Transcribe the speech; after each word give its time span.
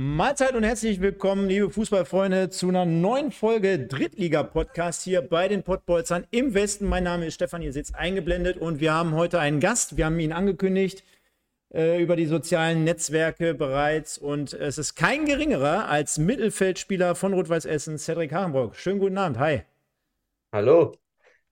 Mahlzeit 0.00 0.54
und 0.54 0.62
herzlich 0.62 1.00
willkommen, 1.00 1.48
liebe 1.48 1.70
Fußballfreunde, 1.70 2.50
zu 2.50 2.68
einer 2.68 2.84
neuen 2.84 3.32
Folge 3.32 3.80
Drittliga-Podcast 3.80 5.02
hier 5.02 5.22
bei 5.22 5.48
den 5.48 5.64
Pottbolzern 5.64 6.24
im 6.30 6.54
Westen. 6.54 6.86
Mein 6.86 7.02
Name 7.02 7.26
ist 7.26 7.34
Stefan, 7.34 7.62
ihr 7.62 7.72
sitzt 7.72 7.96
eingeblendet 7.96 8.58
und 8.58 8.78
wir 8.78 8.94
haben 8.94 9.16
heute 9.16 9.40
einen 9.40 9.58
Gast. 9.58 9.96
Wir 9.96 10.06
haben 10.06 10.20
ihn 10.20 10.32
angekündigt 10.32 11.02
äh, 11.74 12.00
über 12.00 12.14
die 12.14 12.26
sozialen 12.26 12.84
Netzwerke 12.84 13.54
bereits 13.54 14.18
und 14.18 14.52
es 14.52 14.78
ist 14.78 14.94
kein 14.94 15.24
geringerer 15.24 15.88
als 15.88 16.16
Mittelfeldspieler 16.16 17.16
von 17.16 17.32
Rot-Weiß 17.32 17.64
Essen, 17.64 17.98
Cedric 17.98 18.32
Harenbrock. 18.32 18.76
Schönen 18.76 19.00
guten 19.00 19.18
Abend, 19.18 19.40
hi. 19.40 19.62
Hallo. 20.52 20.94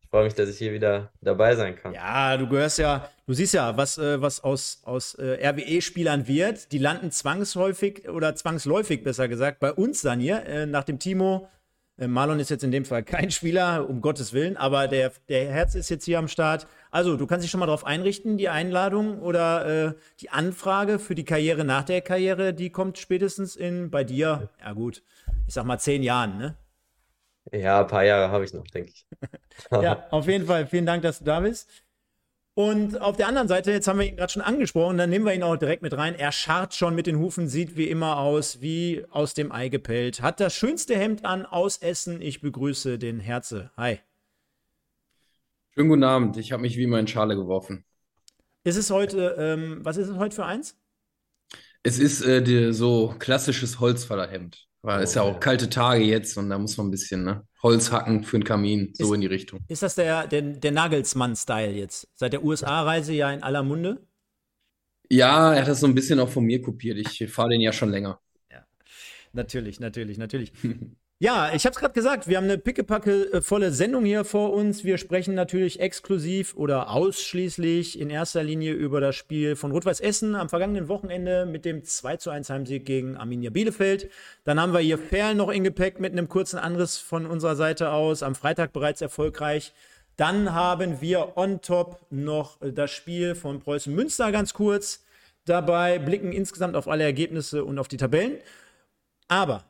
Ich 0.06 0.10
freue 0.10 0.23
mich, 0.23 0.34
dass 0.34 0.48
ich 0.48 0.56
hier 0.56 0.73
wieder 0.73 1.10
dabei 1.20 1.56
sein 1.56 1.74
kann. 1.74 1.92
Ja, 1.92 2.37
du 2.37 2.48
gehörst 2.48 2.78
ja, 2.78 3.10
du 3.27 3.33
siehst 3.33 3.55
ja, 3.55 3.77
was, 3.77 3.98
äh, 3.98 4.23
was 4.23 4.42
aus, 4.42 4.80
aus 4.84 5.15
äh, 5.16 5.45
RWE-Spielern 5.45 6.29
wird. 6.29 6.70
Die 6.70 6.79
landen 6.79 7.10
zwangsläufig 7.10 8.09
oder 8.09 8.37
zwangsläufig, 8.37 9.02
besser 9.02 9.27
gesagt, 9.27 9.59
bei 9.59 9.73
uns 9.73 10.02
dann 10.02 10.20
hier. 10.20 10.46
Äh, 10.46 10.66
nach 10.66 10.84
dem 10.84 11.01
Timo, 11.01 11.48
äh, 11.98 12.06
Marlon 12.06 12.38
ist 12.38 12.51
jetzt 12.51 12.62
in 12.62 12.70
dem 12.70 12.84
Fall 12.84 13.02
kein 13.02 13.32
Spieler, 13.32 13.91
um 13.91 14.01
Gottes 14.01 14.32
Willen, 14.32 14.56
aber 14.56 14.87
der, 14.87 15.10
der 15.29 15.51
Herz 15.51 15.74
ist 15.74 15.88
jetzt 15.88 16.04
hier 16.04 16.20
am 16.20 16.29
Start. 16.29 16.68
Also, 16.93 17.16
du 17.16 17.26
kannst 17.26 17.43
dich 17.43 17.51
schon 17.51 17.59
mal 17.59 17.66
darauf 17.66 17.85
einrichten, 17.85 18.38
die 18.38 18.48
Einladung 18.48 19.18
oder 19.18 19.88
äh, 19.88 19.95
die 20.20 20.30
Anfrage 20.30 21.01
für 21.01 21.16
die 21.16 21.24
Karriere 21.24 21.65
nach 21.65 21.82
der 21.82 22.01
Karriere, 22.01 22.54
die 22.54 22.70
kommt 22.70 22.98
spätestens 22.98 23.57
in 23.57 23.91
bei 23.91 24.04
dir, 24.04 24.51
ja 24.60 24.73
gut, 24.73 25.02
ich 25.48 25.54
sag 25.54 25.65
mal 25.65 25.79
zehn 25.79 26.04
Jahren, 26.04 26.38
ne? 26.38 26.54
Ja, 27.52 27.80
ein 27.80 27.86
paar 27.86 28.04
Jahre 28.04 28.30
habe 28.30 28.44
ich 28.44 28.52
noch, 28.52 28.66
denke 28.66 28.92
ich. 28.92 29.06
Ja, 29.70 30.06
auf 30.10 30.26
jeden 30.28 30.46
Fall. 30.46 30.66
Vielen 30.66 30.86
Dank, 30.86 31.02
dass 31.02 31.18
du 31.18 31.24
da 31.24 31.40
bist. 31.40 31.68
Und 32.54 33.00
auf 33.00 33.16
der 33.16 33.28
anderen 33.28 33.48
Seite, 33.48 33.70
jetzt 33.70 33.86
haben 33.86 33.98
wir 33.98 34.06
ihn 34.06 34.16
gerade 34.16 34.32
schon 34.32 34.40
angesprochen, 34.40 34.96
dann 34.96 35.10
nehmen 35.10 35.26
wir 35.26 35.34
ihn 35.34 35.42
auch 35.42 35.56
direkt 35.56 35.82
mit 35.82 35.94
rein. 35.94 36.14
Er 36.14 36.32
scharrt 36.32 36.74
schon 36.74 36.94
mit 36.94 37.06
den 37.06 37.18
Hufen, 37.18 37.48
sieht 37.48 37.76
wie 37.76 37.88
immer 37.88 38.18
aus, 38.18 38.62
wie 38.62 39.04
aus 39.10 39.34
dem 39.34 39.52
Ei 39.52 39.68
gepellt. 39.68 40.22
Hat 40.22 40.40
das 40.40 40.54
schönste 40.54 40.96
Hemd 40.96 41.24
an 41.26 41.44
aus 41.44 41.76
Essen. 41.78 42.22
Ich 42.22 42.40
begrüße 42.40 42.98
den 42.98 43.20
Herze. 43.20 43.70
Hi. 43.76 44.00
Schönen 45.74 45.90
guten 45.90 46.04
Abend. 46.04 46.38
Ich 46.38 46.52
habe 46.52 46.62
mich 46.62 46.78
wie 46.78 46.84
immer 46.84 46.98
in 46.98 47.06
Schale 47.06 47.36
geworfen. 47.36 47.84
Ist 48.64 48.76
es 48.76 48.90
heute, 48.90 49.36
ähm, 49.38 49.80
was 49.82 49.98
ist 49.98 50.08
es 50.08 50.16
heute 50.16 50.34
für 50.34 50.46
eins? 50.46 50.78
Es 51.82 51.98
ist 51.98 52.22
äh, 52.22 52.42
die, 52.42 52.72
so 52.72 53.14
klassisches 53.18 53.80
Holzfällerhemd. 53.80 54.65
Weil 54.87 55.02
es 55.02 55.10
ist 55.10 55.15
ja 55.16 55.23
Oh, 55.23 55.30
auch 55.32 55.40
kalte 55.40 55.68
Tage 55.68 56.04
jetzt 56.04 56.37
und 56.38 56.48
da 56.48 56.59
muss 56.59 56.76
man 56.76 56.87
ein 56.88 56.90
bisschen 56.90 57.24
ne? 57.24 57.46
Holz 57.62 57.90
hacken 57.92 58.23
für 58.24 58.38
den 58.38 58.45
Kamin, 58.45 58.90
so 58.95 59.04
Ist- 59.04 59.15
in 59.15 59.20
die 59.20 59.26
Richtung. 59.26 59.60
Ist 59.68 59.82
das 59.82 59.96
der, 59.96 60.26
der, 60.29 60.42
der 60.42 60.70
Nagelsmann-Style 60.73 61.73
jetzt? 61.73 62.09
Seit 62.15 62.32
der 62.32 62.45
USA-Reise 62.45 63.12
ja 63.14 63.32
in 63.32 63.42
aller 63.42 63.62
Munde? 63.64 64.06
Ja, 65.10 65.53
er 65.54 65.62
hat 65.62 65.69
das 65.69 65.81
so 65.81 65.87
ein 65.88 65.94
bisschen 65.97 66.19
auch 66.20 66.28
von 66.28 66.44
mir 66.44 66.60
kopiert. 66.62 66.98
Ich 66.98 67.28
fahre 67.32 67.50
den 67.50 67.60
ja 67.60 67.72
schon 67.72 67.91
länger. 67.91 68.20
Natürlich, 69.32 69.81
natürlich, 69.81 70.19
natürlich. 70.19 70.53
Ja, 71.19 71.50
ich 71.54 71.64
habe 71.64 71.72
es 71.72 71.81
gerade 71.81 71.94
gesagt, 71.94 72.28
wir 72.28 72.36
haben 72.36 72.44
eine 72.44 72.59
pickepacke 72.59 73.32
äh, 73.32 73.41
volle 73.41 73.72
Sendung 73.72 74.04
hier 74.04 74.22
vor 74.26 74.53
uns. 74.53 74.84
Wir 74.84 74.98
sprechen 74.98 75.34
natürlich 75.34 75.81
exklusiv 75.81 76.54
oder 76.56 76.91
ausschließlich 76.91 77.98
in 77.98 78.10
erster 78.10 78.42
Linie 78.42 78.75
über 78.75 79.00
das 79.00 79.16
Spiel 79.16 79.56
von 79.56 79.70
Rot-Weiß 79.70 80.00
Essen 80.00 80.34
am 80.34 80.50
vergangenen 80.50 80.88
Wochenende 80.88 81.46
mit 81.46 81.64
dem 81.64 81.84
2 81.84 82.18
zu 82.18 82.28
1 82.28 82.50
Heimsieg 82.50 82.84
gegen 82.84 83.16
Arminia 83.16 83.48
Bielefeld. 83.48 84.10
Dann 84.44 84.60
haben 84.60 84.74
wir 84.74 84.80
hier 84.80 84.98
Ferl 84.98 85.34
noch 85.34 85.48
in 85.48 85.64
Gepäck 85.64 86.00
mit 86.00 86.12
einem 86.12 86.28
kurzen 86.28 86.58
Anriss 86.58 86.98
von 86.98 87.24
unserer 87.24 87.56
Seite 87.56 87.92
aus. 87.92 88.22
Am 88.22 88.34
Freitag 88.34 88.74
bereits 88.74 89.00
erfolgreich. 89.00 89.72
Dann 90.18 90.52
haben 90.52 91.00
wir 91.00 91.38
on 91.38 91.62
top 91.62 91.98
noch 92.10 92.60
äh, 92.60 92.72
das 92.72 92.91
Spiel 92.91 93.34
von 93.34 93.60
Preußen 93.60 93.94
Münster 93.94 94.32
ganz 94.32 94.52
kurz 94.52 95.02
dabei, 95.46 95.98
blicken 95.98 96.32
insgesamt 96.32 96.76
auf 96.76 96.88
alle 96.88 97.04
Ergebnisse 97.04 97.64
und 97.64 97.78
auf 97.78 97.88
die 97.88 97.96
Tabellen. 97.96 98.36
Aber 99.28 99.64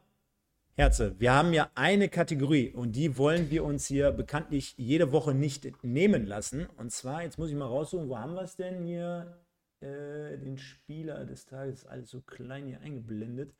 Herze, 0.78 1.18
wir 1.18 1.32
haben 1.32 1.54
ja 1.54 1.70
eine 1.74 2.10
Kategorie 2.10 2.70
und 2.70 2.96
die 2.96 3.16
wollen 3.16 3.50
wir 3.50 3.64
uns 3.64 3.86
hier 3.86 4.12
bekanntlich 4.12 4.74
jede 4.76 5.10
Woche 5.10 5.32
nicht 5.32 5.82
nehmen 5.82 6.26
lassen. 6.26 6.66
Und 6.76 6.92
zwar, 6.92 7.22
jetzt 7.22 7.38
muss 7.38 7.48
ich 7.48 7.56
mal 7.56 7.64
raussuchen, 7.64 8.10
wo 8.10 8.18
haben 8.18 8.34
wir 8.34 8.42
es 8.42 8.56
denn 8.56 8.82
hier? 8.84 9.40
Äh, 9.80 10.36
den 10.36 10.58
Spieler 10.58 11.24
des 11.24 11.46
Tages, 11.46 11.86
alles 11.86 12.10
so 12.10 12.20
klein 12.20 12.66
hier 12.66 12.80
eingeblendet. 12.80 13.54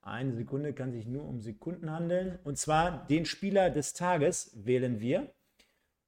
Eine 0.00 0.32
Sekunde 0.32 0.72
kann 0.72 0.92
sich 0.92 1.06
nur 1.06 1.24
um 1.24 1.40
Sekunden 1.40 1.90
handeln. 1.90 2.38
Und 2.44 2.56
zwar 2.56 3.04
den 3.08 3.24
Spieler 3.24 3.70
des 3.70 3.92
Tages 3.92 4.52
wählen 4.54 5.00
wir. 5.00 5.32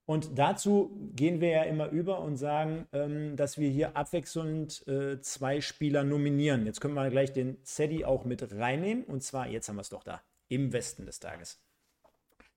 Und 0.04 0.38
dazu 0.38 1.10
gehen 1.14 1.40
wir 1.40 1.50
ja 1.50 1.62
immer 1.64 1.90
über 1.90 2.20
und 2.20 2.36
sagen, 2.36 2.86
ähm, 2.92 3.36
dass 3.36 3.58
wir 3.58 3.68
hier 3.68 3.96
abwechselnd 3.96 4.86
äh, 4.86 5.20
zwei 5.20 5.60
Spieler 5.60 6.04
nominieren. 6.04 6.66
Jetzt 6.66 6.80
können 6.80 6.94
wir 6.94 7.10
gleich 7.10 7.32
den 7.32 7.64
Zeddy 7.64 8.04
auch 8.04 8.24
mit 8.24 8.52
reinnehmen. 8.52 9.04
Und 9.04 9.22
zwar, 9.22 9.48
jetzt 9.48 9.68
haben 9.68 9.76
wir 9.76 9.82
es 9.82 9.90
doch 9.90 10.04
da, 10.04 10.20
im 10.52 10.72
Westen 10.72 11.06
des 11.06 11.20
Tages. 11.20 11.60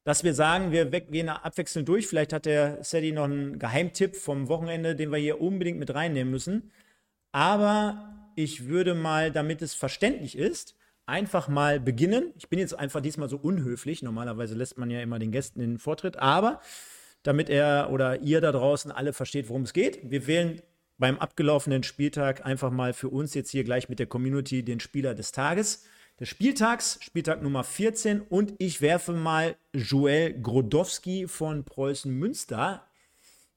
Dass 0.03 0.23
wir 0.23 0.33
sagen, 0.33 0.72
wir 0.72 0.85
gehen 0.85 1.29
abwechselnd 1.29 1.88
durch. 1.88 2.06
Vielleicht 2.07 2.31
hat 2.31 2.45
der 2.45 2.83
Sadie 2.83 3.11
noch 3.11 3.23
einen 3.23 3.57
Geheimtipp 3.57 4.16
vom 4.16 4.47
Wochenende, 4.50 4.95
den 4.95 5.11
wir 5.11 5.17
hier 5.17 5.41
unbedingt 5.41 5.79
mit 5.79 5.94
reinnehmen 5.95 6.31
müssen. 6.31 6.72
Aber 7.31 8.31
ich 8.35 8.67
würde 8.67 8.94
mal, 8.94 9.31
damit 9.31 9.61
es 9.61 9.73
verständlich 9.73 10.38
ist, 10.38 10.75
einfach 11.07 11.47
mal 11.47 11.79
beginnen. 11.79 12.33
Ich 12.38 12.50
bin 12.50 12.59
jetzt 12.59 12.78
einfach 12.78 13.01
diesmal 13.01 13.29
so 13.29 13.38
unhöflich. 13.38 14.03
Normalerweise 14.03 14.56
lässt 14.56 14.77
man 14.77 14.91
ja 14.91 15.01
immer 15.01 15.17
den 15.17 15.31
Gästen 15.31 15.59
den 15.59 15.79
Vortritt. 15.79 16.17
Aber 16.17 16.62
damit 17.23 17.50
er 17.50 17.89
oder 17.91 18.22
ihr 18.22 18.41
da 18.41 18.51
draußen 18.51 18.91
alle 18.91 19.13
versteht, 19.13 19.50
worum 19.50 19.63
es 19.63 19.73
geht, 19.73 20.12
wir 20.12 20.27
wählen 20.27 20.62
beim 20.97 21.17
abgelaufenen 21.17 21.83
Spieltag 21.83 22.45
einfach 22.45 22.72
mal 22.72 22.94
für 22.94 23.09
uns 23.09 23.33
jetzt 23.33 23.50
hier 23.50 23.63
gleich 23.63 23.89
mit 23.89 24.00
der 24.00 24.07
Community 24.07 24.63
den 24.63 24.79
Spieler 24.79 25.16
des 25.16 25.31
Tages. 25.31 25.85
Des 26.17 26.29
Spieltags, 26.29 26.97
Spieltag 27.01 27.43
Nummer 27.43 27.65
14. 27.65 28.21
Und 28.21 28.53
ich 28.57 28.79
werfe 28.79 29.11
mal 29.11 29.57
Joel 29.73 30.33
Grodowski 30.39 31.27
von 31.27 31.65
Preußen 31.65 32.09
Münster 32.09 32.87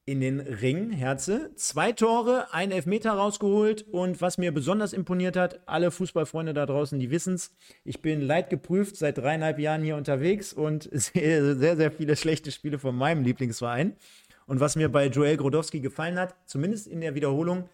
in 0.07 0.21
den 0.21 0.41
Ring, 0.41 0.91
Herze. 0.91 1.53
Zwei 1.55 1.93
Tore, 1.93 2.53
ein 2.53 2.73
Elfmeter 2.73 3.13
rausgeholt 3.13 3.83
und 3.93 4.21
was 4.21 4.39
mir 4.39 4.51
besonders 4.53 4.93
imponiert 4.93 5.37
hat, 5.37 5.61
alle 5.67 5.93
Fußballfreunde 5.93 6.53
da 6.53 6.67
draußen, 6.67 6.99
die 6.99 7.13
wissen 7.13 7.35
es, 7.35 7.55
ich 7.85 8.03
bin 8.03 8.23
leidgeprüft 8.23 8.97
seit 8.97 9.19
dreieinhalb 9.19 9.61
Jahren 9.61 9.85
hier 9.85 9.95
unterwegs 9.95 10.53
und 10.53 10.89
sehe 10.93 11.55
sehr, 11.55 11.77
sehr 11.77 11.93
viele 11.93 12.17
schlechte 12.17 12.51
Spiele 12.51 12.81
von 12.81 12.97
meinem 12.97 13.23
Lieblingsverein. 13.23 13.95
Und 14.47 14.59
was 14.59 14.75
mir 14.75 14.89
bei 14.89 15.07
Joel 15.07 15.37
Grodowski 15.37 15.79
gefallen 15.79 16.19
hat, 16.19 16.35
zumindest 16.47 16.89
in 16.89 17.03
der 17.03 17.15
Wiederholung, 17.15 17.69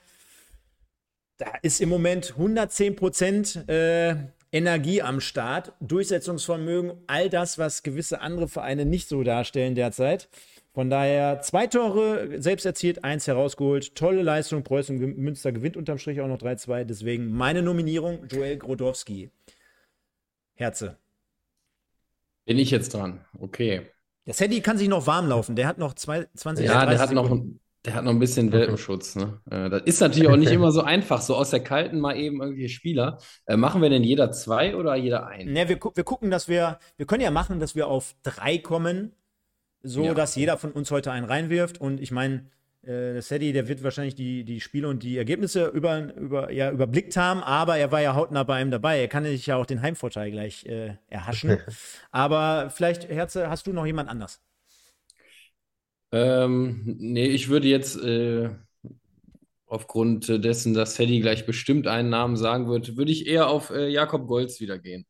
da 1.38 1.52
ist 1.62 1.80
im 1.80 1.88
Moment 1.88 2.32
110 2.32 2.96
Prozent 2.96 3.68
äh, 3.68 4.16
Energie 4.54 5.02
am 5.02 5.20
Start, 5.20 5.72
Durchsetzungsvermögen, 5.80 6.92
all 7.08 7.28
das, 7.28 7.58
was 7.58 7.82
gewisse 7.82 8.20
andere 8.20 8.46
Vereine 8.46 8.86
nicht 8.86 9.08
so 9.08 9.24
darstellen 9.24 9.74
derzeit. 9.74 10.28
Von 10.72 10.90
daher 10.90 11.40
zwei 11.40 11.66
Tore 11.66 12.40
selbst 12.40 12.64
erzielt, 12.64 13.02
eins 13.02 13.26
herausgeholt. 13.26 13.96
Tolle 13.96 14.22
Leistung. 14.22 14.62
Preußen 14.62 14.96
Münster 15.16 15.50
gewinnt 15.50 15.76
unterm 15.76 15.98
Strich 15.98 16.20
auch 16.20 16.28
noch 16.28 16.38
3-2. 16.38 16.84
Deswegen 16.84 17.32
meine 17.32 17.62
Nominierung: 17.62 18.26
Joel 18.28 18.56
Grodowski. 18.56 19.30
Herze. 20.54 20.98
Bin 22.44 22.56
ich 22.58 22.70
jetzt 22.70 22.94
dran? 22.94 23.24
Okay. 23.36 23.86
Der 24.24 24.34
Sadie 24.34 24.60
kann 24.60 24.78
sich 24.78 24.88
noch 24.88 25.08
warm 25.08 25.28
laufen. 25.28 25.56
Der 25.56 25.66
hat 25.66 25.78
noch 25.78 25.94
zwei, 25.94 26.28
20 26.34 26.66
Ja, 26.66 26.86
der 26.86 26.96
30 26.96 27.00
hat 27.00 27.12
noch. 27.12 27.40
Der 27.84 27.94
hat 27.94 28.04
noch 28.04 28.12
ein 28.12 28.18
bisschen 28.18 28.50
Welpenschutz. 28.50 29.14
Ne? 29.14 29.40
Äh, 29.50 29.68
das 29.68 29.82
ist 29.82 30.00
natürlich 30.00 30.28
auch 30.28 30.36
nicht 30.36 30.52
immer 30.52 30.72
so 30.72 30.82
einfach, 30.82 31.20
so 31.20 31.36
aus 31.36 31.50
der 31.50 31.60
Kalten 31.60 32.00
mal 32.00 32.16
eben 32.16 32.40
irgendwelche 32.40 32.70
Spieler. 32.70 33.18
Äh, 33.46 33.56
machen 33.56 33.82
wir 33.82 33.90
denn 33.90 34.02
jeder 34.02 34.32
zwei 34.32 34.74
oder 34.74 34.94
jeder 34.94 35.26
einen? 35.26 35.52
Ne, 35.52 35.68
wir, 35.68 35.76
gu 35.76 35.90
wir 35.94 36.04
gucken, 36.04 36.30
dass 36.30 36.48
wir, 36.48 36.78
wir 36.96 37.06
können 37.06 37.22
ja 37.22 37.30
machen, 37.30 37.60
dass 37.60 37.74
wir 37.74 37.88
auf 37.88 38.14
drei 38.22 38.58
kommen, 38.58 39.12
so 39.82 40.04
Ja. 40.04 40.14
dass 40.14 40.34
jeder 40.34 40.56
von 40.56 40.72
uns 40.72 40.90
heute 40.90 41.12
einen 41.12 41.26
reinwirft. 41.26 41.78
Und 41.78 42.00
ich 42.00 42.10
meine, 42.10 42.46
äh, 42.84 43.12
der 43.12 43.22
Sadie, 43.22 43.52
der 43.52 43.68
wird 43.68 43.82
wahrscheinlich 43.82 44.14
die, 44.14 44.44
die 44.44 44.60
Spiele 44.60 44.88
und 44.88 45.02
die 45.02 45.18
Ergebnisse 45.18 45.66
über, 45.66 46.14
über, 46.14 46.50
ja, 46.52 46.70
überblickt 46.70 47.16
haben, 47.18 47.42
aber 47.42 47.76
er 47.76 47.92
war 47.92 48.00
ja 48.00 48.14
hautnah 48.14 48.44
bei 48.44 48.62
ihm 48.62 48.70
dabei. 48.70 49.00
Er 49.00 49.08
kann 49.08 49.24
sich 49.24 49.46
ja 49.46 49.56
auch 49.56 49.66
den 49.66 49.82
Heimvorteil 49.82 50.30
gleich 50.30 50.64
äh, 50.64 50.96
erhaschen. 51.08 51.58
aber 52.10 52.70
vielleicht, 52.70 53.10
Herze, 53.10 53.50
hast 53.50 53.66
du 53.66 53.74
noch 53.74 53.84
jemand 53.84 54.08
anders? 54.08 54.40
Ähm, 56.14 56.82
nee, 57.00 57.26
ich 57.26 57.48
würde 57.48 57.66
jetzt 57.66 57.96
äh, 57.96 58.50
aufgrund 59.66 60.28
dessen, 60.28 60.72
dass 60.72 60.94
Teddy 60.94 61.18
gleich 61.20 61.44
bestimmt 61.44 61.88
einen 61.88 62.08
Namen 62.08 62.36
sagen 62.36 62.68
wird, 62.68 62.96
würde 62.96 63.10
ich 63.10 63.26
eher 63.26 63.48
auf 63.48 63.70
äh, 63.70 63.88
Jakob 63.88 64.28
Golz 64.28 64.60
wieder 64.60 64.78
gehen. 64.78 65.06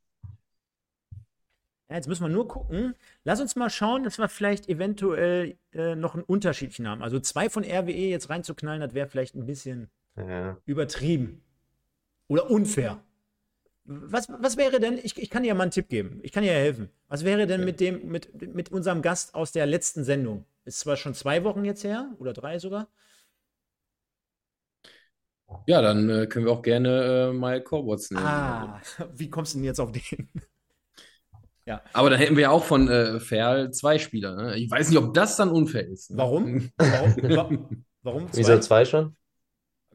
Ja, 1.90 1.96
jetzt 1.96 2.08
müssen 2.08 2.22
wir 2.24 2.30
nur 2.30 2.48
gucken. 2.48 2.94
Lass 3.24 3.40
uns 3.42 3.54
mal 3.56 3.68
schauen, 3.68 4.04
dass 4.04 4.16
wir 4.18 4.28
vielleicht 4.28 4.68
eventuell 4.70 5.58
äh, 5.74 5.94
noch 5.94 6.14
einen 6.14 6.22
unterschiedlichen 6.24 6.88
haben. 6.88 7.02
Also 7.02 7.20
zwei 7.20 7.50
von 7.50 7.64
RWE 7.64 7.92
jetzt 7.92 8.30
reinzuknallen, 8.30 8.80
das 8.80 8.94
wäre 8.94 9.06
vielleicht 9.06 9.34
ein 9.34 9.44
bisschen 9.44 9.90
Ja. 10.16 10.56
übertrieben 10.64 11.42
oder 12.28 12.50
unfair. 12.50 13.02
Was, 13.86 14.28
was 14.30 14.56
wäre 14.56 14.80
denn, 14.80 14.98
ich, 15.02 15.18
ich 15.18 15.28
kann 15.28 15.42
dir 15.42 15.48
ja 15.48 15.54
mal 15.54 15.64
einen 15.64 15.70
Tipp 15.70 15.88
geben, 15.88 16.20
ich 16.22 16.32
kann 16.32 16.42
dir 16.42 16.52
ja 16.52 16.58
helfen. 16.58 16.88
Was 17.08 17.22
wäre 17.22 17.46
denn 17.46 17.64
mit 17.64 17.80
dem, 17.80 18.08
mit, 18.08 18.54
mit 18.54 18.72
unserem 18.72 19.02
Gast 19.02 19.34
aus 19.34 19.52
der 19.52 19.66
letzten 19.66 20.04
Sendung? 20.04 20.46
Ist 20.64 20.80
zwar 20.80 20.96
schon 20.96 21.12
zwei 21.12 21.44
Wochen 21.44 21.64
jetzt 21.64 21.84
her 21.84 22.14
oder 22.18 22.32
drei 22.32 22.58
sogar. 22.58 22.88
Ja, 25.66 25.82
dann 25.82 26.08
äh, 26.08 26.26
können 26.26 26.46
wir 26.46 26.52
auch 26.52 26.62
gerne 26.62 27.30
äh, 27.30 27.32
mal 27.32 27.62
Corbots 27.62 28.10
nehmen. 28.10 28.24
Ah, 28.24 28.80
wie 29.14 29.28
kommst 29.28 29.52
du 29.52 29.58
denn 29.58 29.64
jetzt 29.64 29.80
auf 29.80 29.92
den? 29.92 30.30
ja. 31.66 31.82
Aber 31.92 32.08
dann 32.08 32.18
hätten 32.18 32.36
wir 32.36 32.44
ja 32.44 32.50
auch 32.50 32.64
von 32.64 32.88
äh, 32.88 33.20
Ferl 33.20 33.70
zwei 33.72 33.98
Spieler. 33.98 34.34
Ne? 34.34 34.56
Ich 34.56 34.70
weiß 34.70 34.88
nicht, 34.88 34.98
ob 34.98 35.12
das 35.12 35.36
dann 35.36 35.50
unfair 35.50 35.86
ist. 35.86 36.10
Ne? 36.10 36.16
Warum? 36.16 36.70
Warum? 36.78 37.84
Warum 38.02 38.32
zwei? 38.32 38.38
Wieso 38.38 38.58
zwei 38.60 38.84
schon? 38.86 39.16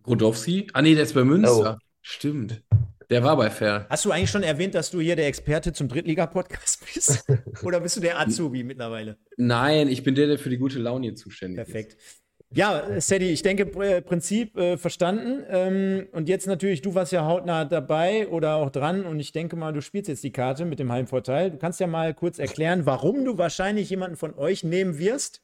Grodowski? 0.04 0.68
Ah, 0.74 0.82
nee, 0.84 0.94
der 0.94 1.04
ist 1.04 1.14
bei 1.14 1.24
Münster. 1.24 1.78
Oh. 1.80 1.86
Stimmt. 2.02 2.64
Der 3.10 3.24
war 3.24 3.36
bei 3.38 3.50
Fair. 3.50 3.88
Hast 3.90 4.06
du 4.06 4.12
eigentlich 4.12 4.30
schon 4.30 4.44
erwähnt, 4.44 4.76
dass 4.76 4.92
du 4.92 5.00
hier 5.00 5.16
der 5.16 5.28
Experte 5.28 5.74
zum 5.74 5.88
Drittliga-Podcast 5.88 6.86
bist? 6.94 7.26
Oder 7.64 7.80
bist 7.80 7.98
du 7.98 8.02
der 8.02 8.20
Azubi 8.20 8.64
mittlerweile? 8.64 9.18
Nein, 9.38 9.88
ich 9.88 10.04
bin 10.04 10.14
der, 10.14 10.28
der 10.28 10.38
für 10.38 10.50
die 10.50 10.58
gute 10.58 10.78
Laune 10.78 11.16
zuständig 11.16 11.58
Perfekt. 11.58 11.94
ist. 11.94 11.98
Perfekt. 11.98 12.26
Ja, 12.52 13.00
Sadie, 13.00 13.30
ich 13.30 13.44
denke, 13.44 13.68
Prinzip 14.02 14.58
äh, 14.58 14.78
verstanden. 14.78 15.44
Ähm, 15.50 16.08
und 16.14 16.28
jetzt 16.30 16.48
natürlich, 16.48 16.82
du 16.82 16.96
warst 16.96 17.12
ja 17.12 17.26
hautnah 17.26 17.66
dabei 17.66 18.28
oder 18.28 18.56
auch 18.56 18.72
dran. 18.72 19.06
Und 19.06 19.20
ich 19.20 19.32
denke 19.32 19.56
mal, 19.56 19.72
du 19.72 19.82
spielst 19.82 20.08
jetzt 20.08 20.24
die 20.24 20.32
Karte 20.32 20.66
mit 20.66 20.80
dem 20.80 20.92
Heimvorteil. 20.92 21.52
Du 21.52 21.58
kannst 21.58 21.80
ja 21.80 21.86
mal 21.86 22.14
kurz 22.16 22.40
erklären, 22.40 22.88
warum 22.88 23.24
du 23.24 23.38
wahrscheinlich 23.38 23.90
jemanden 23.90 24.18
von 24.18 24.34
euch 24.34 24.64
nehmen 24.64 24.98
wirst 24.98 25.44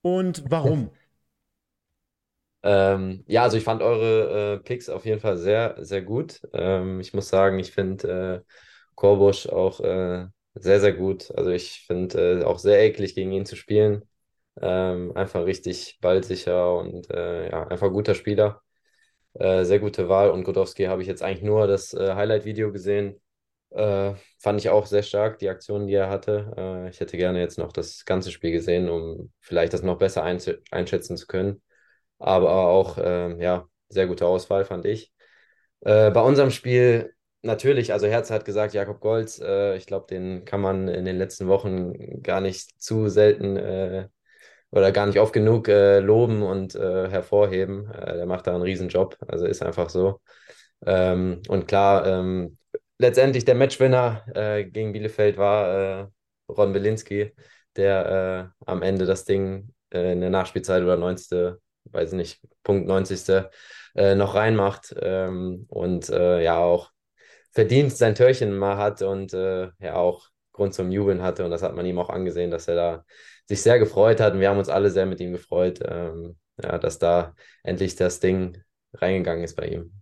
und 0.00 0.44
warum. 0.48 0.90
Ähm, 2.62 3.24
ja, 3.26 3.42
also 3.44 3.56
ich 3.56 3.64
fand 3.64 3.82
eure 3.82 4.54
äh, 4.56 4.58
Picks 4.58 4.88
auf 4.90 5.06
jeden 5.06 5.20
Fall 5.20 5.36
sehr, 5.38 5.76
sehr 5.80 6.02
gut. 6.02 6.40
Ähm, 6.52 7.00
ich 7.00 7.14
muss 7.14 7.28
sagen, 7.28 7.58
ich 7.58 7.72
finde 7.72 8.44
äh, 8.46 8.52
Korbusch 8.94 9.46
auch 9.48 9.80
äh, 9.80 10.26
sehr, 10.54 10.80
sehr 10.80 10.92
gut. 10.92 11.30
Also 11.36 11.50
ich 11.50 11.84
finde 11.86 12.40
äh, 12.40 12.44
auch 12.44 12.58
sehr 12.58 12.80
eklig, 12.82 13.14
gegen 13.14 13.32
ihn 13.32 13.46
zu 13.46 13.56
spielen. 13.56 14.04
Ähm, 14.60 15.12
einfach 15.16 15.46
richtig 15.46 15.98
ballsicher 16.02 16.76
und 16.76 17.10
äh, 17.10 17.50
ja, 17.50 17.66
einfach 17.68 17.90
guter 17.90 18.14
Spieler. 18.14 18.62
Äh, 19.34 19.64
sehr 19.64 19.80
gute 19.80 20.08
Wahl. 20.08 20.30
Und 20.30 20.44
Godowski 20.44 20.84
habe 20.86 21.02
ich 21.02 21.08
jetzt 21.08 21.22
eigentlich 21.22 21.42
nur 21.44 21.66
das 21.66 21.94
äh, 21.94 22.14
Highlight-Video 22.14 22.72
gesehen. 22.72 23.20
Fand 23.72 24.60
ich 24.60 24.68
auch 24.68 24.86
sehr 24.86 25.04
stark, 25.04 25.38
die 25.38 25.48
Aktionen, 25.48 25.86
die 25.86 25.94
er 25.94 26.10
hatte. 26.10 26.88
Ich 26.90 26.98
hätte 26.98 27.16
gerne 27.16 27.38
jetzt 27.40 27.56
noch 27.56 27.72
das 27.72 28.04
ganze 28.04 28.32
Spiel 28.32 28.50
gesehen, 28.50 28.88
um 28.90 29.32
vielleicht 29.40 29.72
das 29.72 29.82
noch 29.84 29.98
besser 29.98 30.24
einschätzen 30.24 31.16
zu 31.16 31.26
können. 31.28 31.62
Aber 32.20 32.50
auch, 32.68 32.98
äh, 32.98 33.42
ja, 33.42 33.68
sehr 33.90 34.08
gute 34.08 34.26
Auswahl, 34.26 34.66
fand 34.66 34.86
ich. 34.86 35.12
Äh, 35.80 36.10
bei 36.10 36.20
unserem 36.22 36.50
Spiel 36.50 37.14
natürlich, 37.42 37.92
also 37.92 38.06
Herz 38.06 38.30
hat 38.30 38.44
gesagt, 38.44 38.74
Jakob 38.74 39.00
Golz, 39.00 39.40
äh, 39.40 39.76
ich 39.76 39.86
glaube, 39.86 40.06
den 40.08 40.44
kann 40.44 40.60
man 40.60 40.88
in 40.88 41.04
den 41.04 41.16
letzten 41.18 41.48
Wochen 41.48 42.22
gar 42.22 42.40
nicht 42.40 42.80
zu 42.82 43.08
selten 43.08 43.56
äh, 43.56 44.08
oder 44.70 44.92
gar 44.92 45.06
nicht 45.06 45.18
oft 45.20 45.32
genug 45.32 45.68
äh, 45.68 46.00
loben 46.00 46.42
und 46.42 46.74
äh, 46.74 47.08
hervorheben. 47.10 47.90
Äh, 47.92 48.16
der 48.16 48.26
macht 48.26 48.46
da 48.46 48.54
einen 48.54 48.62
Riesenjob, 48.62 49.16
also 49.28 49.46
ist 49.46 49.62
einfach 49.62 49.90
so. 49.90 50.20
Ähm, 50.86 51.42
und 51.48 51.68
klar, 51.68 52.06
ähm, 52.06 52.58
letztendlich 52.98 53.44
der 53.44 53.54
Matchwinner 53.54 54.24
äh, 54.34 54.64
gegen 54.64 54.92
Bielefeld 54.92 55.36
war 55.38 56.10
Ron 56.48 56.72
Belinski, 56.72 57.32
der 57.76 58.52
am 58.66 58.82
Ende 58.82 59.06
das 59.06 59.24
Ding 59.24 59.72
in 59.90 60.20
der 60.20 60.30
Nachspielzeit 60.30 60.82
oder 60.82 60.96
90. 60.96 61.60
weiß 61.92 62.12
nicht, 62.12 62.40
Punkt 62.62 62.86
90. 62.86 63.50
noch 63.94 64.34
reinmacht 64.34 64.94
ähm, 65.00 65.66
und 65.68 66.08
ja 66.08 66.58
auch 66.58 66.90
verdient 67.52 67.92
sein 67.92 68.14
Törchen 68.14 68.56
mal 68.56 68.76
hat 68.76 69.02
und 69.02 69.32
ja 69.32 69.94
auch 69.94 70.28
Grund 70.52 70.74
zum 70.74 70.90
Jubeln 70.90 71.22
hatte 71.22 71.44
und 71.44 71.50
das 71.50 71.62
hat 71.62 71.74
man 71.74 71.86
ihm 71.86 71.98
auch 71.98 72.10
angesehen, 72.10 72.50
dass 72.50 72.68
er 72.68 72.76
da 72.76 73.04
sich 73.46 73.62
sehr 73.62 73.78
gefreut 73.78 74.20
hat 74.20 74.34
und 74.34 74.40
wir 74.40 74.48
haben 74.48 74.58
uns 74.58 74.68
alle 74.68 74.90
sehr 74.90 75.06
mit 75.06 75.20
ihm 75.20 75.32
gefreut, 75.32 75.80
ähm, 75.84 76.36
ja, 76.62 76.78
dass 76.78 76.98
da 76.98 77.34
endlich 77.62 77.96
das 77.96 78.20
Ding 78.20 78.62
reingegangen 78.94 79.44
ist 79.44 79.56
bei 79.56 79.66
ihm. 79.66 79.92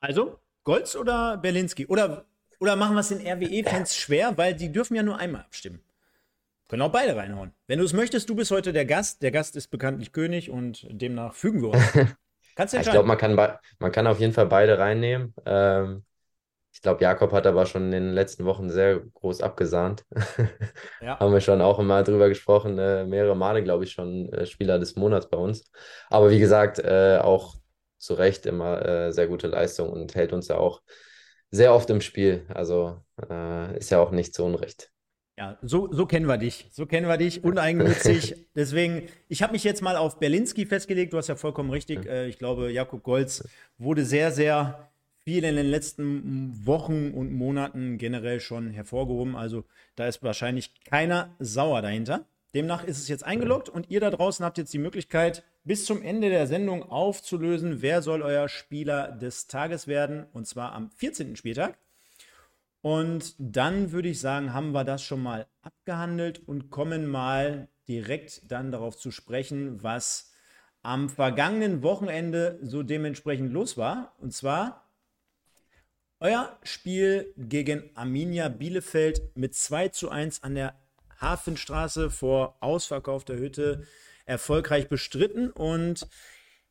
Also, 0.00 0.38
Golz 0.64 0.96
oder 0.96 1.36
Berlinski? 1.36 1.86
Oder, 1.86 2.26
oder 2.60 2.76
machen 2.76 2.94
wir 2.94 3.00
es 3.00 3.08
den 3.08 3.26
RWE-Fans 3.26 3.96
schwer, 3.96 4.36
weil 4.36 4.54
die 4.54 4.70
dürfen 4.70 4.94
ja 4.94 5.02
nur 5.02 5.18
einmal 5.18 5.42
abstimmen. 5.42 5.82
Können 6.68 6.82
auch 6.82 6.92
beide 6.92 7.16
reinhauen. 7.16 7.52
Wenn 7.66 7.78
du 7.78 7.84
es 7.84 7.94
möchtest, 7.94 8.28
du 8.28 8.34
bist 8.34 8.50
heute 8.50 8.74
der 8.74 8.84
Gast. 8.84 9.22
Der 9.22 9.30
Gast 9.30 9.56
ist 9.56 9.68
bekanntlich 9.68 10.12
König 10.12 10.50
und 10.50 10.86
demnach 10.90 11.34
fügen 11.34 11.62
wir 11.62 11.70
uns. 11.70 11.82
Kannst 12.56 12.74
du. 12.74 12.78
Ich 12.78 12.90
glaube, 12.90 13.08
man 13.08 13.16
kann, 13.16 13.34
man 13.78 13.92
kann 13.92 14.06
auf 14.06 14.20
jeden 14.20 14.34
Fall 14.34 14.46
beide 14.46 14.78
reinnehmen. 14.78 15.34
Ähm, 15.46 16.04
ich 16.72 16.82
glaube, 16.82 17.02
Jakob 17.02 17.32
hat 17.32 17.46
aber 17.46 17.64
schon 17.66 17.84
in 17.84 17.90
den 17.92 18.12
letzten 18.12 18.44
Wochen 18.44 18.68
sehr 18.68 19.00
groß 19.00 19.40
abgesahnt. 19.40 20.04
Ja. 21.00 21.18
Haben 21.20 21.32
wir 21.32 21.40
schon 21.40 21.60
auch 21.60 21.78
immer 21.78 22.02
drüber 22.02 22.28
gesprochen, 22.28 22.76
äh, 22.78 23.04
mehrere 23.04 23.36
Male, 23.36 23.62
glaube 23.62 23.84
ich, 23.84 23.92
schon 23.92 24.32
äh, 24.32 24.46
Spieler 24.46 24.80
des 24.80 24.96
Monats 24.96 25.28
bei 25.28 25.38
uns. 25.38 25.70
Aber 26.10 26.30
wie 26.30 26.40
gesagt, 26.40 26.80
äh, 26.80 27.18
auch 27.22 27.54
zu 27.98 28.14
Recht 28.14 28.46
immer 28.46 28.84
äh, 28.84 29.12
sehr 29.12 29.28
gute 29.28 29.46
Leistung 29.46 29.90
und 29.90 30.16
hält 30.16 30.32
uns 30.32 30.48
ja 30.48 30.56
auch 30.56 30.82
sehr 31.50 31.72
oft 31.72 31.88
im 31.90 32.00
Spiel. 32.00 32.46
Also 32.48 33.00
äh, 33.30 33.78
ist 33.78 33.90
ja 33.90 34.00
auch 34.00 34.10
nicht 34.10 34.34
zu 34.34 34.44
Unrecht. 34.44 34.90
Ja, 35.38 35.56
so, 35.62 35.88
so 35.92 36.04
kennen 36.04 36.26
wir 36.26 36.36
dich. 36.36 36.66
So 36.72 36.84
kennen 36.84 37.06
wir 37.06 37.16
dich, 37.16 37.44
uneigennützig. 37.44 38.34
Deswegen, 38.56 39.04
ich 39.28 39.40
habe 39.40 39.52
mich 39.52 39.62
jetzt 39.62 39.82
mal 39.82 39.96
auf 39.96 40.18
Berlinski 40.18 40.66
festgelegt. 40.66 41.12
Du 41.12 41.16
hast 41.16 41.28
ja 41.28 41.36
vollkommen 41.36 41.70
richtig. 41.70 42.06
Äh, 42.06 42.26
ich 42.26 42.38
glaube, 42.38 42.72
Jakob 42.72 43.04
Golz 43.04 43.48
wurde 43.78 44.04
sehr, 44.04 44.32
sehr 44.32 44.90
viel 45.20 45.44
in 45.44 45.54
den 45.54 45.66
letzten 45.66 46.66
Wochen 46.66 47.12
und 47.12 47.32
Monaten 47.32 47.98
generell 47.98 48.40
schon 48.40 48.72
hervorgehoben. 48.72 49.36
Also 49.36 49.62
da 49.94 50.08
ist 50.08 50.24
wahrscheinlich 50.24 50.72
keiner 50.82 51.36
sauer 51.38 51.82
dahinter. 51.82 52.26
Demnach 52.52 52.82
ist 52.82 52.98
es 52.98 53.06
jetzt 53.06 53.24
eingeloggt 53.24 53.68
und 53.68 53.90
ihr 53.90 54.00
da 54.00 54.10
draußen 54.10 54.44
habt 54.44 54.58
jetzt 54.58 54.74
die 54.74 54.78
Möglichkeit, 54.78 55.44
bis 55.62 55.84
zum 55.84 56.02
Ende 56.02 56.30
der 56.30 56.48
Sendung 56.48 56.82
aufzulösen, 56.82 57.80
wer 57.80 58.02
soll 58.02 58.22
euer 58.22 58.48
Spieler 58.48 59.12
des 59.12 59.46
Tages 59.46 59.86
werden. 59.86 60.26
Und 60.32 60.48
zwar 60.48 60.72
am 60.72 60.90
14. 60.90 61.36
Spieltag. 61.36 61.78
Und 62.80 63.34
dann 63.38 63.92
würde 63.92 64.08
ich 64.08 64.20
sagen, 64.20 64.52
haben 64.52 64.72
wir 64.72 64.84
das 64.84 65.02
schon 65.02 65.22
mal 65.22 65.46
abgehandelt 65.62 66.46
und 66.46 66.70
kommen 66.70 67.06
mal 67.06 67.68
direkt 67.88 68.50
dann 68.50 68.70
darauf 68.70 68.96
zu 68.96 69.10
sprechen, 69.10 69.82
was 69.82 70.32
am 70.82 71.08
vergangenen 71.08 71.82
Wochenende 71.82 72.58
so 72.62 72.82
dementsprechend 72.82 73.52
los 73.52 73.76
war. 73.76 74.14
Und 74.18 74.32
zwar 74.32 74.88
euer 76.20 76.58
Spiel 76.62 77.32
gegen 77.36 77.90
Arminia 77.94 78.48
Bielefeld 78.48 79.36
mit 79.36 79.54
2 79.54 79.88
zu 79.88 80.10
1 80.10 80.42
an 80.42 80.54
der 80.54 80.74
Hafenstraße 81.20 82.10
vor 82.10 82.56
ausverkaufter 82.60 83.36
Hütte 83.36 83.86
erfolgreich 84.24 84.88
bestritten 84.88 85.50
und 85.50 86.06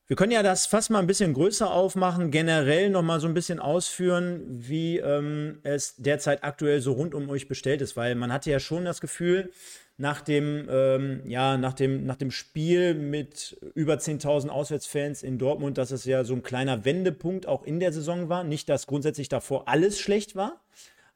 wir 0.08 0.16
können 0.16 0.32
ja 0.32 0.42
das 0.42 0.66
fast 0.66 0.90
mal 0.90 1.00
ein 1.00 1.08
bisschen 1.08 1.34
größer 1.34 1.70
aufmachen, 1.70 2.32
generell 2.32 2.90
noch 2.90 3.04
mal 3.04 3.20
so 3.20 3.28
ein 3.28 3.34
bisschen 3.34 3.60
ausführen, 3.60 4.42
wie 4.48 4.98
ähm, 5.00 5.60
es 5.64 5.96
derzeit 5.98 6.44
aktuell 6.44 6.80
so 6.80 6.94
rund 6.94 7.14
um 7.14 7.30
euch 7.30 7.50
bestellt 7.50 7.82
ist, 7.82 7.98
weil 7.98 8.16
man 8.16 8.32
hatte 8.32 8.50
ja 8.50 8.60
schon 8.60 8.86
das 8.86 9.02
Gefühl, 9.02 9.52
nach 9.98 10.22
dem, 10.22 10.68
ähm, 10.70 11.22
ja, 11.26 11.58
nach 11.58 11.74
dem, 11.74 12.06
nach 12.06 12.16
dem 12.16 12.30
Spiel 12.30 12.94
mit 12.94 13.58
über 13.74 13.96
10.000 13.96 14.50
Auswärtsfans 14.50 15.24
in 15.24 15.40
Dortmund, 15.40 15.78
dass 15.78 15.92
es 15.92 16.06
ja 16.06 16.24
so 16.24 16.36
ein 16.36 16.44
kleiner 16.44 16.86
Wendepunkt 16.86 17.48
auch 17.48 17.64
in 17.64 17.80
der 17.80 17.92
Saison 17.92 18.30
war. 18.30 18.44
Nicht, 18.44 18.70
dass 18.70 18.86
grundsätzlich 18.86 19.28
davor 19.28 19.68
alles 19.68 20.00
schlecht 20.00 20.36
war, 20.36 20.62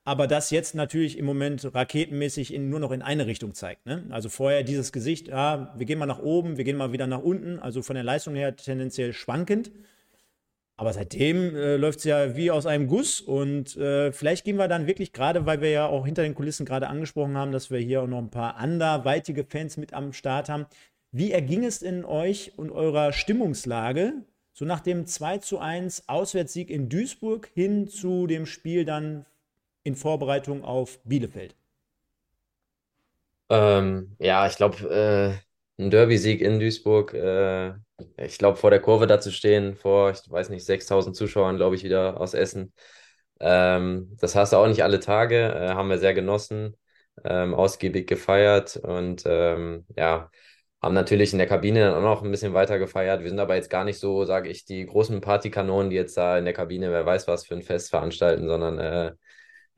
aber 0.03 0.27
das 0.27 0.49
jetzt 0.49 0.73
natürlich 0.73 1.17
im 1.17 1.25
Moment 1.25 1.73
raketenmäßig 1.73 2.53
in, 2.53 2.69
nur 2.69 2.79
noch 2.79 2.91
in 2.91 3.01
eine 3.01 3.27
Richtung 3.27 3.53
zeigt. 3.53 3.85
Ne? 3.85 4.05
Also 4.09 4.29
vorher 4.29 4.63
dieses 4.63 4.91
Gesicht, 4.91 5.27
ja, 5.27 5.73
wir 5.77 5.85
gehen 5.85 5.99
mal 5.99 6.07
nach 6.07 6.19
oben, 6.19 6.57
wir 6.57 6.63
gehen 6.63 6.77
mal 6.77 6.91
wieder 6.91 7.07
nach 7.07 7.21
unten, 7.21 7.59
also 7.59 7.81
von 7.81 7.95
der 7.95 8.03
Leistung 8.03 8.35
her 8.35 8.55
tendenziell 8.55 9.13
schwankend. 9.13 9.71
Aber 10.77 10.93
seitdem 10.93 11.55
äh, 11.55 11.75
läuft 11.75 11.99
es 11.99 12.05
ja 12.05 12.35
wie 12.35 12.49
aus 12.49 12.65
einem 12.65 12.87
Guss 12.87 13.21
und 13.21 13.77
äh, 13.77 14.11
vielleicht 14.11 14.45
gehen 14.45 14.55
wir 14.55 14.67
dann 14.67 14.87
wirklich 14.87 15.13
gerade, 15.13 15.45
weil 15.45 15.61
wir 15.61 15.69
ja 15.69 15.85
auch 15.85 16.05
hinter 16.05 16.23
den 16.23 16.33
Kulissen 16.33 16.65
gerade 16.65 16.87
angesprochen 16.87 17.37
haben, 17.37 17.51
dass 17.51 17.69
wir 17.69 17.77
hier 17.77 18.01
auch 18.01 18.07
noch 18.07 18.17
ein 18.17 18.31
paar 18.31 18.55
anderweitige 18.55 19.43
Fans 19.43 19.77
mit 19.77 19.93
am 19.93 20.11
Start 20.11 20.49
haben. 20.49 20.65
Wie 21.11 21.31
erging 21.31 21.63
es 21.63 21.83
in 21.83 22.03
euch 22.03 22.53
und 22.57 22.71
eurer 22.71 23.13
Stimmungslage 23.13 24.13
so 24.53 24.65
nach 24.65 24.79
dem 24.79 25.05
2 25.05 25.37
zu 25.37 25.59
1 25.59 26.09
Auswärtssieg 26.09 26.71
in 26.71 26.89
Duisburg 26.89 27.51
hin 27.53 27.87
zu 27.87 28.25
dem 28.25 28.47
Spiel 28.47 28.83
dann 28.83 29.25
in 29.83 29.95
Vorbereitung 29.95 30.63
auf 30.63 30.99
Bielefeld? 31.03 31.55
Ähm, 33.49 34.15
ja, 34.19 34.47
ich 34.47 34.55
glaube, 34.55 34.77
äh, 35.77 35.81
ein 35.83 35.89
Derby-Sieg 35.91 36.41
in 36.41 36.59
Duisburg 36.59 37.13
äh, 37.13 37.73
ich 38.17 38.37
glaube, 38.37 38.57
vor 38.57 38.69
der 38.71 38.81
Kurve 38.81 39.07
da 39.07 39.19
zu 39.19 39.31
stehen, 39.31 39.75
vor, 39.75 40.11
ich 40.11 40.19
weiß 40.29 40.49
nicht, 40.49 40.65
6000 40.65 41.15
Zuschauern, 41.15 41.57
glaube 41.57 41.75
ich, 41.75 41.83
wieder 41.83 42.19
aus 42.19 42.33
Essen. 42.33 42.73
Ähm, 43.39 44.15
das 44.19 44.35
hast 44.35 44.53
du 44.53 44.57
auch 44.57 44.67
nicht 44.67 44.83
alle 44.83 44.99
Tage, 44.99 45.37
äh, 45.53 45.69
haben 45.69 45.89
wir 45.89 45.97
sehr 45.99 46.13
genossen, 46.13 46.77
ähm, 47.23 47.53
ausgiebig 47.53 48.07
gefeiert 48.07 48.77
und 48.77 49.23
ähm, 49.25 49.85
ja, 49.97 50.29
haben 50.81 50.93
natürlich 50.95 51.31
in 51.33 51.39
der 51.39 51.47
Kabine 51.47 51.81
dann 51.81 51.95
auch 51.95 52.01
noch 52.01 52.23
ein 52.23 52.31
bisschen 52.31 52.53
weiter 52.53 52.79
gefeiert. 52.79 53.21
Wir 53.21 53.29
sind 53.29 53.39
aber 53.39 53.55
jetzt 53.55 53.69
gar 53.69 53.83
nicht 53.85 53.99
so, 53.99 54.25
sage 54.25 54.49
ich, 54.49 54.65
die 54.65 54.85
großen 54.85 55.21
Partykanonen, 55.21 55.89
die 55.91 55.95
jetzt 55.97 56.17
da 56.17 56.37
in 56.37 56.45
der 56.45 56.53
Kabine, 56.53 56.91
wer 56.91 57.05
weiß 57.05 57.27
was 57.27 57.45
für 57.45 57.55
ein 57.55 57.61
Fest 57.63 57.89
veranstalten, 57.91 58.47
sondern 58.47 58.79
äh, 58.79 59.13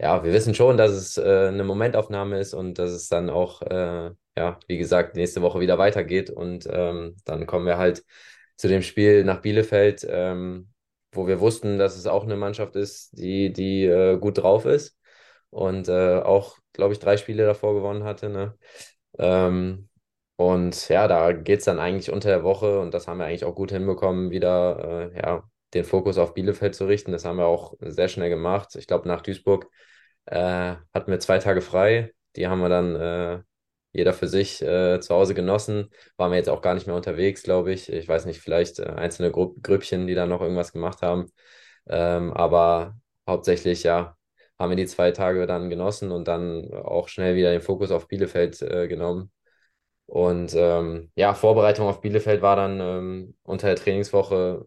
ja, 0.03 0.21
wir 0.23 0.33
wissen 0.33 0.53
schon, 0.53 0.75
dass 0.75 0.91
es 0.91 1.17
äh, 1.17 1.47
eine 1.47 1.63
Momentaufnahme 1.63 2.37
ist 2.39 2.53
und 2.53 2.77
dass 2.77 2.91
es 2.91 3.07
dann 3.07 3.29
auch, 3.29 3.61
äh, 3.61 4.11
ja, 4.37 4.59
wie 4.67 4.77
gesagt, 4.77 5.15
nächste 5.15 5.41
Woche 5.41 5.61
wieder 5.61 5.77
weitergeht 5.77 6.29
und 6.29 6.67
ähm, 6.69 7.15
dann 7.23 7.45
kommen 7.45 7.65
wir 7.65 7.77
halt 7.77 8.03
zu 8.57 8.67
dem 8.67 8.81
Spiel 8.81 9.23
nach 9.23 9.39
Bielefeld, 9.41 10.05
ähm, 10.09 10.73
wo 11.13 11.25
wir 11.25 11.39
wussten, 11.39 11.77
dass 11.79 11.95
es 11.97 12.05
auch 12.05 12.23
eine 12.25 12.35
Mannschaft 12.35 12.75
ist, 12.75 13.17
die, 13.17 13.53
die 13.53 13.85
äh, 13.85 14.17
gut 14.17 14.39
drauf 14.39 14.65
ist 14.65 14.97
und 15.51 15.87
äh, 15.87 16.19
auch, 16.19 16.57
glaube 16.73 16.93
ich, 16.93 16.99
drei 16.99 17.15
Spiele 17.15 17.45
davor 17.45 17.73
gewonnen 17.73 18.03
hatte. 18.03 18.29
Ne? 18.29 18.57
Ähm, 19.17 19.87
und 20.35 20.89
ja, 20.89 21.07
da 21.07 21.31
geht 21.31 21.59
es 21.59 21.65
dann 21.65 21.79
eigentlich 21.79 22.11
unter 22.11 22.27
der 22.29 22.43
Woche 22.43 22.79
und 22.81 22.93
das 22.93 23.07
haben 23.07 23.19
wir 23.19 23.25
eigentlich 23.25 23.45
auch 23.45 23.55
gut 23.55 23.71
hinbekommen, 23.71 24.31
wieder 24.31 25.11
äh, 25.13 25.17
ja, 25.17 25.43
den 25.73 25.85
Fokus 25.85 26.17
auf 26.17 26.33
Bielefeld 26.33 26.75
zu 26.75 26.87
richten. 26.87 27.13
Das 27.13 27.23
haben 27.23 27.37
wir 27.37 27.45
auch 27.45 27.75
sehr 27.79 28.09
schnell 28.09 28.29
gemacht. 28.29 28.75
Ich 28.75 28.87
glaube, 28.87 29.07
nach 29.07 29.21
Duisburg 29.21 29.69
äh, 30.25 30.75
hatten 30.93 31.11
wir 31.11 31.19
zwei 31.19 31.39
Tage 31.39 31.61
frei. 31.61 32.13
Die 32.35 32.47
haben 32.47 32.61
wir 32.61 32.69
dann 32.69 32.95
äh, 32.95 33.43
jeder 33.93 34.13
für 34.13 34.27
sich 34.27 34.61
äh, 34.61 34.99
zu 34.99 35.13
Hause 35.15 35.33
genossen. 35.35 35.89
Waren 36.17 36.31
wir 36.31 36.37
jetzt 36.37 36.49
auch 36.49 36.61
gar 36.61 36.73
nicht 36.73 36.87
mehr 36.87 36.95
unterwegs, 36.95 37.43
glaube 37.43 37.71
ich. 37.73 37.91
Ich 37.91 38.07
weiß 38.07 38.25
nicht, 38.25 38.41
vielleicht 38.41 38.79
äh, 38.79 38.85
einzelne 38.85 39.31
Gru 39.31 39.55
Grüppchen, 39.61 40.07
die 40.07 40.15
da 40.15 40.25
noch 40.25 40.41
irgendwas 40.41 40.73
gemacht 40.73 41.01
haben. 41.01 41.31
Ähm, 41.87 42.33
aber 42.33 42.95
hauptsächlich, 43.27 43.83
ja, 43.83 44.17
haben 44.59 44.69
wir 44.71 44.77
die 44.77 44.87
zwei 44.87 45.11
Tage 45.11 45.45
dann 45.47 45.69
genossen 45.69 46.11
und 46.11 46.27
dann 46.27 46.73
auch 46.73 47.07
schnell 47.07 47.35
wieder 47.35 47.51
den 47.51 47.61
Fokus 47.61 47.91
auf 47.91 48.07
Bielefeld 48.07 48.61
äh, 48.61 48.87
genommen. 48.87 49.31
Und 50.05 50.53
ähm, 50.55 51.11
ja, 51.15 51.33
Vorbereitung 51.33 51.87
auf 51.87 52.01
Bielefeld 52.01 52.41
war 52.41 52.55
dann 52.55 52.79
ähm, 52.81 53.35
unter 53.43 53.67
der 53.67 53.75
Trainingswoche 53.77 54.65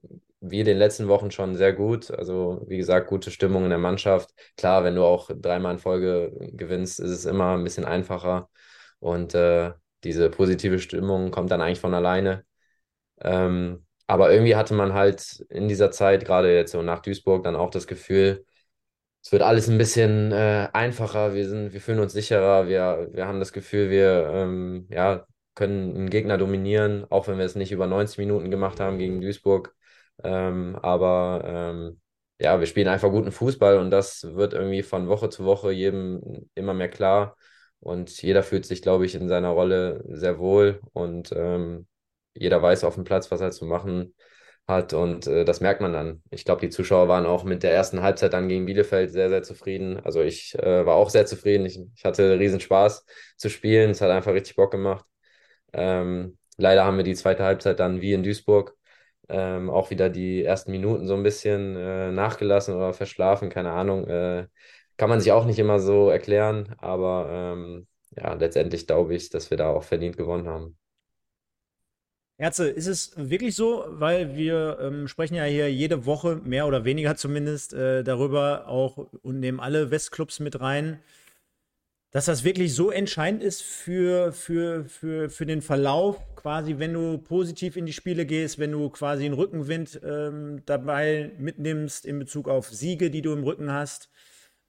wie 0.50 0.60
in 0.60 0.66
den 0.66 0.78
letzten 0.78 1.08
Wochen 1.08 1.30
schon 1.30 1.56
sehr 1.56 1.72
gut. 1.72 2.10
Also, 2.10 2.62
wie 2.68 2.76
gesagt, 2.78 3.08
gute 3.08 3.30
Stimmung 3.30 3.64
in 3.64 3.70
der 3.70 3.78
Mannschaft. 3.78 4.30
Klar, 4.56 4.84
wenn 4.84 4.94
du 4.94 5.04
auch 5.04 5.30
dreimal 5.34 5.72
in 5.74 5.78
Folge 5.78 6.32
gewinnst, 6.52 7.00
ist 7.00 7.10
es 7.10 7.24
immer 7.24 7.56
ein 7.56 7.64
bisschen 7.64 7.84
einfacher. 7.84 8.48
Und 9.00 9.34
äh, 9.34 9.72
diese 10.04 10.30
positive 10.30 10.78
Stimmung 10.78 11.30
kommt 11.30 11.50
dann 11.50 11.60
eigentlich 11.60 11.80
von 11.80 11.94
alleine. 11.94 12.44
Ähm, 13.20 13.84
aber 14.06 14.32
irgendwie 14.32 14.56
hatte 14.56 14.74
man 14.74 14.92
halt 14.94 15.44
in 15.50 15.68
dieser 15.68 15.90
Zeit, 15.90 16.24
gerade 16.24 16.54
jetzt 16.54 16.72
so 16.72 16.82
nach 16.82 17.00
Duisburg, 17.00 17.44
dann 17.44 17.56
auch 17.56 17.70
das 17.70 17.86
Gefühl, 17.86 18.44
es 19.22 19.32
wird 19.32 19.42
alles 19.42 19.68
ein 19.68 19.78
bisschen 19.78 20.32
äh, 20.32 20.68
einfacher, 20.72 21.34
wir 21.34 21.48
sind, 21.48 21.72
wir 21.72 21.80
fühlen 21.80 21.98
uns 22.00 22.12
sicherer, 22.12 22.68
wir, 22.68 23.08
wir 23.12 23.26
haben 23.26 23.40
das 23.40 23.52
Gefühl, 23.52 23.90
wir 23.90 24.30
ähm, 24.32 24.86
ja, 24.90 25.26
können 25.54 25.96
einen 25.96 26.10
Gegner 26.10 26.38
dominieren, 26.38 27.04
auch 27.10 27.26
wenn 27.28 27.38
wir 27.38 27.44
es 27.44 27.56
nicht 27.56 27.72
über 27.72 27.86
90 27.88 28.18
Minuten 28.18 28.50
gemacht 28.50 28.78
haben 28.80 28.98
gegen 28.98 29.20
Duisburg. 29.20 29.74
Ähm, 30.26 30.76
aber 30.82 31.42
ähm, 31.46 32.00
ja, 32.40 32.58
wir 32.60 32.66
spielen 32.66 32.88
einfach 32.88 33.10
guten 33.10 33.32
Fußball 33.32 33.78
und 33.78 33.90
das 33.90 34.24
wird 34.34 34.52
irgendwie 34.54 34.82
von 34.82 35.08
Woche 35.08 35.30
zu 35.30 35.44
Woche 35.44 35.70
jedem 35.72 36.48
immer 36.54 36.74
mehr 36.74 36.88
klar. 36.90 37.36
Und 37.80 38.20
jeder 38.22 38.42
fühlt 38.42 38.66
sich, 38.66 38.82
glaube 38.82 39.06
ich, 39.06 39.14
in 39.14 39.28
seiner 39.28 39.50
Rolle 39.50 40.02
sehr 40.08 40.38
wohl 40.38 40.80
und 40.92 41.30
ähm, 41.32 41.86
jeder 42.34 42.60
weiß 42.62 42.84
auf 42.84 42.94
dem 42.96 43.04
Platz, 43.04 43.30
was 43.30 43.40
er 43.40 43.50
zu 43.52 43.64
machen 43.66 44.14
hat. 44.66 44.92
Und 44.92 45.26
äh, 45.28 45.44
das 45.44 45.60
merkt 45.60 45.80
man 45.80 45.92
dann. 45.92 46.22
Ich 46.30 46.44
glaube, 46.44 46.60
die 46.62 46.70
Zuschauer 46.70 47.08
waren 47.08 47.26
auch 47.26 47.44
mit 47.44 47.62
der 47.62 47.72
ersten 47.72 48.02
Halbzeit 48.02 48.32
dann 48.32 48.48
gegen 48.48 48.66
Bielefeld 48.66 49.12
sehr, 49.12 49.28
sehr 49.28 49.42
zufrieden. 49.42 50.00
Also 50.00 50.22
ich 50.22 50.54
äh, 50.58 50.84
war 50.86 50.96
auch 50.96 51.10
sehr 51.10 51.26
zufrieden. 51.26 51.66
Ich, 51.66 51.78
ich 51.94 52.04
hatte 52.04 52.38
riesen 52.38 52.60
Spaß 52.60 53.04
zu 53.36 53.48
spielen. 53.50 53.90
Es 53.90 54.00
hat 54.00 54.10
einfach 54.10 54.32
richtig 54.32 54.56
Bock 54.56 54.72
gemacht. 54.72 55.04
Ähm, 55.72 56.38
leider 56.56 56.84
haben 56.84 56.96
wir 56.96 57.04
die 57.04 57.14
zweite 57.14 57.44
Halbzeit 57.44 57.80
dann 57.80 58.00
wie 58.00 58.12
in 58.12 58.22
Duisburg 58.22 58.76
ähm, 59.28 59.70
auch 59.70 59.90
wieder 59.90 60.10
die 60.10 60.44
ersten 60.44 60.70
Minuten 60.72 61.06
so 61.06 61.14
ein 61.14 61.22
bisschen 61.22 61.76
äh, 61.76 62.12
nachgelassen 62.12 62.74
oder 62.74 62.92
verschlafen, 62.92 63.50
keine 63.50 63.72
Ahnung. 63.72 64.06
Äh, 64.08 64.46
kann 64.96 65.08
man 65.10 65.20
sich 65.20 65.32
auch 65.32 65.44
nicht 65.46 65.58
immer 65.58 65.78
so 65.80 66.10
erklären, 66.10 66.74
aber 66.78 67.28
ähm, 67.30 67.86
ja, 68.16 68.34
letztendlich 68.34 68.86
glaube 68.86 69.14
ich, 69.14 69.30
dass 69.30 69.50
wir 69.50 69.58
da 69.58 69.68
auch 69.70 69.84
verdient 69.84 70.16
gewonnen 70.16 70.48
haben. 70.48 70.78
Ärzte, 72.38 72.64
ist 72.66 72.86
es 72.86 73.12
wirklich 73.16 73.54
so, 73.56 73.84
weil 73.88 74.36
wir 74.36 74.78
ähm, 74.80 75.08
sprechen 75.08 75.34
ja 75.36 75.44
hier 75.44 75.72
jede 75.72 76.04
Woche, 76.04 76.36
mehr 76.44 76.66
oder 76.66 76.84
weniger 76.84 77.16
zumindest, 77.16 77.72
äh, 77.72 78.04
darüber 78.04 78.68
auch 78.68 78.98
und 79.22 79.40
nehmen 79.40 79.58
alle 79.58 79.90
Westclubs 79.90 80.40
mit 80.40 80.60
rein, 80.60 81.00
dass 82.16 82.24
das 82.24 82.44
wirklich 82.44 82.74
so 82.74 82.90
entscheidend 82.90 83.42
ist 83.42 83.62
für, 83.62 84.32
für, 84.32 84.86
für, 84.86 85.28
für 85.28 85.44
den 85.44 85.60
Verlauf, 85.60 86.16
quasi, 86.34 86.78
wenn 86.78 86.94
du 86.94 87.18
positiv 87.18 87.76
in 87.76 87.84
die 87.84 87.92
Spiele 87.92 88.24
gehst, 88.24 88.58
wenn 88.58 88.72
du 88.72 88.88
quasi 88.88 89.26
einen 89.26 89.34
Rückenwind 89.34 90.00
ähm, 90.02 90.62
dabei 90.64 91.32
mitnimmst 91.36 92.06
in 92.06 92.18
Bezug 92.18 92.48
auf 92.48 92.70
Siege, 92.70 93.10
die 93.10 93.20
du 93.20 93.34
im 93.34 93.44
Rücken 93.44 93.70
hast, 93.70 94.08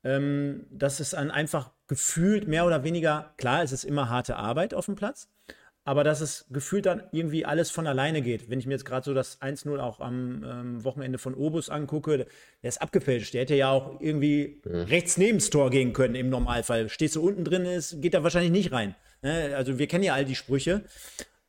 ähm, 0.04 0.66
dass 0.72 1.00
es 1.00 1.12
dann 1.12 1.32
einfach 1.32 1.72
gefühlt 1.88 2.50
mehr 2.50 2.66
oder 2.66 2.84
weniger, 2.84 3.34
klar, 3.38 3.64
es 3.64 3.72
ist 3.72 3.86
immer 3.86 4.10
harte 4.10 4.36
Arbeit 4.36 4.74
auf 4.74 4.88
dem 4.88 4.96
Platz, 4.96 5.30
aber 5.88 6.04
dass 6.04 6.20
es 6.20 6.46
gefühlt 6.50 6.86
dann 6.86 7.02
irgendwie 7.14 7.46
alles 7.46 7.72
von 7.72 7.88
alleine 7.88 8.22
geht. 8.22 8.50
Wenn 8.50 8.60
ich 8.60 8.66
mir 8.66 8.74
jetzt 8.74 8.84
gerade 8.84 9.06
so 9.06 9.14
das 9.14 9.42
1-0 9.42 9.80
auch 9.80 10.02
am 10.02 10.44
ähm, 10.46 10.84
Wochenende 10.84 11.18
von 11.18 11.34
Obus 11.34 11.70
angucke, 11.70 12.18
der 12.18 12.68
ist 12.68 12.82
abgefälscht. 12.82 13.34
Der 13.34 13.44
hätte 13.44 13.56
ja 13.56 13.72
auch 13.72 14.02
irgendwie 14.02 14.62
ja. 14.66 14.84
rechts 14.84 15.16
neben 15.16 15.38
das 15.38 15.50
Tor 15.50 15.70
gehen 15.70 15.94
können 15.94 16.16
im 16.16 16.30
Normalfall. 16.30 16.90
Stehst 16.90 17.16
du 17.16 17.26
unten 17.26 17.46
drin, 17.46 17.64
ist, 17.64 18.02
geht 18.02 18.16
da 18.16 18.22
wahrscheinlich 18.22 18.52
nicht 18.52 18.74
rein. 18.74 18.96
Ne? 19.22 19.54
Also 19.56 19.80
wir 19.80 19.88
kennen 19.88 20.04
ja 20.04 20.14
all 20.14 20.26
die 20.26 20.36
Sprüche. 20.36 20.84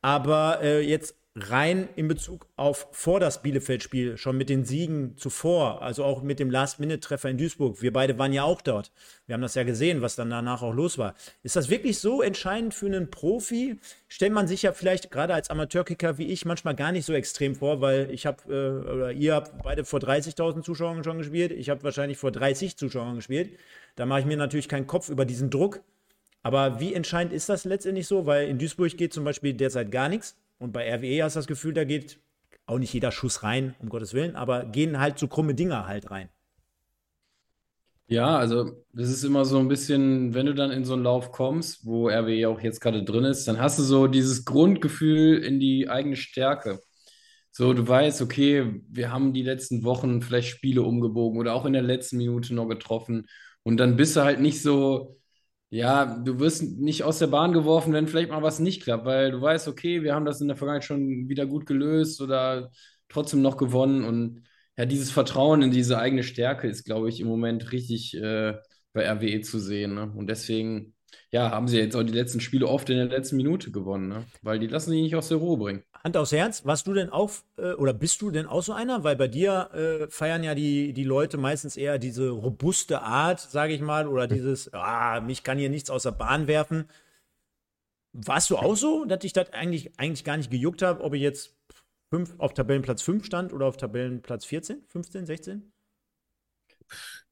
Aber 0.01 0.61
äh, 0.63 0.79
jetzt 0.87 1.15
rein 1.35 1.87
in 1.95 2.07
Bezug 2.07 2.47
auf 2.55 2.87
vor 2.91 3.19
das 3.19 3.41
Bielefeld-Spiel, 3.41 4.17
schon 4.17 4.37
mit 4.37 4.49
den 4.49 4.65
Siegen 4.65 5.15
zuvor, 5.15 5.81
also 5.81 6.03
auch 6.03 6.21
mit 6.21 6.39
dem 6.39 6.49
Last-Minute-Treffer 6.49 7.29
in 7.29 7.37
Duisburg. 7.37 7.81
Wir 7.81 7.93
beide 7.93 8.17
waren 8.17 8.33
ja 8.33 8.43
auch 8.43 8.61
dort. 8.61 8.91
Wir 9.25 9.33
haben 9.33 9.41
das 9.41 9.55
ja 9.55 9.63
gesehen, 9.63 10.01
was 10.01 10.15
dann 10.15 10.29
danach 10.29 10.61
auch 10.61 10.73
los 10.73 10.97
war. 10.97 11.13
Ist 11.43 11.55
das 11.55 11.69
wirklich 11.69 11.99
so 11.99 12.21
entscheidend 12.21 12.73
für 12.73 12.87
einen 12.87 13.11
Profi? 13.11 13.79
Stellt 14.07 14.33
man 14.33 14.47
sich 14.47 14.63
ja 14.63 14.73
vielleicht 14.73 15.11
gerade 15.11 15.33
als 15.33 15.49
Amateurkicker 15.49 16.17
wie 16.17 16.27
ich 16.27 16.45
manchmal 16.45 16.75
gar 16.75 16.91
nicht 16.91 17.05
so 17.05 17.13
extrem 17.13 17.55
vor, 17.55 17.79
weil 17.79 18.09
ich 18.11 18.25
habe, 18.25 18.43
äh, 18.51 18.89
oder 18.89 19.11
ihr 19.11 19.35
habt 19.35 19.63
beide 19.63 19.85
vor 19.85 19.99
30.000 19.99 20.63
Zuschauern 20.63 21.03
schon 21.03 21.19
gespielt. 21.19 21.51
Ich 21.51 21.69
habe 21.69 21.83
wahrscheinlich 21.83 22.17
vor 22.17 22.31
30 22.31 22.75
Zuschauern 22.75 23.15
gespielt. 23.15 23.51
Da 23.95 24.05
mache 24.05 24.21
ich 24.21 24.25
mir 24.25 24.37
natürlich 24.37 24.67
keinen 24.67 24.87
Kopf 24.87 25.09
über 25.09 25.25
diesen 25.25 25.49
Druck. 25.49 25.81
Aber 26.41 26.79
wie 26.79 26.93
entscheidend 26.93 27.33
ist 27.33 27.49
das 27.49 27.65
letztendlich 27.65 28.07
so? 28.07 28.25
Weil 28.25 28.47
in 28.47 28.57
Duisburg 28.57 28.97
geht 28.97 29.13
zum 29.13 29.25
Beispiel 29.25 29.53
derzeit 29.53 29.91
gar 29.91 30.09
nichts. 30.09 30.35
Und 30.59 30.73
bei 30.73 30.93
RWE 30.93 31.23
hast 31.23 31.35
du 31.35 31.39
das 31.39 31.47
Gefühl, 31.47 31.73
da 31.73 31.85
geht 31.85 32.21
auch 32.67 32.77
nicht 32.77 32.93
jeder 32.93 33.11
Schuss 33.11 33.43
rein, 33.43 33.75
um 33.79 33.89
Gottes 33.89 34.13
Willen, 34.13 34.35
aber 34.35 34.65
gehen 34.65 34.99
halt 34.99 35.17
so 35.17 35.27
krumme 35.27 35.55
Dinger 35.55 35.87
halt 35.87 36.11
rein. 36.11 36.29
Ja, 38.07 38.37
also 38.37 38.83
das 38.91 39.09
ist 39.09 39.23
immer 39.23 39.45
so 39.45 39.59
ein 39.59 39.67
bisschen, 39.67 40.33
wenn 40.33 40.47
du 40.47 40.55
dann 40.55 40.71
in 40.71 40.83
so 40.83 40.93
einen 40.93 41.03
Lauf 41.03 41.31
kommst, 41.31 41.85
wo 41.85 42.09
RWE 42.09 42.49
auch 42.49 42.59
jetzt 42.59 42.81
gerade 42.81 43.03
drin 43.03 43.23
ist, 43.23 43.47
dann 43.47 43.59
hast 43.59 43.77
du 43.77 43.83
so 43.83 44.07
dieses 44.07 44.45
Grundgefühl 44.45 45.43
in 45.43 45.59
die 45.59 45.89
eigene 45.89 46.15
Stärke. 46.15 46.79
So, 47.51 47.73
du 47.73 47.87
weißt, 47.87 48.21
okay, 48.21 48.81
wir 48.89 49.11
haben 49.11 49.33
die 49.33 49.43
letzten 49.43 49.83
Wochen 49.83 50.21
vielleicht 50.21 50.49
Spiele 50.49 50.81
umgebogen 50.83 51.39
oder 51.39 51.53
auch 51.53 51.65
in 51.65 51.73
der 51.73 51.83
letzten 51.83 52.17
Minute 52.17 52.55
noch 52.55 52.67
getroffen. 52.67 53.27
Und 53.63 53.77
dann 53.77 53.95
bist 53.95 54.15
du 54.15 54.21
halt 54.23 54.39
nicht 54.39 54.61
so, 54.61 55.18
ja, 55.69 56.05
du 56.05 56.39
wirst 56.39 56.63
nicht 56.63 57.03
aus 57.03 57.19
der 57.19 57.27
Bahn 57.27 57.53
geworfen, 57.53 57.93
wenn 57.93 58.07
vielleicht 58.07 58.31
mal 58.31 58.41
was 58.41 58.59
nicht 58.59 58.83
klappt, 58.83 59.05
weil 59.05 59.31
du 59.31 59.41
weißt, 59.41 59.67
okay, 59.67 60.01
wir 60.03 60.15
haben 60.15 60.25
das 60.25 60.41
in 60.41 60.47
der 60.47 60.57
Vergangenheit 60.57 60.85
schon 60.85 61.29
wieder 61.29 61.45
gut 61.45 61.65
gelöst 61.67 62.21
oder 62.21 62.71
trotzdem 63.07 63.41
noch 63.41 63.57
gewonnen. 63.57 64.03
Und 64.03 64.43
ja, 64.77 64.85
dieses 64.85 65.11
Vertrauen 65.11 65.61
in 65.61 65.71
diese 65.71 65.99
eigene 65.99 66.23
Stärke 66.23 66.67
ist, 66.67 66.85
glaube 66.85 67.09
ich, 67.09 67.19
im 67.19 67.27
Moment 67.27 67.71
richtig 67.71 68.15
äh, 68.15 68.55
bei 68.93 69.07
RWE 69.11 69.41
zu 69.41 69.59
sehen. 69.59 69.93
Ne? 69.93 70.11
Und 70.15 70.27
deswegen, 70.27 70.95
ja, 71.31 71.51
haben 71.51 71.67
sie 71.67 71.77
jetzt 71.77 71.95
auch 71.95 72.03
die 72.03 72.13
letzten 72.13 72.39
Spiele 72.39 72.67
oft 72.67 72.89
in 72.89 72.97
der 72.97 73.05
letzten 73.05 73.37
Minute 73.37 73.71
gewonnen, 73.71 74.07
ne? 74.09 74.25
weil 74.41 74.57
die 74.59 74.67
lassen 74.67 74.89
sich 74.89 75.01
nicht 75.01 75.15
aus 75.15 75.27
der 75.29 75.37
Ruhe 75.37 75.57
bringen. 75.57 75.83
Hand 76.03 76.15
aufs 76.15 76.31
Herz, 76.31 76.65
warst 76.65 76.87
du 76.87 76.93
denn 76.93 77.09
auch, 77.09 77.31
äh, 77.57 77.73
oder 77.73 77.93
bist 77.93 78.21
du 78.21 78.31
denn 78.31 78.45
auch 78.47 78.63
so 78.63 78.73
einer? 78.73 79.03
Weil 79.03 79.15
bei 79.17 79.27
dir 79.27 79.69
äh, 79.73 80.07
feiern 80.09 80.43
ja 80.43 80.55
die, 80.55 80.93
die 80.93 81.03
Leute 81.03 81.37
meistens 81.37 81.75
eher 81.77 81.97
diese 81.99 82.29
robuste 82.29 83.01
Art, 83.01 83.39
sage 83.41 83.73
ich 83.73 83.81
mal, 83.81 84.07
oder 84.07 84.27
dieses, 84.27 84.73
ah, 84.73 85.19
mich 85.21 85.43
kann 85.43 85.57
hier 85.57 85.69
nichts 85.69 85.89
aus 85.89 86.03
der 86.03 86.11
Bahn 86.11 86.47
werfen. 86.47 86.85
Warst 88.13 88.49
du 88.51 88.57
auch 88.57 88.75
so, 88.75 89.05
dass 89.05 89.23
ich 89.23 89.33
das 89.33 89.51
eigentlich, 89.53 89.97
eigentlich 89.99 90.23
gar 90.23 90.37
nicht 90.37 90.51
gejuckt 90.51 90.81
habe, 90.83 91.03
ob 91.03 91.13
ich 91.15 91.21
jetzt 91.21 91.55
fünf, 92.11 92.35
auf 92.39 92.53
Tabellenplatz 92.53 93.01
5 93.01 93.25
stand 93.25 93.53
oder 93.53 93.65
auf 93.67 93.77
Tabellenplatz 93.77 94.45
14, 94.45 94.83
15, 94.87 95.25
16? 95.25 95.71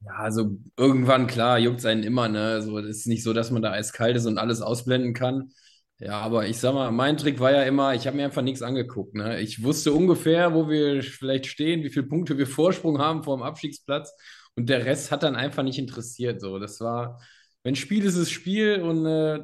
Ja, 0.01 0.11
also 0.17 0.57
irgendwann, 0.77 1.27
klar, 1.27 1.57
juckt 1.59 1.79
es 1.79 1.85
einen 1.85 2.03
immer, 2.03 2.27
ne? 2.29 2.41
Also, 2.53 2.77
es 2.79 2.97
ist 2.99 3.07
nicht 3.07 3.23
so, 3.23 3.33
dass 3.33 3.51
man 3.51 3.61
da 3.61 3.71
eiskalt 3.71 4.15
ist 4.17 4.25
und 4.25 4.37
alles 4.37 4.61
ausblenden 4.61 5.13
kann. 5.13 5.51
Ja, 5.99 6.19
aber 6.21 6.47
ich 6.47 6.59
sag 6.59 6.75
mal, 6.75 6.91
mein 6.91 7.17
Trick 7.17 7.39
war 7.39 7.51
ja 7.51 7.63
immer, 7.63 7.95
ich 7.95 8.05
habe 8.05 8.17
mir 8.17 8.25
einfach 8.25 8.43
nichts 8.43 8.61
angeguckt. 8.61 9.15
Ne? 9.15 9.39
Ich 9.39 9.63
wusste 9.63 9.93
ungefähr, 9.93 10.53
wo 10.53 10.69
wir 10.69 11.01
vielleicht 11.01 11.47
stehen, 11.47 11.83
wie 11.83 11.89
viele 11.89 12.05
Punkte 12.05 12.37
wir 12.37 12.45
Vorsprung 12.45 12.99
haben 12.99 13.23
vor 13.23 13.35
dem 13.35 13.41
Abstiegsplatz 13.41 14.13
und 14.55 14.69
der 14.69 14.85
Rest 14.85 15.09
hat 15.09 15.23
dann 15.23 15.35
einfach 15.35 15.63
nicht 15.63 15.79
interessiert. 15.79 16.39
So, 16.39 16.59
das 16.59 16.79
war, 16.81 17.19
wenn 17.63 17.75
Spiel 17.75 18.05
ist, 18.05 18.15
ist 18.15 18.29
Spiel 18.29 18.81
und 18.81 19.07
äh, 19.07 19.39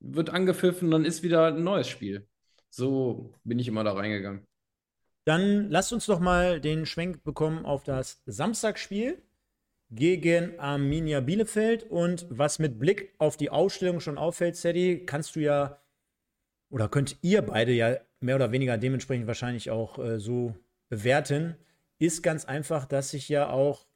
wird 0.00 0.30
angepfiffen, 0.30 0.90
dann 0.90 1.04
ist 1.04 1.22
wieder 1.22 1.46
ein 1.46 1.62
neues 1.62 1.88
Spiel. 1.88 2.26
So 2.70 3.32
bin 3.44 3.60
ich 3.60 3.68
immer 3.68 3.84
da 3.84 3.92
reingegangen. 3.92 4.44
Dann 5.24 5.70
lasst 5.70 5.92
uns 5.92 6.06
doch 6.06 6.18
mal 6.18 6.60
den 6.60 6.86
Schwenk 6.86 7.22
bekommen 7.22 7.64
auf 7.64 7.84
das 7.84 8.20
Samstagsspiel 8.26 9.22
gegen 9.90 10.58
Arminia 10.58 11.20
Bielefeld. 11.20 11.84
Und 11.84 12.26
was 12.30 12.58
mit 12.58 12.80
Blick 12.80 13.14
auf 13.18 13.36
die 13.36 13.50
Ausstellung 13.50 14.00
schon 14.00 14.18
auffällt, 14.18 14.56
Sadie, 14.56 15.06
kannst 15.06 15.36
du 15.36 15.40
ja 15.40 15.80
oder 16.74 16.88
könnt 16.88 17.18
ihr 17.22 17.40
beide 17.40 17.70
ja 17.70 17.98
mehr 18.18 18.34
oder 18.34 18.50
weniger 18.50 18.76
dementsprechend 18.76 19.28
wahrscheinlich 19.28 19.70
auch 19.70 19.96
äh, 20.00 20.18
so 20.18 20.56
bewerten, 20.88 21.54
ist 22.00 22.24
ganz 22.24 22.46
einfach, 22.46 22.84
dass 22.84 23.10
sich 23.10 23.28
ja 23.28 23.48
auch, 23.48 23.86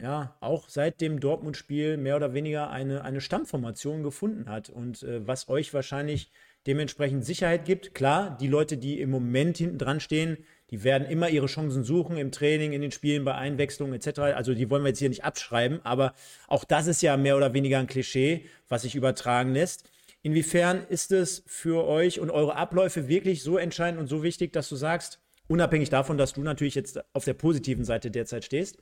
ja, 0.00 0.36
auch 0.38 0.68
seit 0.68 1.00
dem 1.00 1.18
Dortmund-Spiel 1.18 1.96
mehr 1.96 2.14
oder 2.14 2.32
weniger 2.32 2.70
eine, 2.70 3.02
eine 3.02 3.20
Stammformation 3.20 4.04
gefunden 4.04 4.48
hat 4.48 4.70
und 4.70 5.02
äh, 5.02 5.26
was 5.26 5.48
euch 5.48 5.74
wahrscheinlich 5.74 6.30
dementsprechend 6.68 7.24
Sicherheit 7.24 7.64
gibt. 7.64 7.96
Klar, 7.96 8.36
die 8.40 8.46
Leute, 8.46 8.76
die 8.76 9.00
im 9.00 9.10
Moment 9.10 9.58
hinten 9.58 9.78
dran 9.78 9.98
stehen, 9.98 10.38
die 10.70 10.84
werden 10.84 11.08
immer 11.08 11.30
ihre 11.30 11.46
Chancen 11.46 11.82
suchen 11.82 12.16
im 12.16 12.30
Training, 12.30 12.72
in 12.72 12.80
den 12.80 12.92
Spielen, 12.92 13.24
bei 13.24 13.34
Einwechslungen 13.34 13.94
etc. 13.94 14.20
Also 14.20 14.54
die 14.54 14.70
wollen 14.70 14.84
wir 14.84 14.90
jetzt 14.90 15.00
hier 15.00 15.08
nicht 15.08 15.24
abschreiben, 15.24 15.80
aber 15.82 16.14
auch 16.46 16.62
das 16.62 16.86
ist 16.86 17.02
ja 17.02 17.16
mehr 17.16 17.36
oder 17.36 17.54
weniger 17.54 17.80
ein 17.80 17.88
Klischee, 17.88 18.44
was 18.68 18.82
sich 18.82 18.94
übertragen 18.94 19.52
lässt. 19.52 19.90
Inwiefern 20.22 20.86
ist 20.88 21.12
es 21.12 21.42
für 21.46 21.86
euch 21.86 22.20
und 22.20 22.30
eure 22.30 22.56
Abläufe 22.56 23.08
wirklich 23.08 23.42
so 23.42 23.56
entscheidend 23.56 24.00
und 24.00 24.06
so 24.06 24.22
wichtig, 24.22 24.52
dass 24.52 24.68
du 24.68 24.76
sagst, 24.76 25.20
unabhängig 25.48 25.90
davon, 25.90 26.18
dass 26.18 26.34
du 26.34 26.42
natürlich 26.42 26.74
jetzt 26.74 27.00
auf 27.14 27.24
der 27.24 27.34
positiven 27.34 27.84
Seite 27.84 28.10
derzeit 28.10 28.44
stehst, 28.44 28.78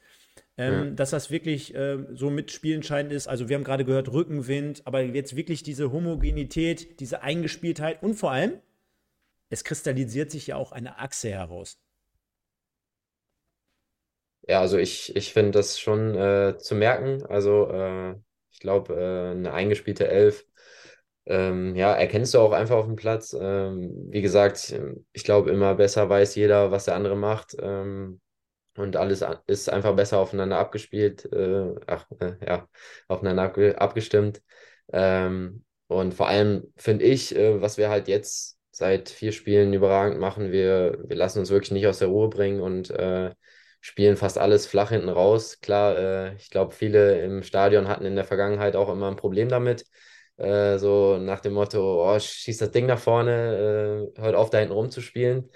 ähm, 0.56 0.72
ja. 0.72 0.90
dass 0.90 1.10
das 1.10 1.30
wirklich 1.30 1.74
äh, 1.74 1.98
so 2.12 2.28
mitspielentscheidend 2.28 3.12
ist. 3.12 3.28
Also 3.28 3.48
wir 3.48 3.56
haben 3.56 3.64
gerade 3.64 3.84
gehört 3.84 4.12
Rückenwind, 4.12 4.82
aber 4.84 5.00
jetzt 5.00 5.36
wirklich 5.36 5.62
diese 5.62 5.92
Homogenität, 5.92 7.00
diese 7.00 7.22
Eingespieltheit 7.22 8.02
und 8.02 8.14
vor 8.14 8.32
allem, 8.32 8.60
es 9.48 9.64
kristallisiert 9.64 10.30
sich 10.30 10.48
ja 10.48 10.56
auch 10.56 10.72
eine 10.72 10.98
Achse 10.98 11.30
heraus. 11.30 11.78
Ja, 14.48 14.60
also 14.60 14.78
ich, 14.78 15.14
ich 15.14 15.32
finde 15.32 15.52
das 15.52 15.78
schon 15.78 16.14
äh, 16.14 16.58
zu 16.58 16.74
merken. 16.74 17.24
Also 17.26 17.70
äh, 17.70 18.14
ich 18.50 18.60
glaube, 18.60 18.94
äh, 18.94 19.30
eine 19.32 19.52
eingespielte 19.52 20.08
Elf, 20.08 20.46
ähm, 21.28 21.76
ja, 21.76 21.94
erkennst 21.94 22.34
du 22.34 22.40
auch 22.40 22.52
einfach 22.52 22.76
auf 22.76 22.86
dem 22.86 22.96
Platz. 22.96 23.36
Ähm, 23.38 23.92
wie 24.10 24.22
gesagt, 24.22 24.74
ich 25.12 25.24
glaube, 25.24 25.50
immer 25.50 25.74
besser 25.74 26.08
weiß 26.08 26.34
jeder, 26.34 26.70
was 26.70 26.86
der 26.86 26.94
andere 26.96 27.16
macht. 27.16 27.56
Ähm, 27.60 28.20
und 28.76 28.96
alles 28.96 29.24
ist 29.46 29.68
einfach 29.70 29.94
besser 29.96 30.18
aufeinander 30.18 30.58
abgespielt, 30.58 31.30
äh, 31.32 31.74
ach, 31.86 32.06
äh, 32.20 32.34
ja, 32.46 32.68
aufeinander 33.08 33.42
abge 33.42 33.80
abgestimmt. 33.80 34.42
Ähm, 34.92 35.64
und 35.88 36.14
vor 36.14 36.28
allem 36.28 36.72
finde 36.76 37.04
ich, 37.04 37.34
äh, 37.36 37.60
was 37.60 37.76
wir 37.78 37.90
halt 37.90 38.08
jetzt 38.08 38.58
seit 38.70 39.08
vier 39.10 39.32
Spielen 39.32 39.74
überragend 39.74 40.20
machen. 40.20 40.52
Wir, 40.52 40.98
wir 41.06 41.16
lassen 41.16 41.40
uns 41.40 41.50
wirklich 41.50 41.72
nicht 41.72 41.86
aus 41.88 41.98
der 41.98 42.08
Ruhe 42.08 42.28
bringen 42.28 42.60
und 42.60 42.90
äh, 42.90 43.34
spielen 43.80 44.16
fast 44.16 44.38
alles 44.38 44.66
flach 44.66 44.90
hinten 44.90 45.08
raus. 45.08 45.60
Klar, 45.60 45.98
äh, 45.98 46.34
ich 46.36 46.50
glaube, 46.50 46.72
viele 46.74 47.20
im 47.22 47.42
Stadion 47.42 47.88
hatten 47.88 48.04
in 48.04 48.14
der 48.16 48.24
Vergangenheit 48.24 48.76
auch 48.76 48.88
immer 48.90 49.08
ein 49.08 49.16
Problem 49.16 49.48
damit. 49.48 49.84
Äh, 50.38 50.78
so 50.78 51.18
nach 51.18 51.40
dem 51.40 51.54
Motto, 51.54 52.14
oh, 52.14 52.18
schieß 52.18 52.58
das 52.58 52.70
Ding 52.70 52.86
nach 52.86 52.98
vorne, 52.98 54.08
äh, 54.16 54.20
hört 54.20 54.34
auf, 54.36 54.50
da 54.50 54.58
hinten 54.58 54.72
rumzuspielen. 54.74 55.50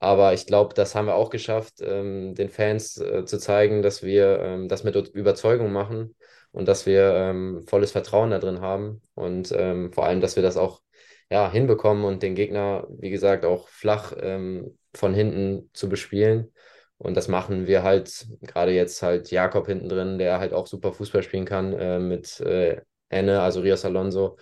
Aber 0.00 0.32
ich 0.32 0.46
glaube, 0.46 0.74
das 0.74 0.94
haben 0.94 1.06
wir 1.06 1.16
auch 1.16 1.30
geschafft, 1.30 1.74
ähm, 1.80 2.34
den 2.34 2.48
Fans 2.50 2.96
äh, 2.98 3.24
zu 3.24 3.38
zeigen, 3.38 3.82
dass 3.82 4.02
wir 4.02 4.38
ähm, 4.40 4.68
das 4.68 4.84
mit 4.84 4.94
Überzeugung 4.96 5.72
machen 5.72 6.14
und 6.52 6.68
dass 6.68 6.86
wir 6.86 7.12
ähm, 7.14 7.64
volles 7.68 7.92
Vertrauen 7.92 8.30
da 8.30 8.38
drin 8.38 8.60
haben 8.60 9.02
und 9.14 9.52
ähm, 9.52 9.92
vor 9.92 10.06
allem, 10.06 10.20
dass 10.20 10.36
wir 10.36 10.42
das 10.44 10.56
auch 10.56 10.82
ja, 11.30 11.50
hinbekommen 11.50 12.04
und 12.04 12.22
den 12.22 12.34
Gegner, 12.34 12.86
wie 12.90 13.10
gesagt, 13.10 13.44
auch 13.44 13.68
flach 13.68 14.14
ähm, 14.20 14.78
von 14.94 15.14
hinten 15.14 15.70
zu 15.74 15.88
bespielen. 15.88 16.52
Und 16.96 17.16
das 17.16 17.28
machen 17.28 17.66
wir 17.66 17.82
halt, 17.82 18.26
gerade 18.42 18.72
jetzt 18.72 19.02
halt 19.02 19.30
Jakob 19.30 19.66
hinten 19.66 19.88
drin, 19.88 20.18
der 20.18 20.40
halt 20.40 20.52
auch 20.52 20.66
super 20.66 20.92
Fußball 20.92 21.22
spielen 21.22 21.44
kann, 21.44 21.72
äh, 21.74 21.98
mit 21.98 22.40
äh, 22.40 22.80
Enne, 23.08 23.40
also 23.40 23.60
Rios 23.60 23.84
Alonso 23.84 24.36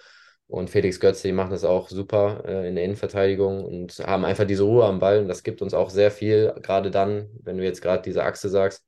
und 0.48 0.70
Felix 0.70 1.00
Götze, 1.00 1.28
die 1.28 1.32
machen 1.32 1.50
das 1.50 1.64
auch 1.64 1.88
super 1.88 2.42
äh, 2.46 2.68
in 2.68 2.76
der 2.76 2.84
Innenverteidigung 2.84 3.64
und 3.64 3.98
haben 3.98 4.24
einfach 4.24 4.44
diese 4.46 4.62
Ruhe 4.64 4.84
am 4.84 4.98
Ball. 5.00 5.18
Und 5.20 5.28
das 5.28 5.42
gibt 5.42 5.62
uns 5.62 5.74
auch 5.74 5.90
sehr 5.90 6.10
viel, 6.10 6.54
gerade 6.62 6.90
dann, 6.90 7.28
wenn 7.42 7.58
du 7.58 7.64
jetzt 7.64 7.82
gerade 7.82 8.02
diese 8.02 8.22
Achse 8.24 8.48
sagst, 8.48 8.84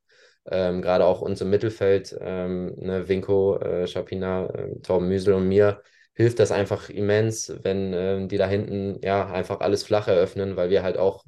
ähm, 0.51 0.83
gerade 0.83 1.05
auch 1.05 1.21
uns 1.21 1.41
im 1.41 1.51
Mittelfeld, 1.51 2.17
ähm, 2.21 2.75
ne, 2.77 3.09
Winko, 3.09 3.59
äh, 3.59 3.87
Schapina, 3.87 4.47
äh, 4.47 4.81
Torben 4.81 5.09
Müsel 5.09 5.35
und 5.35 5.49
mir, 5.49 5.83
hilft 6.15 6.39
das 6.41 6.51
einfach 6.53 6.89
immens, 6.91 7.53
wenn 7.63 7.93
äh, 7.93 8.27
die 8.27 8.39
da 8.39 8.49
hinten 8.49 8.99
ja 9.03 9.27
einfach 9.31 9.61
alles 9.61 9.85
flach 9.85 10.09
eröffnen, 10.09 10.57
weil 10.57 10.71
wir 10.71 10.83
halt 10.83 10.99
auch 10.99 11.25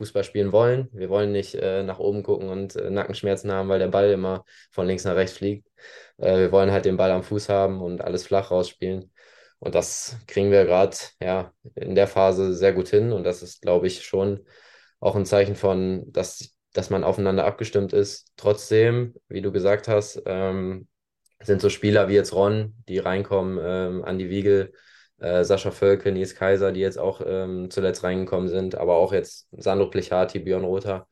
Fußball 0.00 0.24
spielen 0.24 0.52
wollen. 0.52 0.88
Wir 0.92 1.10
wollen 1.10 1.30
nicht 1.30 1.54
äh, 1.54 1.82
nach 1.82 1.98
oben 1.98 2.22
gucken 2.22 2.48
und 2.48 2.74
äh, 2.76 2.88
Nackenschmerzen 2.90 3.52
haben, 3.52 3.68
weil 3.68 3.78
der 3.78 3.88
Ball 3.88 4.10
immer 4.10 4.46
von 4.70 4.86
links 4.86 5.04
nach 5.04 5.14
rechts 5.14 5.36
fliegt. 5.36 5.68
Äh, 6.16 6.38
wir 6.38 6.52
wollen 6.52 6.72
halt 6.72 6.86
den 6.86 6.96
Ball 6.96 7.10
am 7.10 7.22
Fuß 7.22 7.50
haben 7.50 7.82
und 7.82 8.00
alles 8.00 8.26
flach 8.26 8.50
rausspielen. 8.50 9.12
Und 9.58 9.74
das 9.74 10.16
kriegen 10.26 10.50
wir 10.50 10.64
gerade 10.64 10.96
ja, 11.22 11.52
in 11.74 11.94
der 11.94 12.06
Phase 12.06 12.54
sehr 12.54 12.72
gut 12.72 12.88
hin. 12.88 13.12
Und 13.12 13.24
das 13.24 13.42
ist, 13.42 13.60
glaube 13.60 13.86
ich, 13.88 14.04
schon 14.04 14.46
auch 15.00 15.16
ein 15.16 15.26
Zeichen 15.26 15.54
von, 15.54 16.10
dass, 16.10 16.54
dass 16.72 16.88
man 16.88 17.04
aufeinander 17.04 17.44
abgestimmt 17.44 17.92
ist. 17.92 18.32
Trotzdem, 18.36 19.14
wie 19.28 19.42
du 19.42 19.52
gesagt 19.52 19.86
hast, 19.86 20.22
ähm, 20.24 20.88
sind 21.42 21.60
so 21.60 21.68
Spieler 21.68 22.08
wie 22.08 22.14
jetzt 22.14 22.32
Ron, 22.34 22.74
die 22.88 22.98
reinkommen, 22.98 23.58
ähm, 23.62 24.04
Andi 24.04 24.30
Wiegel, 24.30 24.72
äh, 25.20 25.44
Sascha 25.44 25.70
Völke, 25.70 26.12
Nils 26.12 26.34
Kaiser, 26.34 26.72
die 26.72 26.80
jetzt 26.80 26.98
auch 26.98 27.20
ähm, 27.24 27.70
zuletzt 27.70 28.04
reingekommen 28.04 28.48
sind, 28.48 28.74
aber 28.74 28.96
auch 28.96 29.12
jetzt 29.12 29.48
Sandro 29.52 29.88
Plichati, 29.88 30.40
Björn 30.40 30.64
Rother, 30.64 31.06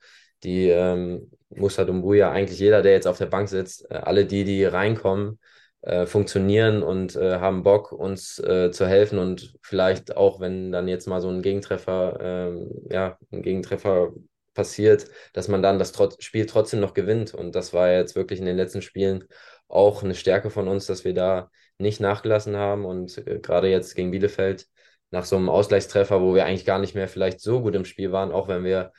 die 0.44 0.68
ähm, 0.68 1.31
Musa 1.51 1.85
Dumbuya, 1.85 2.31
eigentlich 2.31 2.59
jeder, 2.59 2.83
der 2.83 2.92
jetzt 2.92 3.07
auf 3.07 3.18
der 3.18 3.27
Bank 3.27 3.49
sitzt, 3.49 3.90
äh, 3.90 3.94
alle 3.94 4.27
die, 4.27 4.44
die 4.44 4.64
reinkommen, 4.64 5.38
äh, 5.83 6.07
funktionieren 6.07 6.83
und 6.83 7.16
äh, 7.16 7.38
haben 7.38 7.62
Bock, 7.62 7.92
uns 7.92 8.38
äh, 8.40 8.71
zu 8.71 8.87
helfen 8.87 9.18
und 9.18 9.55
vielleicht 9.62 10.16
auch, 10.16 10.40
wenn 10.40 10.73
dann 10.73 10.88
jetzt 10.88 11.07
mal 11.07 11.21
so 11.21 11.29
ein 11.29 11.42
Gegentreffer, 11.42 12.18
ähm, 12.21 12.71
ja, 12.90 13.18
ein 13.31 13.42
Gegentreffer 13.42 14.12
passiert, 14.55 15.07
dass 15.35 15.47
man 15.49 15.62
dann 15.62 15.79
das 15.79 15.92
Trot 15.92 16.23
Spiel 16.23 16.47
trotzdem 16.47 16.81
noch 16.81 16.94
gewinnt. 16.94 17.33
Und 17.33 17.55
das 17.55 17.73
war 17.73 17.90
jetzt 17.92 18.16
wirklich 18.16 18.40
in 18.40 18.47
den 18.47 18.57
letzten 18.57 18.83
Spielen 18.83 19.25
auch 19.68 20.03
eine 20.03 20.14
Stärke 20.16 20.51
von 20.51 20.66
uns, 20.66 20.87
dass 20.87 21.05
wir 21.05 21.14
da 21.14 21.51
nicht 21.78 22.00
nachgelassen 22.00 22.56
haben 22.56 22.84
und 22.84 23.18
äh, 23.26 23.38
gerade 23.40 23.68
jetzt 23.68 23.94
gegen 23.94 24.10
Bielefeld 24.10 24.66
nach 25.10 25.24
so 25.24 25.36
einem 25.36 25.48
Ausgleichstreffer, 25.48 26.20
wo 26.20 26.34
wir 26.34 26.44
eigentlich 26.44 26.66
gar 26.66 26.78
nicht 26.78 26.94
mehr 26.94 27.08
vielleicht 27.08 27.40
so 27.40 27.62
gut 27.62 27.74
im 27.74 27.84
Spiel 27.84 28.12
waren, 28.12 28.32
auch 28.32 28.48
wenn 28.48 28.64
wir 28.64 28.92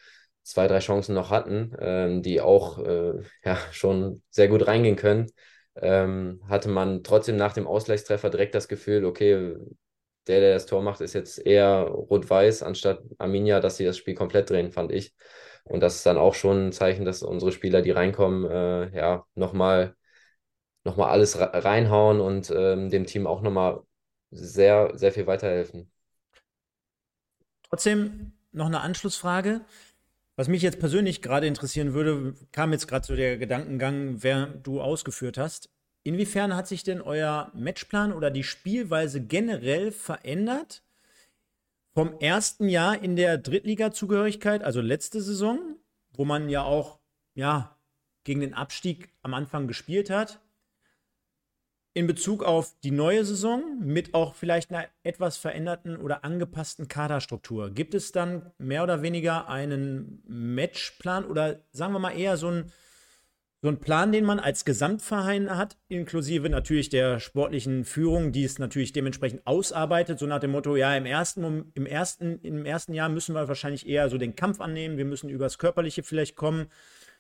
zwei, 0.44 0.68
drei 0.68 0.80
Chancen 0.80 1.14
noch 1.14 1.30
hatten, 1.30 1.76
ähm, 1.80 2.24
die 2.24 2.42
auch 2.42 2.80
äh, 2.80 3.22
ja, 3.44 3.58
schon 3.72 4.24
sehr 4.30 4.48
gut 4.48 4.66
reingehen 4.68 4.96
können, 4.96 5.28
ähm, 5.76 6.42
hatte 6.48 6.70
man 6.70 7.04
trotzdem 7.04 7.36
nach 7.36 7.54
dem 7.54 7.68
Ausgleichstreffer 7.68 8.30
direkt 8.30 8.56
das 8.56 8.68
Gefühl, 8.68 9.06
okay, 9.06 9.56
der, 10.28 10.40
der 10.42 10.54
das 10.54 10.66
Tor 10.66 10.82
macht, 10.82 11.02
ist 11.02 11.14
jetzt 11.14 11.40
eher 11.46 11.82
rot-weiß, 11.82 12.64
anstatt 12.64 13.02
Arminia, 13.18 13.60
dass 13.60 13.78
sie 13.78 13.86
das 13.86 13.98
Spiel 13.98 14.16
komplett 14.16 14.50
drehen, 14.50 14.72
fand 14.72 14.92
ich. 14.92 15.14
Und 15.64 15.82
das 15.82 15.96
ist 15.98 16.06
dann 16.06 16.18
auch 16.18 16.34
schon 16.36 16.68
ein 16.68 16.72
Zeichen, 16.72 17.06
dass 17.06 17.24
unsere 17.24 17.52
Spieler, 17.52 17.82
die 17.82 17.92
reinkommen, 17.92 18.50
äh, 18.50 18.96
ja, 18.98 19.26
nochmal 19.36 19.96
nochmal 20.84 21.10
alles 21.10 21.38
reinhauen 21.40 22.20
und 22.20 22.52
ähm, 22.56 22.90
dem 22.90 23.06
Team 23.06 23.28
auch 23.28 23.42
nochmal 23.42 23.82
sehr, 24.32 24.92
sehr 24.98 25.12
viel 25.12 25.28
weiterhelfen. 25.28 25.92
Trotzdem 27.64 28.34
noch 28.52 28.68
eine 28.68 28.82
Anschlussfrage. 28.82 29.62
Was 30.36 30.48
mich 30.48 30.62
jetzt 30.62 30.80
persönlich 30.80 31.22
gerade 31.22 31.48
interessieren 31.48 31.94
würde, 31.94 32.34
kam 32.52 32.72
jetzt 32.72 32.88
gerade 32.88 33.06
so 33.06 33.16
der 33.16 33.38
Gedankengang, 33.38 34.24
wer 34.24 34.48
du 34.48 34.82
ausgeführt 34.82 35.38
hast. 35.38 35.70
Inwiefern 36.04 36.56
hat 36.56 36.68
sich 36.68 36.84
denn 36.84 37.02
euer 37.02 37.52
Matchplan 37.54 38.14
oder 38.14 38.32
die 38.32 38.44
Spielweise 38.44 39.22
generell 39.22 39.92
verändert 39.92 40.82
vom 41.94 42.18
ersten 42.20 42.70
Jahr 42.70 43.04
in 43.04 43.18
der 43.18 43.38
Drittliga-Zugehörigkeit, 43.38 44.64
also 44.64 44.80
letzte 44.80 45.22
Saison, 45.22 45.60
wo 46.14 46.24
man 46.24 46.48
ja 46.48 46.64
auch 46.64 47.00
ja, 47.34 47.78
gegen 48.24 48.40
den 48.40 48.54
Abstieg 48.54 49.14
am 49.22 49.34
Anfang 49.34 49.68
gespielt 49.68 50.10
hat, 50.10 50.40
in 51.94 52.08
Bezug 52.08 52.44
auf 52.44 52.74
die 52.84 52.92
neue 52.92 53.26
Saison 53.26 53.80
mit 53.80 54.14
auch 54.14 54.36
vielleicht 54.36 54.72
einer 54.72 54.88
etwas 55.04 55.38
veränderten 55.38 55.98
oder 55.98 56.24
angepassten 56.24 56.88
Kaderstruktur? 56.88 57.72
Gibt 57.72 57.94
es 57.96 58.12
dann 58.12 58.52
mehr 58.58 58.84
oder 58.84 59.02
weniger 59.02 59.50
einen 59.50 60.22
Matchplan 60.28 61.26
oder 61.26 61.62
sagen 61.72 61.94
wir 61.94 62.00
mal 62.00 62.18
eher 62.18 62.38
so 62.38 62.48
einen, 62.48 62.72
so 63.62 63.76
Plan, 63.76 64.14
den 64.14 64.24
man 64.24 64.40
als 64.40 64.64
Gesamtverein 64.64 65.58
hat, 65.58 65.78
inklusive 65.90 66.50
natürlich 66.50 66.88
der 66.88 67.20
sportlichen 67.20 67.84
Führung, 67.84 68.32
die 68.32 68.46
es 68.46 68.58
natürlich 68.58 68.94
dementsprechend 68.94 69.46
ausarbeitet, 69.46 70.18
so 70.18 70.26
nach 70.28 70.40
dem 70.40 70.52
Motto, 70.52 70.78
ja, 70.78 70.96
im 70.96 71.06
ersten, 71.06 71.72
im 71.74 71.86
ersten, 71.86 72.40
im 72.40 72.66
ersten 72.66 72.94
Jahr 72.94 73.10
müssen 73.10 73.36
wir 73.36 73.50
wahrscheinlich 73.50 73.86
eher 73.86 74.10
so 74.10 74.18
den 74.18 74.36
Kampf 74.36 74.62
annehmen, 74.62 74.98
wir 74.98 75.04
müssen 75.04 75.30
übers 75.30 75.58
Körperliche 75.58 76.04
vielleicht 76.04 76.38
kommen 76.38 76.68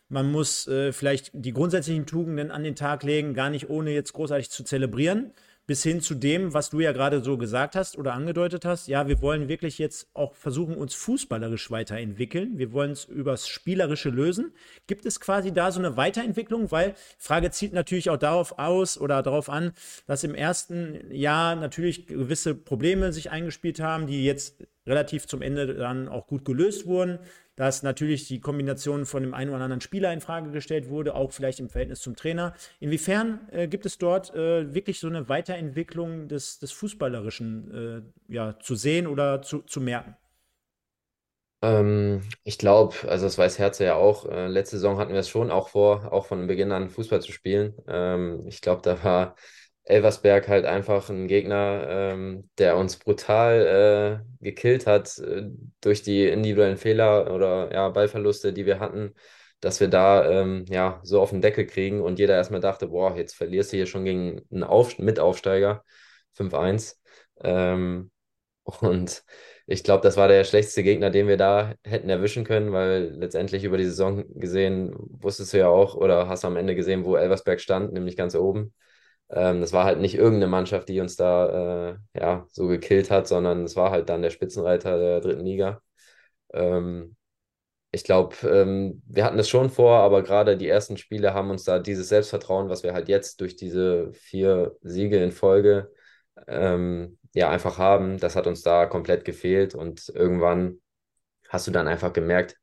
man 0.09 0.31
muss 0.31 0.67
äh, 0.67 0.91
vielleicht 0.91 1.31
die 1.33 1.53
grundsätzlichen 1.53 2.05
Tugenden 2.05 2.51
an 2.51 2.63
den 2.63 2.75
Tag 2.75 3.03
legen, 3.03 3.33
gar 3.33 3.49
nicht 3.49 3.69
ohne 3.69 3.91
jetzt 3.91 4.13
großartig 4.13 4.49
zu 4.49 4.63
zelebrieren, 4.63 5.31
bis 5.67 5.83
hin 5.83 6.01
zu 6.01 6.15
dem, 6.15 6.51
was 6.55 6.71
du 6.71 6.79
ja 6.79 6.93
gerade 6.93 7.23
so 7.23 7.37
gesagt 7.37 7.75
hast 7.75 7.95
oder 7.95 8.15
angedeutet 8.15 8.65
hast. 8.65 8.87
Ja, 8.87 9.07
wir 9.07 9.21
wollen 9.21 9.47
wirklich 9.47 9.77
jetzt 9.77 10.09
auch 10.15 10.33
versuchen, 10.33 10.75
uns 10.75 10.95
fußballerisch 10.95 11.69
weiterentwickeln. 11.69 12.57
Wir 12.57 12.73
wollen 12.73 12.89
es 12.89 13.05
übers 13.05 13.47
Spielerische 13.47 14.09
lösen. 14.09 14.51
Gibt 14.87 15.05
es 15.05 15.19
quasi 15.19 15.53
da 15.53 15.71
so 15.71 15.77
eine 15.77 15.95
Weiterentwicklung? 15.95 16.71
Weil 16.71 16.95
Frage 17.19 17.51
zielt 17.51 17.73
natürlich 17.73 18.09
auch 18.09 18.17
darauf 18.17 18.57
aus 18.57 18.99
oder 18.99 19.21
darauf 19.21 19.47
an, 19.47 19.73
dass 20.07 20.23
im 20.23 20.33
ersten 20.33 21.11
Jahr 21.11 21.55
natürlich 21.55 22.07
gewisse 22.07 22.55
Probleme 22.55 23.13
sich 23.13 23.29
eingespielt 23.29 23.79
haben, 23.79 24.07
die 24.07 24.25
jetzt 24.25 24.63
relativ 24.87 25.27
zum 25.27 25.43
Ende 25.43 25.75
dann 25.75 26.07
auch 26.07 26.25
gut 26.25 26.45
gelöst 26.45 26.87
wurden, 26.87 27.19
dass 27.59 27.83
natürlich 27.83 28.25
die 28.25 28.39
Kombination 28.39 29.05
von 29.05 29.21
dem 29.21 29.33
einen 29.33 29.49
oder 29.49 29.61
anderen 29.61 29.81
Spieler 29.81 30.13
in 30.13 30.21
Frage 30.21 30.49
gestellt 30.51 30.87
wurde, 30.87 31.13
auch 31.13 31.33
vielleicht 31.33 31.59
im 31.59 31.67
Verhältnis 31.67 31.99
zum 31.99 32.15
Trainer. 32.15 32.53
Inwiefern 32.79 33.49
äh, 33.51 33.67
gibt 33.67 33.85
es 33.85 33.97
dort 33.97 34.33
äh, 34.33 34.73
wirklich 34.73 34.97
so 35.01 35.07
eine 35.07 35.27
Weiterentwicklung 35.27 36.29
des, 36.29 36.59
des 36.59 36.71
Fußballerischen 36.71 38.05
äh, 38.29 38.33
ja, 38.33 38.57
zu 38.59 38.75
sehen 38.75 39.07
oder 39.07 39.41
zu, 39.41 39.59
zu 39.63 39.81
merken? 39.81 40.15
Ähm, 41.61 42.21
ich 42.45 42.57
glaube, 42.57 42.95
also 43.09 43.25
das 43.25 43.37
weiß 43.37 43.59
Herze 43.59 43.83
ja 43.83 43.95
auch, 43.95 44.25
äh, 44.29 44.47
letzte 44.47 44.77
Saison 44.77 44.97
hatten 44.97 45.11
wir 45.11 45.19
es 45.19 45.27
schon 45.27 45.51
auch 45.51 45.67
vor, 45.67 46.13
auch 46.13 46.27
von 46.27 46.47
Beginn 46.47 46.71
an 46.71 46.89
Fußball 46.89 47.21
zu 47.21 47.33
spielen. 47.33 47.73
Ähm, 47.89 48.45
ich 48.47 48.61
glaube, 48.61 48.81
da 48.83 49.03
war 49.03 49.35
Elversberg 49.83 50.47
halt 50.47 50.65
einfach 50.65 51.09
ein 51.09 51.27
Gegner, 51.27 51.85
ähm, 51.89 52.49
der 52.57 52.77
uns 52.77 52.97
brutal 52.97 54.23
äh, 54.41 54.43
gekillt 54.43 54.85
hat 54.87 55.17
äh, 55.19 55.49
durch 55.81 56.03
die 56.03 56.27
individuellen 56.27 56.77
Fehler 56.77 57.33
oder 57.33 57.73
ja, 57.73 57.89
Ballverluste, 57.89 58.53
die 58.53 58.65
wir 58.65 58.79
hatten, 58.79 59.15
dass 59.61 59.79
wir 59.79 59.87
da 59.87 60.29
ähm, 60.29 60.65
ja 60.69 60.99
so 61.03 61.21
auf 61.21 61.31
den 61.31 61.41
Deckel 61.41 61.65
kriegen 61.65 62.01
und 62.01 62.19
jeder 62.19 62.35
erstmal 62.35 62.61
dachte, 62.61 62.87
boah, 62.87 63.15
jetzt 63.17 63.35
verlierst 63.35 63.71
du 63.73 63.77
hier 63.77 63.87
schon 63.87 64.05
gegen 64.05 64.41
einen 64.51 64.63
Auf 64.63 64.99
Mitaufsteiger 64.99 65.83
5-1. 66.33 67.01
Ähm, 67.43 68.11
und 68.63 69.23
ich 69.67 69.83
glaube, 69.83 70.03
das 70.03 70.17
war 70.17 70.27
der 70.27 70.43
schlechteste 70.43 70.83
Gegner, 70.83 71.09
den 71.09 71.27
wir 71.27 71.37
da 71.37 71.73
hätten 71.83 72.09
erwischen 72.09 72.43
können, 72.43 72.71
weil 72.71 73.11
letztendlich 73.15 73.63
über 73.63 73.77
die 73.77 73.85
Saison 73.85 74.23
gesehen, 74.39 74.93
wusstest 74.97 75.53
du 75.53 75.57
ja 75.57 75.67
auch 75.69 75.95
oder 75.95 76.27
hast 76.27 76.45
am 76.45 76.57
Ende 76.57 76.75
gesehen, 76.75 77.05
wo 77.05 77.15
Elversberg 77.15 77.59
stand, 77.61 77.93
nämlich 77.93 78.15
ganz 78.17 78.35
oben. 78.35 78.73
Ähm, 79.31 79.61
das 79.61 79.73
war 79.73 79.85
halt 79.85 79.99
nicht 79.99 80.15
irgendeine 80.15 80.47
Mannschaft, 80.47 80.89
die 80.89 80.99
uns 81.01 81.15
da 81.15 81.91
äh, 81.91 82.19
ja, 82.19 82.45
so 82.51 82.67
gekillt 82.67 83.11
hat, 83.11 83.27
sondern 83.27 83.63
es 83.63 83.75
war 83.75 83.91
halt 83.91 84.09
dann 84.09 84.21
der 84.21 84.29
Spitzenreiter 84.31 84.97
der 84.99 85.21
dritten 85.21 85.45
Liga. 85.45 85.81
Ähm, 86.53 87.15
ich 87.91 88.03
glaube, 88.03 88.35
ähm, 88.47 89.01
wir 89.07 89.25
hatten 89.25 89.39
es 89.39 89.49
schon 89.49 89.69
vor, 89.69 89.97
aber 89.99 90.23
gerade 90.23 90.57
die 90.57 90.67
ersten 90.67 90.97
Spiele 90.97 91.33
haben 91.33 91.49
uns 91.49 91.63
da 91.63 91.79
dieses 91.79 92.09
Selbstvertrauen, 92.09 92.69
was 92.69 92.83
wir 92.83 92.93
halt 92.93 93.09
jetzt 93.09 93.41
durch 93.41 93.55
diese 93.55 94.13
vier 94.13 94.75
Siege 94.81 95.23
in 95.23 95.31
Folge 95.31 95.91
ähm, 96.47 97.17
ja 97.33 97.49
einfach 97.49 97.77
haben, 97.79 98.17
das 98.19 98.35
hat 98.35 98.47
uns 98.47 98.61
da 98.61 98.85
komplett 98.85 99.25
gefehlt 99.25 99.75
und 99.75 100.09
irgendwann 100.09 100.81
hast 101.49 101.67
du 101.67 101.71
dann 101.71 101.87
einfach 101.87 102.13
gemerkt, 102.13 102.57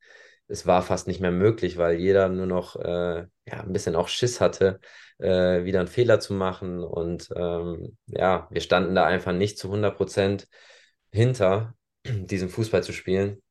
es 0.49 0.67
war 0.67 0.83
fast 0.83 1.09
nicht 1.09 1.21
mehr 1.21 1.33
möglich, 1.33 1.77
weil 1.77 1.97
jeder 1.99 2.29
nur 2.29 2.47
noch 2.47 2.77
äh, 2.77 3.27
ja, 3.47 3.61
ein 3.63 3.73
bisschen 3.73 3.97
auch 3.97 4.09
Schiss 4.09 4.41
hatte, 4.41 4.81
äh, 5.19 5.65
wieder 5.65 5.81
einen 5.81 5.89
Fehler 5.89 6.21
zu 6.21 6.35
machen. 6.35 6.83
Und 6.83 7.29
ähm, 7.37 7.97
ja, 8.07 8.49
wir 8.51 8.61
standen 8.61 8.95
da 8.95 9.05
einfach 9.07 9.33
nicht 9.33 9.59
zu 9.59 9.69
100 9.69 9.97
Prozent 9.97 10.49
hinter 11.11 11.75
diesem 12.07 12.49
Fußball 12.49 12.83
zu 12.83 12.93
spielen. 12.93 13.43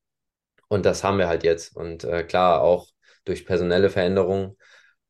Und 0.68 0.86
das 0.86 1.04
haben 1.04 1.18
wir 1.18 1.28
halt 1.28 1.44
jetzt. 1.44 1.76
Und 1.76 2.04
äh, 2.04 2.24
klar 2.24 2.62
auch 2.62 2.88
durch 3.26 3.46
personelle 3.46 3.90
Veränderungen. 3.90 4.58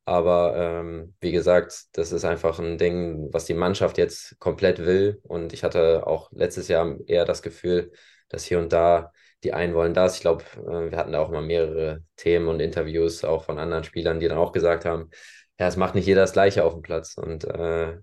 Aber 0.04 0.54
ähm, 0.56 1.14
wie 1.20 1.32
gesagt, 1.32 1.86
das 1.92 2.12
ist 2.12 2.24
einfach 2.24 2.58
ein 2.60 2.78
Ding, 2.78 3.28
was 3.32 3.44
die 3.44 3.54
Mannschaft 3.54 3.98
jetzt 3.98 4.38
komplett 4.38 4.78
will. 4.84 5.20
Und 5.24 5.52
ich 5.52 5.64
hatte 5.64 6.06
auch 6.06 6.30
letztes 6.32 6.68
Jahr 6.68 6.96
eher 7.06 7.24
das 7.24 7.42
Gefühl, 7.42 7.92
dass 8.28 8.44
hier 8.44 8.58
und 8.58 8.72
da 8.72 9.12
die 9.46 9.52
einen 9.52 9.74
wollen 9.74 9.94
das. 9.94 10.16
Ich 10.16 10.20
glaube, 10.22 10.42
äh, 10.56 10.90
wir 10.90 10.98
hatten 10.98 11.12
da 11.12 11.20
auch 11.20 11.28
immer 11.28 11.40
mehrere 11.40 12.02
Themen 12.16 12.48
und 12.48 12.58
Interviews 12.58 13.24
auch 13.24 13.44
von 13.44 13.60
anderen 13.60 13.84
Spielern, 13.84 14.18
die 14.18 14.26
dann 14.26 14.38
auch 14.38 14.50
gesagt 14.52 14.84
haben, 14.84 15.10
ja, 15.58 15.68
es 15.68 15.76
macht 15.76 15.94
nicht 15.94 16.06
jeder 16.06 16.22
das 16.22 16.32
Gleiche 16.32 16.64
auf 16.64 16.72
dem 16.72 16.82
Platz. 16.82 17.16
Und 17.16 17.44
äh, 17.44 17.96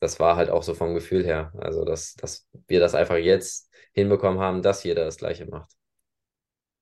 das 0.00 0.18
war 0.18 0.34
halt 0.34 0.50
auch 0.50 0.64
so 0.64 0.74
vom 0.74 0.94
Gefühl 0.94 1.24
her. 1.24 1.52
Also, 1.58 1.84
dass, 1.84 2.14
dass 2.14 2.48
wir 2.66 2.80
das 2.80 2.96
einfach 2.96 3.16
jetzt 3.16 3.70
hinbekommen 3.92 4.40
haben, 4.40 4.60
dass 4.62 4.82
jeder 4.82 5.04
das 5.04 5.18
Gleiche 5.18 5.46
macht. 5.46 5.70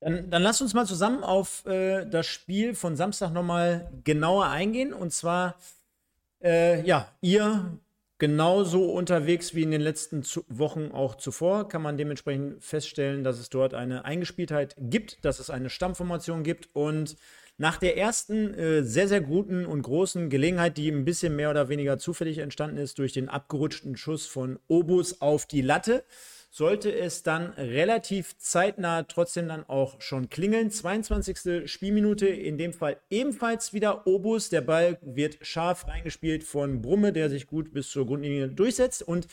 Dann, 0.00 0.30
dann 0.30 0.42
lasst 0.42 0.62
uns 0.62 0.72
mal 0.72 0.86
zusammen 0.86 1.22
auf 1.22 1.66
äh, 1.66 2.06
das 2.06 2.26
Spiel 2.26 2.74
von 2.74 2.96
Samstag 2.96 3.32
nochmal 3.32 3.90
genauer 4.02 4.46
eingehen. 4.46 4.94
Und 4.94 5.12
zwar, 5.12 5.56
äh, 6.42 6.80
ja, 6.82 7.12
ihr 7.20 7.78
genauso 8.18 8.90
unterwegs 8.90 9.54
wie 9.54 9.62
in 9.62 9.70
den 9.70 9.80
letzten 9.80 10.22
Wochen 10.48 10.90
auch 10.92 11.16
zuvor, 11.16 11.68
kann 11.68 11.82
man 11.82 11.96
dementsprechend 11.96 12.62
feststellen, 12.62 13.24
dass 13.24 13.38
es 13.38 13.50
dort 13.50 13.74
eine 13.74 14.04
Eingespieltheit 14.04 14.74
gibt, 14.78 15.24
dass 15.24 15.38
es 15.38 15.50
eine 15.50 15.70
Stammformation 15.70 16.42
gibt 16.42 16.70
und 16.72 17.16
nach 17.58 17.78
der 17.78 17.96
ersten 17.96 18.52
äh, 18.54 18.82
sehr, 18.82 19.08
sehr 19.08 19.22
guten 19.22 19.64
und 19.64 19.82
großen 19.82 20.28
Gelegenheit, 20.28 20.76
die 20.76 20.90
ein 20.90 21.04
bisschen 21.06 21.36
mehr 21.36 21.50
oder 21.50 21.68
weniger 21.68 21.98
zufällig 21.98 22.38
entstanden 22.38 22.76
ist 22.76 22.98
durch 22.98 23.12
den 23.12 23.28
abgerutschten 23.28 23.96
Schuss 23.96 24.26
von 24.26 24.58
Obus 24.68 25.20
auf 25.22 25.46
die 25.46 25.62
Latte, 25.62 26.04
sollte 26.50 26.94
es 26.94 27.22
dann 27.22 27.50
relativ 27.50 28.36
zeitnah 28.38 29.02
trotzdem 29.02 29.48
dann 29.48 29.64
auch 29.68 30.00
schon 30.00 30.30
klingeln. 30.30 30.70
22. 30.70 31.70
Spielminute, 31.70 32.26
in 32.26 32.56
dem 32.58 32.72
Fall 32.72 32.98
ebenfalls 33.10 33.72
wieder 33.72 34.06
Obus. 34.06 34.48
Der 34.48 34.62
Ball 34.62 34.98
wird 35.02 35.38
scharf 35.42 35.86
reingespielt 35.86 36.44
von 36.44 36.80
Brumme, 36.80 37.12
der 37.12 37.28
sich 37.28 37.46
gut 37.46 37.72
bis 37.72 37.90
zur 37.90 38.06
Grundlinie 38.06 38.48
durchsetzt 38.48 39.02
und 39.02 39.26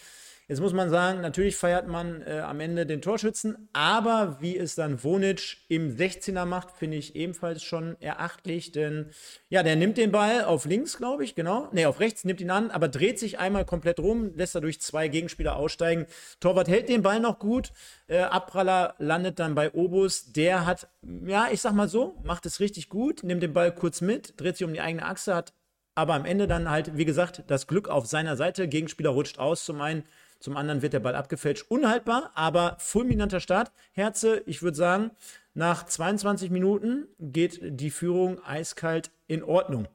Jetzt 0.49 0.59
muss 0.59 0.73
man 0.73 0.89
sagen, 0.89 1.21
natürlich 1.21 1.55
feiert 1.55 1.87
man 1.87 2.21
äh, 2.21 2.41
am 2.41 2.59
Ende 2.59 2.85
den 2.85 3.01
Torschützen, 3.01 3.69
aber 3.71 4.37
wie 4.41 4.57
es 4.57 4.75
dann 4.75 5.01
Wonic 5.01 5.57
im 5.69 5.95
16er 5.95 6.43
macht, 6.43 6.71
finde 6.71 6.97
ich 6.97 7.15
ebenfalls 7.15 7.63
schon 7.63 7.95
erachtlich, 8.01 8.73
denn 8.73 9.11
ja, 9.47 9.63
der 9.63 9.77
nimmt 9.77 9.97
den 9.97 10.11
Ball 10.11 10.43
auf 10.43 10.65
links, 10.65 10.97
glaube 10.97 11.23
ich, 11.23 11.35
genau. 11.35 11.69
Ne, 11.71 11.87
auf 11.87 12.01
rechts, 12.01 12.25
nimmt 12.25 12.41
ihn 12.41 12.51
an, 12.51 12.71
aber 12.71 12.89
dreht 12.89 13.19
sich 13.19 13.39
einmal 13.39 13.63
komplett 13.63 13.99
rum, 14.01 14.33
lässt 14.35 14.53
dadurch 14.53 14.81
zwei 14.81 15.07
Gegenspieler 15.07 15.55
aussteigen. 15.55 16.07
Torwart 16.41 16.67
hält 16.67 16.89
den 16.89 17.03
Ball 17.03 17.21
noch 17.21 17.39
gut, 17.39 17.71
äh, 18.07 18.19
Abpraller 18.19 18.95
landet 18.97 19.39
dann 19.39 19.55
bei 19.55 19.73
Obus, 19.73 20.33
der 20.33 20.65
hat, 20.65 20.89
ja, 21.25 21.47
ich 21.51 21.61
sag 21.61 21.71
mal 21.71 21.87
so, 21.87 22.19
macht 22.23 22.45
es 22.45 22.59
richtig 22.59 22.89
gut, 22.89 23.23
nimmt 23.23 23.43
den 23.43 23.53
Ball 23.53 23.73
kurz 23.73 24.01
mit, 24.01 24.33
dreht 24.41 24.57
sich 24.57 24.67
um 24.67 24.73
die 24.73 24.81
eigene 24.81 25.05
Achse, 25.05 25.35
hat 25.35 25.53
aber 25.95 26.15
am 26.15 26.25
Ende 26.25 26.47
dann 26.47 26.69
halt, 26.69 26.97
wie 26.97 27.05
gesagt, 27.05 27.43
das 27.47 27.67
Glück 27.67 27.87
auf 27.87 28.07
seiner 28.07 28.35
Seite. 28.35 28.67
Gegenspieler 28.67 29.11
rutscht 29.11 29.37
aus, 29.37 29.63
zum 29.63 29.79
einen 29.81 30.03
zum 30.43 30.57
anderen 30.57 30.81
wird 30.81 30.91
der 30.91 30.99
Ball 30.99 31.15
abgefälscht. 31.15 31.67
Unhaltbar, 31.69 32.33
aber 32.35 32.75
fulminanter 32.77 33.39
Start. 33.39 33.71
Herze, 33.93 34.43
ich 34.45 34.61
würde 34.61 34.75
sagen, 34.75 35.11
nach 35.53 35.85
22 35.85 36.49
Minuten 36.49 37.07
geht 37.17 37.61
die 37.63 37.89
Führung 37.89 38.43
eiskalt 38.43 39.09
in 39.27 39.41
Ordnung. 39.41 39.87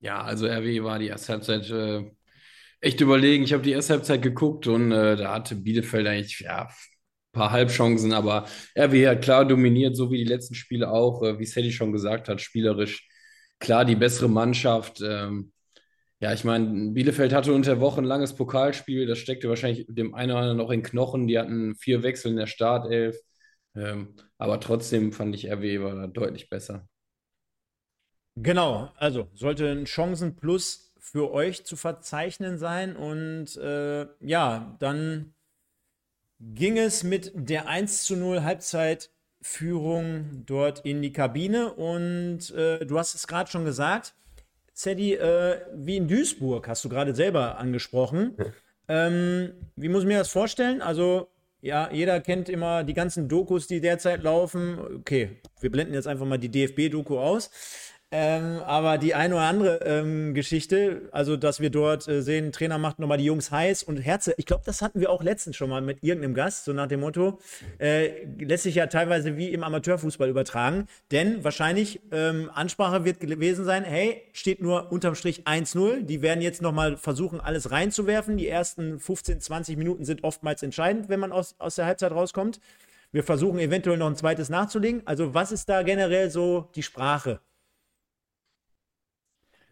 Ja, 0.00 0.22
also 0.22 0.46
RW 0.46 0.82
war 0.82 0.98
die 0.98 1.06
erste 1.06 1.34
Halbzeit 1.34 1.70
äh, 1.70 2.10
echt 2.80 3.00
überlegen. 3.00 3.44
Ich 3.44 3.52
habe 3.52 3.62
die 3.62 3.70
erste 3.70 3.92
Halbzeit 3.92 4.22
geguckt 4.22 4.66
und 4.66 4.90
äh, 4.90 5.14
da 5.14 5.34
hatte 5.34 5.54
Bielefeld 5.54 6.08
eigentlich 6.08 6.40
ja, 6.40 6.62
ein 6.64 6.72
paar 7.30 7.52
Halbchancen, 7.52 8.12
aber 8.12 8.48
RW 8.76 9.06
hat 9.06 9.22
klar 9.22 9.44
dominiert, 9.44 9.94
so 9.94 10.10
wie 10.10 10.18
die 10.18 10.28
letzten 10.28 10.56
Spiele 10.56 10.90
auch, 10.90 11.22
äh, 11.22 11.38
wie 11.38 11.46
Sadie 11.46 11.70
schon 11.70 11.92
gesagt 11.92 12.28
hat, 12.28 12.40
spielerisch 12.40 13.08
klar 13.60 13.84
die 13.84 13.94
bessere 13.94 14.28
Mannschaft. 14.28 15.00
Ähm, 15.00 15.52
ja, 16.20 16.34
ich 16.34 16.44
meine, 16.44 16.90
Bielefeld 16.92 17.32
hatte 17.32 17.54
unter 17.54 17.72
der 17.72 17.80
Woche 17.80 18.02
ein 18.02 18.04
langes 18.04 18.34
Pokalspiel, 18.34 19.06
das 19.06 19.18
steckte 19.18 19.48
wahrscheinlich 19.48 19.86
dem 19.88 20.14
einen 20.14 20.32
oder 20.32 20.40
anderen 20.40 20.58
noch 20.58 20.70
in 20.70 20.82
Knochen. 20.82 21.26
Die 21.26 21.38
hatten 21.38 21.74
vier 21.76 22.02
Wechsel 22.02 22.30
in 22.30 22.36
der 22.36 22.46
Startelf. 22.46 23.16
Ähm, 23.74 24.14
aber 24.36 24.60
trotzdem 24.60 25.12
fand 25.12 25.34
ich 25.34 25.50
RW 25.50 25.80
war 25.80 25.94
da 25.94 26.06
deutlich 26.06 26.50
besser. 26.50 26.86
Genau, 28.36 28.92
also 28.96 29.28
sollte 29.34 29.70
ein 29.70 29.86
Chancenplus 29.86 30.92
für 30.98 31.32
euch 31.32 31.64
zu 31.64 31.76
verzeichnen 31.76 32.58
sein. 32.58 32.96
Und 32.96 33.56
äh, 33.56 34.06
ja, 34.20 34.76
dann 34.78 35.34
ging 36.38 36.76
es 36.76 37.02
mit 37.02 37.32
der 37.34 37.66
1 37.66 38.04
zu 38.04 38.16
0 38.16 38.42
Halbzeitführung 38.42 40.44
dort 40.44 40.84
in 40.84 41.00
die 41.00 41.12
Kabine. 41.12 41.72
Und 41.72 42.50
äh, 42.50 42.84
du 42.84 42.98
hast 42.98 43.14
es 43.14 43.26
gerade 43.26 43.50
schon 43.50 43.64
gesagt, 43.64 44.14
Zeddy, 44.80 45.12
äh, 45.12 45.60
wie 45.74 45.98
in 45.98 46.08
Duisburg, 46.08 46.66
hast 46.66 46.82
du 46.86 46.88
gerade 46.88 47.14
selber 47.14 47.58
angesprochen. 47.58 48.34
ähm, 48.88 49.52
wie 49.76 49.90
muss 49.90 50.04
ich 50.04 50.08
mir 50.08 50.16
das 50.16 50.30
vorstellen? 50.30 50.80
Also, 50.80 51.28
ja, 51.60 51.90
jeder 51.92 52.18
kennt 52.22 52.48
immer 52.48 52.82
die 52.82 52.94
ganzen 52.94 53.28
Dokus, 53.28 53.66
die 53.66 53.82
derzeit 53.82 54.22
laufen. 54.22 54.78
Okay, 55.00 55.42
wir 55.60 55.70
blenden 55.70 55.92
jetzt 55.92 56.06
einfach 56.06 56.24
mal 56.24 56.38
die 56.38 56.48
DFB-Doku 56.48 57.18
aus. 57.18 57.50
Ähm, 58.12 58.60
aber 58.66 58.98
die 58.98 59.14
eine 59.14 59.36
oder 59.36 59.44
andere 59.44 59.76
ähm, 59.84 60.34
Geschichte, 60.34 61.08
also 61.12 61.36
dass 61.36 61.60
wir 61.60 61.70
dort 61.70 62.08
äh, 62.08 62.22
sehen, 62.22 62.50
Trainer 62.50 62.76
macht 62.76 62.98
nochmal 62.98 63.18
die 63.18 63.24
Jungs 63.24 63.52
heiß 63.52 63.84
und 63.84 63.98
Herze, 63.98 64.34
ich 64.36 64.46
glaube, 64.46 64.64
das 64.66 64.82
hatten 64.82 64.98
wir 64.98 65.10
auch 65.10 65.22
letztens 65.22 65.54
schon 65.54 65.70
mal 65.70 65.80
mit 65.80 66.02
irgendeinem 66.02 66.34
Gast, 66.34 66.64
so 66.64 66.72
nach 66.72 66.88
dem 66.88 66.98
Motto, 67.00 67.38
äh, 67.78 68.24
lässt 68.36 68.64
sich 68.64 68.74
ja 68.74 68.88
teilweise 68.88 69.36
wie 69.36 69.50
im 69.50 69.62
Amateurfußball 69.62 70.28
übertragen, 70.28 70.88
denn 71.12 71.44
wahrscheinlich 71.44 72.00
ähm, 72.10 72.50
Ansprache 72.52 73.04
wird 73.04 73.20
gewesen 73.20 73.64
sein, 73.64 73.84
hey, 73.84 74.22
steht 74.32 74.60
nur 74.60 74.90
unterm 74.90 75.14
Strich 75.14 75.44
1-0, 75.46 76.00
die 76.02 76.20
werden 76.20 76.42
jetzt 76.42 76.62
nochmal 76.62 76.96
versuchen, 76.96 77.40
alles 77.40 77.70
reinzuwerfen, 77.70 78.36
die 78.36 78.48
ersten 78.48 78.98
15, 78.98 79.40
20 79.40 79.76
Minuten 79.76 80.04
sind 80.04 80.24
oftmals 80.24 80.64
entscheidend, 80.64 81.10
wenn 81.10 81.20
man 81.20 81.30
aus, 81.30 81.54
aus 81.60 81.76
der 81.76 81.86
Halbzeit 81.86 82.10
rauskommt. 82.10 82.60
Wir 83.12 83.22
versuchen 83.22 83.60
eventuell 83.60 83.98
noch 83.98 84.08
ein 84.08 84.16
zweites 84.16 84.48
nachzulegen. 84.48 85.02
Also 85.04 85.32
was 85.32 85.52
ist 85.52 85.68
da 85.68 85.82
generell 85.82 86.30
so 86.30 86.70
die 86.74 86.82
Sprache? 86.82 87.40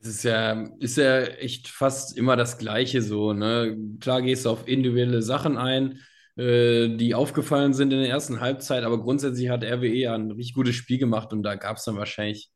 Es 0.01 0.09
ist 0.09 0.23
ja, 0.25 0.53
ist 0.79 0.97
ja 0.97 1.23
echt 1.23 1.69
fast 1.69 2.17
immer 2.17 2.37
das 2.37 2.59
Gleiche 2.59 3.03
so, 3.03 3.33
ne? 3.33 3.77
Klar 4.01 4.23
gehst 4.23 4.45
du 4.47 4.51
auf 4.51 4.69
individuelle 4.69 5.23
Sachen 5.23 5.57
ein. 5.57 6.01
äh, 6.37 6.89
die 6.97 7.15
aufgefallen 7.17 7.75
sind 7.75 7.93
in 7.93 7.99
der 8.01 8.09
ersten 8.09 8.41
Halbzeit. 8.41 8.85
Aber 8.85 9.01
grundsätzlich 9.03 9.49
hat 9.49 9.65
RWE 9.65 9.95
ja 9.97 10.15
ein 10.15 10.31
richtig 10.31 10.55
gutes 10.55 10.77
Spiel 10.77 10.99
gemacht 10.99 11.33
und 11.33 11.43
da 11.43 11.57
gab 11.57 11.79
es 11.79 11.85
dann 11.85 11.97
wahrscheinlich 11.97 12.51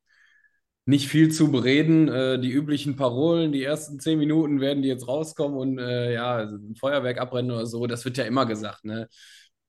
nicht 0.86 1.08
viel 1.08 1.30
zu 1.32 1.50
bereden. 1.52 2.08
Äh, 2.08 2.40
die 2.40 2.50
üblichen 2.50 2.96
Parolen, 2.96 3.52
die 3.52 3.64
ersten 3.64 4.00
zehn 4.00 4.18
Minuten 4.18 4.60
werden 4.60 4.82
die 4.82 4.88
jetzt 4.88 5.08
rauskommen 5.08 5.56
und 5.58 5.78
äh, 5.78 6.14
ja, 6.14 6.38
ein 6.44 6.74
Feuerwerk 6.78 7.18
abbrennen 7.20 7.50
oder 7.52 7.66
so, 7.66 7.86
das 7.86 8.04
wird 8.04 8.18
ja 8.18 8.24
immer 8.24 8.46
gesagt. 8.46 8.84
Ne? 8.84 9.08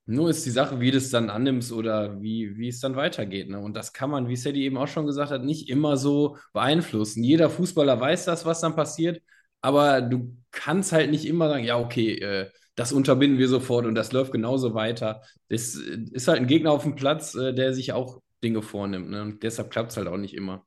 Nur 0.06 0.30
ist 0.30 0.46
die 0.46 0.52
Sache, 0.52 0.80
wie 0.82 0.92
du 0.92 0.98
es 0.98 1.12
dann 1.12 1.30
annimmst 1.30 1.72
oder 1.72 2.22
wie, 2.22 2.58
wie 2.58 2.68
es 2.68 2.82
dann 2.82 2.96
weitergeht. 2.98 3.50
Ne? 3.50 3.60
Und 3.60 3.76
das 3.76 3.94
kann 3.94 4.10
man, 4.10 4.28
wie 4.28 4.36
Sadie 4.36 4.66
eben 4.66 4.78
auch 4.78 4.88
schon 4.88 5.06
gesagt 5.06 5.32
hat, 5.32 5.44
nicht 5.44 5.70
immer 5.70 5.96
so 5.96 6.38
beeinflussen. 6.52 7.24
Jeder 7.24 7.50
Fußballer 7.50 8.00
weiß 8.00 8.26
das, 8.26 8.46
was 8.46 8.60
dann 8.60 8.76
passiert, 8.76 9.22
aber 9.62 10.02
du 10.02 10.36
kannst 10.52 10.92
halt 10.92 11.10
nicht 11.10 11.26
immer 11.26 11.48
sagen, 11.48 11.64
ja, 11.64 11.80
okay, 11.80 12.16
äh, 12.20 12.52
das 12.76 12.92
unterbinden 12.92 13.40
wir 13.40 13.48
sofort 13.48 13.86
und 13.86 13.96
das 13.96 14.12
läuft 14.12 14.32
genauso 14.34 14.74
weiter. 14.74 15.22
Das 15.48 15.76
ist 15.76 16.28
halt 16.28 16.40
ein 16.42 16.48
Gegner 16.48 16.72
auf 16.72 16.84
dem 16.84 16.96
Platz, 16.96 17.36
äh, 17.36 17.54
der 17.54 17.74
sich 17.74 17.94
auch 17.94 18.22
Dinge 18.44 18.62
vornimmt. 18.62 19.10
Ne? 19.10 19.22
Und 19.22 19.44
deshalb 19.44 19.72
klappt 19.72 19.92
es 19.92 19.98
halt 19.98 20.08
auch 20.08 20.18
nicht 20.18 20.34
immer. 20.34 20.66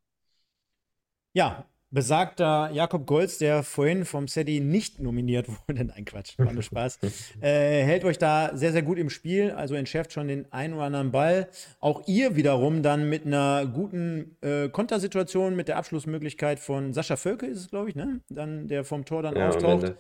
Ja, 1.35 1.69
besagter 1.91 2.71
Jakob 2.73 3.07
Golz, 3.07 3.39
der 3.39 3.63
vorhin 3.63 4.05
vom 4.05 4.29
SEDI 4.29 4.61
nicht 4.61 5.01
nominiert 5.01 5.49
wurde, 5.69 5.85
nein 5.85 6.05
Quatsch, 6.05 6.39
war 6.39 6.53
nur 6.53 6.63
Spaß, 6.63 6.99
äh, 7.41 7.83
hält 7.85 8.05
euch 8.05 8.19
da 8.19 8.51
sehr, 8.55 8.73
sehr 8.73 8.83
gut 8.83 8.99
im 8.99 9.11
Spiel, 9.11 9.51
also 9.53 9.75
entschärft 9.75 10.13
schon 10.13 10.29
den 10.29 10.51
einen 10.53 10.75
oder 10.75 10.85
anderen 10.85 11.13
Ball. 11.13 11.49
Auch 11.81 12.07
ihr 12.07 12.37
wiederum 12.37 12.83
dann 12.83 13.09
mit 13.09 13.27
einer 13.27 13.67
guten 13.67 14.37
äh, 14.41 14.69
Kontersituation, 14.69 15.57
mit 15.57 15.69
der 15.69 15.77
Abschlussmöglichkeit 15.77 16.61
von 16.61 16.93
Sascha 16.93 17.17
Völke 17.17 17.47
ist 17.47 17.59
es, 17.59 17.71
glaube 17.71 17.91
ich, 17.91 17.95
ne? 17.95 18.21
Dann, 18.29 18.69
der 18.69 18.85
vom 18.85 19.05
Tor 19.05 19.23
dann 19.23 19.37
ja, 19.37 19.49
auftaucht. 19.49 19.95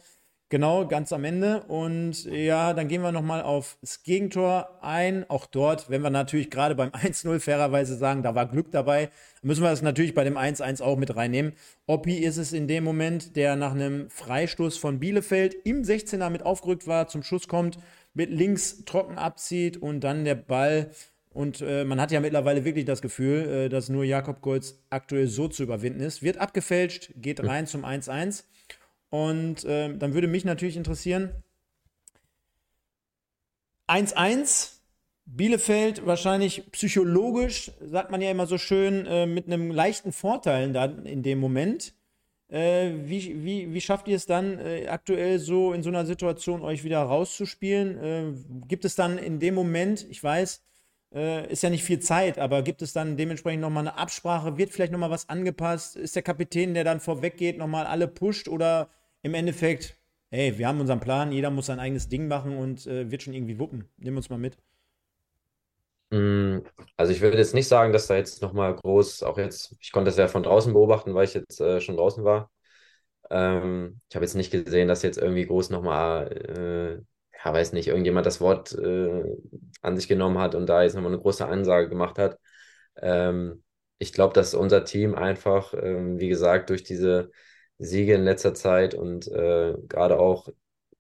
Genau, 0.49 0.87
ganz 0.87 1.13
am 1.13 1.25
Ende. 1.25 1.65
Und 1.65 2.25
ja, 2.25 2.73
dann 2.73 2.87
gehen 2.87 3.03
wir 3.03 3.11
nochmal 3.11 3.43
aufs 3.43 4.05
Gegentor 4.05 4.79
ein. 4.81 5.29
Auch 5.29 5.47
dort, 5.47 5.91
wenn 5.91 6.03
wir 6.03 6.11
natürlich 6.11 6.51
gerade 6.51 6.77
beim 6.77 6.91
1-0 6.93 7.41
fairerweise 7.41 7.97
sagen, 7.97 8.23
da 8.23 8.37
war 8.37 8.47
Glück 8.47 8.71
dabei, 8.71 9.11
müssen 9.43 9.65
wir 9.65 9.71
das 9.71 9.83
natürlich 9.83 10.15
bei 10.15 10.23
dem 10.23 10.37
1-1 10.39 10.83
auch 10.83 10.97
mit 10.99 11.17
reinnehmen. 11.17 11.53
Oppi 11.87 12.19
ist 12.19 12.37
es 12.37 12.53
in 12.53 12.69
dem 12.69 12.85
Moment, 12.85 13.35
der 13.35 13.57
nach 13.57 13.73
einem 13.73 14.09
Freistoß 14.09 14.79
von 14.79 15.01
Bielefeld 15.01 15.57
im 15.65 15.83
16er 15.83 16.31
mit 16.31 16.45
aufgerückt 16.45 16.87
war, 16.87 17.09
zum 17.09 17.25
Schuss 17.25 17.49
kommt, 17.49 17.79
mit 18.15 18.31
links 18.31 18.85
trocken 18.85 19.19
abzieht 19.19 19.77
und 19.77 20.01
dann 20.05 20.25
der 20.25 20.37
Ball. 20.37 20.93
Und 21.31 21.61
äh, 21.61 21.85
man 21.85 22.01
hat 22.01 22.13
ja 22.13 22.21
mittlerweile 22.21 22.65
wirklich 22.65 22.85
das 22.85 23.03
Gefühl, 23.03 23.49
äh, 23.49 23.69
dass 23.69 23.89
nur 23.89 24.05
Jakob 24.05 24.43
Golz 24.43 24.79
aktuell 24.91 25.27
so 25.27 25.49
zu 25.49 25.65
überwinden 25.65 26.01
ist. 26.01 26.23
Wird 26.23 26.39
abgefälscht, 26.39 27.11
geht 27.17 27.45
rein 27.45 27.67
zum 27.67 27.85
1-1. 27.85 28.45
Und 29.11 29.65
äh, 29.65 29.97
dann 29.97 30.15
würde 30.15 30.29
mich 30.29 30.45
natürlich 30.45 30.77
interessieren, 30.77 31.33
1-1, 33.89 34.73
Bielefeld 35.27 36.07
wahrscheinlich 36.07 36.71
psychologisch, 36.71 37.73
sagt 37.81 38.11
man 38.11 38.21
ja 38.21 38.31
immer 38.31 38.47
so 38.47 38.59
schön, 38.59 39.07
äh, 39.07 39.27
mit 39.27 39.47
einem 39.47 39.71
leichten 39.71 40.13
Vorteil 40.13 40.73
dann 40.73 41.05
in 41.05 41.23
dem 41.23 41.39
Moment. 41.39 41.95
Äh, 42.49 42.93
wie, 43.05 43.45
wie, 43.45 43.75
wie 43.75 43.81
schafft 43.81 44.07
ihr 44.07 44.17
es 44.17 44.27
dann 44.27 44.61
äh, 44.61 44.87
aktuell 44.87 45.41
so 45.41 45.73
in 45.73 45.83
so 45.83 45.89
einer 45.89 46.07
Situation, 46.07 46.63
euch 46.63 46.85
wieder 46.85 47.03
rauszuspielen? 47.03 47.99
Äh, 47.99 48.33
gibt 48.69 48.85
es 48.85 48.95
dann 48.95 49.19
in 49.19 49.41
dem 49.41 49.55
Moment, 49.55 50.07
ich 50.09 50.23
weiß, 50.23 50.63
äh, 51.17 51.51
ist 51.53 51.65
ja 51.65 51.71
nicht 51.71 51.85
viel 51.85 52.01
Zeit, 52.01 52.39
aber 52.39 52.63
gibt 52.63 52.83
es 52.83 52.93
dann 52.95 53.17
dementsprechend 53.17 53.63
nochmal 53.63 53.89
eine 53.89 53.99
Absprache? 53.99 54.59
Wird 54.59 54.71
vielleicht 54.73 54.93
nochmal 54.93 55.11
was 55.11 55.29
angepasst? 55.31 55.97
Ist 55.97 56.17
der 56.17 56.23
Kapitän, 56.23 56.75
der 56.75 56.85
dann 56.85 57.01
vorweg 57.01 57.39
geht, 57.39 57.59
nochmal 57.59 57.87
alle 57.87 58.09
pusht 58.09 58.49
oder 58.49 58.91
im 59.23 59.35
Endeffekt, 59.35 59.99
hey, 60.31 60.59
wir 60.59 60.69
haben 60.69 60.81
unseren 60.81 61.01
Plan, 61.01 61.33
jeder 61.33 61.51
muss 61.51 61.67
sein 61.67 61.81
eigenes 61.81 62.09
Ding 62.09 62.29
machen 62.29 62.57
und 62.59 62.87
äh, 62.87 63.11
wird 63.11 63.23
schon 63.25 63.35
irgendwie 63.35 63.59
wuppen. 63.59 63.89
Nimm 63.99 64.17
uns 64.17 64.31
mal 64.31 64.39
mit. 64.39 64.59
Mm, 66.11 66.61
also 66.97 67.13
ich 67.13 67.21
würde 67.21 67.37
jetzt 67.39 67.55
nicht 67.55 67.69
sagen, 67.69 67.93
dass 67.93 68.07
da 68.07 68.17
jetzt 68.17 68.41
nochmal 68.43 68.75
groß, 68.77 69.23
auch 69.25 69.39
jetzt, 69.39 69.77
ich 69.81 69.91
konnte 69.93 70.11
das 70.11 70.19
ja 70.19 70.29
von 70.29 70.43
draußen 70.45 70.73
beobachten, 70.73 71.15
weil 71.15 71.25
ich 71.25 71.35
jetzt 71.35 71.61
äh, 71.61 71.81
schon 71.81 71.97
draußen 71.97 72.25
war. 72.25 72.51
Ähm, 73.31 74.01
ich 74.09 74.17
habe 74.17 74.25
jetzt 74.25 74.35
nicht 74.37 74.53
gesehen, 74.53 74.89
dass 74.89 75.03
jetzt 75.03 75.19
irgendwie 75.19 75.47
groß 75.47 75.71
nochmal, 75.71 77.03
äh, 77.03 77.05
ja, 77.47 77.53
weiß 77.53 77.73
nicht, 77.73 77.89
irgendjemand 77.89 78.27
das 78.27 78.41
Wort 78.41 78.73
äh, 78.73 79.25
an 79.83 79.97
sich 79.97 80.09
genommen 80.09 80.39
hat 80.39 80.55
und 80.55 80.67
da 80.67 80.83
jetzt 80.83 80.95
nochmal 80.95 81.13
eine 81.13 81.21
große 81.21 81.47
Ansage 81.47 81.89
gemacht 81.89 82.19
hat. 82.19 82.39
Ähm, 83.01 83.63
ich 83.99 84.13
glaube, 84.13 84.35
dass 84.35 84.55
unser 84.55 84.85
Team 84.85 85.15
einfach, 85.15 85.73
ähm, 85.75 86.19
wie 86.19 86.29
gesagt, 86.29 86.71
durch 86.71 86.83
diese 86.83 87.31
Siege 87.79 88.15
in 88.15 88.25
letzter 88.25 88.55
Zeit 88.55 88.95
und 88.95 89.29
äh, 89.29 89.75
gerade 89.89 90.19
auch, 90.19 90.49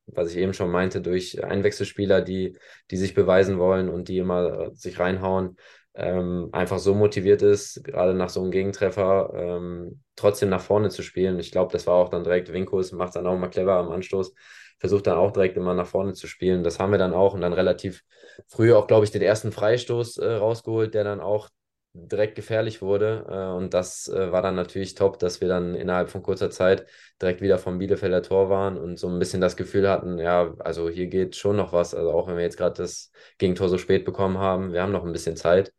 was 0.06 0.30
ich 0.30 0.37
eben 0.37 0.54
schon 0.54 0.70
meinte, 0.70 1.00
durch 1.02 1.42
Einwechselspieler, 1.42 2.22
die, 2.22 2.56
die 2.90 2.96
sich 2.96 3.14
beweisen 3.14 3.59
wollen 3.59 3.88
und 3.88 4.09
die 4.09 4.18
immer 4.18 4.74
sich 4.74 4.98
reinhauen, 5.00 5.56
ähm, 5.94 6.50
einfach 6.52 6.78
so 6.78 6.94
motiviert 6.94 7.42
ist, 7.42 7.82
gerade 7.85 8.14
nach 8.14 8.28
so 8.28 8.42
einem 8.42 8.50
Gegentreffer, 8.52 9.32
ähm, 9.35 10.02
trotzdem 10.14 10.50
nach 10.50 10.61
vorne 10.61 10.90
zu 10.90 11.02
spielen. 11.02 11.38
Ich 11.40 11.50
glaube, 11.50 11.72
das 11.72 11.87
war 11.88 11.94
auch 11.94 12.11
dann 12.11 12.22
direkt 12.22 12.52
Winkus, 12.52 12.92
macht 12.92 13.16
dann 13.16 13.26
auch 13.26 13.37
mal 13.37 13.48
clever 13.48 13.74
am 13.78 13.90
Anstoß, 13.90 14.32
versucht 14.78 15.06
dann 15.06 15.16
auch 15.18 15.32
direkt 15.32 15.56
immer 15.56 15.74
nach 15.74 15.86
vorne 15.86 16.12
zu 16.12 16.26
spielen. 16.26 16.64
Das 16.64 16.78
haben 16.78 16.92
wir 16.92 16.98
dann 16.98 17.14
auch 17.14 17.34
und 17.34 17.40
dann 17.40 17.52
relativ 17.52 18.02
früh 18.48 18.74
auch, 18.74 18.86
glaube 18.86 19.04
ich, 19.04 19.10
den 19.10 19.22
ersten 19.22 19.52
Freistoß 19.52 20.18
äh, 20.18 20.32
rausgeholt, 20.34 20.94
der 20.94 21.04
dann 21.04 21.20
auch 21.20 21.48
direkt 21.96 22.34
gefährlich 22.34 22.82
wurde. 22.82 23.24
Äh, 23.28 23.56
und 23.56 23.74
das 23.74 24.08
äh, 24.08 24.32
war 24.32 24.42
dann 24.42 24.54
natürlich 24.54 24.94
top, 24.94 25.18
dass 25.18 25.40
wir 25.40 25.48
dann 25.48 25.74
innerhalb 25.74 26.10
von 26.10 26.22
kurzer 26.22 26.50
Zeit 26.50 26.86
direkt 27.20 27.40
wieder 27.40 27.58
vom 27.58 27.78
Bielefelder 27.78 28.22
Tor 28.22 28.50
waren 28.50 28.76
und 28.76 28.98
so 28.98 29.08
ein 29.08 29.18
bisschen 29.18 29.40
das 29.40 29.56
Gefühl 29.56 29.88
hatten, 29.88 30.18
ja, 30.18 30.54
also 30.58 30.88
hier 30.88 31.06
geht 31.06 31.36
schon 31.36 31.56
noch 31.56 31.72
was. 31.72 31.94
Also 31.94 32.12
auch 32.12 32.28
wenn 32.28 32.36
wir 32.36 32.44
jetzt 32.44 32.58
gerade 32.58 32.82
das 32.82 33.10
Gegentor 33.38 33.68
so 33.68 33.78
spät 33.78 34.04
bekommen 34.04 34.38
haben, 34.38 34.72
wir 34.72 34.82
haben 34.82 34.92
noch 34.92 35.04
ein 35.04 35.12
bisschen 35.12 35.36
Zeit. 35.36 35.72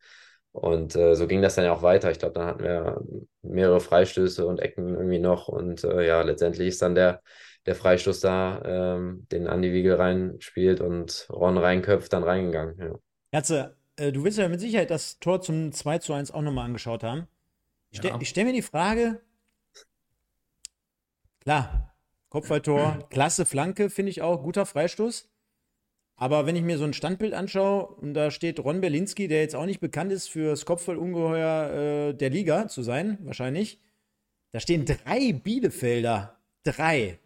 Und 0.52 0.96
äh, 0.96 1.14
so 1.16 1.28
ging 1.28 1.42
das 1.44 1.56
dann 1.56 1.66
ja 1.66 1.74
auch 1.74 1.84
weiter. 1.84 2.10
Ich 2.10 2.18
glaube, 2.18 2.34
dann 2.34 2.48
hatten 2.48 2.64
wir 2.64 3.00
mehrere 3.44 3.80
Freistöße 3.80 4.46
und 4.46 4.60
Ecken 4.60 4.96
irgendwie 4.96 5.20
noch. 5.20 5.48
Und 5.48 5.84
äh, 5.84 6.08
ja, 6.08 6.22
letztendlich 6.24 6.70
ist 6.70 6.82
dann 6.82 6.96
der, 6.96 7.22
der 7.68 7.76
Freistoß 7.76 8.22
da, 8.22 8.62
ähm, 8.66 9.28
den 9.32 9.48
Andi 9.48 9.74
Wiegel 9.74 9.96
reinspielt 9.96 10.80
und 10.80 11.28
Ron 11.30 11.58
reinköpft, 11.58 12.12
dann 12.14 12.24
reingegangen. 12.24 12.78
Ja. 12.80 13.00
Herze, 13.32 13.76
äh, 13.98 14.14
du 14.14 14.24
willst 14.24 14.38
ja 14.38 14.48
mit 14.48 14.62
Sicherheit 14.62 14.90
das 14.90 15.20
Tor 15.20 15.42
zum 15.42 15.74
2 15.74 16.00
zu 16.00 16.14
1 16.14 16.32
auch 16.32 16.42
nochmal 16.42 16.66
angeschaut 16.66 17.04
haben. 17.04 17.28
Ich, 17.92 18.02
ja. 18.02 18.20
stelle 18.24 18.48
mir 18.48 18.54
die 18.54 18.62
Frage, 18.62 19.22
klar, 21.42 21.94
Kopfballtor, 22.30 23.08
klasse 23.10 23.46
Flanke, 23.46 23.90
finde 23.90 24.12
ich 24.12 24.22
auch, 24.22 24.44
guter 24.44 24.66
Freistoß. 24.66 25.30
Aber 26.16 26.46
wenn 26.46 26.56
ich 26.56 26.64
mir 26.64 26.78
so 26.78 26.86
ein 26.86 26.94
Standbild 26.94 27.34
anschaue 27.34 27.86
und 27.86 28.14
da 28.14 28.32
steht 28.32 28.60
Ron 28.60 28.82
Berlinski, 28.82 29.28
der 29.28 29.42
jetzt 29.42 29.56
auch 29.56 29.66
nicht 29.66 29.82
bekannt 29.82 30.12
ist 30.12 30.30
für 30.30 30.50
das 30.50 30.66
Kopfballungeheuer 30.66 32.10
äh, 32.10 32.14
der 32.14 32.30
Liga 32.30 32.68
zu 32.68 32.82
sein, 32.82 33.20
wahrscheinlich, 33.22 33.80
da 34.52 34.60
stehen 34.60 34.86
drei 34.86 35.34
Bielefelder. 35.34 36.40
Drei. 36.64 37.20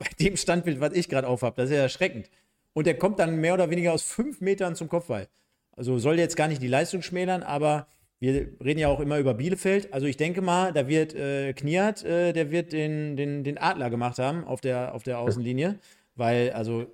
Bei 0.00 0.08
dem 0.18 0.36
Standbild, 0.36 0.80
was 0.80 0.94
ich 0.94 1.08
gerade 1.10 1.28
aufhab. 1.28 1.56
Das 1.56 1.66
ist 1.68 1.76
ja 1.76 1.82
erschreckend. 1.82 2.30
Und 2.72 2.86
der 2.86 2.96
kommt 2.96 3.18
dann 3.18 3.36
mehr 3.36 3.52
oder 3.54 3.68
weniger 3.68 3.92
aus 3.92 4.02
fünf 4.02 4.40
Metern 4.40 4.74
zum 4.74 4.88
Kopfball. 4.88 5.28
Also 5.76 5.98
soll 5.98 6.18
jetzt 6.18 6.36
gar 6.36 6.48
nicht 6.48 6.62
die 6.62 6.68
Leistung 6.68 7.02
schmälern, 7.02 7.42
aber 7.42 7.86
wir 8.18 8.48
reden 8.64 8.80
ja 8.80 8.88
auch 8.88 9.00
immer 9.00 9.18
über 9.18 9.34
Bielefeld. 9.34 9.92
Also 9.92 10.06
ich 10.06 10.16
denke 10.16 10.40
mal, 10.40 10.72
da 10.72 10.88
wird 10.88 11.14
äh, 11.14 11.52
Kniat, 11.52 12.02
äh, 12.02 12.32
der 12.32 12.50
wird 12.50 12.72
den, 12.72 13.16
den, 13.16 13.44
den 13.44 13.58
Adler 13.58 13.90
gemacht 13.90 14.18
haben 14.18 14.44
auf 14.44 14.62
der, 14.62 14.94
auf 14.94 15.02
der 15.02 15.18
Außenlinie. 15.18 15.78
Weil, 16.14 16.52
also, 16.52 16.86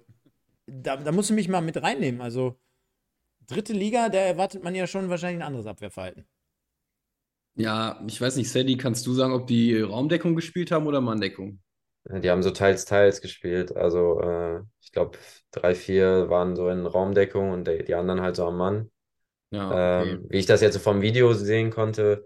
da, 0.67 0.97
da 0.97 1.13
musst 1.13 1.31
du 1.31 1.35
mich 1.35 1.49
mal 1.49 1.61
mit 1.61 1.81
reinnehmen. 1.81 2.21
Also, 2.21 2.57
dritte 3.47 3.73
Liga, 3.73 4.09
da 4.09 4.19
erwartet 4.19 4.65
man 4.65 4.75
ja 4.75 4.87
schon 4.87 5.09
wahrscheinlich 5.09 5.43
ein 5.43 5.47
anderes 5.47 5.67
Abwehrverhalten. 5.67 6.25
Ja, 7.57 8.05
ich 8.07 8.21
weiß 8.21 8.37
nicht, 8.37 8.51
Sadie, 8.51 8.77
kannst 8.77 9.07
du 9.07 9.13
sagen, 9.13 9.33
ob 9.33 9.47
die 9.47 9.81
Raumdeckung 9.81 10.35
gespielt 10.35 10.71
haben 10.71 10.87
oder 10.87 11.01
Manndeckung? 11.01 11.59
Die 12.09 12.31
haben 12.31 12.43
so 12.43 12.51
teils, 12.51 12.85
teils 12.85 13.21
gespielt. 13.21 13.77
Also 13.77 14.21
äh, 14.21 14.61
ich 14.81 14.93
glaube, 14.93 15.19
drei, 15.51 15.75
vier 15.75 16.31
waren 16.31 16.55
so 16.55 16.69
in 16.69 16.87
Raumdeckung 16.87 17.51
und 17.51 17.67
die, 17.67 17.95
anderen 17.95 18.21
halt 18.21 18.37
so 18.37 18.47
am 18.47 18.57
Mann. 18.57 18.91
Ja, 19.51 20.01
okay. 20.01 20.11
ähm, 20.13 20.27
wie 20.29 20.39
ich 20.39 20.47
das 20.47 20.61
jetzt 20.61 20.75
so 20.75 20.81
vom 20.81 21.03
Video 21.03 21.33
sehen 21.33 21.71
konnte, 21.71 22.25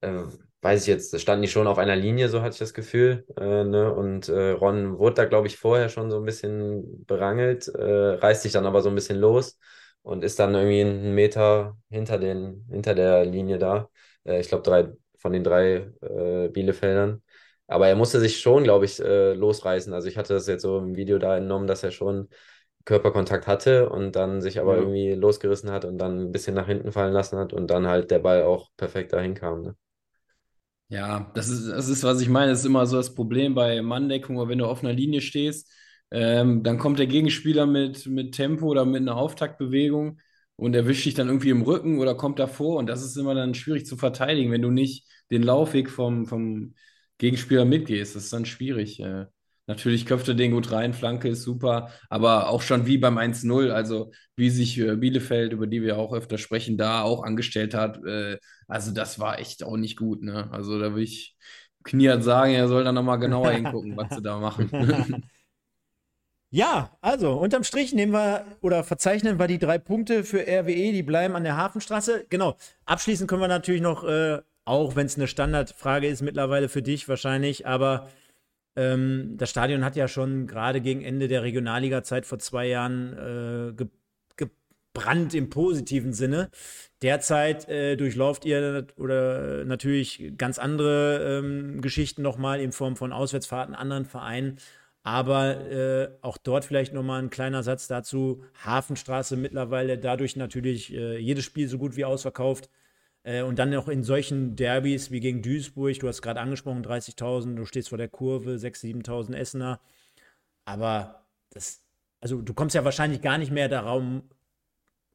äh, 0.00 0.22
weiß 0.62 0.82
ich 0.82 0.86
jetzt, 0.88 1.18
standen 1.20 1.42
die 1.42 1.48
schon 1.48 1.66
auf 1.66 1.78
einer 1.78 1.96
Linie, 1.96 2.28
so 2.28 2.40
hatte 2.40 2.54
ich 2.54 2.58
das 2.58 2.74
Gefühl. 2.74 3.24
Äh, 3.36 3.64
ne? 3.64 3.92
Und 3.92 4.28
äh, 4.28 4.50
Ron 4.50 4.98
wurde 4.98 5.14
da, 5.14 5.24
glaube 5.24 5.46
ich, 5.48 5.56
vorher 5.56 5.88
schon 5.88 6.10
so 6.10 6.18
ein 6.18 6.24
bisschen 6.24 7.04
berangelt, 7.06 7.68
äh, 7.68 7.82
reißt 7.82 8.42
sich 8.42 8.52
dann 8.52 8.66
aber 8.66 8.82
so 8.82 8.88
ein 8.88 8.94
bisschen 8.94 9.18
los 9.18 9.58
und 10.02 10.24
ist 10.24 10.38
dann 10.38 10.54
irgendwie 10.54 10.82
einen 10.82 11.14
Meter 11.14 11.76
hinter, 11.90 12.18
den, 12.18 12.66
hinter 12.70 12.94
der 12.94 13.24
Linie 13.24 13.58
da. 13.58 13.88
Äh, 14.24 14.40
ich 14.40 14.48
glaube, 14.48 14.62
drei 14.62 14.92
von 15.18 15.32
den 15.32 15.42
drei 15.42 15.90
Bielefeldern. 16.52 17.22
Aber 17.68 17.88
er 17.88 17.96
musste 17.96 18.20
sich 18.20 18.40
schon, 18.40 18.64
glaube 18.64 18.84
ich, 18.84 19.00
äh, 19.00 19.34
losreißen. 19.34 19.92
Also 19.92 20.08
ich 20.08 20.16
hatte 20.16 20.34
das 20.34 20.46
jetzt 20.46 20.62
so 20.62 20.78
im 20.78 20.96
Video 20.96 21.18
da 21.18 21.36
entnommen, 21.36 21.66
dass 21.66 21.82
er 21.82 21.90
schon 21.90 22.28
Körperkontakt 22.84 23.46
hatte 23.48 23.88
und 23.90 24.12
dann 24.16 24.40
sich 24.42 24.60
aber 24.60 24.76
ja. 24.76 24.78
irgendwie 24.78 25.14
losgerissen 25.14 25.70
hat 25.72 25.84
und 25.84 25.98
dann 25.98 26.20
ein 26.28 26.32
bisschen 26.32 26.54
nach 26.54 26.66
hinten 26.66 26.92
fallen 26.92 27.12
lassen 27.12 27.38
hat 27.38 27.52
und 27.52 27.68
dann 27.68 27.86
halt 27.88 28.10
der 28.10 28.20
Ball 28.20 28.44
auch 28.44 28.70
perfekt 28.76 29.12
dahin 29.12 29.34
kam. 29.34 29.62
Ne? 29.62 29.76
Ja, 30.88 31.30
das 31.34 31.48
ist, 31.48 31.68
das 31.68 31.88
ist, 31.88 32.04
was 32.04 32.20
ich 32.20 32.28
meine. 32.28 32.52
Das 32.52 32.60
ist 32.60 32.64
immer 32.66 32.86
so 32.86 32.96
das 32.96 33.14
Problem 33.14 33.54
bei 33.54 33.82
Manndeckung, 33.82 34.48
wenn 34.48 34.58
du 34.58 34.66
auf 34.66 34.82
einer 34.84 34.92
Linie 34.92 35.20
stehst, 35.20 35.72
Ähm, 36.12 36.62
dann 36.62 36.78
kommt 36.78 37.00
der 37.00 37.08
Gegenspieler 37.08 37.66
mit, 37.66 38.06
mit 38.06 38.32
Tempo 38.32 38.66
oder 38.68 38.84
mit 38.84 39.00
einer 39.02 39.16
Auftaktbewegung 39.16 40.20
und 40.54 40.74
erwischt 40.76 41.04
dich 41.04 41.14
dann 41.14 41.26
irgendwie 41.26 41.50
im 41.50 41.62
Rücken 41.62 41.98
oder 41.98 42.14
kommt 42.14 42.38
davor. 42.38 42.76
Und 42.78 42.86
das 42.86 43.02
ist 43.02 43.16
immer 43.16 43.34
dann 43.34 43.54
schwierig 43.54 43.86
zu 43.86 43.96
verteidigen, 43.96 44.52
wenn 44.52 44.62
du 44.62 44.70
nicht 44.70 45.04
den 45.32 45.42
Laufweg 45.42 45.90
vom, 45.90 46.24
vom 46.26 46.74
Gegenspieler 47.18 47.64
mitgehst. 47.64 48.16
Das 48.16 48.24
ist 48.24 48.32
dann 48.32 48.44
schwierig. 48.44 49.00
Äh, 49.00 49.26
natürlich 49.66 50.06
köpft 50.06 50.28
er 50.28 50.34
den 50.34 50.52
gut 50.52 50.70
rein, 50.72 50.94
Flanke 50.94 51.28
ist 51.28 51.42
super, 51.42 51.90
aber 52.08 52.48
auch 52.48 52.62
schon 52.62 52.86
wie 52.86 52.98
beim 52.98 53.18
1-0, 53.18 53.70
also 53.70 54.12
wie 54.36 54.50
sich 54.50 54.78
äh, 54.78 54.96
Bielefeld, 54.96 55.52
über 55.52 55.66
die 55.66 55.82
wir 55.82 55.98
auch 55.98 56.12
öfter 56.12 56.38
sprechen, 56.38 56.76
da 56.76 57.02
auch 57.02 57.22
angestellt 57.22 57.74
hat. 57.74 58.04
Äh, 58.04 58.38
also 58.68 58.92
das 58.92 59.18
war 59.18 59.38
echt 59.38 59.64
auch 59.64 59.76
nicht 59.76 59.96
gut. 59.96 60.22
Ne? 60.22 60.50
Also 60.52 60.78
da 60.78 60.94
will 60.94 61.02
ich 61.02 61.36
Kniat 61.84 62.22
sagen, 62.22 62.54
er 62.54 62.68
soll 62.68 62.84
da 62.84 62.92
nochmal 62.92 63.18
genauer 63.18 63.50
hingucken, 63.52 63.96
was 63.96 64.14
sie 64.14 64.22
da 64.22 64.38
machen. 64.38 65.22
Ja, 66.50 66.96
also 67.00 67.32
unterm 67.32 67.64
Strich 67.64 67.92
nehmen 67.92 68.12
wir 68.12 68.46
oder 68.60 68.84
verzeichnen 68.84 69.38
wir 69.38 69.46
die 69.48 69.58
drei 69.58 69.78
Punkte 69.78 70.22
für 70.24 70.40
RWE, 70.46 70.92
die 70.92 71.02
bleiben 71.02 71.34
an 71.34 71.44
der 71.44 71.56
Hafenstraße. 71.56 72.26
Genau. 72.30 72.56
Abschließend 72.84 73.28
können 73.28 73.42
wir 73.42 73.48
natürlich 73.48 73.82
noch, 73.82 74.04
äh, 74.04 74.40
auch 74.66 74.96
wenn 74.96 75.06
es 75.06 75.16
eine 75.16 75.28
Standardfrage 75.28 76.06
ist 76.06 76.22
mittlerweile 76.22 76.68
für 76.68 76.82
dich 76.82 77.08
wahrscheinlich, 77.08 77.66
aber 77.66 78.08
ähm, 78.76 79.36
das 79.38 79.48
Stadion 79.48 79.84
hat 79.84 79.96
ja 79.96 80.08
schon 80.08 80.46
gerade 80.46 80.80
gegen 80.82 81.02
Ende 81.02 81.28
der 81.28 81.42
Regionalliga-Zeit 81.42 82.26
vor 82.26 82.38
zwei 82.38 82.66
Jahren 82.66 83.12
äh, 83.14 83.72
ge 83.72 83.88
gebrannt 84.36 85.34
im 85.34 85.50
positiven 85.50 86.14
Sinne. 86.14 86.50
Derzeit 87.02 87.68
äh, 87.68 87.96
durchlauft 87.96 88.46
ihr 88.46 88.86
oder 88.96 89.64
natürlich 89.66 90.32
ganz 90.38 90.58
andere 90.58 91.40
ähm, 91.44 91.82
Geschichten 91.82 92.22
nochmal 92.22 92.60
in 92.60 92.72
Form 92.72 92.96
von 92.96 93.12
Auswärtsfahrten, 93.12 93.74
anderen 93.74 94.06
Vereinen. 94.06 94.56
Aber 95.02 95.70
äh, 95.70 96.08
auch 96.22 96.38
dort 96.38 96.64
vielleicht 96.64 96.94
nochmal 96.94 97.22
ein 97.22 97.30
kleiner 97.30 97.62
Satz 97.62 97.88
dazu. 97.88 98.42
Hafenstraße 98.64 99.36
mittlerweile 99.36 99.98
dadurch 99.98 100.34
natürlich 100.34 100.92
äh, 100.94 101.18
jedes 101.18 101.44
Spiel 101.44 101.68
so 101.68 101.78
gut 101.78 101.96
wie 101.96 102.06
ausverkauft. 102.06 102.70
Äh, 103.26 103.42
und 103.42 103.58
dann 103.58 103.70
noch 103.70 103.88
in 103.88 104.04
solchen 104.04 104.56
Derbys 104.56 105.10
wie 105.10 105.20
gegen 105.20 105.42
Duisburg, 105.42 105.98
du 105.98 106.08
hast 106.08 106.22
gerade 106.22 106.40
angesprochen, 106.40 106.82
30.000, 106.82 107.56
du 107.56 107.66
stehst 107.66 107.88
vor 107.88 107.98
der 107.98 108.08
Kurve, 108.08 108.58
6.000, 108.58 109.04
7.000 109.04 109.34
Essener. 109.34 109.80
Aber 110.64 111.26
das, 111.50 111.82
also 112.20 112.42
du 112.42 112.54
kommst 112.54 112.74
ja 112.76 112.84
wahrscheinlich 112.84 113.22
gar 113.22 113.38
nicht 113.38 113.52
mehr 113.52 113.68
darum 113.68 114.22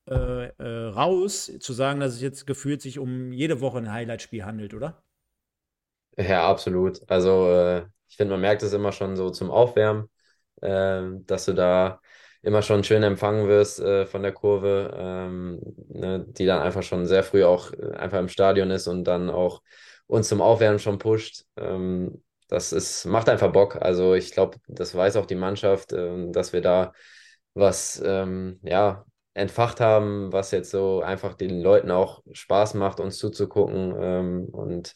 äh, 0.09 0.47
äh, 0.47 0.87
raus, 0.89 1.51
zu 1.59 1.73
sagen, 1.73 1.99
dass 1.99 2.13
es 2.13 2.21
jetzt 2.21 2.47
gefühlt 2.47 2.81
sich 2.81 2.99
um 2.99 3.31
jede 3.33 3.61
Woche 3.61 3.77
ein 3.79 3.91
Highlight-Spiel 3.91 4.45
handelt, 4.45 4.73
oder? 4.73 5.03
Ja, 6.17 6.49
absolut. 6.49 7.01
Also 7.09 7.49
äh, 7.51 7.85
ich 8.09 8.17
finde, 8.17 8.33
man 8.33 8.41
merkt 8.41 8.63
es 8.63 8.73
immer 8.73 8.91
schon 8.91 9.15
so 9.15 9.29
zum 9.29 9.49
Aufwärmen, 9.49 10.09
äh, 10.61 11.01
dass 11.25 11.45
du 11.45 11.53
da 11.53 12.01
immer 12.41 12.61
schon 12.61 12.83
schön 12.83 13.03
empfangen 13.03 13.47
wirst 13.47 13.79
äh, 13.79 14.05
von 14.05 14.23
der 14.23 14.31
Kurve, 14.33 14.91
ähm, 14.97 15.59
ne, 15.89 16.25
die 16.27 16.45
dann 16.45 16.61
einfach 16.61 16.83
schon 16.83 17.05
sehr 17.05 17.23
früh 17.23 17.43
auch 17.43 17.71
äh, 17.73 17.91
einfach 17.95 18.19
im 18.19 18.29
Stadion 18.29 18.71
ist 18.71 18.87
und 18.87 19.03
dann 19.05 19.29
auch 19.29 19.61
uns 20.07 20.27
zum 20.27 20.41
Aufwärmen 20.41 20.79
schon 20.79 20.97
pusht. 20.97 21.45
Ähm, 21.57 22.23
das 22.47 22.73
ist, 22.73 23.05
macht 23.05 23.29
einfach 23.29 23.51
Bock. 23.51 23.77
Also 23.81 24.13
ich 24.15 24.31
glaube, 24.31 24.57
das 24.67 24.93
weiß 24.95 25.15
auch 25.15 25.25
die 25.25 25.35
Mannschaft, 25.35 25.93
äh, 25.93 26.31
dass 26.31 26.53
wir 26.53 26.61
da 26.61 26.93
was 27.53 28.01
ähm, 28.05 28.59
ja, 28.63 29.05
entfacht 29.33 29.79
haben, 29.79 30.31
was 30.33 30.51
jetzt 30.51 30.71
so 30.71 31.01
einfach 31.01 31.35
den 31.35 31.61
Leuten 31.61 31.91
auch 31.91 32.23
Spaß 32.31 32.73
macht, 32.75 32.99
uns 32.99 33.17
zuzugucken. 33.17 33.95
Ähm, 33.99 34.45
und 34.51 34.93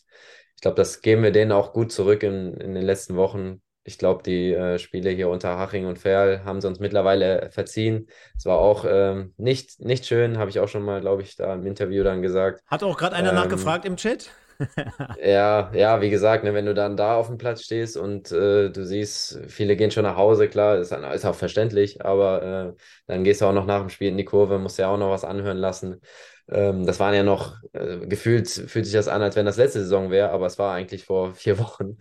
ich 0.55 0.61
glaube, 0.61 0.75
das 0.75 1.01
geben 1.01 1.23
wir 1.23 1.31
denen 1.31 1.51
auch 1.51 1.73
gut 1.73 1.91
zurück 1.91 2.23
in, 2.23 2.53
in 2.55 2.73
den 2.73 2.83
letzten 2.83 3.15
Wochen. 3.15 3.61
Ich 3.85 3.97
glaube, 3.99 4.23
die 4.23 4.51
äh, 4.51 4.79
Spiele 4.79 5.11
hier 5.11 5.29
unter 5.29 5.57
Haching 5.59 5.85
und 5.85 5.99
Ferl 5.99 6.43
haben 6.43 6.59
sie 6.59 6.67
uns 6.67 6.79
mittlerweile 6.79 7.49
verziehen. 7.51 8.07
Es 8.35 8.45
war 8.45 8.57
auch 8.57 8.83
ähm, 8.87 9.33
nicht, 9.37 9.79
nicht 9.79 10.05
schön, 10.07 10.37
habe 10.39 10.49
ich 10.49 10.59
auch 10.59 10.67
schon 10.67 10.83
mal, 10.83 11.01
glaube 11.01 11.21
ich, 11.21 11.35
da 11.35 11.53
im 11.53 11.65
Interview 11.67 12.03
dann 12.03 12.23
gesagt. 12.23 12.61
Hat 12.67 12.83
auch 12.83 12.97
gerade 12.97 13.15
einer 13.15 13.29
ähm, 13.29 13.35
nachgefragt 13.35 13.85
im 13.85 13.95
Chat? 13.95 14.31
ja, 15.23 15.71
ja, 15.73 16.01
wie 16.01 16.09
gesagt, 16.09 16.43
ne, 16.43 16.53
wenn 16.53 16.65
du 16.65 16.73
dann 16.73 16.97
da 16.97 17.15
auf 17.15 17.27
dem 17.27 17.37
Platz 17.37 17.63
stehst 17.63 17.97
und 17.97 18.31
äh, 18.31 18.69
du 18.69 18.85
siehst, 18.85 19.39
viele 19.47 19.75
gehen 19.75 19.91
schon 19.91 20.03
nach 20.03 20.15
Hause, 20.17 20.47
klar, 20.47 20.77
ist, 20.77 20.91
ist 20.91 21.25
auch 21.25 21.35
verständlich, 21.35 22.03
aber 22.05 22.73
äh, 22.75 22.81
dann 23.07 23.23
gehst 23.23 23.41
du 23.41 23.45
auch 23.45 23.53
noch 23.53 23.65
nach 23.65 23.81
dem 23.81 23.89
Spiel 23.89 24.09
in 24.09 24.17
die 24.17 24.25
Kurve, 24.25 24.57
musst 24.59 24.79
ja 24.79 24.87
auch 24.87 24.97
noch 24.97 25.11
was 25.11 25.25
anhören 25.25 25.57
lassen. 25.57 26.01
Ähm, 26.49 26.85
das 26.85 26.99
waren 26.99 27.13
ja 27.13 27.23
noch, 27.23 27.57
äh, 27.73 27.97
gefühlt 28.07 28.47
fühlt 28.49 28.85
sich 28.85 28.93
das 28.93 29.07
an, 29.07 29.21
als 29.21 29.35
wenn 29.35 29.45
das 29.45 29.57
letzte 29.57 29.79
Saison 29.79 30.11
wäre, 30.11 30.29
aber 30.29 30.45
es 30.45 30.57
war 30.59 30.73
eigentlich 30.73 31.05
vor 31.05 31.33
vier 31.33 31.59
Wochen, 31.59 31.97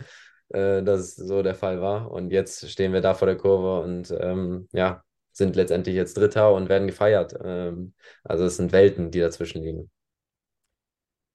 äh, 0.50 0.82
dass 0.82 1.00
es 1.00 1.16
so 1.16 1.42
der 1.42 1.54
Fall 1.54 1.80
war. 1.80 2.10
Und 2.10 2.30
jetzt 2.30 2.68
stehen 2.70 2.92
wir 2.92 3.00
da 3.00 3.14
vor 3.14 3.26
der 3.26 3.36
Kurve 3.36 3.82
und 3.82 4.14
ähm, 4.20 4.68
ja, 4.72 5.02
sind 5.32 5.56
letztendlich 5.56 5.94
jetzt 5.94 6.16
Dritter 6.16 6.52
und 6.52 6.68
werden 6.68 6.86
gefeiert. 6.86 7.34
Ähm, 7.42 7.94
also 8.22 8.44
es 8.44 8.56
sind 8.56 8.72
Welten, 8.72 9.10
die 9.10 9.20
dazwischen 9.20 9.62
liegen. 9.62 9.90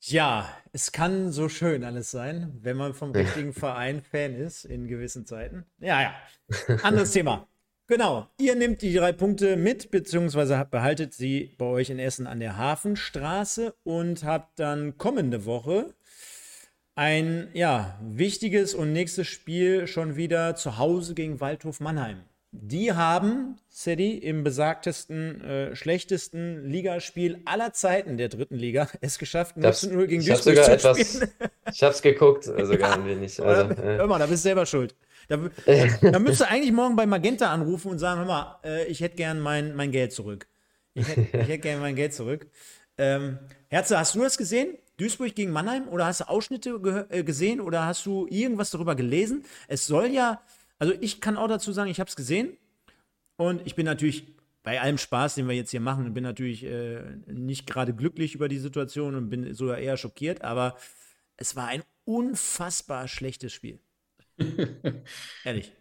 Ja, 0.02 0.50
es 0.72 0.94
kann 0.94 1.32
so 1.32 1.50
schön 1.50 1.84
alles 1.84 2.10
sein, 2.10 2.58
wenn 2.62 2.78
man 2.78 2.94
vom 2.94 3.12
richtigen 3.12 3.52
Verein 3.52 4.02
Fan 4.02 4.34
ist 4.34 4.64
in 4.64 4.88
gewissen 4.88 5.26
Zeiten. 5.26 5.66
Ja, 5.80 6.02
ja. 6.02 6.16
Anderes 6.84 7.12
Thema. 7.12 7.48
Genau, 7.88 8.30
ihr 8.38 8.56
nehmt 8.56 8.84
die 8.84 8.94
drei 8.94 9.12
Punkte 9.12 9.58
mit, 9.58 9.90
beziehungsweise 9.90 10.66
behaltet 10.70 11.14
sie 11.16 11.56
bei 11.58 11.66
euch 11.66 11.90
in 11.90 11.98
Essen 11.98 12.28
an 12.28 12.40
der 12.40 12.56
Hafenstraße 12.56 13.74
und 13.84 14.24
habt 14.24 14.60
dann 14.60 14.98
kommende 14.98 15.46
Woche 15.46 15.96
ein 17.00 17.48
ja, 17.54 17.98
wichtiges 18.02 18.74
und 18.74 18.92
nächstes 18.92 19.26
Spiel 19.26 19.88
schon 19.88 20.18
wieder 20.18 20.56
zu 20.56 20.78
Hause 20.78 21.14
gegen 21.14 21.40
Waldhof 21.40 21.80
Mannheim. 21.80 22.18
Die 22.52 22.92
haben, 22.92 23.56
Sadie, 23.70 24.18
im 24.18 24.44
besagtesten, 24.44 25.40
äh, 25.40 25.76
schlechtesten 25.78 26.68
Ligaspiel 26.68 27.40
aller 27.46 27.72
Zeiten 27.72 28.18
der 28.18 28.28
dritten 28.28 28.56
Liga 28.56 28.90
es 29.02 29.18
geschafft, 29.18 29.56
19-0 29.56 30.08
gegen 30.08 30.26
Duisburg 30.26 30.44
zu 30.44 30.50
sogar 30.50 30.70
etwas, 30.70 31.00
spielen. 31.00 31.32
Ich 31.72 31.84
hab's 31.84 32.02
geguckt, 32.02 32.44
sogar 32.44 32.96
ein 32.96 33.06
wenig. 33.06 33.42
Also, 33.42 33.72
äh. 33.72 33.98
Hör 33.98 34.08
mal, 34.08 34.20
da 34.20 34.26
bist 34.26 34.44
du 34.44 34.50
selber 34.50 34.66
schuld. 34.66 34.94
Da, 35.30 35.38
da 36.02 36.20
müsst 36.20 36.42
ihr 36.42 36.50
eigentlich 36.50 36.74
morgen 36.74 36.98
bei 36.98 37.06
Magenta 37.06 37.50
anrufen 37.50 37.92
und 37.92 38.00
sagen, 38.00 38.20
hör 38.20 38.28
mal, 38.28 38.60
äh, 38.66 38.88
ich 38.88 39.00
hätte 39.00 39.16
gern 39.16 39.40
mein, 39.40 39.74
mein 39.74 39.92
Geld 39.92 40.12
zurück. 40.12 40.48
Ich 40.96 41.08
hätte 41.08 41.38
hätt 41.38 41.62
gern 41.62 41.80
mein 41.80 41.96
Geld 41.96 42.14
zurück. 42.14 42.48
Ähm, 42.98 43.40
Herze, 43.70 43.98
hast 43.98 44.16
du 44.16 44.22
das 44.22 44.38
gesehen? 44.38 44.78
Duisburg 45.00 45.36
gegen 45.36 45.52
Mannheim? 45.52 45.88
Oder 45.88 46.06
hast 46.06 46.22
du 46.22 46.30
Ausschnitte 46.30 47.08
äh, 47.10 47.24
gesehen? 47.24 47.62
Oder 47.62 47.86
hast 47.86 48.06
du 48.06 48.28
irgendwas 48.30 48.72
darüber 48.72 48.96
gelesen? 48.96 49.44
Es 49.68 49.88
soll 49.88 50.08
ja, 50.08 50.42
also 50.78 50.94
ich 51.02 51.22
kann 51.22 51.38
auch 51.38 51.48
dazu 51.48 51.72
sagen, 51.72 51.90
ich 51.90 52.00
habe 52.00 52.10
es 52.10 52.16
gesehen. 52.16 52.58
Und 53.38 53.62
ich 53.66 53.76
bin 53.76 53.86
natürlich 53.86 54.36
bei 54.64 54.82
allem 54.82 54.98
Spaß, 54.98 55.36
den 55.36 55.48
wir 55.48 55.56
jetzt 55.56 55.72
hier 55.72 55.80
machen, 55.80 56.14
bin 56.14 56.24
natürlich 56.24 56.66
äh, 56.66 57.02
nicht 57.28 57.66
gerade 57.66 57.94
glücklich 57.94 58.36
über 58.36 58.50
die 58.50 58.60
Situation 58.60 59.16
und 59.16 59.30
bin 59.30 59.54
sogar 59.54 59.78
eher 59.78 59.98
schockiert. 59.98 60.44
Aber 60.44 60.76
es 61.38 61.56
war 61.56 61.68
ein 61.68 61.84
unfassbar 62.04 63.08
schlechtes 63.08 63.54
Spiel. 63.54 63.80
Ehrlich. 65.44 65.74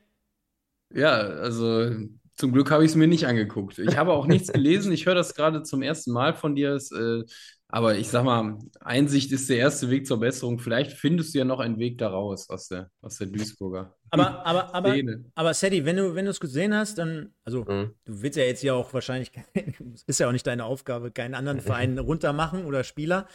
Ja, 0.94 1.10
also 1.10 1.90
zum 2.36 2.52
Glück 2.52 2.70
habe 2.70 2.84
ich 2.84 2.92
es 2.92 2.96
mir 2.96 3.08
nicht 3.08 3.26
angeguckt. 3.26 3.78
Ich 3.78 3.96
habe 3.96 4.12
auch 4.12 4.26
nichts 4.26 4.52
gelesen. 4.52 4.92
Ich 4.92 5.06
höre 5.06 5.16
das 5.16 5.34
gerade 5.34 5.64
zum 5.64 5.82
ersten 5.82 6.12
Mal 6.12 6.34
von 6.34 6.54
dir. 6.54 6.72
Es, 6.74 6.92
äh, 6.92 7.24
aber 7.70 7.96
ich 7.96 8.08
sag 8.08 8.24
mal, 8.24 8.58
Einsicht 8.80 9.30
ist 9.30 9.50
der 9.50 9.58
erste 9.58 9.90
Weg 9.90 10.06
zur 10.06 10.18
Besserung. 10.18 10.58
Vielleicht 10.58 10.92
findest 10.92 11.34
du 11.34 11.38
ja 11.38 11.44
noch 11.44 11.60
einen 11.60 11.78
Weg 11.78 11.98
daraus 11.98 12.48
aus 12.48 12.68
der, 12.68 12.90
aus 13.02 13.18
der 13.18 13.26
Duisburger. 13.26 13.94
Aber, 14.10 14.46
aber, 14.46 14.74
aber, 14.74 14.96
aber 15.34 15.54
Sadie, 15.54 15.84
wenn 15.84 15.96
du, 15.96 16.14
wenn 16.14 16.24
du 16.24 16.30
es 16.30 16.40
gesehen 16.40 16.74
hast, 16.74 16.96
dann, 16.96 17.34
also 17.44 17.64
mhm. 17.64 17.94
du 18.06 18.22
willst 18.22 18.38
ja 18.38 18.44
jetzt 18.44 18.62
ja 18.62 18.72
auch 18.72 18.94
wahrscheinlich, 18.94 19.32
ist 20.06 20.18
ja 20.18 20.28
auch 20.28 20.32
nicht 20.32 20.46
deine 20.46 20.64
Aufgabe, 20.64 21.10
keinen 21.10 21.34
anderen 21.34 21.60
Verein 21.60 21.98
runtermachen 21.98 22.64
oder 22.64 22.84
Spieler. 22.84 23.26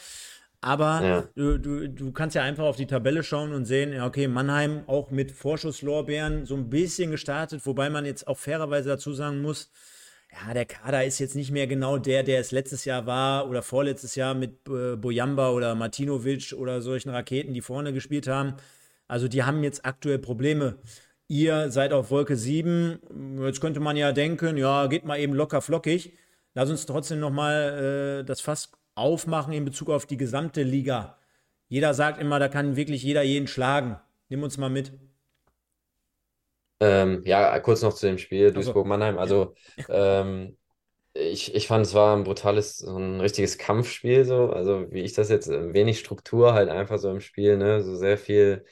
Aber 0.61 1.03
ja. 1.03 1.23
du, 1.35 1.59
du, 1.59 1.89
du 1.89 2.11
kannst 2.11 2.35
ja 2.35 2.41
einfach 2.41 2.63
auf 2.63 2.77
die 2.77 2.87
Tabelle 2.87 3.21
schauen 3.21 3.53
und 3.53 3.65
sehen, 3.65 3.93
ja, 3.93 4.07
okay, 4.07 4.27
Mannheim 4.27 4.83
auch 4.87 5.11
mit 5.11 5.31
Vorschusslorbeeren 5.31 6.45
so 6.45 6.55
ein 6.55 6.69
bisschen 6.69 7.11
gestartet, 7.11 7.65
wobei 7.65 7.89
man 7.91 8.05
jetzt 8.05 8.27
auch 8.27 8.37
fairerweise 8.37 8.89
dazu 8.89 9.13
sagen 9.13 9.41
muss, 9.41 9.71
ja, 10.33 10.53
der 10.53 10.65
Kader 10.65 11.03
ist 11.03 11.19
jetzt 11.19 11.35
nicht 11.35 11.51
mehr 11.51 11.67
genau 11.67 11.97
der, 11.97 12.23
der 12.23 12.39
es 12.39 12.51
letztes 12.51 12.85
Jahr 12.85 13.05
war 13.05 13.49
oder 13.49 13.61
vorletztes 13.61 14.15
Jahr 14.15 14.33
mit 14.33 14.67
äh, 14.67 14.95
Bojamba 14.95 15.51
oder 15.51 15.75
Martinovic 15.75 16.53
oder 16.53 16.81
solchen 16.81 17.09
Raketen, 17.09 17.53
die 17.53 17.61
vorne 17.61 17.93
gespielt 17.93 18.27
haben. 18.27 18.55
Also 19.07 19.27
die 19.27 19.43
haben 19.43 19.63
jetzt 19.63 19.85
aktuell 19.85 20.19
Probleme. 20.19 20.77
Ihr 21.27 21.69
seid 21.71 21.93
auf 21.93 22.09
Wolke 22.11 22.35
7. 22.35 23.39
Jetzt 23.43 23.61
könnte 23.61 23.79
man 23.79 23.97
ja 23.97 24.11
denken, 24.11 24.57
ja, 24.57 24.87
geht 24.87 25.05
mal 25.05 25.19
eben 25.19 25.33
locker 25.33 25.61
flockig. 25.61 26.13
Lass 26.53 26.69
uns 26.69 26.85
trotzdem 26.85 27.19
nochmal 27.19 28.21
äh, 28.21 28.25
das 28.25 28.41
Fass 28.41 28.71
aufmachen 28.95 29.53
in 29.53 29.65
Bezug 29.65 29.89
auf 29.89 30.05
die 30.05 30.17
gesamte 30.17 30.63
Liga. 30.63 31.17
Jeder 31.67 31.93
sagt 31.93 32.19
immer, 32.21 32.39
da 32.39 32.47
kann 32.49 32.75
wirklich 32.75 33.03
jeder 33.03 33.23
jeden 33.23 33.47
schlagen. 33.47 33.97
Nimm 34.29 34.43
uns 34.43 34.57
mal 34.57 34.69
mit. 34.69 34.93
Ähm, 36.83 37.21
ja, 37.25 37.59
kurz 37.59 37.81
noch 37.81 37.93
zu 37.93 38.07
dem 38.07 38.17
Spiel 38.17 38.51
Duisburg-Mannheim. 38.51 39.17
Also, 39.17 39.55
ähm, 39.89 40.57
ich, 41.13 41.55
ich 41.55 41.67
fand, 41.67 41.85
es 41.85 41.93
war 41.93 42.15
ein 42.17 42.23
brutales, 42.25 42.77
so 42.79 42.97
ein 42.97 43.21
richtiges 43.21 43.57
Kampfspiel, 43.59 44.25
so. 44.25 44.51
Also, 44.51 44.91
wie 44.91 45.01
ich 45.01 45.13
das 45.13 45.29
jetzt, 45.29 45.49
wenig 45.49 45.99
Struktur 45.99 46.53
halt 46.53 46.69
einfach 46.69 46.99
so 46.99 47.09
im 47.11 47.21
Spiel, 47.21 47.57
ne? 47.57 47.83
So 47.83 47.95
sehr 47.95 48.17
viel 48.17 48.65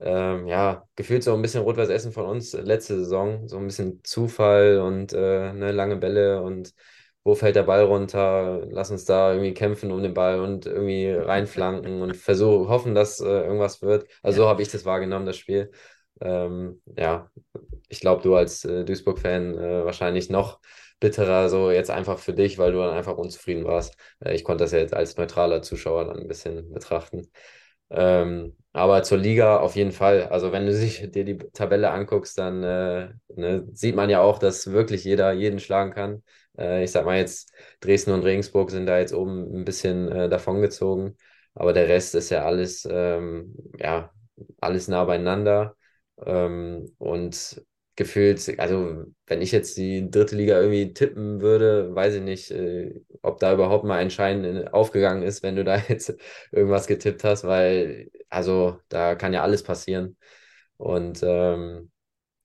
ähm, 0.00 0.46
ja, 0.48 0.88
gefühlt 0.96 1.22
so 1.24 1.34
ein 1.34 1.42
bisschen 1.42 1.62
Rot-Weiß 1.62 1.88
Essen 1.88 2.12
von 2.12 2.26
uns 2.26 2.52
letzte 2.54 2.96
Saison. 2.98 3.48
So 3.48 3.58
ein 3.58 3.66
bisschen 3.66 4.02
Zufall 4.04 4.78
und 4.80 5.12
äh, 5.12 5.52
ne, 5.52 5.72
lange 5.72 5.96
Bälle 5.96 6.42
und 6.42 6.74
wo 7.24 7.34
fällt 7.36 7.54
der 7.56 7.62
Ball 7.64 7.84
runter? 7.84 8.66
Lass 8.70 8.90
uns 8.90 9.04
da 9.04 9.32
irgendwie 9.32 9.54
kämpfen 9.54 9.92
um 9.92 10.02
den 10.02 10.12
Ball 10.14 10.40
und 10.40 10.66
irgendwie 10.66 11.08
reinflanken 11.12 12.02
und 12.02 12.16
versuchen, 12.16 12.68
hoffen, 12.68 12.94
dass 12.96 13.20
äh, 13.20 13.24
irgendwas 13.26 13.80
wird. 13.82 14.08
Also 14.22 14.42
so 14.42 14.48
habe 14.48 14.62
ich 14.62 14.68
das 14.70 14.84
wahrgenommen, 14.84 15.26
das 15.26 15.36
Spiel. 15.38 15.70
Ähm, 16.22 16.82
ja, 16.96 17.30
ich 17.88 18.00
glaube, 18.00 18.22
du 18.22 18.34
als 18.36 18.64
äh, 18.64 18.84
Duisburg-Fan 18.84 19.58
äh, 19.58 19.84
wahrscheinlich 19.84 20.30
noch 20.30 20.60
bitterer, 21.00 21.48
so 21.48 21.70
jetzt 21.70 21.90
einfach 21.90 22.18
für 22.18 22.32
dich, 22.34 22.58
weil 22.58 22.72
du 22.72 22.78
dann 22.78 22.94
einfach 22.94 23.16
unzufrieden 23.16 23.64
warst. 23.64 23.96
Äh, 24.20 24.34
ich 24.34 24.44
konnte 24.44 24.64
das 24.64 24.72
ja 24.72 24.78
jetzt 24.78 24.94
als 24.94 25.16
neutraler 25.16 25.62
Zuschauer 25.62 26.04
dann 26.06 26.18
ein 26.20 26.28
bisschen 26.28 26.72
betrachten. 26.72 27.28
Ähm, 27.90 28.56
aber 28.72 29.02
zur 29.02 29.18
Liga 29.18 29.58
auf 29.58 29.76
jeden 29.76 29.92
Fall. 29.92 30.24
Also 30.28 30.52
wenn 30.52 30.64
du 30.66 30.72
sich 30.74 31.10
dir 31.10 31.24
die 31.24 31.36
Tabelle 31.38 31.90
anguckst, 31.90 32.38
dann 32.38 32.62
äh, 32.62 33.10
ne, 33.36 33.66
sieht 33.72 33.94
man 33.96 34.08
ja 34.10 34.20
auch, 34.22 34.38
dass 34.38 34.70
wirklich 34.72 35.04
jeder 35.04 35.32
jeden 35.32 35.60
schlagen 35.60 35.92
kann. 35.92 36.22
Äh, 36.58 36.84
ich 36.84 36.90
sag 36.92 37.04
mal 37.04 37.18
jetzt, 37.18 37.52
Dresden 37.80 38.12
und 38.12 38.22
Regensburg 38.24 38.70
sind 38.70 38.86
da 38.86 38.98
jetzt 38.98 39.12
oben 39.14 39.54
ein 39.60 39.64
bisschen 39.64 40.08
äh, 40.10 40.28
davongezogen. 40.28 41.16
Aber 41.54 41.72
der 41.74 41.88
Rest 41.88 42.14
ist 42.14 42.30
ja 42.30 42.44
alles, 42.46 42.88
ähm, 42.90 43.54
ja, 43.78 44.10
alles 44.60 44.88
nah 44.88 45.04
beieinander. 45.04 45.76
Ähm, 46.26 46.94
und 46.98 47.64
gefühlt, 47.96 48.58
also 48.58 49.04
wenn 49.26 49.42
ich 49.42 49.52
jetzt 49.52 49.76
die 49.76 50.10
dritte 50.10 50.34
Liga 50.36 50.58
irgendwie 50.60 50.94
tippen 50.94 51.40
würde, 51.42 51.94
weiß 51.94 52.14
ich 52.14 52.22
nicht, 52.22 52.50
äh, 52.50 53.00
ob 53.22 53.38
da 53.38 53.52
überhaupt 53.52 53.84
mal 53.84 53.98
ein 53.98 54.10
Schein 54.10 54.68
aufgegangen 54.68 55.22
ist, 55.22 55.42
wenn 55.42 55.56
du 55.56 55.64
da 55.64 55.76
jetzt 55.88 56.14
irgendwas 56.50 56.86
getippt 56.86 57.24
hast, 57.24 57.44
weil, 57.44 58.10
also 58.30 58.78
da 58.88 59.14
kann 59.14 59.32
ja 59.34 59.42
alles 59.42 59.62
passieren. 59.62 60.16
Und 60.78 61.20
ähm, 61.22 61.90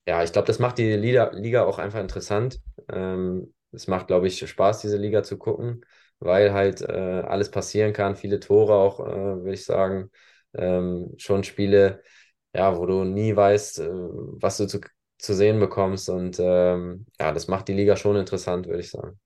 ja, 0.08 0.24
ich 0.24 0.32
glaube, 0.32 0.48
das 0.48 0.60
macht 0.60 0.78
die 0.78 0.94
Liga, 0.96 1.32
Liga 1.34 1.64
auch 1.66 1.80
einfach 1.80 2.00
interessant. 2.00 2.62
Ähm, 2.92 3.54
es 3.72 3.88
macht, 3.88 4.08
glaube 4.08 4.28
ich, 4.28 4.48
Spaß, 4.48 4.82
diese 4.82 4.98
Liga 4.98 5.24
zu 5.24 5.38
gucken, 5.38 5.86
weil 6.20 6.54
halt 6.54 6.82
äh, 6.82 6.86
alles 7.26 7.52
passieren 7.52 7.94
kann, 7.94 8.16
viele 8.16 8.40
Tore 8.40 8.74
auch, 8.76 9.00
äh, 9.02 9.06
würde 9.14 9.54
ich 9.54 9.66
sagen. 9.66 10.10
Ähm, 10.54 11.14
schon 11.18 11.44
Spiele, 11.44 12.02
ja, 12.58 12.78
wo 12.78 12.86
du 12.86 13.04
nie 13.06 13.36
weißt, 13.36 13.80
äh, 13.80 13.90
was 13.90 14.58
du 14.58 14.68
zu 14.68 14.82
zu 15.18 15.34
sehen 15.34 15.60
bekommst. 15.60 16.10
Und 16.10 16.40
ähm, 16.40 17.06
ja, 17.20 17.32
das 17.32 17.48
macht 17.48 17.68
die 17.68 17.74
Liga 17.74 17.96
schon 17.96 18.16
interessant, 18.16 18.68
würde 18.68 18.82
ich 18.82 18.92
sagen. 18.92 19.20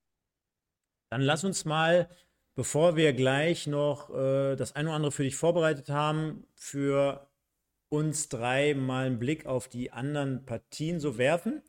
Dann 1.10 1.22
lass 1.22 1.44
uns 1.44 1.66
mal, 1.66 2.10
bevor 2.56 2.96
wir 2.96 3.14
gleich 3.14 3.68
noch 3.68 4.10
äh, 4.10 4.56
das 4.56 4.76
eine 4.76 4.90
oder 4.90 4.96
andere 4.96 5.12
für 5.12 5.24
dich 5.24 5.36
vorbereitet 5.36 5.90
haben, 5.90 6.48
für 6.56 7.28
uns 7.90 8.30
drei 8.30 8.74
mal 8.74 9.08
einen 9.08 9.20
Blick 9.20 9.46
auf 9.46 9.68
die 9.68 9.92
anderen 9.92 10.46
Partien 10.46 11.00
so 11.02 11.18
werfen. 11.18 11.62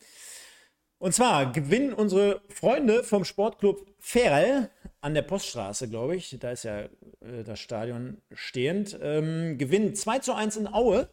Und 0.98 1.12
zwar 1.12 1.50
gewinnen 1.50 1.92
unsere 1.92 2.42
Freunde 2.48 3.02
vom 3.02 3.24
Sportclub 3.24 3.84
Ferl 3.98 4.70
an 5.00 5.14
der 5.14 5.22
Poststraße, 5.22 5.88
glaube 5.88 6.14
ich, 6.14 6.36
da 6.38 6.52
ist 6.52 6.62
ja 6.62 6.82
äh, 6.82 7.42
das 7.44 7.58
Stadion 7.58 8.22
stehend, 8.30 8.96
ähm, 9.02 9.58
gewinnen 9.58 9.96
2 9.96 10.20
zu 10.20 10.32
1 10.32 10.56
in 10.58 10.72
Aue 10.72 11.08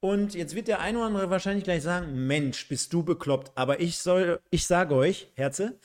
und 0.00 0.34
jetzt 0.34 0.54
wird 0.54 0.68
der 0.68 0.80
eine 0.80 0.98
oder 0.98 1.06
andere 1.08 1.30
wahrscheinlich 1.30 1.64
gleich 1.64 1.82
sagen: 1.82 2.26
Mensch, 2.26 2.68
bist 2.68 2.92
du 2.92 3.02
bekloppt. 3.02 3.52
Aber 3.56 3.80
ich 3.80 3.98
soll, 3.98 4.40
ich 4.50 4.66
sage 4.66 4.94
euch, 4.94 5.30
Herze, 5.34 5.78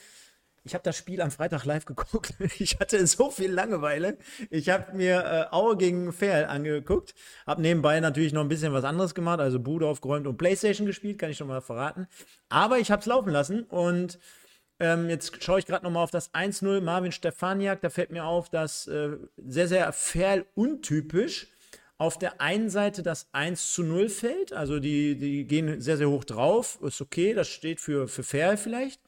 ich 0.66 0.74
habe 0.74 0.84
das 0.84 0.96
Spiel 0.98 1.22
am 1.22 1.32
Freitag 1.32 1.66
live 1.66 1.86
geguckt. 1.88 2.34
Ich 2.60 2.80
hatte 2.80 3.06
so 3.08 3.30
viel 3.30 3.52
Langeweile. 3.52 4.18
Ich 4.50 4.70
habe 4.70 4.96
mir 4.96 5.50
äh, 5.52 5.54
Aue 5.54 5.78
gegen 5.78 6.14
Ferl 6.14 6.46
angeguckt. 6.46 7.14
Habe 7.46 7.62
nebenbei 7.62 8.00
natürlich 8.00 8.34
noch 8.34 8.42
ein 8.42 8.50
bisschen 8.50 8.74
was 8.74 8.84
anderes 8.84 9.14
gemacht, 9.16 9.40
also 9.40 9.60
Bude 9.60 9.88
aufgeräumt 9.88 10.28
und 10.28 10.38
Playstation 10.38 10.88
gespielt, 10.88 11.18
kann 11.18 11.30
ich 11.30 11.38
schon 11.38 11.48
mal 11.48 11.62
verraten. 11.62 12.08
Aber 12.50 12.80
ich 12.80 12.92
habe 12.92 13.02
es 13.02 13.06
laufen 13.06 13.32
lassen 13.32 13.64
und 13.64 14.20
ähm, 14.80 15.10
jetzt 15.10 15.44
schaue 15.44 15.60
ich 15.60 15.66
gerade 15.66 15.84
noch 15.84 15.92
mal 15.92 16.04
auf 16.04 16.12
das 16.12 16.34
1-0 16.34 16.82
Marvin 16.82 17.12
Stefaniak. 17.12 17.82
Da 17.82 17.90
fällt 17.90 18.12
mir 18.12 18.26
auf, 18.26 18.50
dass 18.50 18.88
äh, 18.88 19.18
sehr, 19.38 19.68
sehr 19.68 19.92
Ferl 19.92 20.46
untypisch 20.56 21.53
auf 21.98 22.18
der 22.18 22.42
einen 22.42 22.70
Seite 22.70 23.04
das 23.04 23.28
1 23.34 23.74
zu 23.74 23.84
0 23.84 24.10
fällt, 24.10 24.54
also 24.54 24.80
die, 24.80 25.16
die 25.16 25.46
gehen 25.46 25.80
sehr, 25.80 25.98
sehr 25.98 26.10
hoch 26.10 26.24
drauf, 26.24 26.80
ist 26.82 27.02
okay, 27.02 27.34
das 27.34 27.48
steht 27.48 27.80
für, 27.80 28.08
für 28.08 28.24
fair 28.24 28.58
vielleicht. 28.58 29.00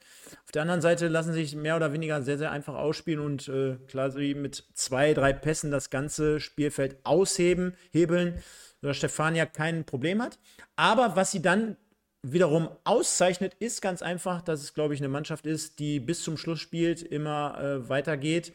Auf 0.44 0.52
der 0.52 0.62
anderen 0.62 0.80
Seite 0.80 1.08
lassen 1.08 1.32
sich 1.32 1.54
mehr 1.56 1.76
oder 1.76 1.92
weniger 1.92 2.22
sehr, 2.22 2.38
sehr 2.38 2.52
einfach 2.52 2.74
ausspielen 2.74 3.20
und 3.20 3.48
äh, 3.48 3.76
klar 3.88 4.12
mit 4.14 4.64
zwei, 4.74 5.14
drei 5.14 5.32
Pässen 5.32 5.70
das 5.70 5.90
ganze 5.90 6.40
Spielfeld 6.40 6.98
ausheben, 7.04 7.74
hebeln, 7.90 8.42
sodass 8.80 8.96
Stefania 8.96 9.46
kein 9.46 9.84
Problem 9.84 10.22
hat. 10.22 10.38
Aber 10.76 11.16
was 11.16 11.32
sie 11.32 11.42
dann 11.42 11.76
wiederum 12.22 12.68
auszeichnet, 12.84 13.54
ist 13.58 13.82
ganz 13.82 14.02
einfach, 14.02 14.42
dass 14.42 14.62
es, 14.62 14.74
glaube 14.74 14.94
ich, 14.94 15.00
eine 15.00 15.08
Mannschaft 15.08 15.46
ist, 15.46 15.78
die 15.78 16.00
bis 16.00 16.22
zum 16.22 16.36
Schluss 16.36 16.60
spielt, 16.60 17.02
immer 17.02 17.58
äh, 17.60 17.88
weitergeht 17.88 18.52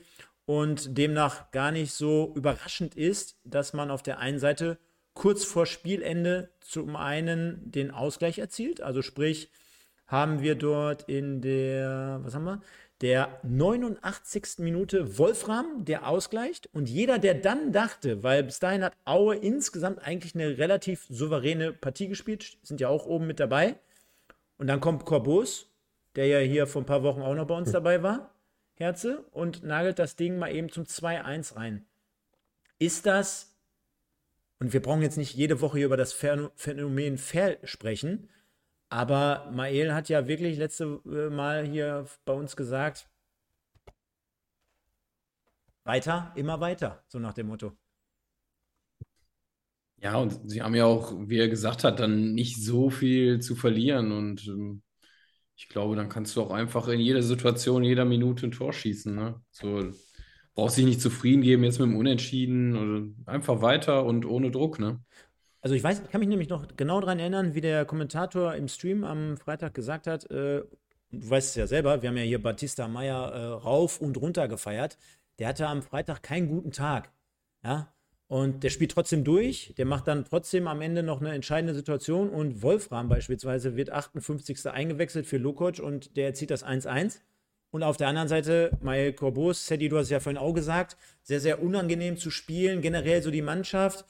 und 0.51 0.97
demnach 0.97 1.49
gar 1.51 1.71
nicht 1.71 1.93
so 1.93 2.33
überraschend 2.35 2.95
ist, 2.95 3.37
dass 3.45 3.71
man 3.71 3.89
auf 3.89 4.03
der 4.03 4.19
einen 4.19 4.37
Seite 4.37 4.77
kurz 5.13 5.45
vor 5.45 5.65
Spielende 5.65 6.51
zum 6.59 6.97
einen 6.97 7.71
den 7.71 7.89
Ausgleich 7.89 8.37
erzielt, 8.37 8.81
also 8.81 9.01
sprich 9.01 9.49
haben 10.07 10.41
wir 10.41 10.55
dort 10.55 11.03
in 11.03 11.39
der, 11.39 12.19
was 12.23 12.35
haben 12.35 12.43
wir? 12.43 12.61
Der 12.99 13.39
89. 13.43 14.57
Minute 14.57 15.17
Wolfram, 15.17 15.85
der 15.85 16.05
ausgleicht. 16.05 16.69
Und 16.73 16.89
jeder, 16.89 17.17
der 17.17 17.35
dann 17.35 17.71
dachte, 17.71 18.21
weil 18.21 18.43
bis 18.43 18.59
dahin 18.59 18.83
hat 18.83 18.93
Aue 19.05 19.37
insgesamt 19.37 20.05
eigentlich 20.05 20.35
eine 20.35 20.57
relativ 20.57 21.05
souveräne 21.09 21.71
Partie 21.71 22.09
gespielt, 22.09 22.57
sind 22.61 22.81
ja 22.81 22.89
auch 22.89 23.05
oben 23.05 23.25
mit 23.25 23.39
dabei. 23.39 23.75
Und 24.57 24.67
dann 24.67 24.81
kommt 24.81 25.05
Corbus, 25.05 25.67
der 26.17 26.25
ja 26.27 26.39
hier 26.39 26.67
vor 26.67 26.81
ein 26.81 26.85
paar 26.85 27.03
Wochen 27.03 27.21
auch 27.21 27.35
noch 27.35 27.47
bei 27.47 27.55
uns 27.55 27.69
hm. 27.69 27.73
dabei 27.73 28.03
war. 28.03 28.35
Herze 28.81 29.25
und 29.31 29.63
nagelt 29.63 29.99
das 29.99 30.15
Ding 30.15 30.37
mal 30.37 30.53
eben 30.53 30.69
zum 30.69 30.83
2-1 30.83 31.55
rein. 31.55 31.85
Ist 32.79 33.05
das, 33.05 33.55
und 34.59 34.73
wir 34.73 34.81
brauchen 34.81 35.01
jetzt 35.01 35.17
nicht 35.17 35.35
jede 35.35 35.61
Woche 35.61 35.77
hier 35.77 35.85
über 35.85 35.97
das 35.97 36.13
Phänomen 36.13 37.17
Fair 37.17 37.59
sprechen, 37.63 38.29
aber 38.89 39.49
Mael 39.51 39.93
hat 39.93 40.09
ja 40.09 40.27
wirklich 40.27 40.57
letzte 40.57 40.99
äh, 41.05 41.29
Mal 41.29 41.65
hier 41.65 42.07
bei 42.25 42.33
uns 42.33 42.57
gesagt, 42.57 43.09
weiter, 45.83 46.33
immer 46.35 46.59
weiter, 46.59 47.03
so 47.07 47.17
nach 47.19 47.33
dem 47.33 47.47
Motto. 47.47 47.71
Ja, 49.97 50.17
und 50.17 50.49
sie 50.49 50.61
haben 50.61 50.75
ja 50.75 50.85
auch, 50.85 51.13
wie 51.27 51.37
er 51.37 51.47
gesagt 51.47 51.83
hat, 51.83 51.99
dann 51.99 52.33
nicht 52.33 52.61
so 52.63 52.89
viel 52.89 53.39
zu 53.39 53.55
verlieren 53.55 54.11
und 54.11 54.47
ähm, 54.47 54.81
ich 55.61 55.69
glaube, 55.69 55.95
dann 55.95 56.09
kannst 56.09 56.35
du 56.35 56.41
auch 56.41 56.49
einfach 56.49 56.87
in 56.87 56.99
jeder 56.99 57.21
Situation, 57.21 57.83
jeder 57.83 58.03
Minute 58.03 58.47
ein 58.47 58.51
Tor 58.51 58.73
schießen. 58.73 59.13
Ne? 59.13 59.39
So, 59.51 59.91
brauchst 60.55 60.77
dich 60.77 60.85
nicht 60.85 60.99
zufrieden 60.99 61.43
geben 61.43 61.63
jetzt 61.63 61.79
mit 61.79 61.87
dem 61.87 61.97
Unentschieden 61.97 62.75
oder 62.75 63.31
einfach 63.31 63.61
weiter 63.61 64.03
und 64.03 64.25
ohne 64.25 64.49
Druck. 64.49 64.79
Ne? 64.79 64.99
Also 65.61 65.75
ich 65.75 65.83
weiß, 65.83 66.01
ich 66.01 66.09
kann 66.09 66.19
mich 66.19 66.29
nämlich 66.29 66.49
noch 66.49 66.65
genau 66.75 66.99
daran 66.99 67.19
erinnern, 67.19 67.53
wie 67.53 67.61
der 67.61 67.85
Kommentator 67.85 68.55
im 68.55 68.67
Stream 68.67 69.03
am 69.03 69.37
Freitag 69.37 69.75
gesagt 69.75 70.07
hat, 70.07 70.25
äh, 70.31 70.63
du 71.11 71.29
weißt 71.29 71.49
es 71.49 71.55
ja 71.55 71.67
selber, 71.67 72.01
wir 72.01 72.09
haben 72.09 72.17
ja 72.17 72.23
hier 72.23 72.41
Batista 72.41 72.87
Meyer 72.87 73.31
äh, 73.31 73.45
rauf 73.45 74.01
und 74.01 74.17
runter 74.17 74.47
gefeiert. 74.47 74.97
Der 75.37 75.49
hatte 75.49 75.67
am 75.67 75.83
Freitag 75.83 76.23
keinen 76.23 76.47
guten 76.47 76.71
Tag. 76.71 77.11
Ja, 77.63 77.93
und 78.31 78.63
der 78.63 78.69
spielt 78.69 78.91
trotzdem 78.91 79.25
durch, 79.25 79.73
der 79.77 79.85
macht 79.85 80.07
dann 80.07 80.23
trotzdem 80.23 80.69
am 80.69 80.79
Ende 80.79 81.03
noch 81.03 81.19
eine 81.19 81.33
entscheidende 81.33 81.75
Situation 81.75 82.29
und 82.29 82.61
Wolfram 82.61 83.09
beispielsweise 83.09 83.75
wird 83.75 83.89
58. 83.89 84.67
eingewechselt 84.67 85.27
für 85.27 85.35
Lukoc 85.35 85.79
und 85.79 86.15
der 86.15 86.27
erzielt 86.27 86.49
das 86.49 86.65
1-1. 86.65 87.19
Und 87.71 87.83
auf 87.83 87.97
der 87.97 88.07
anderen 88.07 88.29
Seite, 88.29 88.71
Mael 88.79 89.11
Corbus, 89.11 89.67
Sadie, 89.67 89.89
du 89.89 89.97
hast 89.97 90.11
ja 90.11 90.21
vorhin 90.21 90.37
auch 90.37 90.53
gesagt, 90.53 90.95
sehr, 91.21 91.41
sehr 91.41 91.61
unangenehm 91.61 92.15
zu 92.15 92.31
spielen, 92.31 92.79
generell 92.79 93.21
so 93.21 93.31
die 93.31 93.41
Mannschaft. 93.41 94.05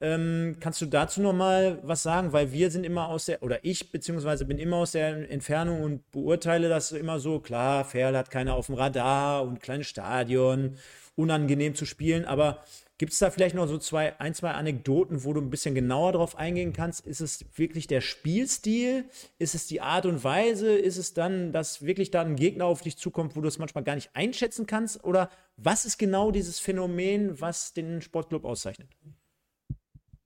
Ähm, 0.00 0.58
kannst 0.60 0.80
du 0.80 0.86
dazu 0.86 1.20
noch 1.20 1.32
mal 1.32 1.80
was 1.82 2.04
sagen? 2.04 2.32
Weil 2.32 2.52
wir 2.52 2.70
sind 2.70 2.86
immer 2.86 3.08
aus 3.08 3.24
der, 3.24 3.42
oder 3.42 3.64
ich 3.64 3.90
beziehungsweise 3.90 4.44
bin 4.44 4.58
immer 4.58 4.76
aus 4.76 4.92
der 4.92 5.28
Entfernung 5.28 5.82
und 5.82 6.08
beurteile 6.12 6.68
das 6.68 6.92
immer 6.92 7.18
so, 7.18 7.40
klar, 7.40 7.84
Ferl 7.84 8.16
hat 8.16 8.30
keiner 8.30 8.54
auf 8.54 8.66
dem 8.66 8.76
Radar 8.76 9.42
und 9.42 9.60
kleines 9.60 9.88
Stadion, 9.88 10.76
unangenehm 11.16 11.74
zu 11.74 11.86
spielen, 11.86 12.24
aber 12.24 12.62
Gibt 12.96 13.12
es 13.12 13.18
da 13.18 13.30
vielleicht 13.30 13.56
noch 13.56 13.66
so 13.66 13.76
zwei, 13.78 14.18
ein, 14.20 14.34
zwei 14.34 14.52
Anekdoten, 14.52 15.24
wo 15.24 15.32
du 15.32 15.40
ein 15.40 15.50
bisschen 15.50 15.74
genauer 15.74 16.12
drauf 16.12 16.36
eingehen 16.36 16.72
kannst? 16.72 17.04
Ist 17.06 17.20
es 17.20 17.44
wirklich 17.56 17.88
der 17.88 18.00
Spielstil? 18.00 19.06
Ist 19.38 19.56
es 19.56 19.66
die 19.66 19.80
Art 19.80 20.06
und 20.06 20.22
Weise? 20.22 20.76
Ist 20.76 20.96
es 20.96 21.12
dann, 21.12 21.50
dass 21.52 21.82
wirklich 21.84 22.12
da 22.12 22.22
ein 22.22 22.36
Gegner 22.36 22.66
auf 22.66 22.82
dich 22.82 22.96
zukommt, 22.96 23.34
wo 23.34 23.40
du 23.40 23.48
es 23.48 23.58
manchmal 23.58 23.82
gar 23.82 23.96
nicht 23.96 24.10
einschätzen 24.14 24.66
kannst? 24.66 25.02
Oder 25.02 25.28
was 25.56 25.84
ist 25.84 25.98
genau 25.98 26.30
dieses 26.30 26.60
Phänomen, 26.60 27.40
was 27.40 27.72
den 27.72 28.00
Sportclub 28.00 28.44
auszeichnet? 28.44 28.88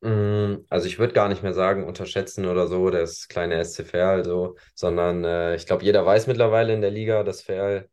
Mm, 0.01 0.65
also 0.69 0.87
ich 0.87 0.99
würde 0.99 1.13
gar 1.13 1.29
nicht 1.29 1.43
mehr 1.43 1.55
sagen, 1.55 1.85
unterschätzen 1.85 2.47
oder 2.47 2.69
so, 2.69 2.91
das 2.91 3.27
kleine 3.29 3.57
SC 3.57 3.85
Verl, 3.85 4.25
so, 4.25 4.57
sondern 4.75 5.25
äh, 5.25 5.57
ich 5.57 5.67
glaube, 5.67 5.85
jeder 5.85 6.07
weiß 6.07 6.27
mittlerweile 6.29 6.73
in 6.73 6.81
der 6.81 6.91
Liga, 6.93 7.25
dass 7.25 7.43
Verl 7.43 7.89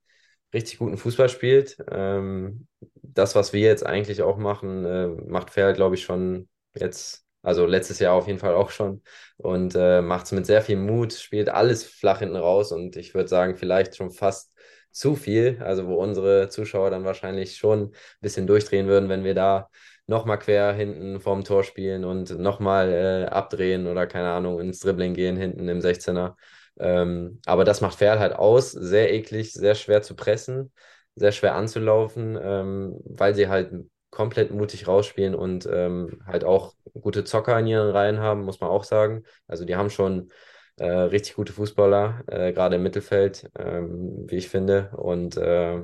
richtig 0.54 0.80
guten 0.80 0.98
Fußball 0.98 1.30
spielt. 1.30 1.78
Ähm, 1.92 2.68
das, 3.16 3.36
was 3.36 3.54
wir 3.54 3.62
jetzt 3.62 3.86
eigentlich 3.86 4.22
auch 4.22 4.38
machen, 4.38 4.86
äh, 4.86 5.08
macht 5.08 5.50
Fair, 5.52 5.74
glaube 5.74 5.96
ich, 5.96 6.04
schon 6.04 6.50
jetzt 6.76 7.26
Also 7.42 7.66
letztes 7.66 8.00
Jahr 8.00 8.14
auf 8.16 8.28
jeden 8.28 8.40
Fall 8.40 8.56
auch 8.56 8.72
schon. 8.72 9.04
Und 9.38 9.76
äh, 9.76 10.02
macht 10.02 10.26
es 10.26 10.32
mit 10.32 10.46
sehr 10.46 10.62
viel 10.62 10.78
Mut, 10.78 11.14
spielt 11.14 11.50
alles 11.50 11.84
flach 11.86 12.20
hinten 12.20 12.36
raus 12.38 12.72
und 12.72 12.96
ich 12.98 13.14
würde 13.14 13.30
sagen, 13.30 13.56
vielleicht 13.58 13.96
schon 13.96 14.12
fast 14.12 14.52
zu 14.92 15.16
viel. 15.16 15.60
Also 15.62 15.88
wo 15.88 15.96
unsere 15.96 16.50
Zuschauer 16.50 16.90
dann 16.90 17.04
wahrscheinlich 17.06 17.58
schon 17.58 17.84
ein 17.92 17.92
bisschen 18.22 18.48
durchdrehen 18.48 18.88
würden, 18.88 19.10
wenn 19.10 19.24
wir 19.24 19.36
da 19.36 19.70
nochmal 20.08 20.40
quer 20.40 20.74
hinten 20.74 21.20
vorm 21.20 21.44
Tor 21.44 21.64
spielen 21.64 22.06
und 22.06 22.38
nochmal 22.40 22.92
äh, 22.92 23.26
abdrehen 23.26 23.88
oder 23.88 24.08
keine 24.08 24.30
Ahnung, 24.32 24.60
ins 24.60 24.80
Dribbling 24.80 25.14
gehen 25.14 25.36
hinten 25.38 25.68
im 25.68 25.82
16er. 25.82 26.38
Ähm, 26.80 27.40
aber 27.46 27.64
das 27.64 27.82
macht 27.82 27.98
Ferl 27.98 28.20
halt 28.20 28.34
aus. 28.34 28.72
Sehr 28.72 29.14
eklig, 29.14 29.54
sehr 29.54 29.76
schwer 29.76 30.02
zu 30.02 30.16
pressen, 30.16 30.72
sehr 31.16 31.32
schwer 31.32 31.56
anzulaufen, 31.56 32.38
ähm, 32.42 33.00
weil 33.06 33.36
sie 33.36 33.48
halt 33.48 33.72
komplett 34.10 34.52
mutig 34.52 34.88
rausspielen 34.88 35.36
und 35.36 35.68
ähm, 35.72 36.22
halt 36.26 36.44
auch 36.46 36.74
gute 37.02 37.24
Zocker 37.26 37.60
in 37.60 37.68
ihren 37.68 37.90
Reihen 37.90 38.20
haben, 38.20 38.44
muss 38.46 38.62
man 38.62 38.70
auch 38.70 38.84
sagen. 38.84 39.24
Also 39.48 39.66
die 39.66 39.76
haben 39.76 39.90
schon 39.90 40.32
äh, 40.78 40.86
richtig 40.88 41.36
gute 41.36 41.54
Fußballer, 41.54 42.24
äh, 42.28 42.54
gerade 42.54 42.78
im 42.78 42.84
Mittelfeld, 42.84 43.50
ähm, 43.58 44.26
wie 44.30 44.38
ich 44.38 44.50
finde. 44.50 44.92
Und 44.96 45.38
äh, 45.38 45.84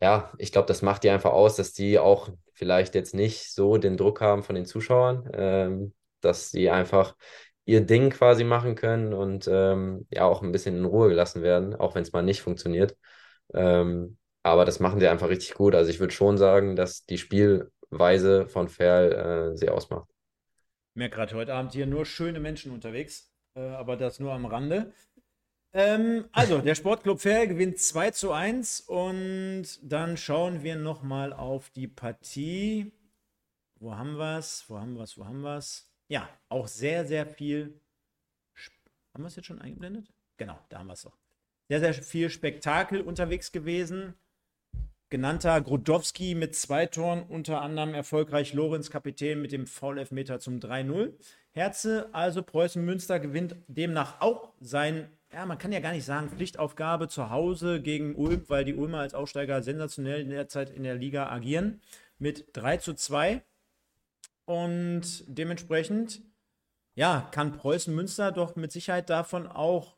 ja, 0.00 0.32
ich 0.38 0.52
glaube, 0.52 0.66
das 0.66 0.82
macht 0.82 1.04
die 1.04 1.10
einfach 1.10 1.32
aus, 1.32 1.56
dass 1.56 1.72
die 1.72 1.98
auch 1.98 2.30
vielleicht 2.54 2.94
jetzt 2.94 3.14
nicht 3.14 3.52
so 3.52 3.76
den 3.76 3.96
Druck 3.96 4.20
haben 4.20 4.42
von 4.42 4.54
den 4.54 4.66
Zuschauern, 4.66 5.28
ähm, 5.34 5.94
dass 6.20 6.50
die 6.50 6.70
einfach 6.70 7.16
ihr 7.64 7.82
Ding 7.82 8.10
quasi 8.10 8.44
machen 8.44 8.74
können 8.74 9.12
und 9.12 9.48
ähm, 9.50 10.06
ja 10.10 10.24
auch 10.24 10.42
ein 10.42 10.52
bisschen 10.52 10.76
in 10.76 10.84
Ruhe 10.84 11.08
gelassen 11.08 11.42
werden, 11.42 11.74
auch 11.74 11.94
wenn 11.94 12.02
es 12.02 12.12
mal 12.12 12.22
nicht 12.22 12.42
funktioniert. 12.42 12.96
Ähm, 13.54 14.18
aber 14.42 14.64
das 14.64 14.80
machen 14.80 15.00
sie 15.00 15.08
einfach 15.08 15.28
richtig 15.28 15.54
gut. 15.54 15.74
Also 15.74 15.90
ich 15.90 16.00
würde 16.00 16.12
schon 16.12 16.38
sagen, 16.38 16.76
dass 16.76 17.04
die 17.04 17.18
Spielweise 17.18 18.46
von 18.46 18.68
Ferl 18.68 19.12
äh, 19.52 19.56
sie 19.56 19.68
ausmacht. 19.68 20.08
Ich 20.92 20.98
merke 20.98 21.16
gerade 21.16 21.34
heute 21.34 21.54
Abend 21.54 21.72
hier 21.72 21.86
nur 21.86 22.04
schöne 22.04 22.40
Menschen 22.40 22.72
unterwegs, 22.72 23.32
äh, 23.54 23.60
aber 23.60 23.96
das 23.96 24.20
nur 24.20 24.32
am 24.32 24.46
Rande. 24.46 24.92
Ähm, 25.72 26.28
also, 26.32 26.58
der 26.58 26.74
Sportclub 26.74 27.20
Ferl 27.20 27.46
gewinnt 27.46 27.78
2 27.78 28.10
zu 28.10 28.32
1 28.32 28.80
und 28.80 29.66
dann 29.82 30.16
schauen 30.16 30.64
wir 30.64 30.74
nochmal 30.74 31.32
auf 31.32 31.70
die 31.70 31.86
Partie. 31.86 32.92
Wo 33.76 33.94
haben 33.94 34.16
wir 34.16 34.38
es? 34.38 34.64
Wo 34.68 34.78
haben 34.80 34.94
wir 34.94 35.04
es? 35.04 35.16
Wo 35.16 35.24
haben 35.24 35.42
wir 35.42 35.58
es? 35.58 35.88
Ja, 36.08 36.28
auch 36.48 36.66
sehr, 36.66 37.06
sehr 37.06 37.24
viel. 37.24 37.80
Haben 39.14 39.22
wir 39.22 39.28
es 39.28 39.36
jetzt 39.36 39.46
schon 39.46 39.60
eingeblendet? 39.60 40.12
Genau, 40.38 40.58
da 40.70 40.80
haben 40.80 40.88
wir 40.88 40.94
es 40.94 41.02
doch. 41.02 41.16
Sehr, 41.68 41.78
sehr 41.78 41.94
viel 41.94 42.30
Spektakel 42.30 43.00
unterwegs 43.00 43.52
gewesen. 43.52 44.14
Genannter 45.10 45.60
Grudowski 45.60 46.36
mit 46.36 46.54
zwei 46.54 46.86
Toren, 46.86 47.24
unter 47.24 47.62
anderem 47.62 47.94
erfolgreich 47.94 48.54
Lorenz 48.54 48.90
Kapitän 48.90 49.42
mit 49.42 49.50
dem 49.50 49.66
Foul-Elfmeter 49.66 50.38
zum 50.38 50.60
3-0. 50.60 51.12
Herze, 51.50 52.08
also 52.12 52.44
Preußen 52.44 52.84
Münster, 52.84 53.18
gewinnt 53.18 53.56
demnach 53.66 54.20
auch 54.20 54.52
sein, 54.60 55.10
ja, 55.32 55.44
man 55.46 55.58
kann 55.58 55.72
ja 55.72 55.80
gar 55.80 55.90
nicht 55.90 56.04
sagen, 56.04 56.28
Pflichtaufgabe 56.28 57.08
zu 57.08 57.28
Hause 57.28 57.82
gegen 57.82 58.14
Ulm, 58.14 58.44
weil 58.46 58.64
die 58.64 58.76
Ulmer 58.76 59.00
als 59.00 59.14
Aufsteiger 59.14 59.64
sensationell 59.64 60.20
in 60.20 60.30
der 60.30 60.46
Zeit 60.46 60.70
in 60.70 60.84
der 60.84 60.94
Liga 60.94 61.28
agieren. 61.28 61.80
Mit 62.18 62.46
3 62.52 62.76
zu 62.76 62.94
2. 62.94 63.42
Und 64.44 65.24
dementsprechend, 65.26 66.22
ja, 66.94 67.28
kann 67.32 67.56
Preußen 67.56 67.92
Münster 67.92 68.30
doch 68.30 68.54
mit 68.54 68.70
Sicherheit 68.70 69.10
davon 69.10 69.48
auch 69.48 69.96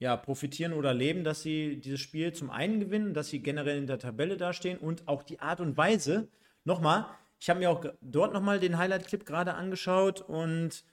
ja, 0.00 0.16
profitieren 0.16 0.72
oder 0.72 0.94
leben, 0.94 1.22
dass 1.24 1.42
sie 1.42 1.76
dieses 1.76 2.00
Spiel 2.00 2.32
zum 2.32 2.50
einen 2.50 2.80
gewinnen, 2.80 3.14
dass 3.14 3.28
sie 3.28 3.40
generell 3.40 3.76
in 3.78 3.86
der 3.86 3.98
Tabelle 3.98 4.36
dastehen 4.38 4.78
und 4.78 5.06
auch 5.06 5.22
die 5.22 5.40
Art 5.40 5.60
und 5.60 5.76
Weise. 5.76 6.28
Nochmal, 6.64 7.06
ich 7.38 7.48
habe 7.50 7.60
mir 7.60 7.70
auch 7.70 7.84
dort 8.00 8.32
nochmal 8.32 8.58
den 8.58 8.78
Highlight-Clip 8.78 9.24
gerade 9.24 9.54
angeschaut 9.54 10.22
und 10.22 10.84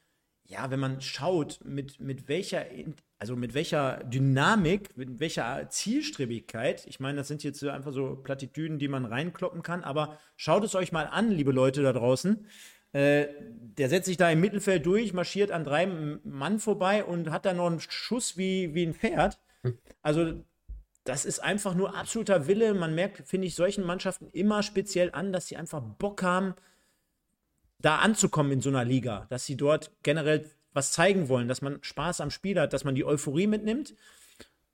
ja, 0.43 0.69
wenn 0.71 0.79
man 0.79 1.01
schaut, 1.01 1.59
mit, 1.63 1.99
mit 1.99 2.27
welcher, 2.27 2.65
also 3.17 3.35
mit 3.35 3.53
welcher 3.53 4.03
Dynamik, 4.05 4.95
mit 4.95 5.19
welcher 5.19 5.69
Zielstrebigkeit, 5.69 6.85
ich 6.85 6.99
meine, 6.99 7.17
das 7.17 7.27
sind 7.27 7.43
jetzt 7.43 7.63
einfach 7.63 7.91
so 7.91 8.15
Plattitüden, 8.15 8.79
die 8.79 8.87
man 8.87 9.05
reinkloppen 9.05 9.61
kann, 9.61 9.83
aber 9.83 10.17
schaut 10.35 10.63
es 10.63 10.75
euch 10.75 10.91
mal 10.91 11.05
an, 11.05 11.31
liebe 11.31 11.51
Leute 11.51 11.81
da 11.81 11.91
draußen. 11.91 12.45
Äh, 12.93 13.27
der 13.77 13.89
setzt 13.89 14.07
sich 14.07 14.17
da 14.17 14.29
im 14.29 14.41
Mittelfeld 14.41 14.85
durch, 14.85 15.13
marschiert 15.13 15.51
an 15.51 15.63
drei 15.63 15.85
Mann 15.85 16.59
vorbei 16.59 17.03
und 17.03 17.29
hat 17.29 17.45
dann 17.45 17.57
noch 17.57 17.67
einen 17.67 17.79
Schuss 17.79 18.37
wie, 18.37 18.73
wie 18.73 18.83
ein 18.83 18.93
Pferd. 18.93 19.39
Also, 20.01 20.43
das 21.03 21.25
ist 21.25 21.39
einfach 21.39 21.73
nur 21.73 21.95
absoluter 21.95 22.47
Wille. 22.47 22.73
Man 22.73 22.95
merkt, 22.95 23.27
finde 23.27 23.47
ich, 23.47 23.55
solchen 23.55 23.83
Mannschaften 23.83 24.29
immer 24.31 24.63
speziell 24.63 25.11
an, 25.11 25.31
dass 25.31 25.47
sie 25.47 25.57
einfach 25.57 25.81
Bock 25.81 26.23
haben, 26.23 26.55
da 27.79 27.97
anzukommen 27.97 28.51
in 28.51 28.61
so 28.61 28.69
einer 28.69 28.83
Liga, 28.83 29.27
dass 29.29 29.45
sie 29.45 29.55
dort 29.55 29.91
generell 30.03 30.49
was 30.73 30.91
zeigen 30.91 31.29
wollen, 31.29 31.47
dass 31.47 31.61
man 31.61 31.79
Spaß 31.81 32.21
am 32.21 32.31
Spiel 32.31 32.59
hat, 32.59 32.73
dass 32.73 32.83
man 32.83 32.95
die 32.95 33.05
Euphorie 33.05 33.47
mitnimmt. 33.47 33.95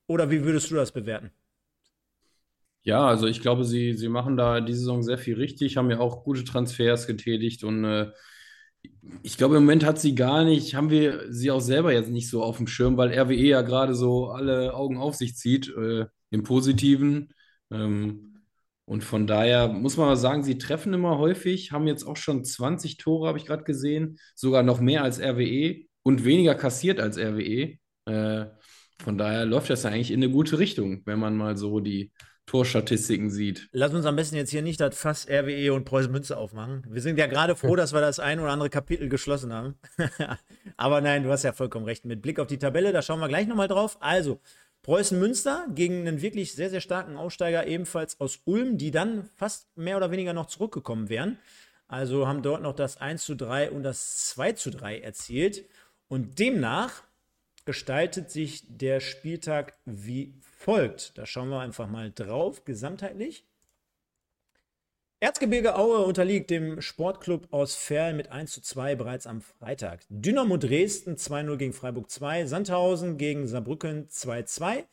Oder 0.07 0.29
wie 0.29 0.43
würdest 0.43 0.71
du 0.71 0.75
das 0.75 0.91
bewerten? 0.91 1.31
Ja, 2.83 3.07
also 3.07 3.27
ich 3.27 3.41
glaube, 3.41 3.63
sie, 3.63 3.93
sie 3.93 4.09
machen 4.09 4.35
da 4.35 4.59
diese 4.59 4.79
Saison 4.79 5.03
sehr 5.03 5.17
viel 5.17 5.35
richtig, 5.35 5.77
haben 5.77 5.89
ja 5.89 5.99
auch 5.99 6.23
gute 6.23 6.43
Transfers 6.43 7.07
getätigt 7.07 7.63
und 7.63 7.85
äh, 7.85 8.11
ich 9.23 9.37
glaube, 9.37 9.55
im 9.57 9.63
Moment 9.63 9.85
hat 9.85 9.99
sie 9.99 10.15
gar 10.15 10.43
nicht, 10.43 10.75
haben 10.75 10.89
wir 10.89 11.31
sie 11.31 11.51
auch 11.51 11.59
selber 11.61 11.93
jetzt 11.93 12.09
nicht 12.09 12.29
so 12.29 12.43
auf 12.43 12.57
dem 12.57 12.67
Schirm, 12.67 12.97
weil 12.97 13.11
RWE 13.17 13.35
ja 13.35 13.61
gerade 13.61 13.95
so 13.95 14.29
alle 14.29 14.73
Augen 14.73 14.97
auf 14.97 15.15
sich 15.15 15.35
zieht, 15.37 15.69
äh, 15.69 16.05
im 16.31 16.43
Positiven. 16.43 17.33
Ähm, 17.71 18.41
und 18.85 19.03
von 19.03 19.27
daher 19.27 19.67
muss 19.69 19.97
man 19.97 20.07
mal 20.07 20.17
sagen, 20.17 20.43
sie 20.43 20.57
treffen 20.57 20.93
immer 20.93 21.17
häufig, 21.17 21.71
haben 21.71 21.87
jetzt 21.87 22.03
auch 22.05 22.17
schon 22.17 22.43
20 22.43 22.97
Tore, 22.97 23.27
habe 23.27 23.37
ich 23.37 23.45
gerade 23.45 23.63
gesehen, 23.63 24.19
sogar 24.35 24.63
noch 24.63 24.81
mehr 24.81 25.03
als 25.03 25.19
RWE 25.19 25.85
und 26.03 26.25
weniger 26.25 26.55
kassiert 26.55 26.99
als 26.99 27.17
RWE. 27.17 27.77
Äh, 28.05 28.45
von 29.01 29.17
daher 29.17 29.45
läuft 29.45 29.69
das 29.69 29.83
ja 29.83 29.89
eigentlich 29.91 30.11
in 30.11 30.21
eine 30.23 30.31
gute 30.31 30.59
Richtung, 30.59 31.01
wenn 31.05 31.19
man 31.19 31.35
mal 31.37 31.57
so 31.57 31.79
die 31.79 32.11
Torstatistiken 32.45 33.29
sieht. 33.29 33.69
Lass 33.71 33.93
uns 33.93 34.05
am 34.05 34.15
besten 34.15 34.35
jetzt 34.35 34.49
hier 34.49 34.61
nicht 34.61 34.79
das 34.79 34.97
Fass 34.97 35.27
RWE 35.27 35.73
und 35.73 35.85
Preußen 35.85 36.11
Münze 36.11 36.37
aufmachen. 36.37 36.85
Wir 36.89 37.01
sind 37.01 37.17
ja 37.17 37.27
gerade 37.27 37.55
froh, 37.55 37.75
dass 37.77 37.93
wir 37.93 38.01
das 38.01 38.19
ein 38.19 38.39
oder 38.39 38.51
andere 38.51 38.69
Kapitel 38.69 39.09
geschlossen 39.09 39.53
haben. 39.53 39.75
Aber 40.77 41.01
nein, 41.01 41.23
du 41.23 41.31
hast 41.31 41.43
ja 41.43 41.53
vollkommen 41.53 41.85
recht. 41.85 42.05
Mit 42.05 42.21
Blick 42.21 42.39
auf 42.39 42.47
die 42.47 42.59
Tabelle, 42.59 42.91
da 42.91 43.01
schauen 43.01 43.19
wir 43.19 43.27
gleich 43.27 43.47
nochmal 43.47 43.67
drauf. 43.67 43.97
Also, 44.01 44.39
Preußen 44.83 45.17
Münster 45.17 45.65
gegen 45.73 46.05
einen 46.05 46.21
wirklich 46.21 46.53
sehr, 46.53 46.69
sehr 46.69 46.81
starken 46.81 47.15
Aussteiger, 47.15 47.65
ebenfalls 47.65 48.19
aus 48.19 48.41
Ulm, 48.43 48.77
die 48.77 48.91
dann 48.91 49.29
fast 49.37 49.77
mehr 49.77 49.95
oder 49.95 50.11
weniger 50.11 50.33
noch 50.33 50.47
zurückgekommen 50.47 51.07
wären. 51.07 51.39
Also 51.87 52.27
haben 52.27 52.41
dort 52.41 52.61
noch 52.61 52.75
das 52.75 52.97
1 52.97 53.23
zu 53.23 53.35
3 53.35 53.71
und 53.71 53.83
das 53.83 54.27
2 54.29 54.53
zu 54.53 54.71
3 54.71 54.99
erzielt. 54.99 55.65
Und 56.09 56.37
demnach 56.37 57.03
gestaltet 57.63 58.29
sich 58.29 58.63
der 58.67 58.99
Spieltag 58.99 59.77
wie 59.85 60.35
folgt. 60.63 61.17
Da 61.17 61.25
schauen 61.25 61.49
wir 61.49 61.59
einfach 61.59 61.87
mal 61.87 62.11
drauf, 62.11 62.63
gesamtheitlich. 62.65 63.45
Erzgebirge 65.19 65.77
Aue 65.77 65.99
unterliegt 65.99 66.49
dem 66.49 66.81
Sportclub 66.81 67.47
aus 67.51 67.75
Ferl 67.75 68.13
mit 68.13 68.29
1 68.29 68.51
zu 68.51 68.61
2 68.61 68.95
bereits 68.95 69.25
am 69.25 69.41
Freitag. 69.41 70.01
Dynamo 70.09 70.57
Dresden 70.57 71.15
2-0 71.15 71.55
gegen 71.57 71.73
Freiburg 71.73 72.09
2, 72.09 72.45
Sandhausen 72.45 73.17
gegen 73.17 73.47
Saarbrücken 73.47 74.09
2-2. 74.09 74.83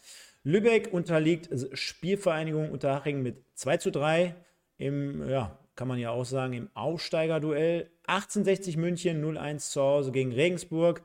Lübeck 0.44 0.92
unterliegt 0.92 1.48
Spielvereinigung 1.72 2.70
Unterhaching 2.70 3.22
mit 3.22 3.42
2 3.54 3.76
zu 3.78 3.90
3 3.90 4.34
im, 4.78 5.28
ja, 5.28 5.58
kann 5.74 5.88
man 5.88 5.98
ja 5.98 6.10
auch 6.10 6.24
sagen, 6.24 6.52
im 6.52 6.70
Aufsteigerduell. 6.74 7.90
1860 8.06 8.76
München 8.76 9.24
0-1 9.24 9.70
zu 9.70 9.80
Hause 9.80 10.12
gegen 10.12 10.32
Regensburg. 10.32 11.02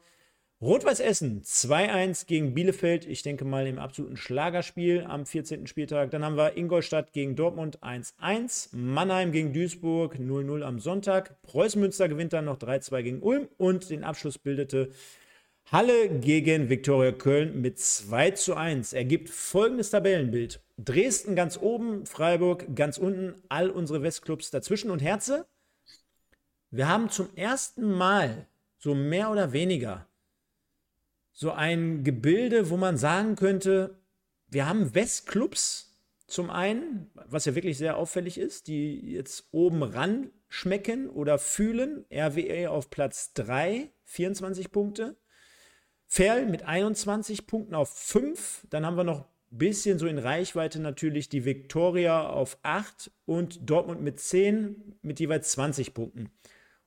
Rot-Weiß 0.66 1.00
Essen 1.00 1.44
2-1 1.44 2.26
gegen 2.26 2.56
Bielefeld. 2.56 3.06
Ich 3.06 3.22
denke 3.22 3.46
mal 3.46 3.68
im 3.68 3.78
absoluten 3.78 4.18
Schlagerspiel 4.18 5.06
am 5.08 5.28
14. 5.28 5.68
Spieltag. 5.68 6.10
Dann 6.10 6.26
haben 6.26 6.38
wir 6.38 6.58
Ingolstadt 6.58 7.14
gegen 7.14 7.36
Dortmund 7.36 7.84
1-1. 7.84 8.70
Mannheim 8.76 9.32
gegen 9.32 9.54
Duisburg 9.54 10.16
0-0 10.16 10.64
am 10.64 10.80
Sonntag. 10.80 11.40
Preußen 11.44 11.80
Münster 11.80 12.10
gewinnt 12.10 12.34
dann 12.34 12.46
noch 12.46 12.58
3-2 12.58 13.04
gegen 13.04 13.22
Ulm. 13.22 13.48
Und 13.58 13.92
den 13.92 14.04
Abschluss 14.04 14.40
bildete 14.40 14.90
Halle 15.72 16.10
gegen 16.10 16.68
Viktoria 16.68 17.12
Köln 17.12 17.62
mit 17.62 17.78
2 17.78 18.32
zu 18.32 18.56
1. 18.56 18.94
Ergibt 18.94 19.30
folgendes 19.30 19.92
Tabellenbild. 19.92 20.62
Dresden 20.80 21.36
ganz 21.36 21.60
oben, 21.62 22.08
Freiburg 22.08 22.76
ganz 22.76 22.98
unten, 22.98 23.36
all 23.50 23.70
unsere 23.70 24.02
Westclubs 24.02 24.50
dazwischen 24.50 24.90
und 24.90 25.04
Herze. 25.04 25.46
Wir 26.72 26.88
haben 26.90 27.12
zum 27.12 27.30
ersten 27.36 27.92
Mal 27.92 28.48
so 28.80 28.96
mehr 28.96 29.30
oder 29.30 29.54
weniger 29.54 30.08
so 31.36 31.52
ein 31.52 32.04
Gebilde, 32.04 32.70
wo 32.70 32.78
man 32.78 32.98
sagen 32.98 33.36
könnte, 33.36 34.00
wir 34.48 34.68
haben 34.68 34.96
Westclubs 34.96 36.00
zum 36.28 36.50
einen, 36.50 37.12
was 37.28 37.46
ja 37.46 37.54
wirklich 37.54 37.78
sehr 37.78 37.98
auffällig 37.98 38.40
ist, 38.40 38.68
die 38.68 39.12
jetzt 39.12 39.50
oben 39.52 39.84
ran 39.84 40.32
schmecken 40.48 41.10
oder 41.10 41.38
fühlen. 41.38 42.06
RWE 42.10 42.72
auf 42.72 42.90
Platz 42.90 43.34
3, 43.34 43.92
24 44.06 44.72
Punkte. 44.72 45.18
Ferl 46.08 46.46
mit 46.46 46.64
21 46.64 47.48
Punkten 47.48 47.76
auf 47.76 47.90
5. 47.90 48.66
Dann 48.70 48.86
haben 48.86 48.96
wir 48.96 49.04
noch 49.04 49.26
ein 49.52 49.58
bisschen 49.58 50.00
so 50.00 50.08
in 50.08 50.18
Reichweite 50.18 50.80
natürlich 50.80 51.28
die 51.28 51.44
Viktoria 51.44 52.30
auf 52.30 52.58
8 52.64 53.12
und 53.26 53.70
Dortmund 53.70 54.02
mit 54.02 54.20
10 54.22 55.00
mit 55.02 55.20
jeweils 55.20 55.52
20 55.52 55.94
Punkten. 55.94 56.32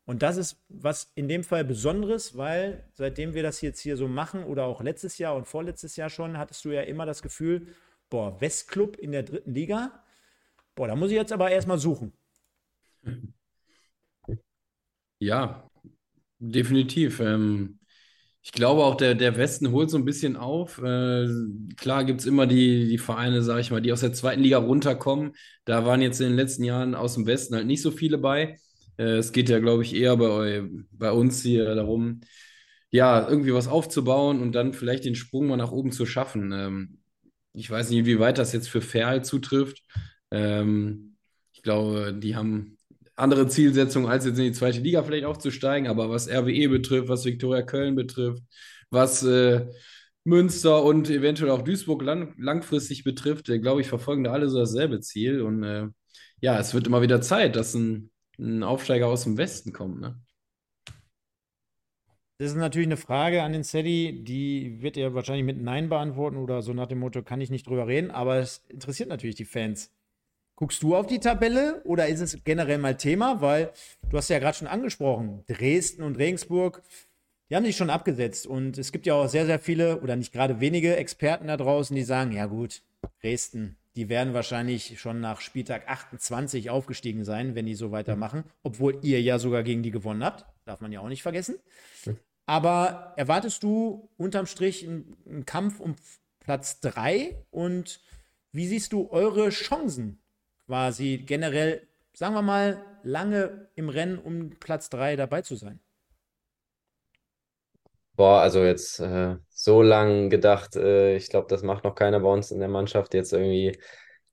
Und 0.08 0.22
das 0.22 0.38
ist 0.38 0.56
was 0.70 1.12
in 1.16 1.28
dem 1.28 1.44
Fall 1.44 1.66
Besonderes, 1.66 2.34
weil 2.34 2.82
seitdem 2.94 3.34
wir 3.34 3.42
das 3.42 3.60
jetzt 3.60 3.80
hier 3.80 3.98
so 3.98 4.08
machen 4.08 4.42
oder 4.42 4.64
auch 4.64 4.80
letztes 4.80 5.18
Jahr 5.18 5.36
und 5.36 5.46
vorletztes 5.46 5.96
Jahr 5.96 6.08
schon, 6.08 6.38
hattest 6.38 6.64
du 6.64 6.70
ja 6.70 6.80
immer 6.80 7.04
das 7.04 7.20
Gefühl, 7.20 7.66
boah, 8.08 8.40
Westclub 8.40 8.96
in 8.96 9.12
der 9.12 9.22
dritten 9.22 9.52
Liga, 9.52 10.02
boah, 10.74 10.88
da 10.88 10.96
muss 10.96 11.10
ich 11.10 11.16
jetzt 11.16 11.30
aber 11.30 11.50
erstmal 11.50 11.78
suchen. 11.78 12.14
Ja, 15.18 15.68
definitiv. 16.38 17.20
Ähm, 17.20 17.78
ich 18.42 18.52
glaube 18.52 18.84
auch, 18.84 18.94
der, 18.94 19.14
der 19.14 19.36
Westen 19.36 19.72
holt 19.72 19.90
so 19.90 19.98
ein 19.98 20.06
bisschen 20.06 20.36
auf. 20.36 20.78
Äh, 20.78 21.28
klar 21.76 22.04
gibt 22.06 22.20
es 22.20 22.26
immer 22.26 22.46
die, 22.46 22.88
die 22.88 22.96
Vereine, 22.96 23.42
sage 23.42 23.60
ich 23.60 23.70
mal, 23.70 23.82
die 23.82 23.92
aus 23.92 24.00
der 24.00 24.14
zweiten 24.14 24.40
Liga 24.40 24.56
runterkommen. 24.56 25.34
Da 25.66 25.84
waren 25.84 26.00
jetzt 26.00 26.18
in 26.22 26.28
den 26.28 26.36
letzten 26.36 26.64
Jahren 26.64 26.94
aus 26.94 27.12
dem 27.12 27.26
Westen 27.26 27.56
halt 27.56 27.66
nicht 27.66 27.82
so 27.82 27.90
viele 27.90 28.16
bei. 28.16 28.56
Äh, 28.98 29.16
es 29.16 29.32
geht 29.32 29.48
ja, 29.48 29.58
glaube 29.60 29.82
ich, 29.82 29.94
eher 29.94 30.16
bei, 30.16 30.64
bei 30.90 31.12
uns 31.12 31.42
hier 31.42 31.74
darum, 31.74 32.20
ja, 32.90 33.28
irgendwie 33.28 33.54
was 33.54 33.68
aufzubauen 33.68 34.40
und 34.40 34.52
dann 34.52 34.72
vielleicht 34.72 35.04
den 35.04 35.14
Sprung 35.14 35.46
mal 35.46 35.56
nach 35.56 35.72
oben 35.72 35.92
zu 35.92 36.06
schaffen. 36.06 36.52
Ähm, 36.52 36.98
ich 37.52 37.70
weiß 37.70 37.90
nicht, 37.90 38.06
wie 38.06 38.18
weit 38.20 38.38
das 38.38 38.52
jetzt 38.52 38.68
für 38.68 38.80
Ferl 38.80 39.24
zutrifft. 39.24 39.82
Ähm, 40.30 41.16
ich 41.52 41.62
glaube, 41.62 42.14
die 42.14 42.36
haben 42.36 42.78
andere 43.16 43.48
Zielsetzungen, 43.48 44.08
als 44.08 44.24
jetzt 44.24 44.38
in 44.38 44.44
die 44.44 44.52
zweite 44.52 44.80
Liga 44.80 45.02
vielleicht 45.02 45.24
aufzusteigen. 45.24 45.88
Aber 45.88 46.08
was 46.10 46.28
RWE 46.28 46.68
betrifft, 46.68 47.08
was 47.08 47.24
Viktoria 47.24 47.62
Köln 47.62 47.94
betrifft, 47.96 48.42
was 48.90 49.22
äh, 49.24 49.66
Münster 50.24 50.84
und 50.84 51.10
eventuell 51.10 51.50
auch 51.50 51.62
Duisburg 51.62 52.02
lang 52.02 52.34
langfristig 52.38 53.04
betrifft, 53.04 53.48
äh, 53.48 53.58
glaube 53.58 53.80
ich, 53.80 53.88
verfolgen 53.88 54.24
da 54.24 54.32
alle 54.32 54.48
so 54.48 54.58
dasselbe 54.58 55.00
Ziel. 55.00 55.42
Und 55.42 55.94
ja, 56.40 56.58
es 56.58 56.74
wird 56.74 56.86
immer 56.86 57.02
wieder 57.02 57.20
Zeit, 57.20 57.56
dass 57.56 57.74
ein, 57.74 58.10
ein 58.38 58.62
Aufsteiger 58.62 59.08
aus 59.08 59.24
dem 59.24 59.36
Westen 59.36 59.72
kommt. 59.72 60.00
Ne? 60.00 60.20
Das 62.38 62.52
ist 62.52 62.56
natürlich 62.56 62.86
eine 62.86 62.96
Frage 62.96 63.42
an 63.42 63.52
den 63.52 63.64
Sedi, 63.64 64.22
die 64.22 64.80
wird 64.80 64.96
er 64.96 65.12
wahrscheinlich 65.14 65.44
mit 65.44 65.60
Nein 65.60 65.88
beantworten 65.88 66.36
oder 66.36 66.62
so 66.62 66.72
nach 66.72 66.86
dem 66.86 67.00
Motto, 67.00 67.22
kann 67.22 67.40
ich 67.40 67.50
nicht 67.50 67.66
drüber 67.66 67.88
reden, 67.88 68.12
aber 68.12 68.36
es 68.36 68.64
interessiert 68.68 69.08
natürlich 69.08 69.34
die 69.34 69.44
Fans. 69.44 69.90
Guckst 70.54 70.82
du 70.82 70.94
auf 70.94 71.06
die 71.06 71.20
Tabelle 71.20 71.82
oder 71.84 72.08
ist 72.08 72.20
es 72.20 72.42
generell 72.44 72.78
mal 72.78 72.96
Thema? 72.96 73.40
Weil 73.40 73.72
du 74.08 74.16
hast 74.16 74.28
ja 74.28 74.38
gerade 74.38 74.56
schon 74.56 74.66
angesprochen, 74.68 75.44
Dresden 75.46 76.02
und 76.02 76.18
Regensburg, 76.18 76.82
die 77.50 77.56
haben 77.56 77.64
sich 77.64 77.76
schon 77.76 77.90
abgesetzt. 77.90 78.46
Und 78.46 78.78
es 78.78 78.92
gibt 78.92 79.06
ja 79.06 79.14
auch 79.14 79.28
sehr, 79.28 79.46
sehr 79.46 79.58
viele 79.58 80.00
oder 80.00 80.16
nicht 80.16 80.32
gerade 80.32 80.60
wenige 80.60 80.96
Experten 80.96 81.48
da 81.48 81.56
draußen, 81.56 81.94
die 81.94 82.02
sagen, 82.02 82.32
ja 82.32 82.46
gut, 82.46 82.82
Dresden, 83.20 83.76
die 83.98 84.08
werden 84.08 84.32
wahrscheinlich 84.32 85.00
schon 85.00 85.18
nach 85.18 85.40
Spieltag 85.40 85.88
28 85.88 86.70
aufgestiegen 86.70 87.24
sein, 87.24 87.56
wenn 87.56 87.66
die 87.66 87.74
so 87.74 87.90
weitermachen. 87.90 88.44
Obwohl 88.62 89.00
ihr 89.02 89.20
ja 89.20 89.40
sogar 89.40 89.64
gegen 89.64 89.82
die 89.82 89.90
gewonnen 89.90 90.22
habt. 90.22 90.46
Darf 90.64 90.80
man 90.80 90.92
ja 90.92 91.00
auch 91.00 91.08
nicht 91.08 91.24
vergessen. 91.24 91.56
Aber 92.46 93.12
erwartest 93.16 93.64
du 93.64 94.08
unterm 94.16 94.46
Strich 94.46 94.86
einen, 94.86 95.44
Kampf 95.46 95.80
um 95.80 95.96
Platz 96.38 96.78
3? 96.78 97.44
Und 97.50 98.00
wie 98.52 98.68
siehst 98.68 98.92
du 98.92 99.10
eure 99.10 99.48
Chancen 99.48 100.22
quasi 100.66 101.24
generell, 101.26 101.82
sagen 102.12 102.34
wir 102.36 102.42
mal, 102.42 102.80
lange 103.02 103.68
im 103.74 103.88
Rennen 103.88 104.18
um 104.18 104.50
Platz 104.60 104.90
3 104.90 105.16
dabei 105.16 105.42
zu 105.42 105.56
sein? 105.56 105.80
Boah, 108.14 108.42
also 108.42 108.62
jetzt 108.62 109.00
äh, 109.00 109.38
so 109.60 109.82
lang 109.82 110.30
gedacht, 110.30 110.76
äh, 110.76 111.16
ich 111.16 111.28
glaube, 111.30 111.48
das 111.48 111.62
macht 111.62 111.82
noch 111.84 111.94
keiner 111.94 112.20
bei 112.20 112.28
uns 112.30 112.50
in 112.52 112.60
der 112.60 112.68
Mannschaft, 112.68 113.12
jetzt 113.14 113.32
irgendwie 113.32 113.76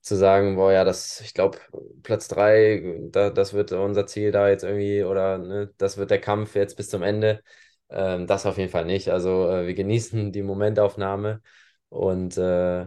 zu 0.00 0.14
sagen, 0.16 0.54
boah, 0.56 0.72
ja, 0.72 0.84
das, 0.84 1.20
ich 1.20 1.34
glaube, 1.34 1.58
Platz 2.04 2.28
3, 2.28 3.00
da, 3.10 3.30
das 3.30 3.52
wird 3.54 3.72
unser 3.72 4.06
Ziel 4.06 4.30
da 4.30 4.48
jetzt 4.48 4.62
irgendwie, 4.62 5.02
oder 5.02 5.38
ne, 5.38 5.72
das 5.78 5.96
wird 5.96 6.10
der 6.10 6.20
Kampf 6.20 6.54
jetzt 6.54 6.76
bis 6.76 6.88
zum 6.90 7.02
Ende. 7.02 7.42
Ähm, 7.90 8.26
das 8.28 8.46
auf 8.46 8.56
jeden 8.58 8.70
Fall 8.70 8.84
nicht. 8.84 9.08
Also 9.10 9.48
äh, 9.50 9.66
wir 9.66 9.74
genießen 9.74 10.30
die 10.32 10.42
Momentaufnahme 10.42 11.42
und 11.88 12.36
äh, 12.38 12.86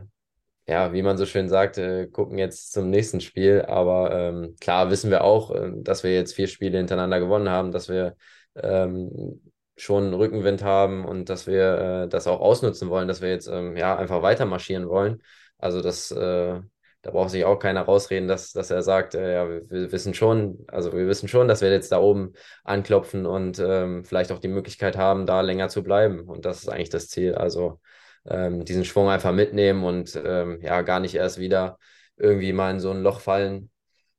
ja, 0.67 0.93
wie 0.93 1.01
man 1.01 1.17
so 1.17 1.25
schön 1.25 1.49
sagt, 1.49 1.77
äh, 1.77 2.07
gucken 2.07 2.37
jetzt 2.37 2.71
zum 2.71 2.89
nächsten 2.89 3.21
Spiel. 3.21 3.63
Aber 3.63 4.11
ähm, 4.13 4.55
klar 4.59 4.89
wissen 4.91 5.09
wir 5.11 5.23
auch, 5.23 5.51
äh, 5.51 5.71
dass 5.77 6.03
wir 6.03 6.13
jetzt 6.13 6.33
vier 6.35 6.47
Spiele 6.47 6.77
hintereinander 6.77 7.19
gewonnen 7.19 7.49
haben, 7.49 7.71
dass 7.71 7.89
wir 7.89 8.15
ähm, 8.55 9.41
schon 9.81 10.13
Rückenwind 10.13 10.63
haben 10.63 11.05
und 11.05 11.29
dass 11.29 11.47
wir 11.47 12.03
äh, 12.05 12.07
das 12.09 12.27
auch 12.27 12.39
ausnutzen 12.41 12.89
wollen, 12.89 13.07
dass 13.07 13.21
wir 13.21 13.29
jetzt 13.29 13.47
ähm, 13.47 13.77
ja 13.77 13.95
einfach 13.97 14.21
weiter 14.21 14.45
marschieren 14.45 14.89
wollen. 14.89 15.21
Also 15.57 15.81
das, 15.81 16.11
äh, 16.11 16.59
da 17.01 17.11
braucht 17.11 17.29
sich 17.31 17.45
auch 17.45 17.59
keiner 17.59 17.81
rausreden, 17.83 18.27
dass, 18.27 18.51
dass 18.51 18.71
er 18.71 18.81
sagt, 18.81 19.15
äh, 19.15 19.33
ja, 19.35 19.49
wir, 19.49 19.69
wir, 19.69 19.91
wissen 19.91 20.13
schon, 20.13 20.65
also 20.67 20.93
wir 20.93 21.07
wissen 21.07 21.27
schon, 21.27 21.47
dass 21.47 21.61
wir 21.61 21.71
jetzt 21.71 21.91
da 21.91 21.99
oben 21.99 22.33
anklopfen 22.63 23.25
und 23.25 23.59
ähm, 23.59 24.03
vielleicht 24.05 24.31
auch 24.31 24.39
die 24.39 24.47
Möglichkeit 24.49 24.97
haben, 24.97 25.25
da 25.25 25.41
länger 25.41 25.69
zu 25.69 25.83
bleiben. 25.83 26.21
Und 26.21 26.45
das 26.45 26.59
ist 26.59 26.69
eigentlich 26.69 26.89
das 26.89 27.07
Ziel. 27.07 27.35
Also 27.35 27.79
ähm, 28.27 28.65
diesen 28.65 28.85
Schwung 28.85 29.09
einfach 29.09 29.33
mitnehmen 29.33 29.83
und 29.83 30.19
ähm, 30.23 30.61
ja, 30.61 30.81
gar 30.81 30.99
nicht 30.99 31.15
erst 31.15 31.39
wieder 31.39 31.77
irgendwie 32.17 32.53
mal 32.53 32.71
in 32.71 32.79
so 32.79 32.91
ein 32.91 33.01
Loch 33.01 33.21
fallen, 33.21 33.71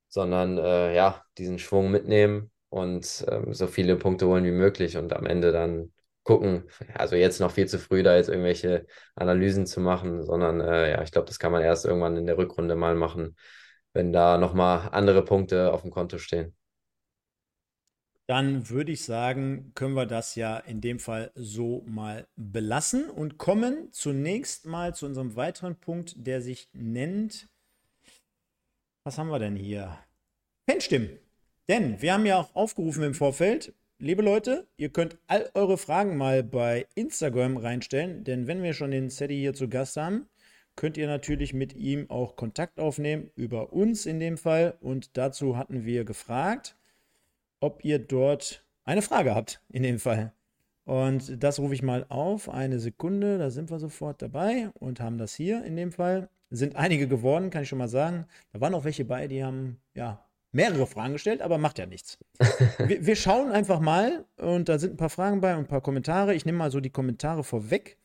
sondern 0.09 0.59
äh, 0.59 0.95
ja, 0.95 1.23
diesen 1.39 1.59
Schwung 1.59 1.91
mitnehmen 1.91 2.50
und 2.71 3.25
ähm, 3.29 3.53
so 3.55 3.67
viele 3.67 3.97
Punkte 3.97 4.27
holen 4.27 4.45
wie 4.45 4.51
möglich 4.53 4.97
und 4.97 5.13
am 5.13 5.27
Ende 5.27 5.53
dann 5.53 5.93
gucken. 6.25 6.65
Also 6.95 7.17
jetzt 7.17 7.41
noch 7.41 7.53
viel 7.53 7.69
zu 7.69 7.79
früh, 7.79 8.03
da 8.03 8.17
jetzt 8.17 8.29
irgendwelche 8.29 8.87
Analysen 9.17 9.67
zu 9.67 9.81
machen, 9.81 10.23
sondern 10.25 10.61
äh, 10.61 10.93
ja, 10.93 11.03
ich 11.03 11.13
glaube, 11.13 11.27
das 11.29 11.39
kann 11.39 11.53
man 11.53 11.63
erst 11.63 11.85
irgendwann 11.85 12.17
in 12.17 12.27
der 12.27 12.39
Rückrunde 12.39 12.77
mal 12.77 12.95
machen, 12.95 13.37
wenn 13.93 14.13
da 14.13 14.39
nochmal 14.39 14.89
andere 14.93 15.25
Punkte 15.25 15.73
auf 15.73 15.83
dem 15.83 15.91
Konto 15.91 16.19
stehen 16.19 16.57
dann 18.31 18.69
würde 18.69 18.93
ich 18.93 19.05
sagen, 19.05 19.73
können 19.75 19.95
wir 19.95 20.07
das 20.07 20.37
ja 20.37 20.57
in 20.59 20.81
dem 20.81 21.01
Fall 21.01 21.33
so 21.35 21.83
mal 21.89 22.29
belassen 22.37 23.11
und 23.11 23.39
kommen 23.39 23.93
zunächst 23.93 24.67
mal 24.67 24.95
zu 24.95 25.07
unserem 25.07 25.35
weiteren 25.35 25.75
Punkt, 25.81 26.15
der 26.17 26.41
sich 26.41 26.69
nennt, 26.73 27.49
was 29.03 29.19
haben 29.19 29.31
wir 29.31 29.41
denn 29.41 29.57
hier? 29.57 29.99
Fanstimmen. 30.71 31.19
Denn 31.71 32.03
wir 32.03 32.15
haben 32.15 32.27
ja 32.27 32.37
auch 32.37 32.57
aufgerufen 32.57 33.05
im 33.05 33.15
Vorfeld, 33.15 33.73
liebe 34.01 34.23
Leute, 34.23 34.67
ihr 34.77 34.89
könnt 34.89 35.19
all 35.29 35.49
eure 35.55 35.79
Fragen 35.79 36.17
mal 36.17 36.43
bei 36.43 36.89
Instagram 36.97 37.57
reinstellen, 37.57 38.25
denn 38.25 38.49
wenn 38.49 38.65
wir 38.65 38.75
schon 38.75 38.91
den 38.91 39.09
Sedi 39.09 39.37
hier 39.37 39.55
zu 39.55 39.69
Gast 39.69 39.97
haben, 39.97 40.27
könnt 40.75 40.97
ihr 40.97 41.07
natürlich 41.07 41.55
mit 41.55 41.77
ihm 41.77 42.11
auch 42.11 42.35
Kontakt 42.35 42.81
aufnehmen, 42.81 43.31
über 43.37 43.73
uns 43.73 44.05
in 44.05 44.19
dem 44.19 44.37
Fall. 44.37 44.79
Und 44.81 45.17
dazu 45.17 45.57
hatten 45.57 45.85
wir 45.85 46.05
gefragt, 46.05 46.77
ob 47.61 47.85
ihr 47.85 48.01
dort 48.01 48.67
eine 48.83 49.01
Frage 49.01 49.37
habt, 49.37 49.63
in 49.69 49.85
dem 49.85 50.01
Fall. 50.01 50.33
Und 50.87 51.41
das 51.41 51.61
rufe 51.61 51.75
ich 51.75 51.85
mal 51.85 52.05
auf. 52.09 52.49
Eine 52.49 52.81
Sekunde, 52.81 53.39
da 53.39 53.51
sind 53.51 53.71
wir 53.71 53.79
sofort 53.79 54.21
dabei 54.23 54.71
und 54.75 54.99
haben 54.99 55.19
das 55.19 55.37
hier 55.37 55.65
in 55.65 55.77
dem 55.77 55.93
Fall. 55.93 56.31
Sind 56.51 56.75
einige 56.75 57.07
geworden, 57.07 57.51
kann 57.51 57.63
ich 57.63 57.69
schon 57.69 57.79
mal 57.79 57.87
sagen. 57.87 58.27
Da 58.53 58.61
waren 58.61 58.75
auch 58.75 58.83
welche 58.83 59.05
bei, 59.05 59.29
die 59.29 59.45
haben 59.45 59.81
ja 59.95 60.27
mehrere 60.53 60.87
Fragen 60.87 61.15
gestellt, 61.15 61.43
aber 61.43 61.59
macht 61.59 61.79
ja 61.79 61.87
nichts. 61.87 62.19
wir, 62.79 63.07
wir, 63.07 63.17
schauen 63.17 63.51
einfach 63.51 63.81
mal 63.81 64.25
und 64.37 64.69
da 64.69 64.79
sind 64.79 64.95
ein 64.95 64.97
paar 64.97 65.11
Fragen 65.11 65.41
bei 65.41 65.55
und 65.55 65.61
ein 65.61 65.69
paar 65.69 65.81
Kommentare. 65.81 66.35
Ich 66.35 66.45
nehme 66.45 66.59
mal 66.59 66.71
so 66.71 66.81
die 66.81 66.91
Kommentare 66.91 67.45
vorweg. 67.45 67.99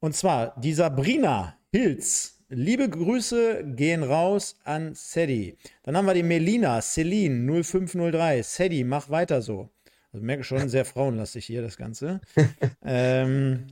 Und 0.00 0.14
zwar 0.14 0.58
die 0.60 0.74
Sabrina 0.74 1.56
Hilz 1.72 2.38
Liebe 2.50 2.88
Grüße 2.88 3.62
gehen 3.76 4.02
raus 4.02 4.56
an 4.64 4.94
Sedi. 4.94 5.58
Dann 5.82 5.98
haben 5.98 6.06
wir 6.06 6.14
die 6.14 6.22
Melina, 6.22 6.80
Celine 6.80 7.62
0503. 7.62 8.42
Sedi, 8.42 8.84
mach 8.84 9.10
weiter 9.10 9.42
so. 9.42 9.68
Also 10.14 10.24
merke 10.24 10.44
schon, 10.44 10.70
sehr 10.70 10.84
frauenlastig 10.86 11.44
hier 11.44 11.60
das 11.60 11.76
Ganze. 11.76 12.22
ähm, 12.82 13.66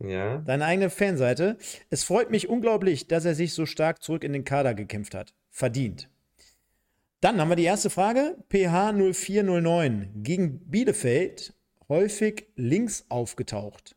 Ja. 0.00 0.38
Deine 0.38 0.64
eigene 0.64 0.90
Fanseite. 0.90 1.56
Es 1.88 2.04
freut 2.04 2.30
mich 2.30 2.48
unglaublich, 2.48 3.06
dass 3.06 3.24
er 3.24 3.34
sich 3.34 3.54
so 3.54 3.64
stark 3.64 4.02
zurück 4.02 4.24
in 4.24 4.32
den 4.32 4.44
Kader 4.44 4.74
gekämpft 4.74 5.14
hat. 5.14 5.32
Verdient. 5.50 6.08
Dann 7.20 7.40
haben 7.40 7.50
wir 7.50 7.56
die 7.56 7.64
erste 7.64 7.88
Frage. 7.88 8.36
PH 8.50 8.92
0409 8.92 10.24
gegen 10.24 10.58
Bielefeld 10.68 11.54
häufig 11.88 12.48
links 12.56 13.06
aufgetaucht. 13.08 13.94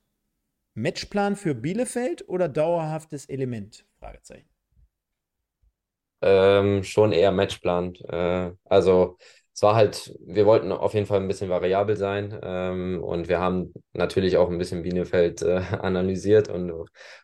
Matchplan 0.75 1.35
für 1.35 1.55
Bielefeld 1.55 2.29
oder 2.29 2.47
dauerhaftes 2.47 3.25
Element? 3.25 3.85
Fragezeichen. 3.99 4.54
Ähm, 6.21 6.83
schon 6.83 7.11
eher 7.11 7.31
Matchplan. 7.31 7.93
Äh, 8.09 8.51
also 8.65 9.17
es 9.53 9.61
war 9.61 9.75
halt, 9.75 10.13
wir 10.25 10.45
wollten 10.45 10.71
auf 10.71 10.93
jeden 10.93 11.05
Fall 11.05 11.19
ein 11.21 11.27
bisschen 11.27 11.49
variabel 11.49 11.95
sein 11.97 12.37
ähm, 12.43 13.01
und 13.03 13.29
wir 13.29 13.39
haben 13.39 13.73
natürlich 13.93 14.37
auch 14.37 14.49
ein 14.49 14.57
bisschen 14.57 14.81
Bielefeld 14.83 15.41
äh, 15.43 15.61
analysiert 15.81 16.49
und 16.49 16.71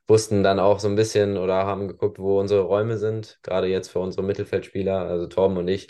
wussten 0.08 0.44
dann 0.44 0.60
auch 0.60 0.80
so 0.80 0.88
ein 0.88 0.96
bisschen 0.96 1.38
oder 1.38 1.66
haben 1.66 1.88
geguckt, 1.88 2.20
wo 2.20 2.40
unsere 2.40 2.62
Räume 2.62 2.98
sind, 2.98 3.40
gerade 3.44 3.68
jetzt 3.68 3.90
für 3.90 4.00
unsere 4.00 4.24
Mittelfeldspieler, 4.26 4.98
also 5.08 5.28
Torben 5.28 5.58
und 5.58 5.68
ich. 5.68 5.90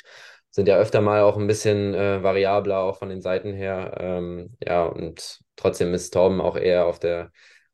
sind 0.49 0.67
ja 0.67 0.77
öfter 0.77 1.01
mal 1.01 1.21
auch 1.21 1.37
ein 1.37 1.47
bisschen 1.47 1.93
äh, 1.93 2.23
variabler, 2.23 2.79
auch 2.79 2.97
von 2.97 3.09
den 3.09 3.21
Seiten 3.21 3.53
her. 3.53 3.95
Ähm, 3.99 4.55
ja, 4.65 4.85
und 4.85 5.39
trotzdem 5.55 5.93
ist 5.93 6.11
Torben 6.11 6.41
auch 6.41 6.55
eher 6.57 6.85
auf 6.87 6.99
der, 6.99 7.31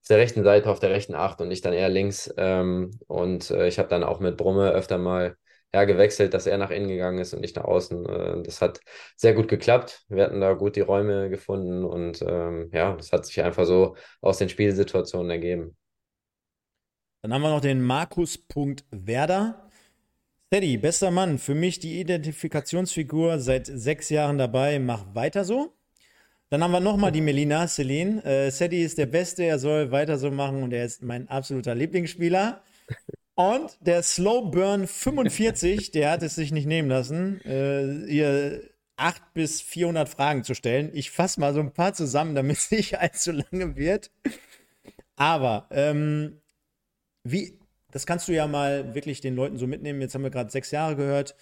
der 0.08 0.18
rechten 0.18 0.44
Seite, 0.44 0.70
auf 0.70 0.80
der 0.80 0.92
rechten 0.92 1.16
Acht 1.16 1.42
und 1.42 1.52
ich 1.52 1.62
dann 1.62 1.74
eher 1.74 1.90
links. 1.90 2.34
Ähm, 2.38 3.00
und 3.08 3.52
äh, 3.52 3.68
ich 3.68 3.80
habe 3.80 3.90
dann 3.90 4.04
auch 4.04 4.20
mit 4.20 4.38
Brumme 4.38 4.72
öfter 4.72 4.98
mal 4.98 5.38
ja, 5.74 5.84
gewechselt, 5.84 6.34
dass 6.34 6.48
er 6.48 6.58
nach 6.58 6.72
innen 6.72 6.88
gegangen 6.88 7.20
ist 7.20 7.34
und 7.34 7.44
ich 7.44 7.56
nach 7.56 7.66
außen. 7.66 8.06
Äh, 8.06 8.44
das 8.44 8.62
hat 8.62 8.80
sehr 9.16 9.34
gut 9.34 9.48
geklappt. 9.48 10.06
Wir 10.10 10.24
hatten 10.24 10.42
da 10.42 10.54
gut 10.54 10.76
die 10.76 10.82
Räume 10.82 11.30
gefunden 11.30 11.84
und 11.84 12.22
ähm, 12.22 12.70
ja, 12.74 12.96
das 12.96 13.12
hat 13.12 13.26
sich 13.26 13.42
einfach 13.42 13.66
so 13.66 13.96
aus 14.22 14.38
den 14.38 14.50
Spielsituationen 14.50 15.30
ergeben. 15.30 15.76
Dann 17.22 17.34
haben 17.34 17.42
wir 17.42 17.50
noch 17.50 17.62
den 17.62 17.82
Markus 17.82 18.40
Werder. 18.92 19.70
Teddy, 20.50 20.78
bester 20.78 21.12
Mann, 21.12 21.40
für 21.40 21.56
mich 21.56 21.80
die 21.80 22.00
Identifikationsfigur 22.00 23.40
seit 23.40 23.66
sechs 23.68 24.10
Jahren 24.10 24.38
dabei, 24.38 24.80
mach 24.80 25.14
weiter 25.14 25.44
so. 25.44 25.77
Dann 26.50 26.64
haben 26.64 26.72
wir 26.72 26.80
nochmal 26.80 27.12
die 27.12 27.22
Melina 27.22 27.68
Celine. 27.68 28.24
Äh, 28.24 28.52
Sadie 28.52 28.82
ist 28.82 28.98
der 28.98 29.06
Beste, 29.06 29.44
er 29.44 29.60
soll 29.60 29.92
weiter 29.92 30.18
so 30.18 30.32
machen 30.32 30.64
und 30.64 30.72
er 30.72 30.86
ist 30.86 31.04
mein 31.04 31.28
absoluter 31.28 31.76
Lieblingsspieler. 31.76 32.62
Und 33.36 33.78
der 33.82 34.02
Slow 34.02 34.50
Burn 34.50 34.88
45, 34.88 35.92
der 35.92 36.12
hat 36.12 36.24
es 36.24 36.36
sich 36.36 36.52
nicht 36.52 36.66
nehmen 36.66 36.90
lassen, 36.90 37.42
äh, 37.46 38.06
ihr 38.06 38.62
8 38.96 39.34
bis 39.34 39.62
400 39.62 40.10
Fragen 40.10 40.44
zu 40.44 40.56
stellen. 40.56 40.90
Ich 40.94 41.12
fasse 41.12 41.40
mal 41.40 41.54
so 41.54 41.60
ein 41.60 41.74
paar 41.74 41.94
zusammen, 41.94 42.34
damit 42.34 42.58
es 42.58 42.72
nicht 42.72 42.98
allzu 43.00 43.32
lange 43.32 43.76
wird. 43.76 44.10
Aber 45.16 45.68
ähm, 45.72 46.42
wie, 47.24 47.60
das 47.92 48.06
kannst 48.06 48.28
du 48.28 48.34
ja 48.34 48.48
mal 48.48 48.96
wirklich 48.96 49.22
den 49.22 49.36
Leuten 49.36 49.58
so 49.58 49.68
mitnehmen. 49.68 50.02
Jetzt 50.02 50.16
haben 50.16 50.24
wir 50.24 50.32
gerade 50.32 50.50
sechs 50.50 50.72
Jahre 50.72 50.96
gehört. 50.96 51.36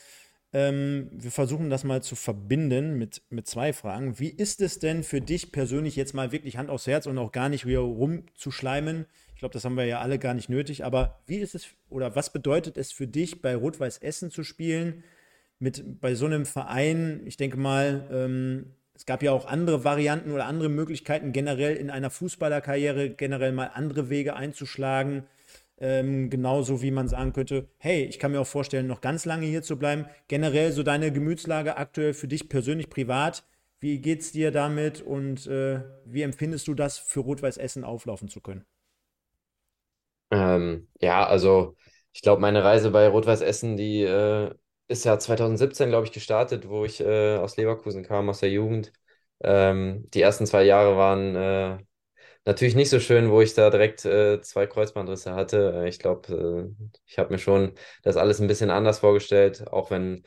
Ähm, 0.56 1.10
wir 1.12 1.32
versuchen 1.32 1.70
das 1.70 1.84
mal 1.84 2.02
zu 2.02 2.16
verbinden 2.16 2.98
mit, 2.98 3.24
mit 3.30 3.46
zwei 3.46 3.74
Fragen. 3.74 4.20
Wie 4.20 4.30
ist 4.30 4.62
es 4.62 4.80
denn 4.80 5.04
für 5.04 5.20
dich 5.20 5.52
persönlich 5.52 5.98
jetzt 5.98 6.14
mal 6.14 6.32
wirklich 6.32 6.56
Hand 6.56 6.70
aufs 6.70 6.88
Herz 6.88 7.08
und 7.08 7.18
auch 7.18 7.34
gar 7.34 7.50
nicht 7.50 7.66
wieder 7.66 7.82
rumzuschleimen? 7.82 9.06
Ich 9.34 9.40
glaube, 9.40 9.52
das 9.52 9.66
haben 9.66 9.76
wir 9.76 9.84
ja 9.84 10.00
alle 10.00 10.18
gar 10.18 10.34
nicht 10.34 10.48
nötig. 10.48 10.86
Aber 10.86 11.20
wie 11.28 11.40
ist 11.40 11.56
es 11.56 11.68
oder 11.90 12.16
was 12.16 12.32
bedeutet 12.32 12.78
es 12.78 12.94
für 12.94 13.06
dich, 13.06 13.42
bei 13.42 13.54
Rot-Weiß 13.54 13.98
Essen 13.98 14.32
zu 14.32 14.46
spielen? 14.46 15.04
Mit 15.60 16.00
bei 16.00 16.16
so 16.16 16.26
einem 16.26 16.46
Verein, 16.46 17.24
ich 17.26 17.36
denke 17.36 17.58
mal, 17.58 18.08
ähm, 18.10 18.68
es 18.94 19.06
gab 19.06 19.24
ja 19.24 19.34
auch 19.34 19.48
andere 19.48 19.84
Varianten 19.84 20.32
oder 20.32 20.46
andere 20.46 20.70
Möglichkeiten, 20.70 21.34
generell 21.34 21.76
in 21.76 21.90
einer 21.90 22.10
Fußballerkarriere 22.10 23.10
generell 23.10 23.52
mal 23.52 23.72
andere 23.74 24.10
Wege 24.10 24.38
einzuschlagen. 24.38 25.26
Ähm, 25.78 26.30
genauso 26.30 26.82
wie 26.82 26.92
man 26.92 27.08
sagen 27.10 27.34
könnte, 27.34 27.68
hey, 27.78 28.06
ich 28.06 28.18
kann 28.20 28.32
mir 28.32 28.40
auch 28.42 28.48
vorstellen, 28.48 28.88
noch 28.88 29.02
ganz 29.02 29.26
lange 29.26 29.46
hier 29.46 29.62
zu 29.62 29.78
bleiben. 29.78 30.06
Generell 30.28 30.72
so 30.72 30.84
deine 30.84 31.12
Gemütslage 31.12 31.78
aktuell 31.78 32.14
für 32.14 32.28
dich 32.28 32.48
persönlich 32.50 32.90
privat. 32.90 33.46
Wie 33.80 34.00
geht 34.00 34.22
es 34.22 34.32
dir 34.32 34.52
damit 34.52 35.02
und 35.02 35.48
äh, 35.48 35.82
wie 36.06 36.22
empfindest 36.22 36.68
du 36.68 36.74
das, 36.76 36.98
für 36.98 37.20
Rot-Weiß 37.22 37.58
Essen 37.58 37.84
auflaufen 37.84 38.30
zu 38.30 38.40
können? 38.42 38.66
Ähm, 40.32 40.90
ja, 41.02 41.26
also 41.28 41.76
ich 42.14 42.22
glaube, 42.22 42.42
meine 42.42 42.64
Reise 42.64 42.92
bei 42.92 43.08
Rot-Weiß 43.08 43.42
Essen, 43.42 43.78
die 43.78 44.02
äh, 44.02 44.54
ist 44.88 45.06
ja 45.06 45.20
2017, 45.20 45.90
glaube 45.90 46.06
ich, 46.06 46.12
gestartet, 46.12 46.68
wo 46.70 46.86
ich 46.86 47.00
äh, 47.02 47.38
aus 47.38 47.58
Leverkusen 47.58 48.04
kam, 48.04 48.30
aus 48.30 48.40
der 48.40 48.52
Jugend. 48.52 48.92
Ähm, 49.42 50.10
die 50.14 50.22
ersten 50.22 50.46
zwei 50.46 50.64
Jahre 50.64 50.98
waren 50.98 51.36
äh, 51.36 51.78
natürlich 52.46 52.76
nicht 52.76 52.90
so 52.90 53.00
schön, 53.00 53.30
wo 53.32 53.42
ich 53.42 53.54
da 53.54 53.70
direkt 53.70 54.06
äh, 54.06 54.42
zwei 54.42 54.68
Kreuzbandrisse 54.68 55.34
hatte. 55.36 55.74
Äh, 55.86 55.90
ich 55.90 56.00
glaube, 56.00 56.74
äh, 56.80 56.96
ich 57.06 57.18
habe 57.20 57.32
mir 57.34 57.40
schon 57.40 57.74
das 58.04 58.18
alles 58.18 58.40
ein 58.40 58.48
bisschen 58.48 58.70
anders 58.70 59.00
vorgestellt, 59.00 59.68
auch 59.72 59.92
wenn 59.92 60.24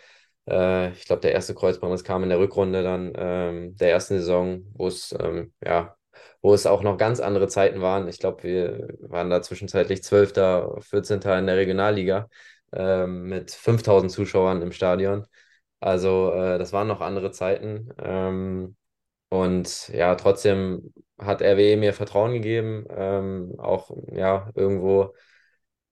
äh, 0.49 0.91
ich 0.93 1.05
glaube, 1.07 1.21
der 1.23 1.33
erste 1.33 1.55
Kreuzbandriss 1.55 2.05
kam 2.05 2.23
in 2.23 2.29
der 2.31 2.39
Rückrunde 2.39 2.83
dann 2.83 3.13
ähm, 3.17 3.77
der 3.77 3.91
ersten 3.91 4.19
Saison, 4.19 4.63
wo 4.75 4.87
es 4.89 5.15
ähm, 5.21 5.53
ja, 5.65 5.97
wo 6.43 6.55
es 6.55 6.67
auch 6.67 6.83
noch 6.83 6.97
ganz 6.99 7.21
andere 7.21 7.49
Zeiten 7.49 7.81
waren. 7.81 8.09
Ich 8.09 8.19
glaube, 8.19 8.43
wir 8.43 8.89
waren 9.01 9.31
da 9.31 9.43
zwischenzeitlich 9.43 10.03
12., 10.03 10.71
14. 10.81 11.39
in 11.39 11.47
der 11.47 11.57
Regionalliga 11.57 12.29
ähm, 12.73 13.25
mit 13.29 13.51
5000 13.51 14.11
Zuschauern 14.13 14.63
im 14.63 14.73
Stadion. 14.73 15.27
Also 15.81 16.33
äh, 16.33 16.59
das 16.59 16.73
waren 16.73 16.89
noch 16.89 17.01
andere 17.01 17.31
Zeiten. 17.31 17.91
Ähm, 18.03 18.77
und 19.31 19.89
ja, 19.89 20.15
trotzdem 20.17 20.93
hat 21.19 21.43
RWE 21.43 21.77
mir 21.77 21.93
Vertrauen 21.95 22.33
gegeben, 22.33 22.87
ähm, 22.91 23.55
auch 23.59 23.91
ja 24.13 24.51
irgendwo 24.55 25.15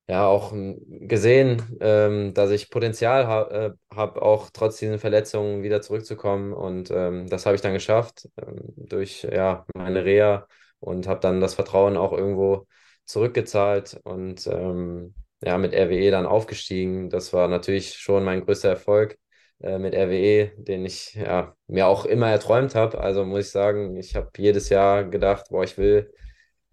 ja 0.09 0.27
auch 0.27 0.53
gesehen, 0.53 1.63
ähm, 1.81 2.33
dass 2.35 2.51
ich 2.51 2.71
Potenzial 2.71 3.75
äh, 3.93 3.95
habe, 3.97 4.23
auch 4.23 4.51
trotz 4.53 4.79
diesen 4.79 4.99
Verletzungen 4.99 5.63
wieder 5.63 5.83
zurückzukommen. 5.83 6.53
Und 6.53 6.91
ähm, 6.91 7.27
das 7.29 7.47
habe 7.47 7.57
ich 7.57 7.63
dann 7.63 7.73
geschafft 7.73 8.29
ähm, 8.37 8.59
durch 8.77 9.25
ja 9.25 9.67
meine 9.75 10.05
Reha 10.05 10.47
und 10.81 11.09
habe 11.09 11.21
dann 11.21 11.41
das 11.41 11.55
Vertrauen 11.55 11.97
auch 11.97 12.13
irgendwo 12.13 12.67
zurückgezahlt 13.05 14.01
und 14.05 14.47
ähm, 14.47 15.15
ja 15.43 15.59
mit 15.59 15.75
RWE 15.75 16.11
dann 16.11 16.27
aufgestiegen. 16.27 17.11
Das 17.11 17.33
war 17.33 17.49
natürlich 17.49 17.95
schon 17.95 18.25
mein 18.25 18.45
größter 18.45 18.69
Erfolg 18.71 19.19
äh, 19.61 19.79
mit 19.79 19.95
RWE, 19.95 20.53
den 20.59 20.85
ich 20.85 21.15
ja, 21.15 21.57
mir 21.67 21.87
auch 21.87 22.05
immer 22.05 22.31
erträumt 22.31 22.75
habe. 22.75 23.01
Also 23.01 23.25
muss 23.25 23.47
ich 23.47 23.51
sagen, 23.51 23.97
ich 23.97 24.17
habe 24.17 24.31
jedes 24.37 24.69
Jahr 24.69 25.05
gedacht, 25.05 25.47
boah, 25.51 25.65
ich 25.65 25.79
will 25.79 26.13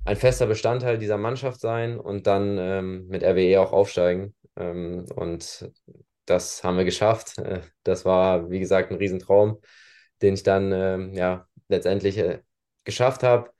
ein 0.05 0.17
fester 0.17 0.47
Bestandteil 0.47 0.97
dieser 0.97 1.17
Mannschaft 1.17 1.59
sein 1.61 1.99
und 1.99 2.27
dann 2.27 2.57
ähm, 2.59 3.07
mit 3.07 3.23
RWE 3.23 3.61
auch 3.61 3.71
aufsteigen. 3.73 4.35
Ähm, 4.57 5.05
und 5.15 5.71
das 6.25 6.63
haben 6.63 6.77
wir 6.77 6.85
geschafft. 6.85 7.37
Äh, 7.39 7.61
das 7.83 8.05
war, 8.05 8.49
wie 8.49 8.59
gesagt, 8.59 8.91
ein 8.91 8.97
Riesentraum, 8.97 9.59
den 10.21 10.35
ich 10.35 10.43
dann 10.43 10.71
ähm, 10.71 11.13
ja 11.13 11.47
letztendlich 11.69 12.17
äh, 12.17 12.39
geschafft 12.83 13.23
habe. 13.23 13.51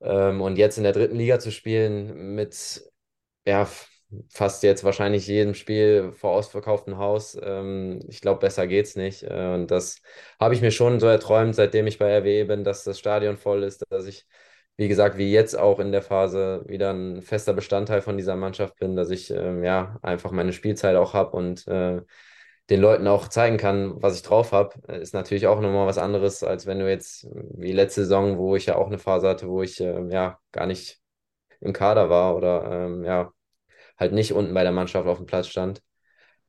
Ähm, 0.00 0.40
und 0.40 0.56
jetzt 0.58 0.78
in 0.78 0.84
der 0.84 0.92
dritten 0.92 1.16
Liga 1.16 1.38
zu 1.38 1.50
spielen 1.50 2.34
mit 2.34 2.84
ja, 3.46 3.68
fast 4.30 4.62
jetzt 4.62 4.84
wahrscheinlich 4.84 5.26
jedem 5.26 5.54
Spiel 5.54 6.12
vor 6.12 6.32
ausverkauftem 6.32 6.98
Haus. 6.98 7.36
Ähm, 7.42 8.00
ich 8.08 8.20
glaube, 8.20 8.40
besser 8.40 8.66
geht's 8.66 8.96
nicht. 8.96 9.22
Äh, 9.24 9.54
und 9.54 9.70
das 9.70 10.00
habe 10.40 10.54
ich 10.54 10.60
mir 10.60 10.70
schon 10.70 11.00
so 11.00 11.06
erträumt, 11.06 11.54
seitdem 11.54 11.86
ich 11.86 11.98
bei 11.98 12.18
RWE 12.18 12.44
bin, 12.46 12.64
dass 12.64 12.84
das 12.84 12.98
Stadion 12.98 13.36
voll 13.36 13.62
ist, 13.62 13.84
dass 13.90 14.06
ich, 14.06 14.26
wie 14.76 14.88
gesagt, 14.88 15.16
wie 15.18 15.32
jetzt 15.32 15.56
auch 15.58 15.78
in 15.80 15.92
der 15.92 16.02
Phase 16.02 16.64
wieder 16.66 16.92
ein 16.92 17.22
fester 17.22 17.52
Bestandteil 17.54 18.02
von 18.02 18.16
dieser 18.16 18.36
Mannschaft 18.36 18.76
bin, 18.76 18.96
dass 18.96 19.10
ich 19.10 19.30
ähm, 19.30 19.64
ja 19.64 19.98
einfach 20.02 20.30
meine 20.32 20.52
Spielzeit 20.52 20.96
auch 20.96 21.14
habe 21.14 21.36
und 21.36 21.66
äh, 21.68 22.02
den 22.70 22.80
Leuten 22.80 23.06
auch 23.08 23.28
zeigen 23.28 23.58
kann, 23.58 24.02
was 24.02 24.16
ich 24.16 24.22
drauf 24.22 24.52
habe, 24.52 24.74
ist 24.94 25.12
natürlich 25.14 25.46
auch 25.46 25.60
nochmal 25.60 25.86
was 25.86 25.98
anderes, 25.98 26.42
als 26.42 26.66
wenn 26.66 26.78
du 26.78 26.88
jetzt 26.88 27.26
wie 27.32 27.72
letzte 27.72 28.02
Saison, 28.02 28.38
wo 28.38 28.56
ich 28.56 28.66
ja 28.66 28.76
auch 28.76 28.86
eine 28.86 28.98
Phase 28.98 29.28
hatte, 29.28 29.48
wo 29.48 29.62
ich 29.62 29.80
äh, 29.80 30.08
ja 30.10 30.38
gar 30.52 30.66
nicht 30.66 31.00
im 31.60 31.72
Kader 31.72 32.08
war 32.10 32.36
oder 32.36 32.86
ähm, 32.86 33.04
ja 33.04 33.32
halt 33.98 34.12
nicht 34.12 34.32
unten 34.32 34.54
bei 34.54 34.62
der 34.62 34.72
Mannschaft 34.72 35.06
auf 35.06 35.18
dem 35.18 35.26
Platz 35.26 35.48
stand, 35.48 35.82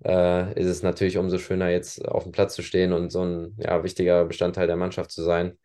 äh, 0.04 0.60
ist 0.60 0.68
es 0.68 0.84
natürlich 0.84 1.18
umso 1.18 1.38
schöner, 1.38 1.70
jetzt 1.70 2.06
auf 2.08 2.24
dem 2.24 2.32
Platz 2.32 2.56
zu 2.56 2.64
stehen 2.64 2.94
und 2.94 3.12
so 3.12 3.24
ein 3.24 3.56
ja, 3.60 3.84
wichtiger 3.84 4.26
Bestandteil 4.26 4.68
der 4.68 4.76
Mannschaft 4.76 5.12
zu 5.12 5.24
sein. 5.24 5.58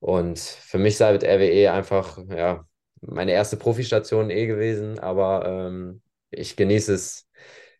Und 0.00 0.38
für 0.38 0.78
mich 0.78 0.96
sei 0.96 1.12
mit 1.12 1.24
RWE 1.24 1.72
einfach 1.72 2.18
ja, 2.28 2.64
meine 3.00 3.32
erste 3.32 3.56
Profistation 3.56 4.30
eh 4.30 4.46
gewesen, 4.46 4.98
aber 4.98 5.46
ähm, 5.46 6.02
ich 6.30 6.56
genieße 6.56 6.94
es 6.94 7.28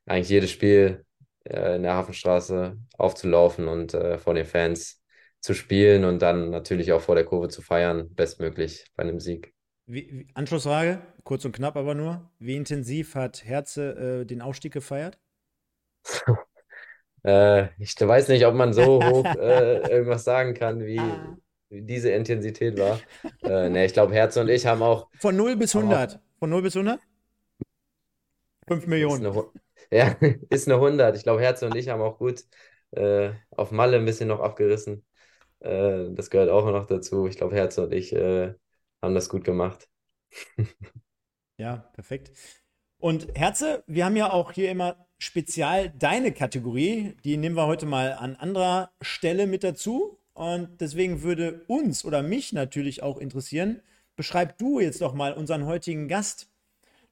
eigentlich 0.07 0.29
jedes 0.29 0.51
Spiel 0.51 1.05
äh, 1.45 1.77
in 1.77 1.83
der 1.83 1.95
Hafenstraße 1.95 2.77
aufzulaufen 2.97 3.69
und 3.69 3.95
äh, 3.95 4.19
vor 4.19 4.35
den 4.35 4.47
Fans 4.47 5.03
zu 5.41 5.55
spielen 5.55 6.05
und 6.05 6.21
dann 6.21 6.51
natürlich 6.51 6.93
auch 6.93 7.01
vor 7.01 7.15
der 7.15 7.25
Kurve 7.25 7.49
zu 7.49 7.63
feiern, 7.63 8.13
bestmöglich 8.15 8.87
bei 8.97 9.05
einem 9.05 9.21
Sieg. 9.21 9.55
Wie, 9.87 10.09
wie, 10.11 10.27
Anschlussfrage, 10.35 11.01
kurz 11.29 11.45
und 11.45 11.53
knapp 11.53 11.77
aber 11.77 11.95
nur. 11.95 12.27
Wie 12.39 12.57
intensiv 12.57 13.15
hat 13.15 13.45
Herze 13.45 14.23
äh, 14.23 14.25
den 14.25 14.41
Aufstieg 14.41 14.73
gefeiert? 14.73 15.19
äh, 17.23 17.67
ich 17.79 17.95
weiß 18.01 18.29
nicht, 18.29 18.47
ob 18.47 18.55
man 18.55 18.73
so 18.73 19.05
hoch 19.05 19.27
äh, 19.39 19.91
irgendwas 19.91 20.25
sagen 20.25 20.55
kann, 20.55 20.81
wie, 20.81 21.03
wie, 21.69 21.83
diese 21.83 22.11
Intensität 22.13 22.79
war. 22.79 22.99
Äh, 23.43 23.69
ne, 23.69 23.85
ich 23.85 23.93
glaube, 23.93 24.15
Herze 24.15 24.41
und 24.41 24.49
ich 24.49 24.65
haben 24.65 24.81
auch. 24.81 25.11
Von 25.19 25.37
0 25.37 25.57
bis 25.57 25.77
100. 25.77 26.15
Auch, 26.15 26.39
Von 26.39 26.49
0 26.49 26.63
bis 26.63 26.75
100? 26.75 26.99
5 28.67 28.87
Millionen. 28.87 29.27
Ist 29.27 29.37
eine, 29.37 29.51
ja, 29.91 30.17
ist 30.49 30.67
eine 30.67 30.81
100. 30.81 31.15
Ich 31.15 31.25
glaube, 31.25 31.43
Herze 31.43 31.67
und 31.67 31.77
ich 31.77 31.91
haben 31.91 32.01
auch 32.01 32.17
gut 32.17 32.43
äh, 32.93 33.33
auf 33.51 33.71
Malle 33.71 33.99
ein 33.99 34.07
bisschen 34.07 34.29
noch 34.29 34.41
abgerissen. 34.41 35.05
Äh, 35.61 36.07
das 36.13 36.31
gehört 36.31 36.49
auch 36.49 36.65
noch 36.65 36.87
dazu. 36.87 37.27
Ich 37.27 37.37
glaube, 37.37 37.55
Herze 37.55 37.85
und 37.85 37.93
ich 37.93 38.15
äh, 38.15 38.55
haben 39.03 39.15
das 39.15 39.29
gut 39.29 39.45
gemacht. 39.45 39.91
Ja, 41.59 41.77
perfekt. 41.93 42.33
Und 42.99 43.29
Herze, 43.35 43.85
wir 43.87 44.05
haben 44.05 44.17
ja 44.17 44.33
auch 44.33 44.53
hier 44.53 44.71
immer 44.71 45.07
spezial 45.19 45.91
deine 45.91 46.33
Kategorie. 46.33 47.17
Die 47.25 47.37
nehmen 47.37 47.57
wir 47.57 47.67
heute 47.67 47.87
mal 47.87 48.13
an 48.13 48.37
anderer 48.37 48.91
Stelle 49.01 49.47
mit 49.47 49.63
dazu. 49.63 50.19
Und 50.33 50.81
deswegen 50.81 51.23
würde 51.23 51.65
uns 51.67 52.05
oder 52.05 52.23
mich 52.23 52.53
natürlich 52.53 53.03
auch 53.03 53.19
interessieren, 53.19 53.83
beschreib 54.17 54.59
du 54.59 54.81
jetzt 54.81 55.01
doch 55.01 55.15
mal 55.15 55.33
unseren 55.33 55.67
heutigen 55.67 56.09
Gast. 56.09 56.49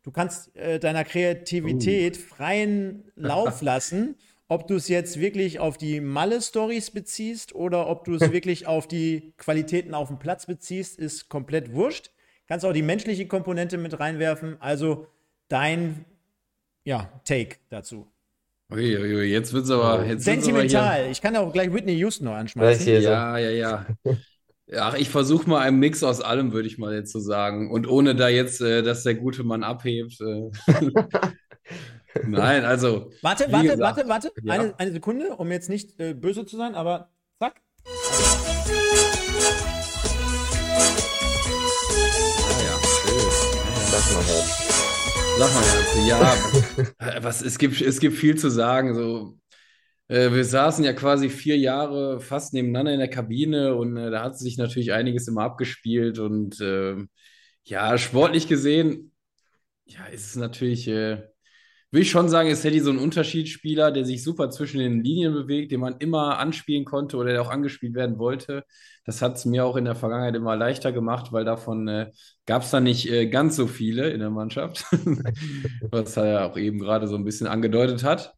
Du 0.03 0.13
kannst 0.13 0.57
äh, 0.57 0.79
deiner 0.79 1.05
Kreativität 1.05 2.17
uh. 2.17 2.21
freien 2.21 3.11
Lauf 3.17 3.63
lassen 3.63 4.17
ob 4.49 4.69
du 4.69 4.77
es 4.77 4.89
jetzt 4.89 5.19
wirklich 5.19 5.59
auf 5.59 5.77
die 5.77 6.01
Malle-Stories 6.01 6.91
beziehst 6.93 7.55
oder 7.55 7.89
ob 7.89 8.05
du 8.05 8.15
es 8.15 8.21
wirklich 8.33 8.67
auf 8.67 8.87
die 8.87 9.33
Qualitäten 9.37 9.95
auf 9.95 10.09
dem 10.09 10.19
Platz 10.19 10.47
beziehst, 10.47 10.99
ist 10.99 11.29
komplett 11.29 11.73
wurscht. 11.73 12.11
Kannst 12.49 12.65
auch 12.65 12.73
die 12.73 12.83
menschliche 12.83 13.27
Komponente 13.27 13.79
mit 13.79 13.99
reinwerfen. 13.99 14.57
Also 14.61 15.09
dein 15.49 16.05
ja, 16.85 17.11
Take 17.25 17.57
dazu. 17.69 18.07
Uiuiui, 18.71 19.25
jetzt 19.27 19.53
wird 19.53 19.65
es 19.65 19.71
aber. 19.71 20.05
Jetzt 20.07 20.25
Sentimental. 20.25 21.03
Hier... 21.03 21.11
Ich 21.11 21.21
kann 21.21 21.37
auch 21.37 21.53
gleich 21.53 21.73
Whitney 21.73 21.95
Houston 21.95 22.25
noch 22.25 22.35
anschmeißen. 22.35 23.03
Ja, 23.03 23.39
ja, 23.39 23.51
ja. 23.51 23.87
Ja, 24.69 24.97
ich 24.97 25.11
versuche 25.11 25.49
mal 25.49 25.61
einen 25.61 25.79
Mix 25.79 26.03
aus 26.03 26.21
allem, 26.21 26.53
würde 26.53 26.67
ich 26.67 26.77
mal 26.79 26.93
jetzt 26.93 27.13
so 27.13 27.21
sagen. 27.21 27.71
Und 27.71 27.89
ohne 27.89 28.17
da 28.17 28.29
jetzt, 28.29 28.61
äh, 28.61 28.83
dass 28.83 29.05
der 29.05 29.15
gute 29.15 29.45
Mann 29.45 29.63
abhebt. 29.63 30.21
Äh. 30.21 30.51
Nein, 32.27 32.65
also. 32.65 33.13
Warte, 33.23 33.47
warte, 33.53 33.69
gesagt, 33.69 33.81
warte, 33.81 34.09
warte. 34.09 34.33
Ja. 34.43 34.55
Eine, 34.55 34.75
eine 34.79 34.93
Sekunde, 34.93 35.37
um 35.37 35.53
jetzt 35.53 35.69
nicht 35.69 36.01
äh, 36.01 36.15
böse 36.15 36.47
zu 36.47 36.57
sein, 36.57 36.75
aber 36.75 37.11
zack. 37.39 37.61
Ah 37.85 38.56
Sag 43.97 44.13
mal, 44.13 44.25
Herz. 44.25 44.59
Sag 45.39 45.55
mal, 45.55 45.65
Herz. 45.65 46.97
Ja, 47.09 47.23
was, 47.23 47.41
es, 47.41 47.57
gibt, 47.57 47.81
es 47.81 47.99
gibt 47.99 48.15
viel 48.19 48.37
zu 48.37 48.51
sagen. 48.51 48.95
So, 48.95 49.39
äh, 50.09 50.31
wir 50.33 50.45
saßen 50.45 50.85
ja 50.85 50.93
quasi 50.93 51.31
vier 51.31 51.57
Jahre 51.57 52.21
fast 52.21 52.53
nebeneinander 52.53 52.93
in 52.93 52.99
der 52.99 53.09
Kabine 53.09 53.75
und 53.75 53.97
äh, 53.97 54.11
da 54.11 54.23
hat 54.23 54.39
sich 54.39 54.59
natürlich 54.59 54.93
einiges 54.93 55.29
immer 55.29 55.45
abgespielt 55.45 56.19
und 56.19 56.61
äh, 56.61 56.97
ja, 57.65 57.97
sportlich 57.97 58.49
gesehen, 58.49 59.13
ja, 59.87 60.05
ist 60.07 60.27
es 60.27 60.37
natürlich, 60.37 60.87
äh, 60.89 61.23
will 61.91 62.03
ich 62.03 62.11
schon 62.11 62.29
sagen, 62.29 62.49
ist 62.51 62.63
Teddy 62.63 62.81
so 62.81 62.91
ein 62.91 62.99
Unterschiedsspieler, 62.99 63.93
der 63.93 64.05
sich 64.05 64.23
super 64.23 64.51
zwischen 64.51 64.79
den 64.79 65.03
Linien 65.03 65.33
bewegt, 65.33 65.73
den 65.73 65.81
man 65.81 65.97
immer 65.99 66.39
anspielen 66.39 66.85
konnte 66.85 67.17
oder 67.17 67.33
der 67.33 67.43
auch 67.43 67.51
angespielt 67.51 67.95
werden 67.95 68.19
wollte. 68.19 68.65
Das 69.05 69.23
hat 69.23 69.37
es 69.37 69.45
mir 69.45 69.65
auch 69.65 69.77
in 69.77 69.85
der 69.85 69.95
Vergangenheit 69.95 70.35
immer 70.35 70.57
leichter 70.57 70.93
gemacht, 70.93 71.33
weil 71.33 71.45
davon 71.45 71.87
äh, 71.89 72.11
gab 72.45 72.63
es 72.63 72.71
dann 72.71 72.85
nicht 72.85 73.11
äh, 73.11 73.29
ganz 73.29 73.57
so 73.57 73.67
viele 73.67 74.11
in 74.11 74.21
der 74.21 74.31
Mannschaft, 74.31 74.85
was 75.91 76.17
er 76.17 76.27
ja 76.27 76.51
auch 76.51 76.57
eben 76.59 76.79
gerade 76.81 77.07
so 77.09 77.15
ein 77.17 77.25
bisschen 77.25 77.47
angedeutet 77.47 78.03
hat. 78.05 78.35